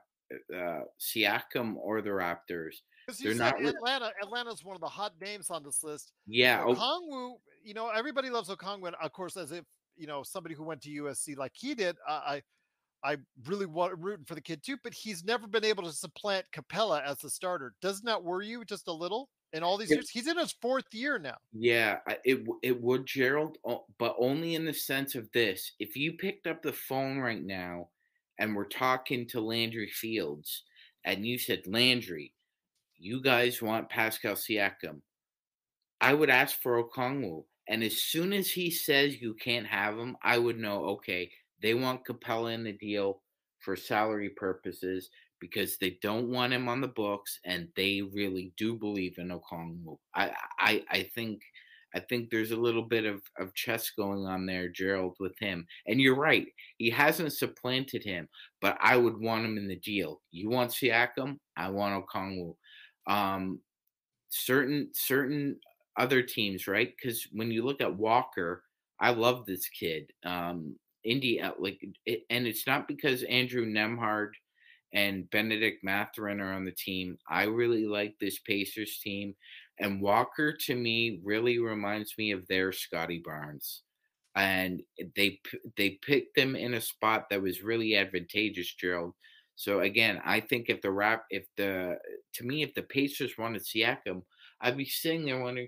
uh, 0.54 0.80
Siakam 1.00 1.76
or 1.76 2.02
the 2.02 2.10
Raptors. 2.10 2.76
Because 3.08 3.22
you 3.22 3.32
said 3.32 3.38
not. 3.54 3.64
Atlanta. 3.64 4.12
Atlanta's 4.22 4.62
one 4.62 4.74
of 4.74 4.82
the 4.82 4.86
hot 4.88 5.14
names 5.18 5.48
on 5.48 5.62
this 5.62 5.82
list. 5.82 6.12
Yeah, 6.26 6.62
oh- 6.66 6.74
Okongwu. 6.74 7.36
You 7.64 7.72
know, 7.72 7.88
everybody 7.88 8.28
loves 8.28 8.50
Okongwu, 8.50 8.86
and 8.88 8.96
of 9.00 9.12
course, 9.12 9.36
as 9.38 9.50
if 9.50 9.64
you 9.96 10.06
know 10.06 10.22
somebody 10.22 10.54
who 10.54 10.62
went 10.62 10.82
to 10.82 10.90
USC 10.90 11.34
like 11.36 11.52
he 11.54 11.74
did. 11.74 11.96
I, 12.06 12.42
I, 13.02 13.12
I 13.12 13.16
really 13.46 13.64
want 13.64 13.98
rooting 13.98 14.26
for 14.26 14.34
the 14.34 14.42
kid 14.42 14.62
too, 14.62 14.76
but 14.84 14.92
he's 14.92 15.24
never 15.24 15.46
been 15.46 15.64
able 15.64 15.84
to 15.84 15.92
supplant 15.92 16.44
Capela 16.54 17.02
as 17.02 17.16
the 17.18 17.30
starter. 17.30 17.72
Doesn't 17.80 18.04
that 18.04 18.22
worry 18.22 18.46
you 18.48 18.62
just 18.66 18.88
a 18.88 18.92
little? 18.92 19.30
In 19.54 19.62
all 19.62 19.78
these 19.78 19.88
Yeah. 19.90 19.96
years, 19.96 20.10
he's 20.10 20.26
in 20.28 20.36
his 20.36 20.52
fourth 20.60 20.92
year 20.92 21.18
now. 21.18 21.36
Yeah, 21.54 22.00
it 22.24 22.46
it 22.62 22.78
would, 22.82 23.06
Gerald, 23.06 23.56
but 23.98 24.16
only 24.18 24.54
in 24.54 24.66
the 24.66 24.74
sense 24.74 25.14
of 25.14 25.30
this: 25.32 25.72
if 25.78 25.96
you 25.96 26.12
picked 26.12 26.46
up 26.46 26.60
the 26.62 26.74
phone 26.74 27.16
right 27.18 27.42
now 27.42 27.88
and 28.38 28.54
we're 28.54 28.66
talking 28.66 29.26
to 29.28 29.40
Landry 29.40 29.88
Fields, 29.88 30.64
and 31.04 31.24
you 31.26 31.38
said, 31.38 31.62
Landry, 31.66 32.34
you 32.98 33.22
guys 33.22 33.62
want 33.62 33.88
Pascal 33.88 34.34
Siakam, 34.34 35.00
I 36.00 36.14
would 36.14 36.30
ask 36.30 36.60
for 36.60 36.82
Okongwu, 36.82 37.44
and 37.68 37.82
as 37.82 38.02
soon 38.02 38.32
as 38.32 38.50
he 38.50 38.70
says 38.70 39.20
you 39.20 39.34
can't 39.34 39.66
have 39.66 39.98
him, 39.98 40.16
I 40.22 40.38
would 40.38 40.58
know. 40.58 40.84
Okay, 40.86 41.30
they 41.60 41.74
want 41.74 42.04
Capela 42.04 42.54
in 42.54 42.64
the 42.64 42.72
deal 42.72 43.22
for 43.58 43.76
salary 43.76 44.30
purposes 44.30 45.10
because 45.40 45.76
they 45.78 45.98
don't 46.02 46.30
want 46.30 46.52
him 46.52 46.68
on 46.68 46.80
the 46.80 46.88
books, 46.88 47.38
and 47.44 47.68
they 47.76 48.02
really 48.02 48.52
do 48.56 48.76
believe 48.76 49.14
in 49.18 49.28
Okongwu. 49.28 49.98
I 50.14 50.32
I 50.58 50.84
I 50.90 51.10
think 51.14 51.40
I 51.94 52.00
think 52.00 52.30
there's 52.30 52.50
a 52.52 52.56
little 52.56 52.82
bit 52.82 53.04
of 53.04 53.22
of 53.38 53.54
chess 53.54 53.90
going 53.90 54.26
on 54.26 54.46
there, 54.46 54.68
Gerald, 54.68 55.16
with 55.20 55.38
him. 55.38 55.66
And 55.86 56.00
you're 56.00 56.16
right, 56.16 56.46
he 56.76 56.90
hasn't 56.90 57.32
supplanted 57.32 58.04
him, 58.04 58.28
but 58.60 58.76
I 58.80 58.96
would 58.96 59.18
want 59.18 59.44
him 59.44 59.56
in 59.56 59.68
the 59.68 59.76
deal. 59.76 60.20
You 60.30 60.50
want 60.50 60.70
Siakam, 60.70 61.38
I 61.56 61.70
want 61.70 62.04
Okongwu. 62.04 62.54
Um, 63.08 63.60
certain 64.30 64.90
certain 64.92 65.58
other 65.96 66.22
teams, 66.22 66.66
right? 66.68 66.92
Because 66.96 67.26
when 67.32 67.50
you 67.50 67.64
look 67.64 67.80
at 67.80 67.96
Walker, 67.96 68.64
I 69.00 69.10
love 69.10 69.46
this 69.46 69.68
kid. 69.68 70.10
Um, 70.24 70.76
India, 71.04 71.54
like, 71.58 71.80
it, 72.06 72.22
and 72.30 72.46
it's 72.46 72.66
not 72.66 72.88
because 72.88 73.22
Andrew 73.24 73.64
Nembhard 73.66 74.30
and 74.92 75.28
Bennedict 75.30 75.84
Mathurin 75.84 76.40
are 76.40 76.52
on 76.54 76.64
the 76.64 76.72
team. 76.72 77.18
I 77.28 77.44
really 77.44 77.86
like 77.86 78.14
this 78.20 78.38
Pacers 78.40 78.98
team, 79.02 79.34
and 79.78 80.00
Walker 80.00 80.56
to 80.66 80.74
me 80.74 81.20
really 81.24 81.58
reminds 81.58 82.14
me 82.18 82.32
of 82.32 82.46
their 82.48 82.72
Scottie 82.72 83.22
Barnes. 83.24 83.82
And 84.36 84.82
they 85.16 85.40
they 85.76 85.98
picked 86.02 86.36
them 86.36 86.54
in 86.56 86.74
a 86.74 86.80
spot 86.80 87.26
that 87.30 87.42
was 87.42 87.62
really 87.62 87.96
advantageous, 87.96 88.72
Gerald. 88.74 89.14
So 89.58 89.80
again, 89.80 90.20
I 90.24 90.38
think 90.38 90.66
if 90.68 90.82
the 90.82 90.92
rap, 90.92 91.24
if 91.30 91.44
the 91.56 91.98
to 92.34 92.44
me, 92.44 92.62
if 92.62 92.74
the 92.74 92.82
Pacers 92.82 93.36
wanted 93.36 93.62
Siakam, 93.62 94.22
I'd 94.60 94.76
be 94.76 94.84
sitting 94.84 95.24
there 95.24 95.42
wondering, 95.42 95.66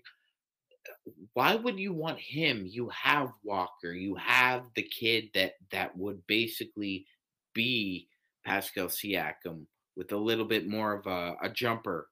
why 1.34 1.56
would 1.56 1.76
you 1.76 1.92
want 1.92 2.20
him? 2.20 2.66
You 2.68 2.88
have 2.90 3.32
Walker, 3.42 3.92
you 3.92 4.14
have 4.14 4.62
the 4.76 4.84
kid 4.84 5.30
that 5.34 5.54
that 5.72 5.96
would 5.98 6.24
basically 6.28 7.04
be 7.52 8.06
Pascal 8.46 8.86
Siakam 8.86 9.66
with 9.96 10.12
a 10.12 10.16
little 10.16 10.46
bit 10.46 10.68
more 10.68 10.94
of 10.94 11.08
a, 11.08 11.34
a 11.42 11.50
jumper 11.50 12.06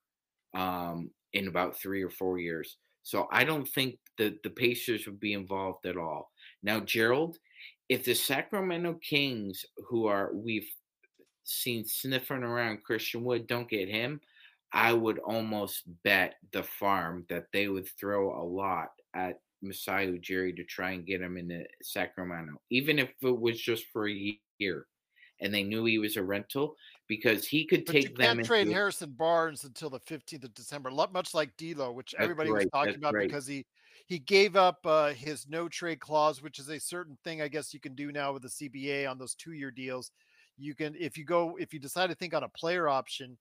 um, 0.55 1.13
in 1.33 1.47
about 1.47 1.79
three 1.79 2.03
or 2.03 2.11
four 2.11 2.41
years. 2.41 2.77
So 3.05 3.29
I 3.31 3.45
don't 3.45 3.69
think 3.69 4.01
that 4.19 4.43
the 4.43 4.51
Pacers 4.51 5.07
would 5.07 5.21
be 5.21 5.33
involved 5.33 5.87
at 5.87 5.97
all. 5.97 6.33
Now, 6.61 6.81
Gerald, 6.81 7.39
if 7.89 8.05
the 8.05 8.15
Sacramento 8.15 8.99
Kings, 9.09 9.65
who 9.89 10.07
are 10.07 10.33
we've 10.35 10.69
seen 11.49 11.85
sniffing 11.85 12.43
around 12.43 12.85
Christian 12.85 13.25
Wood, 13.25 13.47
don't 13.47 13.69
get 13.69 13.89
him, 13.89 14.21
I 14.73 14.93
would 14.93 15.19
almost 15.19 15.83
bet 16.05 16.35
the 16.53 16.63
farm 16.63 17.25
that 17.29 17.47
they 17.53 17.69
would 17.69 17.89
throw 17.99 18.41
a 18.41 18.45
lot 18.45 18.89
at 19.15 19.41
Masai 19.63 20.07
Ujiri 20.07 20.55
to 20.57 20.65
try 20.65 20.91
and 20.93 21.07
get 21.07 21.23
him 21.23 21.37
into 21.37 21.65
Sacramento, 21.83 22.61
even 22.71 22.99
if 22.99 23.11
it 23.23 23.41
was 23.41 23.61
just 23.61 23.87
for 23.93 24.09
a 24.09 24.39
year. 24.59 24.87
And 25.41 25.55
they 25.55 25.63
knew 25.63 25.85
he 25.85 25.99
was 25.99 26.17
a 26.17 26.23
rental 26.23 26.75
because 27.07 27.47
he 27.47 27.65
could 27.65 27.85
But 27.85 27.95
you 27.95 28.03
take 28.03 28.17
them 28.17 28.37
can't 28.37 28.47
trade 28.47 28.61
into- 28.63 28.75
Harrison 28.75 29.13
Barnes 29.13 29.65
until 29.65 29.89
the 29.89 30.01
15th 30.01 30.45
of 30.45 30.55
December, 30.55 30.91
much 30.91 31.33
like 31.33 31.57
D'Lo, 31.57 31.93
which 31.93 32.15
everybody 32.19 32.51
right, 32.51 32.65
was 32.65 32.71
talking 32.73 32.97
about 32.97 33.15
right. 33.15 33.27
because 33.27 33.47
he 33.47 33.65
he 34.07 34.19
gave 34.19 34.57
up 34.57 34.79
uh, 34.85 35.13
his 35.13 35.47
no 35.49 35.69
trade 35.69 36.01
clause, 36.01 36.43
which 36.43 36.59
is 36.59 36.71
a 36.71 36.81
certain 36.81 37.17
thing 37.25 37.43
I 37.43 37.49
guess 37.49 37.75
you 37.75 37.81
can 37.81 37.95
do 37.95 38.11
now 38.11 38.33
with 38.33 38.43
the 38.43 38.49
CBA 38.49 39.09
on 39.09 39.19
those 39.19 39.35
two 39.35 39.53
year 39.53 39.71
deals. 39.71 40.11
You 40.59 40.75
can 40.75 40.95
if 40.99 41.17
you 41.17 41.25
go 41.25 41.57
if 41.59 41.73
you 41.73 41.79
decide 41.79 42.09
to 42.09 42.15
think 42.15 42.35
on 42.35 42.43
a 42.43 42.49
player 42.49 42.89
option, 42.89 43.39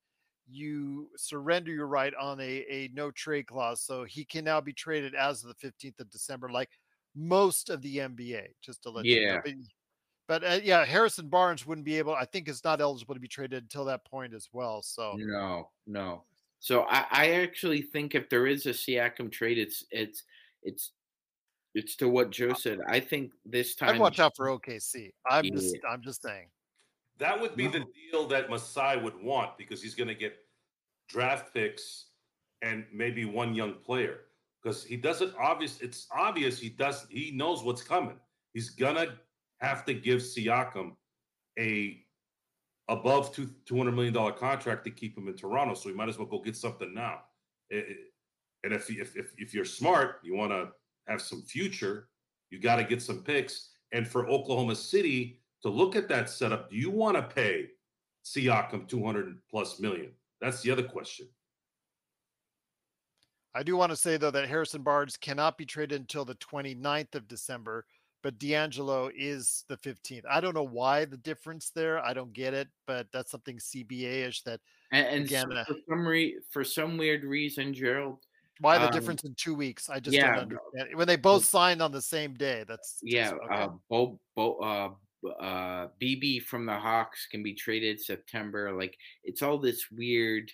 you 0.50 1.08
surrender 1.16 1.70
your 1.70 1.86
right 1.86 2.12
on 2.18 2.40
a, 2.40 2.64
a 2.70 2.90
no 2.94 3.10
trade 3.10 3.46
clause. 3.46 3.82
So 3.82 4.04
he 4.04 4.24
can 4.24 4.44
now 4.44 4.60
be 4.60 4.72
traded 4.72 5.14
as 5.14 5.44
of 5.44 5.54
the 5.54 5.68
15th 5.68 6.00
of 6.00 6.10
December, 6.10 6.48
like 6.48 6.70
most 7.14 7.70
of 7.70 7.82
the 7.82 7.98
NBA, 7.98 8.48
just 8.62 8.82
to 8.84 8.90
let 8.90 9.04
you 9.04 9.26
know. 9.26 9.32
Yeah. 9.32 9.40
But, 9.44 9.54
but 10.26 10.44
uh, 10.44 10.60
yeah, 10.62 10.84
Harrison 10.84 11.28
Barnes 11.28 11.66
wouldn't 11.66 11.84
be 11.84 11.98
able, 11.98 12.14
I 12.14 12.24
think 12.24 12.48
is 12.48 12.64
not 12.64 12.80
eligible 12.80 13.14
to 13.14 13.20
be 13.20 13.28
traded 13.28 13.62
until 13.62 13.84
that 13.86 14.04
point 14.04 14.34
as 14.34 14.48
well. 14.52 14.82
So 14.82 15.14
No, 15.18 15.70
no. 15.86 16.22
So 16.60 16.82
I, 16.88 17.06
I 17.10 17.30
actually 17.32 17.82
think 17.82 18.14
if 18.14 18.28
there 18.28 18.46
is 18.46 18.66
a 18.66 18.70
Siakam 18.70 19.30
trade, 19.30 19.58
it's 19.58 19.84
it's 19.90 20.24
it's 20.62 20.90
it's 21.74 21.94
to 21.96 22.08
what 22.08 22.30
Joe 22.30 22.52
said. 22.52 22.80
I 22.88 22.98
think 22.98 23.30
this 23.46 23.76
time 23.76 23.90
I'd 23.90 24.00
watch 24.00 24.18
out 24.18 24.34
for 24.36 24.46
OKC. 24.46 25.12
I'm 25.30 25.44
just 25.44 25.76
I'm 25.88 26.02
just 26.02 26.20
saying. 26.20 26.48
That 27.18 27.40
would 27.40 27.56
be 27.56 27.66
the 27.66 27.84
deal 28.10 28.26
that 28.28 28.48
Masai 28.48 28.96
would 28.96 29.20
want 29.20 29.58
because 29.58 29.82
he's 29.82 29.94
going 29.94 30.08
to 30.08 30.14
get 30.14 30.36
draft 31.08 31.52
picks 31.52 32.06
and 32.62 32.84
maybe 32.92 33.24
one 33.24 33.54
young 33.54 33.74
player 33.74 34.20
because 34.62 34.84
he 34.84 34.96
doesn't 34.96 35.34
obvious. 35.38 35.80
It's 35.80 36.06
obvious 36.12 36.58
he 36.58 36.68
does. 36.68 37.06
He 37.10 37.30
knows 37.32 37.62
what's 37.62 37.82
coming. 37.82 38.18
He's 38.54 38.70
gonna 38.70 39.18
have 39.60 39.84
to 39.86 39.94
give 39.94 40.20
Siakam 40.20 40.92
a 41.58 42.04
above 42.88 43.32
two 43.34 43.48
two 43.64 43.76
hundred 43.76 43.92
million 43.92 44.14
dollar 44.14 44.32
contract 44.32 44.84
to 44.84 44.90
keep 44.90 45.16
him 45.16 45.28
in 45.28 45.36
Toronto. 45.36 45.74
So 45.74 45.88
he 45.88 45.94
might 45.94 46.08
as 46.08 46.18
well 46.18 46.26
go 46.26 46.40
get 46.40 46.56
something 46.56 46.92
now. 46.94 47.22
It- 47.70 47.88
it- 47.88 47.98
and 48.64 48.72
if 48.72 48.90
if 48.90 49.16
if, 49.16 49.32
if 49.38 49.54
you're 49.54 49.64
smart, 49.64 50.20
you 50.24 50.34
want 50.34 50.50
to 50.50 50.72
have 51.06 51.22
some 51.22 51.42
future. 51.42 52.08
You 52.50 52.58
got 52.58 52.76
to 52.76 52.84
get 52.84 53.00
some 53.00 53.22
picks. 53.22 53.70
And 53.92 54.06
for 54.06 54.28
Oklahoma 54.28 54.74
City 54.74 55.40
to 55.62 55.68
look 55.68 55.96
at 55.96 56.08
that 56.08 56.30
setup, 56.30 56.70
do 56.70 56.76
you 56.76 56.90
want 56.90 57.16
to 57.16 57.22
pay 57.22 57.66
Siakam 58.24 58.88
200 58.88 59.38
plus 59.50 59.80
million? 59.80 60.12
That's 60.40 60.62
the 60.62 60.70
other 60.70 60.82
question. 60.82 61.28
I 63.54 63.62
do 63.62 63.76
want 63.76 63.90
to 63.90 63.96
say 63.96 64.16
though 64.16 64.30
that 64.30 64.48
Harrison 64.48 64.82
Barnes 64.82 65.16
cannot 65.16 65.58
be 65.58 65.66
traded 65.66 66.00
until 66.00 66.24
the 66.24 66.36
29th 66.36 67.14
of 67.14 67.26
December, 67.26 67.86
but 68.22 68.38
D'Angelo 68.38 69.10
is 69.16 69.64
the 69.68 69.76
15th. 69.78 70.22
I 70.30 70.40
don't 70.40 70.54
know 70.54 70.62
why 70.62 71.04
the 71.06 71.16
difference 71.16 71.70
there. 71.74 71.98
I 72.04 72.12
don't 72.12 72.32
get 72.32 72.54
it, 72.54 72.68
but 72.86 73.08
that's 73.12 73.30
something 73.30 73.56
CBA-ish 73.56 74.42
that 74.42 74.60
And, 74.92 75.06
and 75.06 75.24
again. 75.24 75.46
so 75.50 75.56
uh, 75.56 75.64
for 75.64 75.76
some 75.88 76.06
re- 76.06 76.38
for 76.50 76.62
some 76.62 76.96
weird 76.98 77.24
reason, 77.24 77.74
Gerald. 77.74 78.18
why 78.60 78.78
the 78.78 78.86
um, 78.86 78.92
difference 78.92 79.24
in 79.24 79.34
two 79.34 79.54
weeks? 79.54 79.88
I 79.90 79.98
just 79.98 80.14
yeah, 80.16 80.34
don't 80.34 80.42
understand. 80.42 80.96
When 80.96 81.08
they 81.08 81.16
both 81.16 81.44
signed 81.44 81.82
on 81.82 81.90
the 81.90 82.02
same 82.02 82.34
day, 82.34 82.64
that's 82.68 82.98
Yeah, 83.02 83.32
okay. 83.32 83.62
uh, 83.62 83.68
Bo, 83.88 84.20
Bo, 84.36 84.54
uh, 84.58 84.88
b- 84.88 84.94
uh, 85.40 85.88
BB 86.00 86.42
from 86.42 86.66
the 86.66 86.74
Hawks 86.74 87.26
can 87.30 87.42
be 87.42 87.54
traded 87.54 88.00
September. 88.00 88.72
Like 88.72 88.96
it's 89.24 89.42
all 89.42 89.58
this 89.58 89.90
weird 89.90 90.50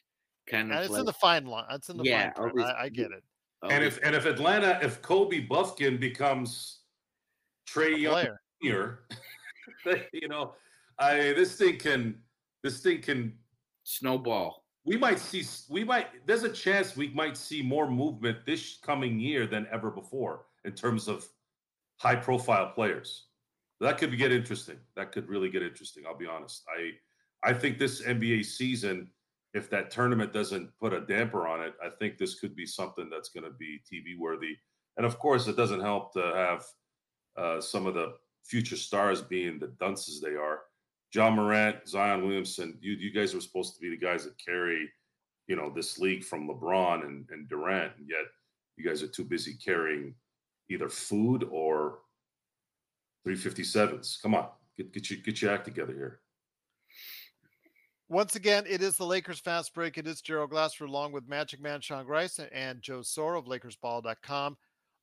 kind 0.48 0.70
And 0.70 0.78
of. 0.78 0.84
it's 0.84 0.92
like, 0.92 1.00
in 1.00 1.06
the 1.06 1.12
fine 1.12 1.46
line. 1.46 1.66
It's 1.70 1.88
in 1.88 1.96
the 1.96 2.04
yeah, 2.04 2.32
fine 2.32 2.44
all 2.44 2.50
print. 2.50 2.56
these 2.56 2.66
I, 2.66 2.82
I 2.84 2.88
get 2.88 3.10
it. 3.12 3.22
all 3.62 3.70
And 3.70 3.84
if 3.84 3.98
and 4.02 4.14
if 4.14 4.26
Atlanta, 4.26 4.78
if 4.82 5.02
Kobe 5.02 5.46
Bufkin 5.46 6.00
becomes 6.00 6.80
Trae 7.68 7.98
Young. 7.98 8.26
Jr., 8.62 9.90
you 10.12 10.28
know, 10.28 10.54
I 10.98 11.14
this 11.34 11.56
thing 11.56 11.78
can 11.78 12.20
this 12.62 12.80
thing 12.80 13.00
can 13.02 13.34
snowball. 13.84 14.64
We 14.86 14.96
might 14.96 15.18
see 15.18 15.44
we 15.70 15.84
might 15.84 16.26
there's 16.26 16.42
a 16.44 16.52
chance 16.52 16.96
we 16.96 17.08
might 17.08 17.36
see 17.36 17.62
more 17.62 17.90
movement 17.90 18.44
this 18.46 18.78
coming 18.82 19.18
year 19.18 19.46
than 19.46 19.66
ever 19.70 19.90
before 19.90 20.46
in 20.64 20.72
terms 20.72 21.08
of 21.08 21.26
high 21.96 22.16
profile 22.16 22.72
players. 22.74 23.26
That 23.84 23.98
could 23.98 24.16
get 24.16 24.32
interesting. 24.32 24.78
That 24.96 25.12
could 25.12 25.28
really 25.28 25.50
get 25.50 25.62
interesting. 25.62 26.04
I'll 26.06 26.16
be 26.16 26.26
honest. 26.26 26.64
I 26.68 26.92
I 27.48 27.52
think 27.52 27.78
this 27.78 28.02
NBA 28.02 28.44
season, 28.46 29.10
if 29.52 29.68
that 29.70 29.90
tournament 29.90 30.32
doesn't 30.32 30.70
put 30.80 30.94
a 30.94 31.02
damper 31.02 31.46
on 31.46 31.60
it, 31.60 31.74
I 31.84 31.90
think 31.98 32.16
this 32.16 32.40
could 32.40 32.56
be 32.56 32.66
something 32.66 33.10
that's 33.10 33.28
going 33.28 33.44
to 33.44 33.50
be 33.50 33.80
TV 33.80 34.18
worthy. 34.18 34.56
And 34.96 35.04
of 35.04 35.18
course, 35.18 35.46
it 35.46 35.56
doesn't 35.56 35.80
help 35.80 36.14
to 36.14 36.22
have 36.34 36.64
uh, 37.36 37.60
some 37.60 37.86
of 37.86 37.94
the 37.94 38.14
future 38.44 38.76
stars 38.76 39.20
being 39.20 39.58
the 39.58 39.74
dunces 39.78 40.20
they 40.20 40.34
are. 40.34 40.60
Ja 41.14 41.30
Morant, 41.30 41.86
Zion 41.86 42.22
Williamson, 42.26 42.78
you 42.80 42.92
you 42.92 43.12
guys 43.12 43.34
were 43.34 43.40
supposed 43.40 43.74
to 43.74 43.80
be 43.80 43.90
the 43.90 44.06
guys 44.06 44.24
that 44.24 44.34
carry 44.38 44.88
you 45.46 45.56
know, 45.56 45.70
this 45.70 45.98
league 45.98 46.24
from 46.24 46.48
LeBron 46.48 47.04
and, 47.04 47.26
and 47.30 47.48
Durant, 47.48 47.92
and 47.98 48.08
yet 48.08 48.24
you 48.76 48.84
guys 48.88 49.02
are 49.02 49.08
too 49.08 49.24
busy 49.24 49.54
carrying 49.54 50.14
either 50.70 50.88
food 50.88 51.46
or 51.50 51.98
357s. 53.26 54.20
Come 54.22 54.34
on, 54.34 54.48
get 54.76 54.92
get 54.92 55.10
your 55.10 55.18
get 55.20 55.42
your 55.42 55.52
act 55.52 55.64
together 55.64 55.92
here. 55.92 56.20
Once 58.10 58.36
again, 58.36 58.64
it 58.68 58.82
is 58.82 58.96
the 58.96 59.04
Lakers 59.04 59.40
Fast 59.40 59.74
Break. 59.74 59.96
It 59.96 60.06
is 60.06 60.20
Gerald 60.20 60.50
Glassford 60.50 60.90
along 60.90 61.12
with 61.12 61.26
Magic 61.26 61.60
Man 61.60 61.80
Sean 61.80 62.04
Grice 62.04 62.38
and 62.52 62.82
Joe 62.82 63.00
Soro 63.00 63.38
of 63.38 63.46
LakersBall.com. 63.46 64.56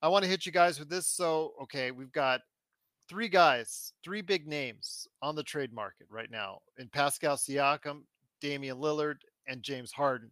I 0.03 0.07
want 0.07 0.23
to 0.23 0.29
hit 0.29 0.45
you 0.45 0.51
guys 0.51 0.79
with 0.79 0.89
this. 0.89 1.07
So, 1.07 1.53
okay, 1.63 1.89
we've 1.89 2.11
got 2.11 2.41
three 3.09 3.27
guys, 3.27 3.93
three 4.03 4.21
big 4.21 4.47
names 4.47 5.07
on 5.21 5.35
the 5.35 5.43
trade 5.43 5.73
market 5.73 6.07
right 6.09 6.29
now 6.29 6.59
in 6.77 6.89
Pascal 6.89 7.37
Siakam, 7.37 8.03
Damian 8.39 8.77
Lillard, 8.77 9.17
and 9.47 9.63
James 9.63 9.91
Harden. 9.91 10.31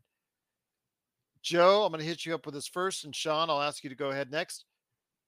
Joe, 1.41 1.83
I'm 1.83 1.91
going 1.91 2.01
to 2.01 2.07
hit 2.07 2.25
you 2.25 2.35
up 2.35 2.45
with 2.45 2.55
this 2.55 2.67
first, 2.67 3.03
and 3.03 3.15
Sean, 3.15 3.49
I'll 3.49 3.61
ask 3.61 3.83
you 3.83 3.89
to 3.89 3.95
go 3.95 4.11
ahead 4.11 4.31
next. 4.31 4.65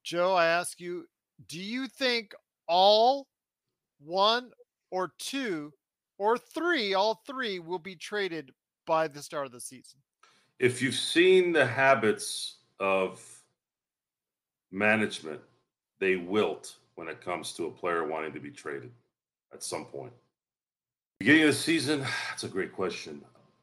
Joe, 0.03 0.33
I 0.33 0.45
ask 0.45 0.79
you, 0.79 1.05
do 1.47 1.59
you 1.59 1.87
think 1.87 2.33
all 2.71 3.27
one 3.99 4.49
or 4.91 5.11
two 5.19 5.73
or 6.17 6.37
three, 6.37 6.93
all 6.93 7.21
three 7.27 7.59
will 7.59 7.79
be 7.79 7.95
traded 7.95 8.51
by 8.87 9.09
the 9.09 9.21
start 9.21 9.45
of 9.45 9.51
the 9.51 9.59
season? 9.59 9.99
If 10.57 10.81
you've 10.81 10.95
seen 10.95 11.51
the 11.51 11.65
habits 11.65 12.59
of 12.79 13.21
management, 14.71 15.41
they 15.99 16.15
wilt 16.15 16.77
when 16.95 17.09
it 17.09 17.19
comes 17.19 17.53
to 17.53 17.65
a 17.65 17.71
player 17.71 18.07
wanting 18.07 18.31
to 18.33 18.39
be 18.39 18.51
traded 18.51 18.91
at 19.53 19.63
some 19.63 19.85
point. 19.85 20.13
Beginning 21.19 21.43
of 21.43 21.47
the 21.49 21.53
season, 21.53 21.99
that's 22.29 22.45
a 22.45 22.47
great 22.47 22.71
question. 22.71 23.21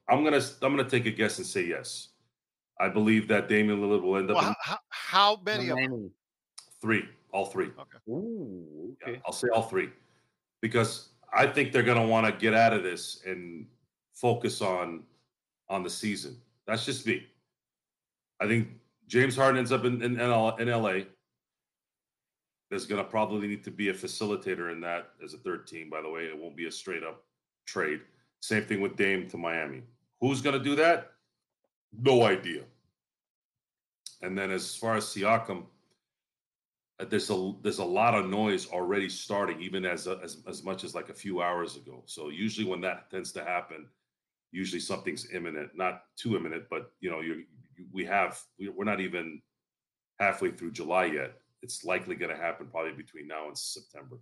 I'm 0.09 0.23
gonna 0.23 0.41
I'm 0.63 0.77
gonna 0.77 0.89
take 0.89 1.07
a 1.07 1.11
guess 1.11 1.39
and 1.39 1.47
say 1.47 1.63
yes. 1.63 2.09
I 2.81 2.89
believe 2.89 3.27
that 3.29 3.49
Damian 3.49 3.81
Lillard 3.81 4.03
will 4.03 4.17
end 4.17 4.31
up 4.31 4.37
Well, 4.37 4.49
in 4.49 4.55
how, 4.63 4.79
how 4.91 5.41
many 5.45 5.69
of 5.69 5.77
them? 5.77 6.11
three, 6.81 7.09
all 7.33 7.47
three. 7.47 7.67
Okay. 7.67 7.99
Ooh, 8.09 8.97
Yeah, 9.03 9.09
okay. 9.09 9.21
I'll 9.27 9.33
say 9.33 9.49
all 9.55 9.63
three 9.63 9.91
because 10.61 11.11
I 11.33 11.47
think 11.47 11.73
they're 11.73 11.83
going 11.83 12.01
to 12.01 12.07
want 12.07 12.27
to 12.27 12.33
get 12.33 12.55
out 12.55 12.73
of 12.73 12.83
this 12.83 13.23
and 13.27 13.67
focus 14.15 14.61
on 14.61 15.05
on 15.69 15.83
the 15.83 15.91
season. 15.91 16.37
That's 16.67 16.85
just 16.85 17.07
me. 17.07 17.27
I 18.41 18.47
think 18.47 18.69
James 19.07 19.37
Harden 19.37 19.59
ends 19.59 19.73
up 19.73 19.85
in 19.85 20.03
in, 20.03 20.19
in 20.21 20.69
LA. 20.69 21.01
There's 22.71 22.85
going 22.85 23.03
to 23.03 23.09
probably 23.09 23.49
need 23.49 23.65
to 23.65 23.71
be 23.71 23.89
a 23.89 23.95
facilitator 23.95 24.73
in 24.73 24.81
that 24.83 25.11
as 25.25 25.33
a 25.33 25.39
third 25.39 25.67
team. 25.67 25.89
By 25.89 26.03
the 26.03 26.11
way, 26.11 26.25
it 26.25 26.39
won't 26.39 26.57
be 26.57 26.67
a 26.67 26.73
straight 26.73 27.03
up 27.03 27.25
trade. 27.67 28.01
Same 28.41 28.65
thing 28.65 28.81
with 28.81 28.95
Dame 28.97 29.27
to 29.31 29.39
Miami. 29.39 29.83
Who's 30.21 30.43
going 30.43 30.59
to 30.59 30.63
do 30.63 30.77
that? 30.77 31.13
No 31.99 32.25
idea. 32.25 32.63
And 34.21 34.37
then 34.37 34.51
as 34.51 34.75
far 34.75 34.97
as 34.97 35.05
Siakam, 35.05 35.65
there's 37.05 37.31
a 37.31 37.53
there's 37.63 37.79
a 37.79 37.85
lot 37.85 38.15
of 38.15 38.29
noise 38.29 38.69
already 38.71 39.09
starting, 39.09 39.61
even 39.61 39.85
as 39.85 40.07
as 40.09 40.39
as 40.49 40.65
much 40.65 40.85
as 40.85 40.95
like 40.95 41.09
a 41.11 41.15
few 41.15 41.41
hours 41.43 41.77
ago. 41.77 42.03
So 42.07 42.29
usually 42.29 42.67
when 42.69 42.81
that 42.83 43.11
tends 43.11 43.33
to 43.33 43.45
happen, 43.45 43.87
usually 44.51 44.81
something's 44.81 45.31
imminent, 45.33 45.77
not 45.77 46.03
too 46.17 46.37
imminent, 46.37 46.65
but 46.69 46.93
you 47.01 47.11
know 47.11 47.21
you 47.21 47.45
we 47.93 48.05
have 48.05 48.41
we- 48.59 48.69
we're 48.69 48.85
not 48.85 49.01
even 49.01 49.41
halfway 50.19 50.51
through 50.51 50.73
July 50.73 51.05
yet. 51.07 51.41
It's 51.63 51.85
likely 51.85 52.17
going 52.17 52.35
to 52.35 52.43
happen 52.43 52.67
probably 52.69 52.93
between 52.93 53.29
now 53.29 53.47
and 53.47 53.57
September, 53.57 54.19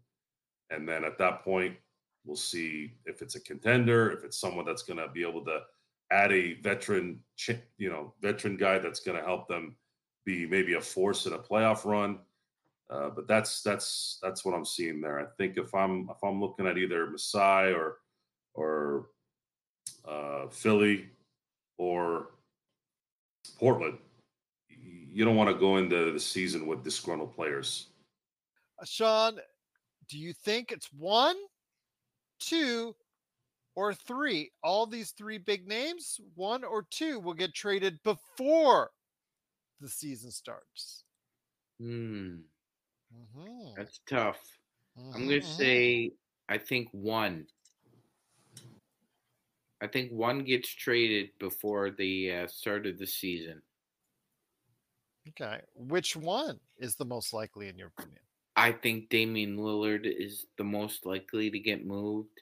and 0.70 0.86
then 0.88 1.04
at 1.04 1.18
that 1.18 1.42
point 1.42 1.76
we'll 2.24 2.36
see 2.36 2.92
if 3.06 3.22
it's 3.22 3.36
a 3.36 3.40
contender, 3.40 4.10
if 4.10 4.24
it's 4.24 4.38
someone 4.38 4.64
that's 4.66 4.82
going 4.82 4.98
to 4.98 5.08
be 5.08 5.22
able 5.22 5.44
to 5.44 5.60
add 6.10 6.32
a 6.32 6.54
veteran, 6.60 7.20
you 7.78 7.88
know, 7.88 8.12
veteran 8.20 8.56
guy 8.56 8.78
that's 8.78 9.00
going 9.00 9.16
to 9.16 9.24
help 9.24 9.48
them 9.48 9.76
be 10.24 10.44
maybe 10.46 10.74
a 10.74 10.80
force 10.80 11.26
in 11.26 11.32
a 11.32 11.38
playoff 11.38 11.84
run. 11.84 12.18
Uh, 12.88 13.10
but 13.10 13.26
that's 13.26 13.62
that's 13.62 14.18
that's 14.22 14.44
what 14.44 14.54
I'm 14.54 14.64
seeing 14.64 15.00
there. 15.00 15.18
I 15.18 15.24
think 15.36 15.56
if 15.56 15.74
I'm 15.74 16.08
if 16.10 16.22
I'm 16.22 16.40
looking 16.40 16.66
at 16.66 16.78
either 16.78 17.06
Masai 17.06 17.72
or 17.72 17.98
or 18.54 19.08
uh, 20.06 20.46
Philly 20.50 21.08
or 21.78 22.28
Portland, 23.58 23.98
you 24.68 25.24
don't 25.24 25.36
want 25.36 25.50
to 25.50 25.58
go 25.58 25.78
into 25.78 26.12
the 26.12 26.20
season 26.20 26.66
with 26.66 26.84
disgruntled 26.84 27.34
players. 27.34 27.88
Uh, 28.80 28.84
Sean, 28.84 29.38
do 30.08 30.18
you 30.18 30.32
think 30.32 30.70
it's 30.70 30.92
one, 30.92 31.36
two, 32.38 32.94
or 33.74 33.94
three? 33.94 34.52
All 34.62 34.86
these 34.86 35.10
three 35.10 35.38
big 35.38 35.66
names, 35.66 36.20
one 36.34 36.62
or 36.62 36.86
two, 36.90 37.18
will 37.18 37.34
get 37.34 37.54
traded 37.54 37.98
before 38.04 38.90
the 39.80 39.88
season 39.88 40.30
starts. 40.30 41.04
Hmm, 41.80 42.36
Mhm, 43.10 43.76
that's 43.76 44.00
tough. 44.08 44.58
I'm 45.12 45.26
mhm, 45.26 45.28
gonna 45.28 45.42
mhm. 45.42 45.68
say 45.68 46.12
I 46.48 46.58
think 46.58 46.90
one. 46.92 47.48
I 49.80 49.86
think 49.86 50.12
one 50.12 50.44
gets 50.44 50.68
traded 50.68 51.38
before 51.38 51.90
the 51.90 52.30
uh, 52.30 52.46
start 52.46 52.86
of 52.86 52.98
the 52.98 53.06
season. 53.06 53.62
Okay. 55.28 55.62
Which 55.74 56.16
one 56.16 56.60
is 56.76 56.96
the 56.96 57.04
most 57.04 57.32
likely 57.32 57.68
in 57.68 57.78
your 57.78 57.88
opinion? 57.88 58.22
I 58.56 58.72
think 58.72 59.08
Damian 59.10 59.56
Lillard 59.56 60.06
is 60.06 60.46
the 60.56 60.64
most 60.64 61.04
likely 61.04 61.50
to 61.50 61.58
get 61.58 61.84
moved. 61.84 62.40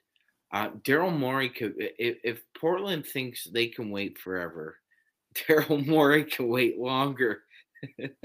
Uh, 0.53 0.71
Daryl 0.71 1.17
Morey 1.17 1.51
could, 1.51 1.75
if, 1.79 2.19
if 2.23 2.43
Portland 2.55 3.07
thinks 3.07 3.45
they 3.45 3.69
can 3.69 3.91
wait 3.91 4.19
forever, 4.19 4.79
Daryl 5.35 5.85
Morey 5.87 6.25
can 6.25 6.49
wait 6.49 6.79
longer. 6.79 7.45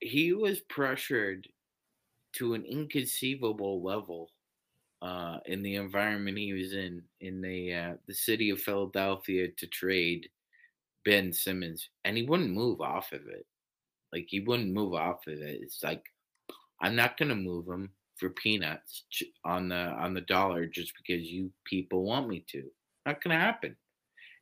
he 0.00 0.32
was 0.32 0.60
pressured 0.60 1.46
to 2.34 2.54
an 2.54 2.64
inconceivable 2.64 3.82
level 3.82 4.30
uh, 5.02 5.38
in 5.46 5.62
the 5.62 5.76
environment 5.76 6.38
he 6.38 6.52
was 6.52 6.72
in 6.72 7.02
in 7.20 7.40
the 7.40 7.74
uh, 7.74 7.94
the 8.06 8.14
city 8.14 8.50
of 8.50 8.60
Philadelphia 8.60 9.48
to 9.56 9.66
trade 9.66 10.28
Ben 11.04 11.32
Simmons, 11.32 11.88
and 12.04 12.16
he 12.16 12.24
wouldn't 12.24 12.50
move 12.50 12.80
off 12.80 13.12
of 13.12 13.26
it. 13.28 13.46
Like 14.12 14.26
he 14.28 14.40
wouldn't 14.40 14.72
move 14.72 14.94
off 14.94 15.26
of 15.26 15.34
it. 15.34 15.60
It's 15.62 15.82
like 15.82 16.02
I'm 16.80 16.96
not 16.96 17.16
gonna 17.16 17.36
move 17.36 17.66
him 17.68 17.90
for 18.16 18.30
peanuts 18.30 19.04
on 19.44 19.68
the 19.68 19.76
on 19.76 20.14
the 20.14 20.22
dollar 20.22 20.66
just 20.66 20.92
because 20.96 21.24
you 21.24 21.52
people 21.64 22.04
want 22.04 22.28
me 22.28 22.44
to. 22.50 22.64
Not 23.06 23.22
gonna 23.22 23.38
happen. 23.38 23.76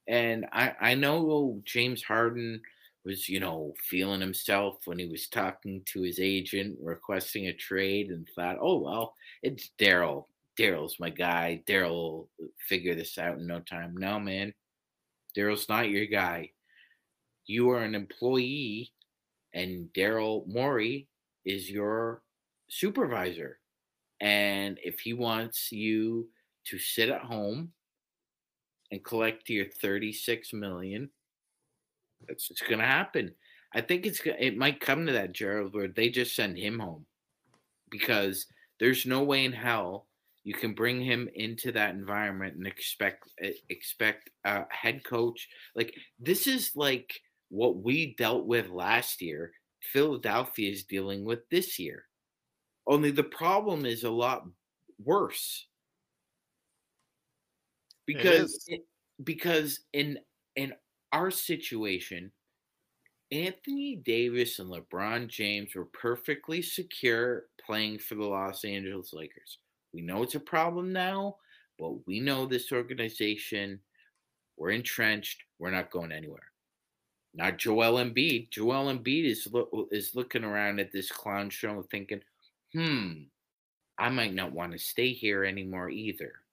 And 0.09 0.47
I 0.53 0.75
I 0.81 0.95
know 0.95 1.61
James 1.65 2.03
Harden 2.03 2.63
was 3.07 3.29
you 3.29 3.39
know 3.39 3.73
feeling 3.81 4.21
himself 4.21 4.79
when 4.85 4.99
he 4.99 5.07
was 5.07 5.29
talking 5.29 5.81
to 5.87 6.03
his 6.03 6.19
agent 6.19 6.77
requesting 6.83 7.47
a 7.47 7.53
trade 7.53 8.11
and 8.11 8.29
thought, 8.35 8.59
oh 8.61 8.79
well, 8.79 9.15
it's 9.43 9.71
Daryl. 9.79 10.27
Daryl's 10.59 10.99
my 10.99 11.11
guy. 11.11 11.63
Daryl 11.69 11.91
will 11.91 12.29
figure 12.69 12.95
this 12.95 13.17
out 13.17 13.39
in 13.39 13.47
no 13.47 13.61
time. 13.61 13.97
No 13.97 14.19
man, 14.19 14.53
Daryl's 15.37 15.69
not 15.69 15.89
your 15.89 16.07
guy. 16.07 16.51
You 17.47 17.71
are 17.71 17.83
an 17.83 17.95
employee, 17.95 18.93
and 19.55 19.89
Daryl 19.93 20.47
Morey 20.49 21.09
is 21.45 21.71
your 21.71 22.23
supervisor. 22.69 23.61
And 24.21 24.81
if 24.83 24.99
he 24.99 25.13
wants 25.13 25.71
you 25.71 26.29
to 26.65 26.79
sit 26.79 27.09
at 27.11 27.21
home 27.21 27.71
and 28.91 29.05
collect 29.05 29.49
your 29.49 29.67
36 29.67 30.53
million, 30.55 31.11
that's 32.27 32.51
what's 32.51 32.63
going 32.63 32.79
to 32.79 32.87
happen. 32.87 33.35
I 33.75 33.81
think 33.81 34.07
it's 34.07 34.21
it 34.25 34.57
might 34.57 34.81
come 34.81 35.07
to 35.07 35.13
that, 35.13 35.33
Gerald, 35.33 35.75
where 35.75 35.89
they 35.89 36.09
just 36.09 36.35
send 36.35 36.57
him 36.57 36.79
home 36.79 37.07
because 37.91 38.47
there's 38.81 39.07
no 39.07 39.23
way 39.23 39.45
in 39.45 39.53
hell 39.53 40.07
you 40.45 40.55
can 40.55 40.75
bring 40.75 41.01
him 41.01 41.29
into 41.35 41.73
that 41.73 41.95
environment 41.95 42.57
and 42.57 42.67
expect 42.67 43.29
e- 43.43 43.61
expect 43.69 44.31
a 44.45 44.65
head 44.71 45.03
coach 45.05 45.49
like 45.75 45.93
this 46.21 46.47
is 46.47 46.71
like 46.77 47.21
what 47.49 47.77
we 47.77 48.15
dealt 48.17 48.47
with 48.47 48.69
last 48.69 49.21
year. 49.21 49.53
Philadelphia 49.93 50.71
is 50.71 50.85
dealing 50.85 51.25
with 51.25 51.49
this 51.51 51.79
year. 51.79 52.05
Only 52.87 53.11
the 53.11 53.23
problem 53.25 53.87
is 53.87 54.05
a 54.05 54.11
lot 54.11 54.45
worse 55.03 55.67
because 58.07 58.69
because 59.23 59.81
in 59.93 60.19
in 60.55 60.73
our 61.13 61.31
situation, 61.31 62.33
Anthony 63.33 63.97
Davis 63.97 64.59
and 64.59 64.71
LeBron 64.71 65.29
James 65.29 65.75
were 65.75 65.87
perfectly 65.87 66.63
secure 66.63 67.45
playing 67.65 67.99
for 67.99 68.15
the 68.15 68.25
Los 68.25 68.65
Angeles 68.65 69.13
Lakers. 69.13 69.59
We 69.93 70.03
know 70.03 70.23
it's 70.23 70.37
a 70.37 70.41
problem 70.41 70.93
now, 70.93 71.37
but 71.79 72.07
we 72.07 72.21
know 72.21 72.47
this 72.47 72.71
organization. 72.71 73.81
We're 74.57 74.71
entrenched. 74.71 75.43
We're 75.59 75.71
not 75.71 75.91
going 75.91 76.13
anywhere. 76.13 76.53
Not 77.35 77.59
Joel 77.59 78.03
Embiid. 78.03 78.51
Joel 78.51 78.95
Embiid 78.95 79.25
is 79.25 79.47
loo- 79.53 79.89
is 79.91 80.15
looking 80.15 80.45
around 80.45 80.81
at 80.81 80.93
this 80.93 81.11
clown 81.11 81.51
show 81.51 81.83
thinking, 81.83 82.23
"Hmm, 82.73 83.25
I 83.99 84.09
might 84.09 84.33
not 84.33 84.53
want 84.53 84.73
to 84.73 84.79
stay 84.79 85.13
here 85.13 85.45
anymore 85.45 85.91
either." 85.91 86.46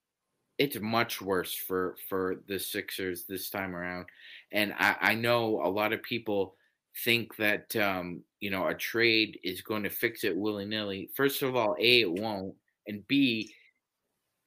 It's 0.58 0.78
much 0.80 1.20
worse 1.20 1.54
for 1.54 1.96
for 2.08 2.36
the 2.46 2.58
Sixers 2.58 3.24
this 3.24 3.50
time 3.50 3.74
around. 3.74 4.06
And 4.52 4.72
I, 4.78 4.96
I 5.00 5.14
know 5.14 5.60
a 5.64 5.68
lot 5.68 5.92
of 5.92 6.02
people 6.02 6.56
think 7.02 7.36
that 7.36 7.74
um, 7.76 8.22
you 8.40 8.50
know 8.50 8.68
a 8.68 8.74
trade 8.74 9.38
is 9.42 9.62
going 9.62 9.82
to 9.82 9.90
fix 9.90 10.24
it 10.24 10.36
willy 10.36 10.64
nilly. 10.64 11.10
First 11.14 11.42
of 11.42 11.56
all, 11.56 11.76
a 11.78 12.00
it 12.00 12.12
won't, 12.12 12.54
and 12.86 13.06
b 13.08 13.52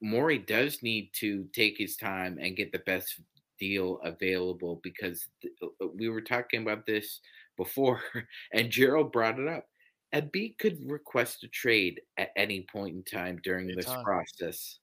Morey 0.02 0.38
does 0.38 0.84
need 0.84 1.10
to 1.16 1.48
take 1.54 1.78
his 1.78 1.98
time 1.98 2.38
and 2.40 2.56
get 2.56 2.72
the 2.72 2.80
best 2.80 3.20
deal 3.60 4.00
available 4.04 4.80
because 4.84 5.28
th- 5.42 5.54
uh, 5.62 5.68
uh, 5.84 5.88
we 5.96 6.08
were 6.10 6.22
talking 6.22 6.62
about 6.62 6.86
this 6.86 7.20
before, 7.58 8.02
and 8.54 8.70
Gerald 8.70 9.12
brought 9.12 9.40
it 9.40 9.48
up. 9.48 9.66
Embiid 10.14 10.58
could 10.58 10.80
request 10.90 11.44
a 11.44 11.48
trade 11.50 12.00
at 12.18 12.30
any 12.38 12.66
point 12.72 12.96
in 12.96 13.04
time 13.04 13.40
during 13.44 13.68
this 13.68 13.88
Anytime. 13.88 14.04
process. 14.06 14.80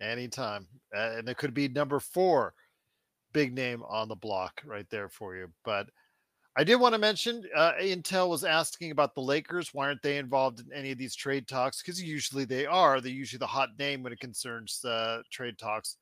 Anytime. 0.00 0.66
Uh, 0.94 1.12
and 1.18 1.28
it 1.28 1.36
could 1.36 1.54
be 1.54 1.68
number 1.68 2.00
four 2.00 2.54
big 3.32 3.52
name 3.52 3.82
on 3.88 4.08
the 4.08 4.14
block 4.14 4.62
right 4.64 4.88
there 4.90 5.08
for 5.08 5.36
you. 5.36 5.48
But 5.64 5.88
I 6.56 6.62
did 6.62 6.76
want 6.76 6.94
to 6.94 7.00
mention 7.00 7.44
uh, 7.54 7.72
Intel 7.80 8.28
was 8.28 8.44
asking 8.44 8.92
about 8.92 9.14
the 9.14 9.20
Lakers. 9.20 9.74
Why 9.74 9.86
aren't 9.86 10.02
they 10.02 10.18
involved 10.18 10.60
in 10.60 10.72
any 10.72 10.92
of 10.92 10.98
these 10.98 11.16
trade 11.16 11.48
talks? 11.48 11.82
Because 11.82 12.00
usually 12.00 12.44
they 12.44 12.64
are. 12.64 13.00
They're 13.00 13.10
usually 13.10 13.40
the 13.40 13.46
hot 13.46 13.70
name 13.78 14.02
when 14.02 14.12
it 14.12 14.20
concerns 14.20 14.82
uh, 14.84 15.22
trade 15.30 15.58
talks. 15.58 15.96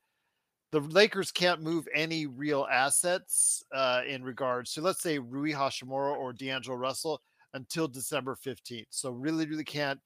The 0.71 0.79
Lakers 0.79 1.31
can't 1.31 1.61
move 1.61 1.87
any 1.93 2.27
real 2.27 2.67
assets 2.71 3.63
uh, 3.73 4.01
in 4.07 4.23
regards 4.23 4.73
to, 4.73 4.81
let's 4.81 5.01
say, 5.01 5.19
Rui 5.19 5.51
Hachimura 5.51 6.15
or 6.15 6.33
D'Angelo 6.33 6.77
Russell 6.77 7.21
until 7.55 7.87
December 7.87 8.35
15th. 8.35 8.87
So, 8.89 9.11
really, 9.11 9.45
really 9.47 9.63
can't. 9.63 9.99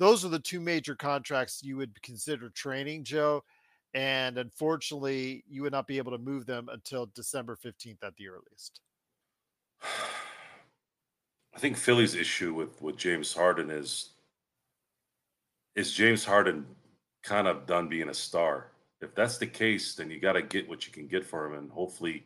Those 0.00 0.24
are 0.24 0.30
the 0.30 0.38
two 0.38 0.60
major 0.60 0.94
contracts 0.94 1.62
you 1.62 1.76
would 1.76 2.00
consider 2.00 2.48
training, 2.48 3.04
Joe. 3.04 3.44
And 3.92 4.38
unfortunately, 4.38 5.44
you 5.46 5.60
would 5.60 5.72
not 5.72 5.86
be 5.86 5.98
able 5.98 6.12
to 6.12 6.18
move 6.18 6.46
them 6.46 6.70
until 6.72 7.10
December 7.14 7.54
15th 7.54 8.02
at 8.02 8.16
the 8.16 8.28
earliest. 8.28 8.80
I 9.82 11.58
think 11.58 11.76
Philly's 11.76 12.14
issue 12.14 12.54
with 12.54 12.80
with 12.80 12.96
James 12.96 13.34
Harden 13.34 13.70
is 13.70 14.12
is 15.76 15.92
James 15.92 16.24
Harden 16.24 16.64
kind 17.22 17.46
of 17.46 17.66
done 17.66 17.86
being 17.86 18.08
a 18.08 18.14
star. 18.14 18.68
If 19.02 19.14
that's 19.14 19.36
the 19.36 19.46
case, 19.46 19.96
then 19.96 20.10
you 20.10 20.18
got 20.18 20.32
to 20.32 20.42
get 20.42 20.66
what 20.66 20.86
you 20.86 20.92
can 20.92 21.08
get 21.08 21.26
for 21.26 21.44
him, 21.44 21.58
and 21.58 21.70
hopefully 21.70 22.24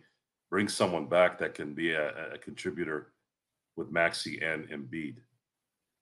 bring 0.49 0.69
someone 0.69 1.07
back 1.07 1.39
that 1.39 1.55
can 1.55 1.75
be 1.75 1.91
a, 1.91 2.35
a 2.35 2.39
contributor 2.39 3.09
with 3.75 3.91
Maxey 3.91 4.41
and 4.43 4.69
Embiid. 4.69 5.17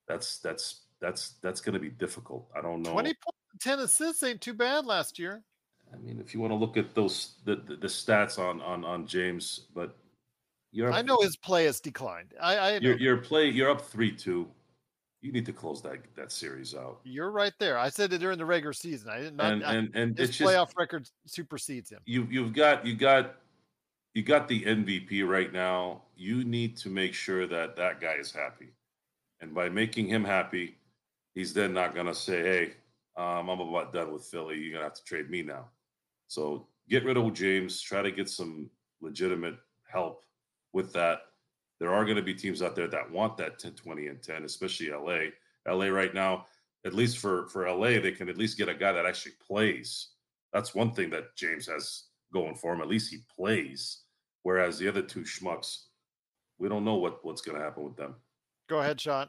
That's 0.07 0.36
that's 0.39 0.82
that's 1.03 1.35
that's 1.43 1.61
going 1.61 1.74
to 1.74 1.81
be 1.81 1.91
difficult. 1.91 2.49
I 2.57 2.62
don't 2.62 2.81
know. 2.81 2.93
20 2.93 3.09
points, 3.09 3.39
and 3.51 3.61
10 3.61 3.81
assists 3.81 4.23
ain't 4.23 4.41
too 4.41 4.55
bad 4.55 4.87
last 4.87 5.19
year. 5.19 5.43
I 5.93 5.99
mean, 5.99 6.19
if 6.20 6.33
you 6.33 6.41
want 6.41 6.53
to 6.53 6.57
look 6.57 6.79
at 6.79 6.95
those 6.95 7.35
the, 7.45 7.57
the, 7.57 7.77
the 7.77 7.89
stats 7.89 8.39
on 8.39 8.62
on 8.62 8.85
on 8.85 9.07
James, 9.07 9.66
but 9.74 9.99
you're 10.70 10.91
I 10.91 11.03
know 11.03 11.19
his 11.20 11.37
play 11.37 11.65
has 11.65 11.81
declined. 11.81 12.33
I, 12.41 12.57
I 12.57 12.79
know. 12.79 12.89
you're 12.89 12.97
you're 12.97 13.16
play 13.19 13.51
you're 13.51 13.70
up 13.70 13.83
three 13.83 14.12
two. 14.12 14.49
You 15.20 15.31
need 15.31 15.45
to 15.47 15.53
close 15.53 15.83
that 15.83 15.99
that 16.16 16.33
series 16.33 16.74
out. 16.74 17.01
You're 17.05 17.31
right 17.31 17.53
there. 17.59 17.77
I 17.77 17.91
said 17.91 18.12
it 18.12 18.19
during 18.19 18.39
the 18.39 18.47
regular 18.47 18.73
season. 18.73 19.11
I 19.11 19.19
didn't. 19.19 19.41
And 19.41 19.65
I, 19.65 19.74
and 19.74 19.91
and 19.95 20.19
his 20.19 20.31
it's 20.31 20.39
just 20.39 20.51
playoff 20.51 20.70
record 20.79 21.09
supersedes 21.27 21.91
him. 21.91 22.01
you 22.07 22.27
you've 22.31 22.55
got 22.55 22.87
you 22.87 22.95
got 22.95 23.35
you 24.15 24.23
got 24.23 24.49
the 24.49 24.62
MVP 24.62 25.29
right 25.29 25.53
now. 25.53 26.03
You 26.16 26.45
need 26.45 26.77
to 26.79 26.89
make 26.89 27.12
sure 27.12 27.47
that 27.47 27.77
that 27.77 28.01
guy 28.01 28.15
is 28.15 28.33
happy, 28.33 28.73
and 29.41 29.55
by 29.55 29.69
making 29.69 30.07
him 30.07 30.24
happy, 30.24 30.77
he's 31.35 31.53
then 31.53 31.73
not 31.73 31.95
going 31.95 32.07
to 32.07 32.15
say, 32.15 32.43
"Hey, 32.43 32.75
um, 33.17 33.49
I'm 33.49 33.61
about 33.61 33.93
done 33.93 34.13
with 34.13 34.25
Philly. 34.25 34.59
You're 34.59 34.73
gonna 34.73 34.85
have 34.85 34.95
to 34.95 35.05
trade 35.05 35.31
me 35.31 35.43
now." 35.43 35.71
So 36.29 36.67
get 36.89 37.05
rid 37.05 37.17
of 37.17 37.33
James. 37.35 37.81
Try 37.81 38.03
to 38.03 38.11
get 38.11 38.29
some 38.29 38.71
legitimate 39.01 39.57
help 39.87 40.25
with 40.73 40.93
that. 40.93 41.23
There 41.79 41.93
are 41.93 42.05
going 42.05 42.17
to 42.17 42.23
be 42.23 42.35
teams 42.35 42.63
out 42.63 42.77
there 42.77 42.87
that 42.87 43.11
want 43.11 43.37
that 43.39 43.59
10, 43.59 43.73
20, 43.73 44.07
and 44.07 44.23
10, 44.23 44.45
especially 44.45 44.91
LA. 44.91 45.31
LA 45.67 45.87
right 45.87 46.15
now, 46.15 46.47
at 46.87 46.95
least 46.95 47.19
for 47.19 47.49
for 47.49 47.69
LA, 47.69 48.01
they 48.01 48.13
can 48.13 48.29
at 48.29 48.39
least 48.39 48.59
get 48.59 48.69
a 48.69 48.75
guy 48.75 48.93
that 48.93 49.07
actually 49.07 49.35
plays. 49.47 50.11
That's 50.53 50.75
one 50.75 50.93
thing 50.93 51.11
that 51.11 51.35
James 51.37 51.67
has 51.67 52.05
going 52.33 52.55
for 52.55 52.73
him. 52.73 52.81
At 52.81 52.89
least 52.89 53.11
he 53.11 53.19
plays. 53.35 54.03
Whereas 54.43 54.79
the 54.79 54.89
other 54.89 55.03
two 55.03 55.21
schmucks, 55.21 55.85
we 56.59 56.69
don't 56.69 56.85
know 56.85 56.97
what 56.97 57.25
what's 57.25 57.43
going 57.43 57.59
to 57.59 57.65
happen 57.65 57.85
with 57.85 57.97
them. 57.97 58.17
Go 58.69 58.81
ahead, 58.81 59.01
Sean. 59.01 59.29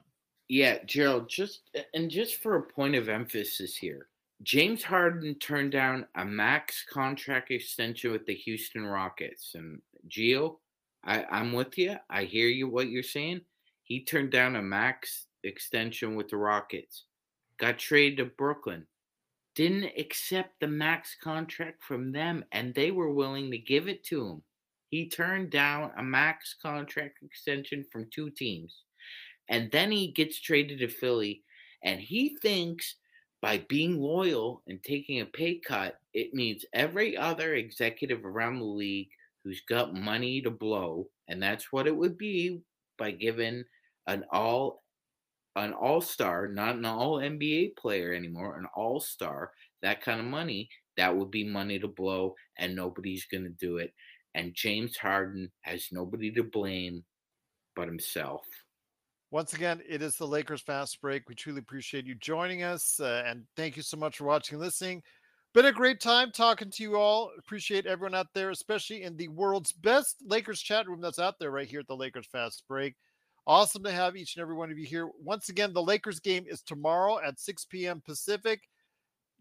Yeah, 0.54 0.78
Gerald, 0.86 1.30
just 1.30 1.62
and 1.96 2.12
just 2.12 2.36
for 2.36 2.58
a 2.58 2.62
point 2.62 2.94
of 2.94 3.10
emphasis 3.10 3.76
here, 3.76 4.10
James 4.44 4.84
Harden 4.84 5.34
turned 5.40 5.72
down 5.72 6.06
a 6.14 6.24
max 6.24 6.86
contract 6.88 7.50
extension 7.50 8.12
with 8.12 8.28
the 8.28 8.36
Houston 8.36 8.86
Rockets. 8.86 9.56
And 9.56 9.82
Gio, 10.08 10.58
I, 11.04 11.24
I'm 11.32 11.54
with 11.54 11.76
you. 11.80 11.96
I 12.08 12.26
hear 12.26 12.50
you 12.50 12.70
what 12.70 12.90
you're 12.90 13.02
saying. 13.02 13.42
He 13.82 14.06
turned 14.06 14.30
down 14.30 14.56
a 14.56 14.62
max 14.62 15.26
extension 15.44 16.16
with 16.16 16.30
the 16.30 16.38
Rockets. 16.38 17.06
Got 17.58 17.80
traded 17.80 18.18
to 18.20 18.26
Brooklyn. 18.26 18.86
Didn't 19.56 19.98
accept 19.98 20.60
the 20.60 20.68
max 20.68 21.18
contract 21.20 21.84
from 21.84 22.12
them, 22.12 22.46
and 22.52 22.76
they 22.76 22.92
were 22.92 23.12
willing 23.12 23.50
to 23.50 23.58
give 23.58 23.88
it 23.88 24.04
to 24.04 24.28
him. 24.28 24.44
He 24.90 25.10
turned 25.10 25.50
down 25.50 25.90
a 25.98 26.04
max 26.04 26.56
contract 26.62 27.24
extension 27.24 27.84
from 27.92 28.08
two 28.14 28.30
teams. 28.30 28.84
And 29.50 29.72
then 29.72 29.92
he 29.92 30.12
gets 30.12 30.40
traded 30.40 30.80
to 30.80 30.88
Philly, 30.88 31.44
and 31.84 32.00
he 32.00 32.38
thinks 32.42 32.96
by 33.42 33.58
being 33.68 34.00
loyal 34.00 34.64
and 34.68 34.82
taking 34.84 35.20
a 35.20 35.26
pay 35.26 35.60
cut, 35.60 36.00
it 36.14 36.34
means 36.34 36.64
every 36.74 37.18
other 37.18 37.56
executive 37.56 38.24
around 38.26 38.60
the 38.60 38.66
league 38.66 39.10
who's 39.44 39.62
got 39.68 39.94
money 39.94 40.42
to 40.42 40.50
blow, 40.50 41.10
and 41.28 41.44
that's 41.44 41.72
what 41.72 41.88
it 41.88 41.96
would 41.96 42.18
be 42.18 42.62
by 42.98 43.12
giving 43.12 43.64
an 44.08 44.24
all 44.32 44.82
an 45.56 45.74
all-star, 45.74 46.48
not 46.48 46.76
an 46.76 46.86
all 46.86 47.18
NBA 47.18 47.76
player 47.76 48.14
anymore, 48.14 48.58
an 48.58 48.66
all-star, 48.76 49.52
that 49.84 50.02
kind 50.02 50.20
of 50.20 50.26
money, 50.26 50.68
that 50.98 51.16
would 51.16 51.30
be 51.30 51.44
money 51.44 51.78
to 51.78 51.88
blow, 51.88 52.34
and 52.58 52.76
nobody's 52.76 53.26
gonna 53.26 53.50
do 53.50 53.78
it. 53.78 53.94
And 54.34 54.56
James 54.56 54.98
Harden 54.98 55.52
has 55.62 55.90
nobody 55.92 56.32
to 56.32 56.44
blame 56.44 57.04
but 57.76 57.88
himself. 57.88 58.46
Once 59.34 59.56
again, 59.56 59.82
it 59.90 60.04
is 60.04 60.16
the 60.16 60.28
Lakers 60.28 60.62
Fast 60.62 61.02
Break. 61.02 61.28
We 61.28 61.34
truly 61.34 61.58
appreciate 61.58 62.06
you 62.06 62.14
joining 62.14 62.62
us, 62.62 63.00
uh, 63.00 63.24
and 63.26 63.46
thank 63.58 63.76
you 63.76 63.82
so 63.82 63.98
much 63.98 64.20
for 64.20 64.26
watching 64.26 64.58
and 64.58 64.64
listening. 64.64 65.02
Been 65.56 65.66
a 65.66 65.72
great 65.72 66.00
time 66.00 66.32
talking 66.32 66.70
to 66.70 66.84
you 66.84 66.98
all. 66.98 67.32
Appreciate 67.40 67.88
everyone 67.88 68.14
out 68.14 68.28
there, 68.36 68.52
especially 68.52 69.02
in 69.02 69.18
the 69.18 69.30
world's 69.30 69.72
best 69.72 70.18
Lakers 70.24 70.62
chat 70.62 70.88
room 70.88 71.02
that's 71.02 71.18
out 71.18 71.40
there 71.40 71.50
right 71.50 71.68
here 71.68 71.80
at 71.80 71.88
the 71.88 71.96
Lakers 71.96 72.28
Fast 72.28 72.62
Break. 72.68 72.94
Awesome 73.48 73.82
to 73.86 73.92
have 73.92 74.16
each 74.16 74.36
and 74.36 74.44
every 74.44 74.54
one 74.54 74.70
of 74.70 74.78
you 74.78 74.86
here. 74.86 75.10
Once 75.20 75.50
again, 75.50 75.74
the 75.74 75.82
Lakers 75.82 76.20
game 76.20 76.46
is 76.48 76.62
tomorrow 76.62 77.18
at 77.20 77.40
6 77.40 77.66
p.m. 77.72 78.04
Pacific. 78.06 78.62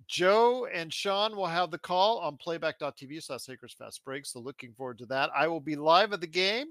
Joe 0.08 0.66
and 0.72 0.90
Sean 0.90 1.36
will 1.36 1.44
have 1.44 1.70
the 1.70 1.76
call 1.76 2.18
on 2.20 2.38
playback.tv 2.38 3.22
slash 3.22 3.46
Lakers 3.46 3.76
Fast 3.78 4.02
Break. 4.06 4.24
So 4.24 4.40
looking 4.40 4.72
forward 4.72 4.96
to 5.00 5.06
that. 5.06 5.28
I 5.36 5.48
will 5.48 5.60
be 5.60 5.76
live 5.76 6.14
at 6.14 6.22
the 6.22 6.26
game 6.26 6.68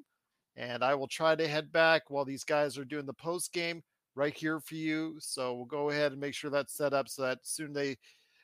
and 0.56 0.84
I 0.84 0.96
will 0.96 1.08
try 1.08 1.36
to 1.36 1.48
head 1.48 1.72
back 1.72 2.10
while 2.10 2.26
these 2.26 2.44
guys 2.44 2.78
are 2.78 2.86
doing 2.86 3.06
the 3.06 3.14
post 3.14 3.54
game 3.54 3.84
right 4.16 4.36
here 4.36 4.60
for 4.60 4.76
you. 4.76 5.16
So 5.20 5.54
we'll 5.54 5.66
go 5.66 5.90
ahead 5.90 6.12
and 6.12 6.22
make 6.22 6.34
sure 6.34 6.50
that's 6.50 6.76
set 6.76 6.94
up 6.94 7.08
so 7.08 7.24
that 7.24 7.40
soon 7.44 7.74
they, 7.74 7.98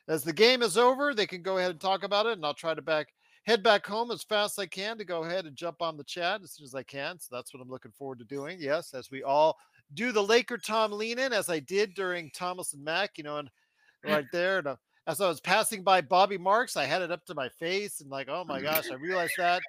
as 0.08 0.24
the 0.24 0.32
game 0.32 0.62
is 0.62 0.78
over, 0.78 1.14
they 1.14 1.26
can 1.26 1.42
go 1.42 1.58
ahead 1.58 1.70
and 1.70 1.80
talk 1.80 2.04
about 2.04 2.26
it. 2.26 2.32
And 2.32 2.44
I'll 2.44 2.54
try 2.54 2.74
to 2.74 2.82
back 2.82 3.08
head 3.44 3.62
back 3.62 3.86
home 3.86 4.10
as 4.10 4.22
fast 4.22 4.58
as 4.58 4.62
I 4.62 4.66
can 4.66 4.98
to 4.98 5.04
go 5.04 5.24
ahead 5.24 5.46
and 5.46 5.56
jump 5.56 5.80
on 5.80 5.96
the 5.96 6.04
chat 6.04 6.42
as 6.42 6.52
soon 6.52 6.64
as 6.64 6.74
I 6.74 6.82
can. 6.82 7.18
So 7.18 7.34
that's 7.34 7.52
what 7.52 7.62
I'm 7.62 7.70
looking 7.70 7.92
forward 7.92 8.18
to 8.18 8.24
doing. 8.24 8.58
Yes, 8.60 8.94
as 8.94 9.10
we 9.10 9.22
all 9.22 9.56
do 9.94 10.12
the 10.12 10.22
Laker 10.22 10.58
Tom 10.58 10.92
lean 10.92 11.18
in 11.18 11.32
as 11.32 11.48
I 11.48 11.60
did 11.60 11.94
during 11.94 12.30
Thomas 12.34 12.74
and 12.74 12.84
Mack, 12.84 13.16
you 13.16 13.24
know, 13.24 13.38
and 13.38 13.50
right 14.04 14.26
there. 14.32 14.58
And 14.58 14.68
uh, 14.68 14.76
as 15.06 15.20
I 15.20 15.28
was 15.28 15.40
passing 15.40 15.82
by 15.82 16.02
Bobby 16.02 16.36
Marks, 16.36 16.76
I 16.76 16.84
had 16.84 17.02
it 17.02 17.10
up 17.10 17.24
to 17.26 17.34
my 17.34 17.48
face 17.48 18.00
and 18.00 18.10
like, 18.10 18.28
oh 18.28 18.44
my 18.46 18.60
gosh, 18.60 18.90
I 18.90 18.94
realized 18.94 19.32
that 19.38 19.62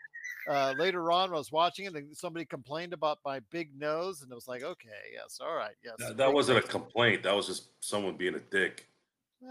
uh, 0.50 0.74
later 0.78 1.12
on 1.12 1.30
I 1.30 1.34
was 1.34 1.52
watching 1.52 1.86
it, 1.86 1.96
and 1.96 2.18
somebody 2.18 2.44
complained 2.44 2.94
about 2.94 3.20
my 3.24 3.40
big 3.52 3.70
nose, 3.80 4.24
and 4.24 4.32
it 4.32 4.36
was 4.36 4.48
like, 4.48 4.64
okay, 4.64 4.90
yes, 5.14 5.40
all 5.40 5.56
right, 5.56 5.76
yes. 5.84 5.96
That, 6.00 6.18
that 6.18 6.34
wasn't 6.34 6.58
a 6.58 6.62
complaint. 6.62 7.24
That 7.24 7.36
was 7.36 7.46
just 7.46 7.70
someone 7.82 8.18
being 8.18 8.36
a 8.36 8.40
dick. 8.40 8.88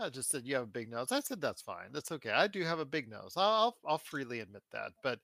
I 0.02 0.10
just 0.10 0.30
said 0.30 0.42
you 0.44 0.54
have 0.54 0.64
a 0.64 0.66
big 0.66 0.90
nose. 0.90 1.12
I 1.12 1.20
said 1.20 1.40
that's 1.40 1.62
fine. 1.62 1.92
That's 1.92 2.12
okay. 2.12 2.30
I 2.30 2.46
do 2.46 2.62
have 2.62 2.78
a 2.78 2.84
big 2.84 3.08
nose. 3.08 3.34
I'll 3.36 3.76
I'll, 3.86 3.98
freely 3.98 4.40
admit 4.40 4.62
that. 4.72 4.92
But 5.02 5.18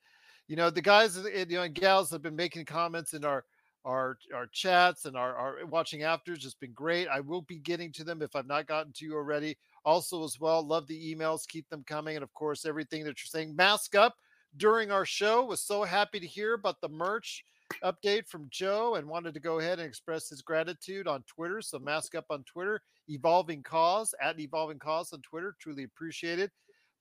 you 0.48 0.56
know, 0.56 0.70
the 0.70 0.80
guys 0.80 1.18
uh, 1.18 1.28
you 1.28 1.56
know 1.56 1.62
and 1.62 1.74
gals 1.74 2.10
have 2.10 2.22
been 2.22 2.36
making 2.36 2.64
comments 2.64 3.12
in 3.12 3.24
our 3.24 3.44
our 3.84 4.16
our 4.34 4.46
chats 4.46 5.04
and 5.04 5.16
our, 5.16 5.34
our 5.36 5.66
watching 5.66 6.02
afters 6.04 6.38
just 6.38 6.60
been 6.60 6.72
great. 6.72 7.08
I 7.08 7.20
will 7.20 7.42
be 7.42 7.58
getting 7.58 7.92
to 7.92 8.04
them 8.04 8.22
if 8.22 8.34
I've 8.34 8.46
not 8.46 8.66
gotten 8.66 8.92
to 8.94 9.04
you 9.04 9.14
already. 9.14 9.58
Also, 9.84 10.24
as 10.24 10.40
well, 10.40 10.66
love 10.66 10.86
the 10.86 11.14
emails. 11.14 11.46
Keep 11.46 11.68
them 11.68 11.84
coming, 11.86 12.16
and 12.16 12.22
of 12.22 12.32
course, 12.32 12.64
everything 12.64 13.04
that 13.04 13.20
you're 13.20 13.26
saying. 13.26 13.54
Mask 13.54 13.94
up 13.94 14.14
during 14.56 14.90
our 14.90 15.04
show. 15.04 15.44
Was 15.44 15.60
so 15.60 15.82
happy 15.82 16.20
to 16.20 16.26
hear 16.26 16.54
about 16.54 16.80
the 16.80 16.88
merch 16.88 17.44
update 17.82 18.28
from 18.28 18.46
Joe 18.50 18.96
and 18.96 19.08
wanted 19.08 19.34
to 19.34 19.40
go 19.40 19.58
ahead 19.58 19.78
and 19.78 19.88
express 19.88 20.28
his 20.28 20.42
gratitude 20.42 21.08
on 21.08 21.22
Twitter. 21.26 21.60
So 21.60 21.78
mask 21.78 22.14
up 22.14 22.26
on 22.30 22.44
Twitter, 22.44 22.80
evolving 23.08 23.62
cause 23.62 24.14
at 24.22 24.38
evolving 24.38 24.78
cause 24.78 25.12
on 25.12 25.22
Twitter. 25.22 25.56
Truly 25.58 25.84
appreciate 25.84 26.38
it. 26.38 26.50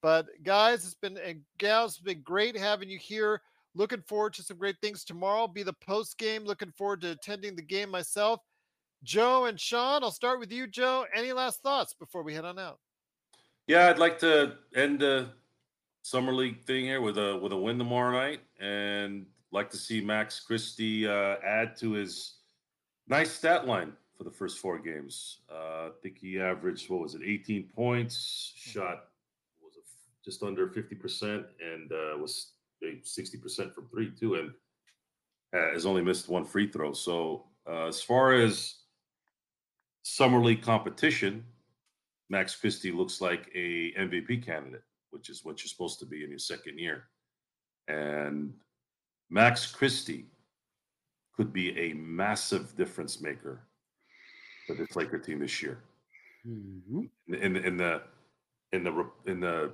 But 0.02 0.28
guys, 0.44 0.84
it's 0.84 0.96
been 0.96 1.18
and 1.18 1.42
gals, 1.58 1.94
it's 1.94 2.02
been 2.02 2.22
great 2.22 2.58
having 2.58 2.90
you 2.90 2.98
here. 2.98 3.42
Looking 3.76 4.02
forward 4.02 4.34
to 4.34 4.44
some 4.44 4.58
great 4.58 4.76
things 4.82 5.04
tomorrow. 5.04 5.48
Be 5.48 5.64
the 5.64 5.74
post 5.74 6.18
game. 6.18 6.44
Looking 6.44 6.72
forward 6.72 7.02
to 7.02 7.12
attending 7.12 7.56
the 7.56 7.62
game 7.62 7.90
myself. 7.90 8.42
Joe 9.04 9.46
and 9.46 9.60
Sean, 9.60 10.04
I'll 10.04 10.12
start 10.12 10.40
with 10.40 10.52
you, 10.52 10.68
Joe. 10.68 11.06
Any 11.16 11.34
last 11.34 11.62
thoughts 11.62 11.94
before 11.94 12.24
we 12.24 12.34
head 12.34 12.46
on 12.46 12.60
out? 12.60 12.80
Yeah, 13.68 13.90
I'd 13.90 13.98
like 13.98 14.20
to 14.20 14.58
end 14.76 15.00
the 15.00 15.30
summer 16.04 16.34
league 16.34 16.64
thing 16.66 16.86
here 16.86 17.02
with 17.02 17.18
a 17.18 17.38
with 17.38 17.52
a 17.52 17.58
win 17.58 17.80
tomorrow 17.80 18.12
night, 18.12 18.42
and 18.60 19.26
like 19.52 19.72
to 19.72 19.78
see 19.78 20.02
Max 20.02 20.40
Christie 20.40 21.08
uh, 21.08 21.38
add 21.44 21.76
to 21.78 21.94
his 21.94 22.36
nice 23.08 23.32
stat 23.32 23.66
line 23.66 23.94
for 24.16 24.24
the 24.24 24.32
first 24.32 24.60
four 24.60 24.78
games. 24.78 25.40
Uh, 25.52 25.88
I 25.88 25.90
think 26.04 26.20
he 26.20 26.40
averaged 26.40 26.90
what 26.90 27.02
was 27.02 27.16
it, 27.16 27.22
18 27.26 27.70
points, 27.76 28.54
shot 28.56 29.06
was 29.62 29.76
it 29.78 29.84
just 30.24 30.44
under 30.44 30.68
50 30.70 30.96
percent, 30.96 31.46
and 31.60 31.92
uh, 31.92 32.18
was 32.20 32.52
60 33.04 33.38
percent 33.38 33.74
from 33.74 33.88
three 33.88 34.12
too, 34.12 34.36
and 34.36 34.52
has 35.54 35.86
only 35.86 36.04
missed 36.04 36.30
one 36.30 36.46
free 36.46 36.68
throw. 36.68 36.94
So 36.94 37.46
uh, 37.68 37.88
as 37.88 38.02
far 38.02 38.34
as 38.34 38.76
summer 40.04 40.44
league 40.44 40.62
competition, 40.62 41.46
Max 42.30 42.56
Christie 42.56 42.92
looks 42.92 43.22
like 43.22 43.50
a 43.56 43.94
MVP 43.94 44.46
candidate, 44.46 44.84
which 45.14 45.30
is 45.30 45.46
what 45.46 45.62
you're 45.62 45.70
supposed 45.70 46.00
to 46.00 46.06
be 46.06 46.24
in 46.24 46.30
your 46.30 46.40
second 46.40 46.80
year. 46.80 47.06
And 47.88 48.54
Max 49.30 49.72
Christie 49.72 50.26
could 51.36 51.54
be 51.54 51.78
a 51.78 51.94
massive 51.94 52.76
difference 52.76 53.22
maker 53.22 53.62
for 54.68 54.76
this 54.76 54.96
Laker 54.96 55.20
team 55.20 55.40
this 55.40 55.62
year. 55.62 55.80
Mm-hmm. 56.48 57.34
In, 57.34 57.56
in 57.56 57.78
the 57.78 58.02
in 58.72 58.84
the 58.84 59.10
in 59.26 59.40
the 59.40 59.72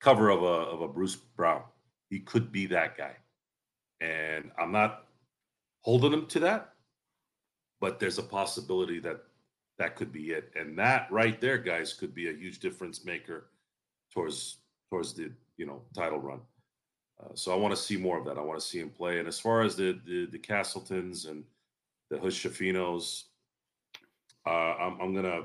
cover 0.00 0.30
of 0.30 0.42
a 0.42 0.46
of 0.46 0.80
a 0.80 0.88
Bruce 0.88 1.16
Brown, 1.16 1.62
he 2.08 2.20
could 2.20 2.52
be 2.52 2.66
that 2.66 2.96
guy. 2.96 3.16
And 4.00 4.50
I'm 4.58 4.72
not 4.72 5.06
holding 5.82 6.12
him 6.12 6.26
to 6.26 6.40
that, 6.40 6.74
but 7.80 7.98
there's 7.98 8.18
a 8.18 8.22
possibility 8.22 9.00
that 9.00 9.24
that 9.78 9.96
could 9.96 10.12
be 10.12 10.30
it. 10.30 10.52
And 10.56 10.78
that 10.78 11.10
right 11.10 11.40
there, 11.40 11.58
guys, 11.58 11.92
could 11.92 12.14
be 12.14 12.28
a 12.28 12.32
huge 12.32 12.58
difference 12.60 13.04
maker 13.04 13.50
towards 14.12 14.56
towards 14.90 15.14
the 15.14 15.30
you 15.56 15.66
know 15.66 15.82
title 15.94 16.18
run. 16.18 16.40
Uh, 17.22 17.34
so 17.34 17.52
I 17.52 17.56
want 17.56 17.74
to 17.74 17.80
see 17.80 17.96
more 17.96 18.18
of 18.18 18.24
that. 18.26 18.38
I 18.38 18.42
want 18.42 18.60
to 18.60 18.66
see 18.66 18.78
him 18.78 18.90
play. 18.90 19.18
And 19.18 19.28
as 19.28 19.40
far 19.40 19.62
as 19.62 19.76
the 19.76 19.98
the, 20.06 20.26
the 20.26 20.38
Castletons 20.38 21.26
and 21.26 21.44
the 22.10 22.18
Hush 22.18 22.46
uh, 24.46 24.50
I'm, 24.50 25.00
I'm 25.00 25.14
gonna 25.14 25.42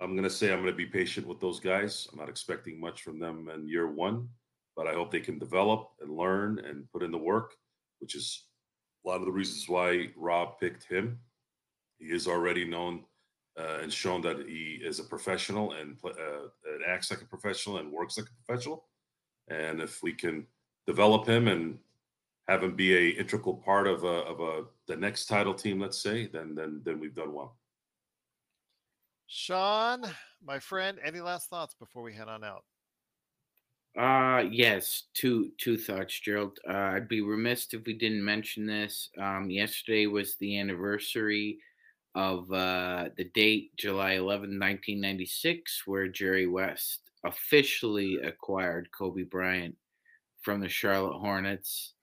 I'm 0.00 0.16
gonna 0.16 0.30
say 0.30 0.52
I'm 0.52 0.60
gonna 0.60 0.72
be 0.72 0.86
patient 0.86 1.26
with 1.26 1.40
those 1.40 1.60
guys. 1.60 2.08
I'm 2.12 2.18
not 2.18 2.28
expecting 2.28 2.80
much 2.80 3.02
from 3.02 3.18
them 3.18 3.50
in 3.54 3.68
year 3.68 3.90
one, 3.90 4.28
but 4.76 4.86
I 4.86 4.94
hope 4.94 5.10
they 5.10 5.20
can 5.20 5.38
develop 5.38 5.90
and 6.00 6.16
learn 6.16 6.58
and 6.60 6.90
put 6.90 7.02
in 7.02 7.10
the 7.10 7.18
work, 7.18 7.54
which 8.00 8.14
is 8.14 8.44
a 9.04 9.08
lot 9.08 9.20
of 9.20 9.26
the 9.26 9.32
reasons 9.32 9.68
why 9.68 10.08
Rob 10.16 10.58
picked 10.58 10.84
him. 10.84 11.18
He 11.98 12.06
is 12.06 12.26
already 12.26 12.64
known 12.64 13.04
uh, 13.58 13.78
and 13.82 13.92
shown 13.92 14.20
that 14.22 14.48
he 14.48 14.80
is 14.82 14.98
a 14.98 15.04
professional 15.04 15.72
and, 15.72 15.96
uh, 16.04 16.10
and 16.10 16.84
acts 16.86 17.10
like 17.10 17.22
a 17.22 17.26
professional 17.26 17.78
and 17.78 17.90
works 17.90 18.18
like 18.18 18.26
a 18.26 18.44
professional. 18.44 18.84
And 19.48 19.80
if 19.80 20.02
we 20.02 20.12
can 20.12 20.46
develop 20.86 21.26
him 21.26 21.48
and 21.48 21.78
have 22.48 22.62
him 22.62 22.74
be 22.74 22.94
a 22.94 23.18
integral 23.18 23.54
part 23.54 23.86
of 23.86 24.04
a, 24.04 24.06
of 24.06 24.40
a 24.40 24.64
the 24.86 24.96
next 24.96 25.26
title 25.26 25.54
team, 25.54 25.80
let's 25.80 25.98
say, 25.98 26.26
then 26.26 26.54
then 26.54 26.82
then 26.84 27.00
we've 27.00 27.14
done 27.14 27.32
well. 27.32 27.56
Sean, 29.26 30.04
my 30.44 30.58
friend, 30.58 30.98
any 31.02 31.20
last 31.20 31.48
thoughts 31.48 31.74
before 31.74 32.02
we 32.02 32.12
head 32.12 32.28
on 32.28 32.44
out? 32.44 32.64
Uh 33.98 34.44
yes, 34.50 35.04
two 35.14 35.52
two 35.58 35.78
thoughts, 35.78 36.18
Gerald. 36.18 36.58
Uh, 36.68 36.72
I'd 36.72 37.08
be 37.08 37.20
remiss 37.20 37.72
if 37.72 37.86
we 37.86 37.94
didn't 37.94 38.24
mention 38.24 38.66
this. 38.66 39.10
Um, 39.18 39.48
yesterday 39.50 40.06
was 40.06 40.36
the 40.36 40.58
anniversary 40.58 41.58
of 42.14 42.50
uh, 42.52 43.08
the 43.16 43.24
date 43.34 43.70
July 43.76 44.12
11, 44.12 44.58
1996, 44.58 45.82
where 45.86 46.08
Jerry 46.08 46.46
West 46.46 47.00
officially 47.24 48.16
acquired 48.16 48.88
Kobe 48.96 49.22
Bryant 49.22 49.76
from 50.42 50.60
the 50.60 50.68
Charlotte 50.68 51.18
Hornets 51.18 51.94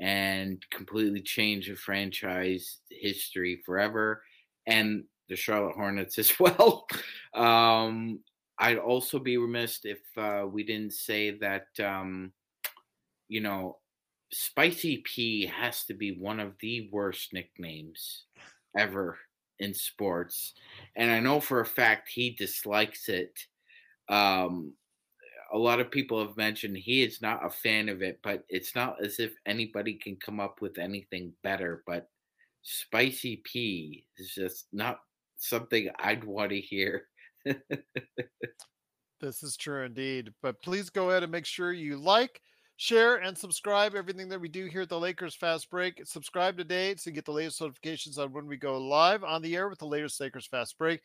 and 0.00 0.64
completely 0.70 1.20
changed 1.20 1.70
the 1.70 1.76
franchise 1.76 2.78
history 2.88 3.60
forever 3.66 4.22
and 4.66 5.04
the 5.28 5.36
Charlotte 5.36 5.74
Hornets 5.74 6.18
as 6.18 6.38
well. 6.38 6.86
um, 7.34 8.20
I'd 8.60 8.78
also 8.78 9.18
be 9.18 9.38
remiss 9.38 9.80
if 9.84 10.00
uh, 10.16 10.44
we 10.50 10.64
didn't 10.64 10.92
say 10.92 11.30
that, 11.38 11.66
um, 11.82 12.32
you 13.28 13.40
know, 13.40 13.78
Spicy 14.30 14.98
P 14.98 15.46
has 15.46 15.84
to 15.84 15.94
be 15.94 16.18
one 16.18 16.40
of 16.40 16.54
the 16.60 16.88
worst 16.92 17.32
nicknames 17.32 18.24
ever 18.76 19.18
in 19.60 19.74
sports, 19.74 20.54
and 20.96 21.10
I 21.10 21.20
know 21.20 21.40
for 21.40 21.60
a 21.60 21.66
fact 21.66 22.08
he 22.08 22.30
dislikes 22.30 23.08
it. 23.08 23.38
Um, 24.08 24.74
a 25.52 25.58
lot 25.58 25.80
of 25.80 25.90
people 25.90 26.24
have 26.24 26.36
mentioned 26.36 26.76
he 26.76 27.02
is 27.02 27.22
not 27.22 27.44
a 27.44 27.50
fan 27.50 27.88
of 27.88 28.02
it, 28.02 28.20
but 28.22 28.44
it's 28.48 28.74
not 28.74 29.02
as 29.02 29.18
if 29.18 29.34
anybody 29.46 29.94
can 29.94 30.16
come 30.16 30.40
up 30.40 30.60
with 30.60 30.78
anything 30.78 31.32
better. 31.42 31.82
But 31.86 32.10
spicy 32.62 33.42
P 33.44 34.04
is 34.18 34.34
just 34.34 34.66
not 34.72 35.00
something 35.38 35.88
I'd 35.98 36.24
want 36.24 36.50
to 36.50 36.60
hear. 36.60 37.08
this 39.20 39.42
is 39.42 39.56
true 39.56 39.84
indeed. 39.84 40.32
But 40.42 40.60
please 40.62 40.90
go 40.90 41.10
ahead 41.10 41.22
and 41.22 41.32
make 41.32 41.46
sure 41.46 41.72
you 41.72 41.96
like, 41.96 42.42
share, 42.78 43.16
and 43.16 43.36
subscribe 43.36 43.96
everything 43.96 44.28
that 44.28 44.40
we 44.40 44.48
do 44.48 44.66
here 44.66 44.82
at 44.82 44.88
the 44.88 44.98
Lakers 44.98 45.34
Fast 45.34 45.68
Break. 45.68 46.00
Subscribe 46.04 46.56
today 46.56 46.94
you 47.04 47.12
get 47.12 47.24
the 47.24 47.32
latest 47.32 47.60
notifications 47.60 48.18
on 48.18 48.32
when 48.32 48.46
we 48.46 48.56
go 48.56 48.78
live 48.80 49.24
on 49.24 49.42
the 49.42 49.56
air 49.56 49.68
with 49.68 49.80
the 49.80 49.86
latest 49.86 50.20
Lakers 50.20 50.46
Fast 50.46 50.78
Break. 50.78 51.00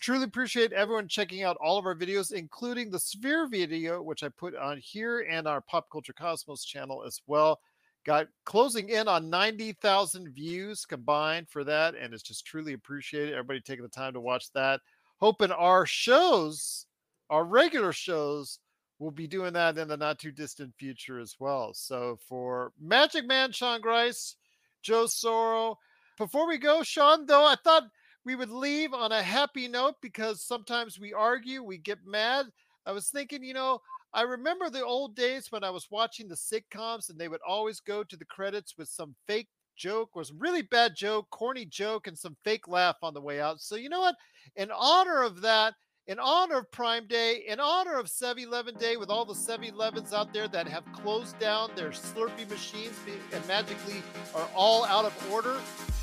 Truly 0.00 0.22
appreciate 0.22 0.72
everyone 0.72 1.08
checking 1.08 1.42
out 1.42 1.56
all 1.60 1.78
of 1.78 1.84
our 1.84 1.96
videos, 1.96 2.30
including 2.30 2.90
the 2.90 3.00
Sphere 3.00 3.48
video, 3.48 4.00
which 4.00 4.22
I 4.22 4.28
put 4.28 4.54
on 4.54 4.78
here 4.78 5.26
and 5.28 5.48
our 5.48 5.60
Pop 5.60 5.90
Culture 5.90 6.12
Cosmos 6.12 6.64
channel 6.64 7.02
as 7.04 7.20
well. 7.26 7.58
Got 8.04 8.28
closing 8.44 8.90
in 8.90 9.08
on 9.08 9.28
90,000 9.28 10.32
views 10.32 10.84
combined 10.84 11.48
for 11.48 11.64
that, 11.64 11.96
and 11.96 12.14
it's 12.14 12.22
just 12.22 12.46
truly 12.46 12.74
appreciated. 12.74 13.34
Everybody 13.34 13.60
taking 13.60 13.82
the 13.82 13.88
time 13.88 14.12
to 14.12 14.20
watch 14.20 14.52
that. 14.52 14.80
Hoping 15.18 15.50
our 15.50 15.86
shows, 15.86 16.86
our 17.30 17.44
regular 17.44 17.92
shows, 17.92 18.60
we'll 18.98 19.10
be 19.10 19.26
doing 19.26 19.52
that 19.54 19.78
in 19.78 19.88
the 19.88 19.96
not 19.96 20.18
too 20.18 20.32
distant 20.32 20.74
future 20.78 21.18
as 21.18 21.36
well. 21.38 21.72
So 21.74 22.18
for 22.28 22.72
Magic 22.80 23.26
Man 23.26 23.52
Sean 23.52 23.80
Grice, 23.80 24.36
Joe 24.82 25.04
Soro, 25.04 25.76
before 26.18 26.48
we 26.48 26.58
go, 26.58 26.82
Sean, 26.82 27.26
though, 27.26 27.46
I 27.46 27.56
thought 27.62 27.84
we 28.24 28.34
would 28.34 28.50
leave 28.50 28.94
on 28.94 29.12
a 29.12 29.22
happy 29.22 29.68
note 29.68 29.96
because 30.00 30.42
sometimes 30.42 30.98
we 30.98 31.12
argue, 31.12 31.62
we 31.62 31.78
get 31.78 31.98
mad. 32.06 32.46
I 32.86 32.92
was 32.92 33.08
thinking, 33.08 33.42
you 33.42 33.54
know, 33.54 33.80
I 34.14 34.22
remember 34.22 34.70
the 34.70 34.84
old 34.84 35.14
days 35.14 35.52
when 35.52 35.62
I 35.62 35.70
was 35.70 35.90
watching 35.90 36.28
the 36.28 36.34
sitcoms 36.34 37.10
and 37.10 37.18
they 37.18 37.28
would 37.28 37.40
always 37.46 37.80
go 37.80 38.02
to 38.02 38.16
the 38.16 38.24
credits 38.24 38.78
with 38.78 38.88
some 38.88 39.14
fake 39.26 39.48
joke 39.76 40.16
was 40.16 40.32
really 40.32 40.62
bad 40.62 40.96
joke, 40.96 41.28
corny 41.30 41.66
joke, 41.66 42.06
and 42.06 42.18
some 42.18 42.36
fake 42.42 42.66
laugh 42.66 42.96
on 43.02 43.12
the 43.12 43.20
way 43.20 43.40
out. 43.40 43.60
So 43.60 43.76
you 43.76 43.88
know 43.88 44.00
what? 44.00 44.16
In 44.56 44.70
honor 44.70 45.22
of 45.22 45.42
that, 45.42 45.74
in 46.08 46.20
honor 46.20 46.58
of 46.58 46.70
Prime 46.70 47.06
Day, 47.06 47.44
in 47.48 47.58
honor 47.58 47.98
of 47.98 48.06
7-Eleven 48.06 48.76
Day, 48.76 48.96
with 48.96 49.10
all 49.10 49.24
the 49.24 49.34
7-Elevens 49.34 50.12
out 50.12 50.32
there 50.32 50.46
that 50.48 50.68
have 50.68 50.84
closed 50.92 51.38
down 51.40 51.70
their 51.74 51.90
Slurpee 51.90 52.48
machines 52.48 52.96
and 53.32 53.46
magically 53.48 54.02
are 54.34 54.48
all 54.54 54.84
out 54.84 55.04
of 55.04 55.32
order, 55.32 55.56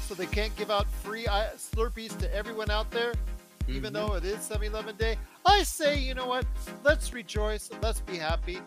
so 0.06 0.14
they 0.14 0.26
can't 0.26 0.54
give 0.58 0.70
out 0.70 0.88
free 1.02 1.26
uh, 1.26 1.52
Slurpees 1.56 2.18
to 2.20 2.36
everyone 2.36 2.70
out 2.70 2.92
there, 2.92 3.14
mm-hmm. 3.14 3.76
even 3.76 3.94
though 3.94 4.16
it 4.16 4.26
is 4.26 4.38
7-Eleven 4.38 4.98
Day. 4.98 5.18
I 5.46 5.64
say, 5.64 5.98
you 5.98 6.14
know 6.14 6.28
what? 6.28 6.46
Let's 6.84 7.14
rejoice, 7.14 7.70
let's 7.82 8.02
be 8.02 8.18
happy, 8.18 8.60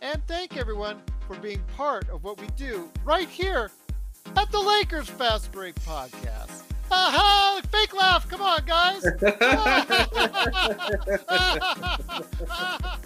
and 0.00 0.24
thank 0.28 0.56
everyone 0.56 1.02
for 1.26 1.34
being 1.36 1.62
part 1.76 2.08
of 2.08 2.22
what 2.22 2.40
we 2.40 2.46
do 2.56 2.88
right 3.04 3.28
here 3.28 3.70
at 4.36 4.50
the 4.52 4.60
Lakers 4.60 5.08
Fast 5.08 5.50
Break 5.50 5.74
Podcast. 5.76 6.53
Aha! 6.90 7.60
Fake 7.70 7.94
laugh. 7.94 8.28
Come 8.28 8.42
on, 8.42 8.64
guys. 8.64 9.04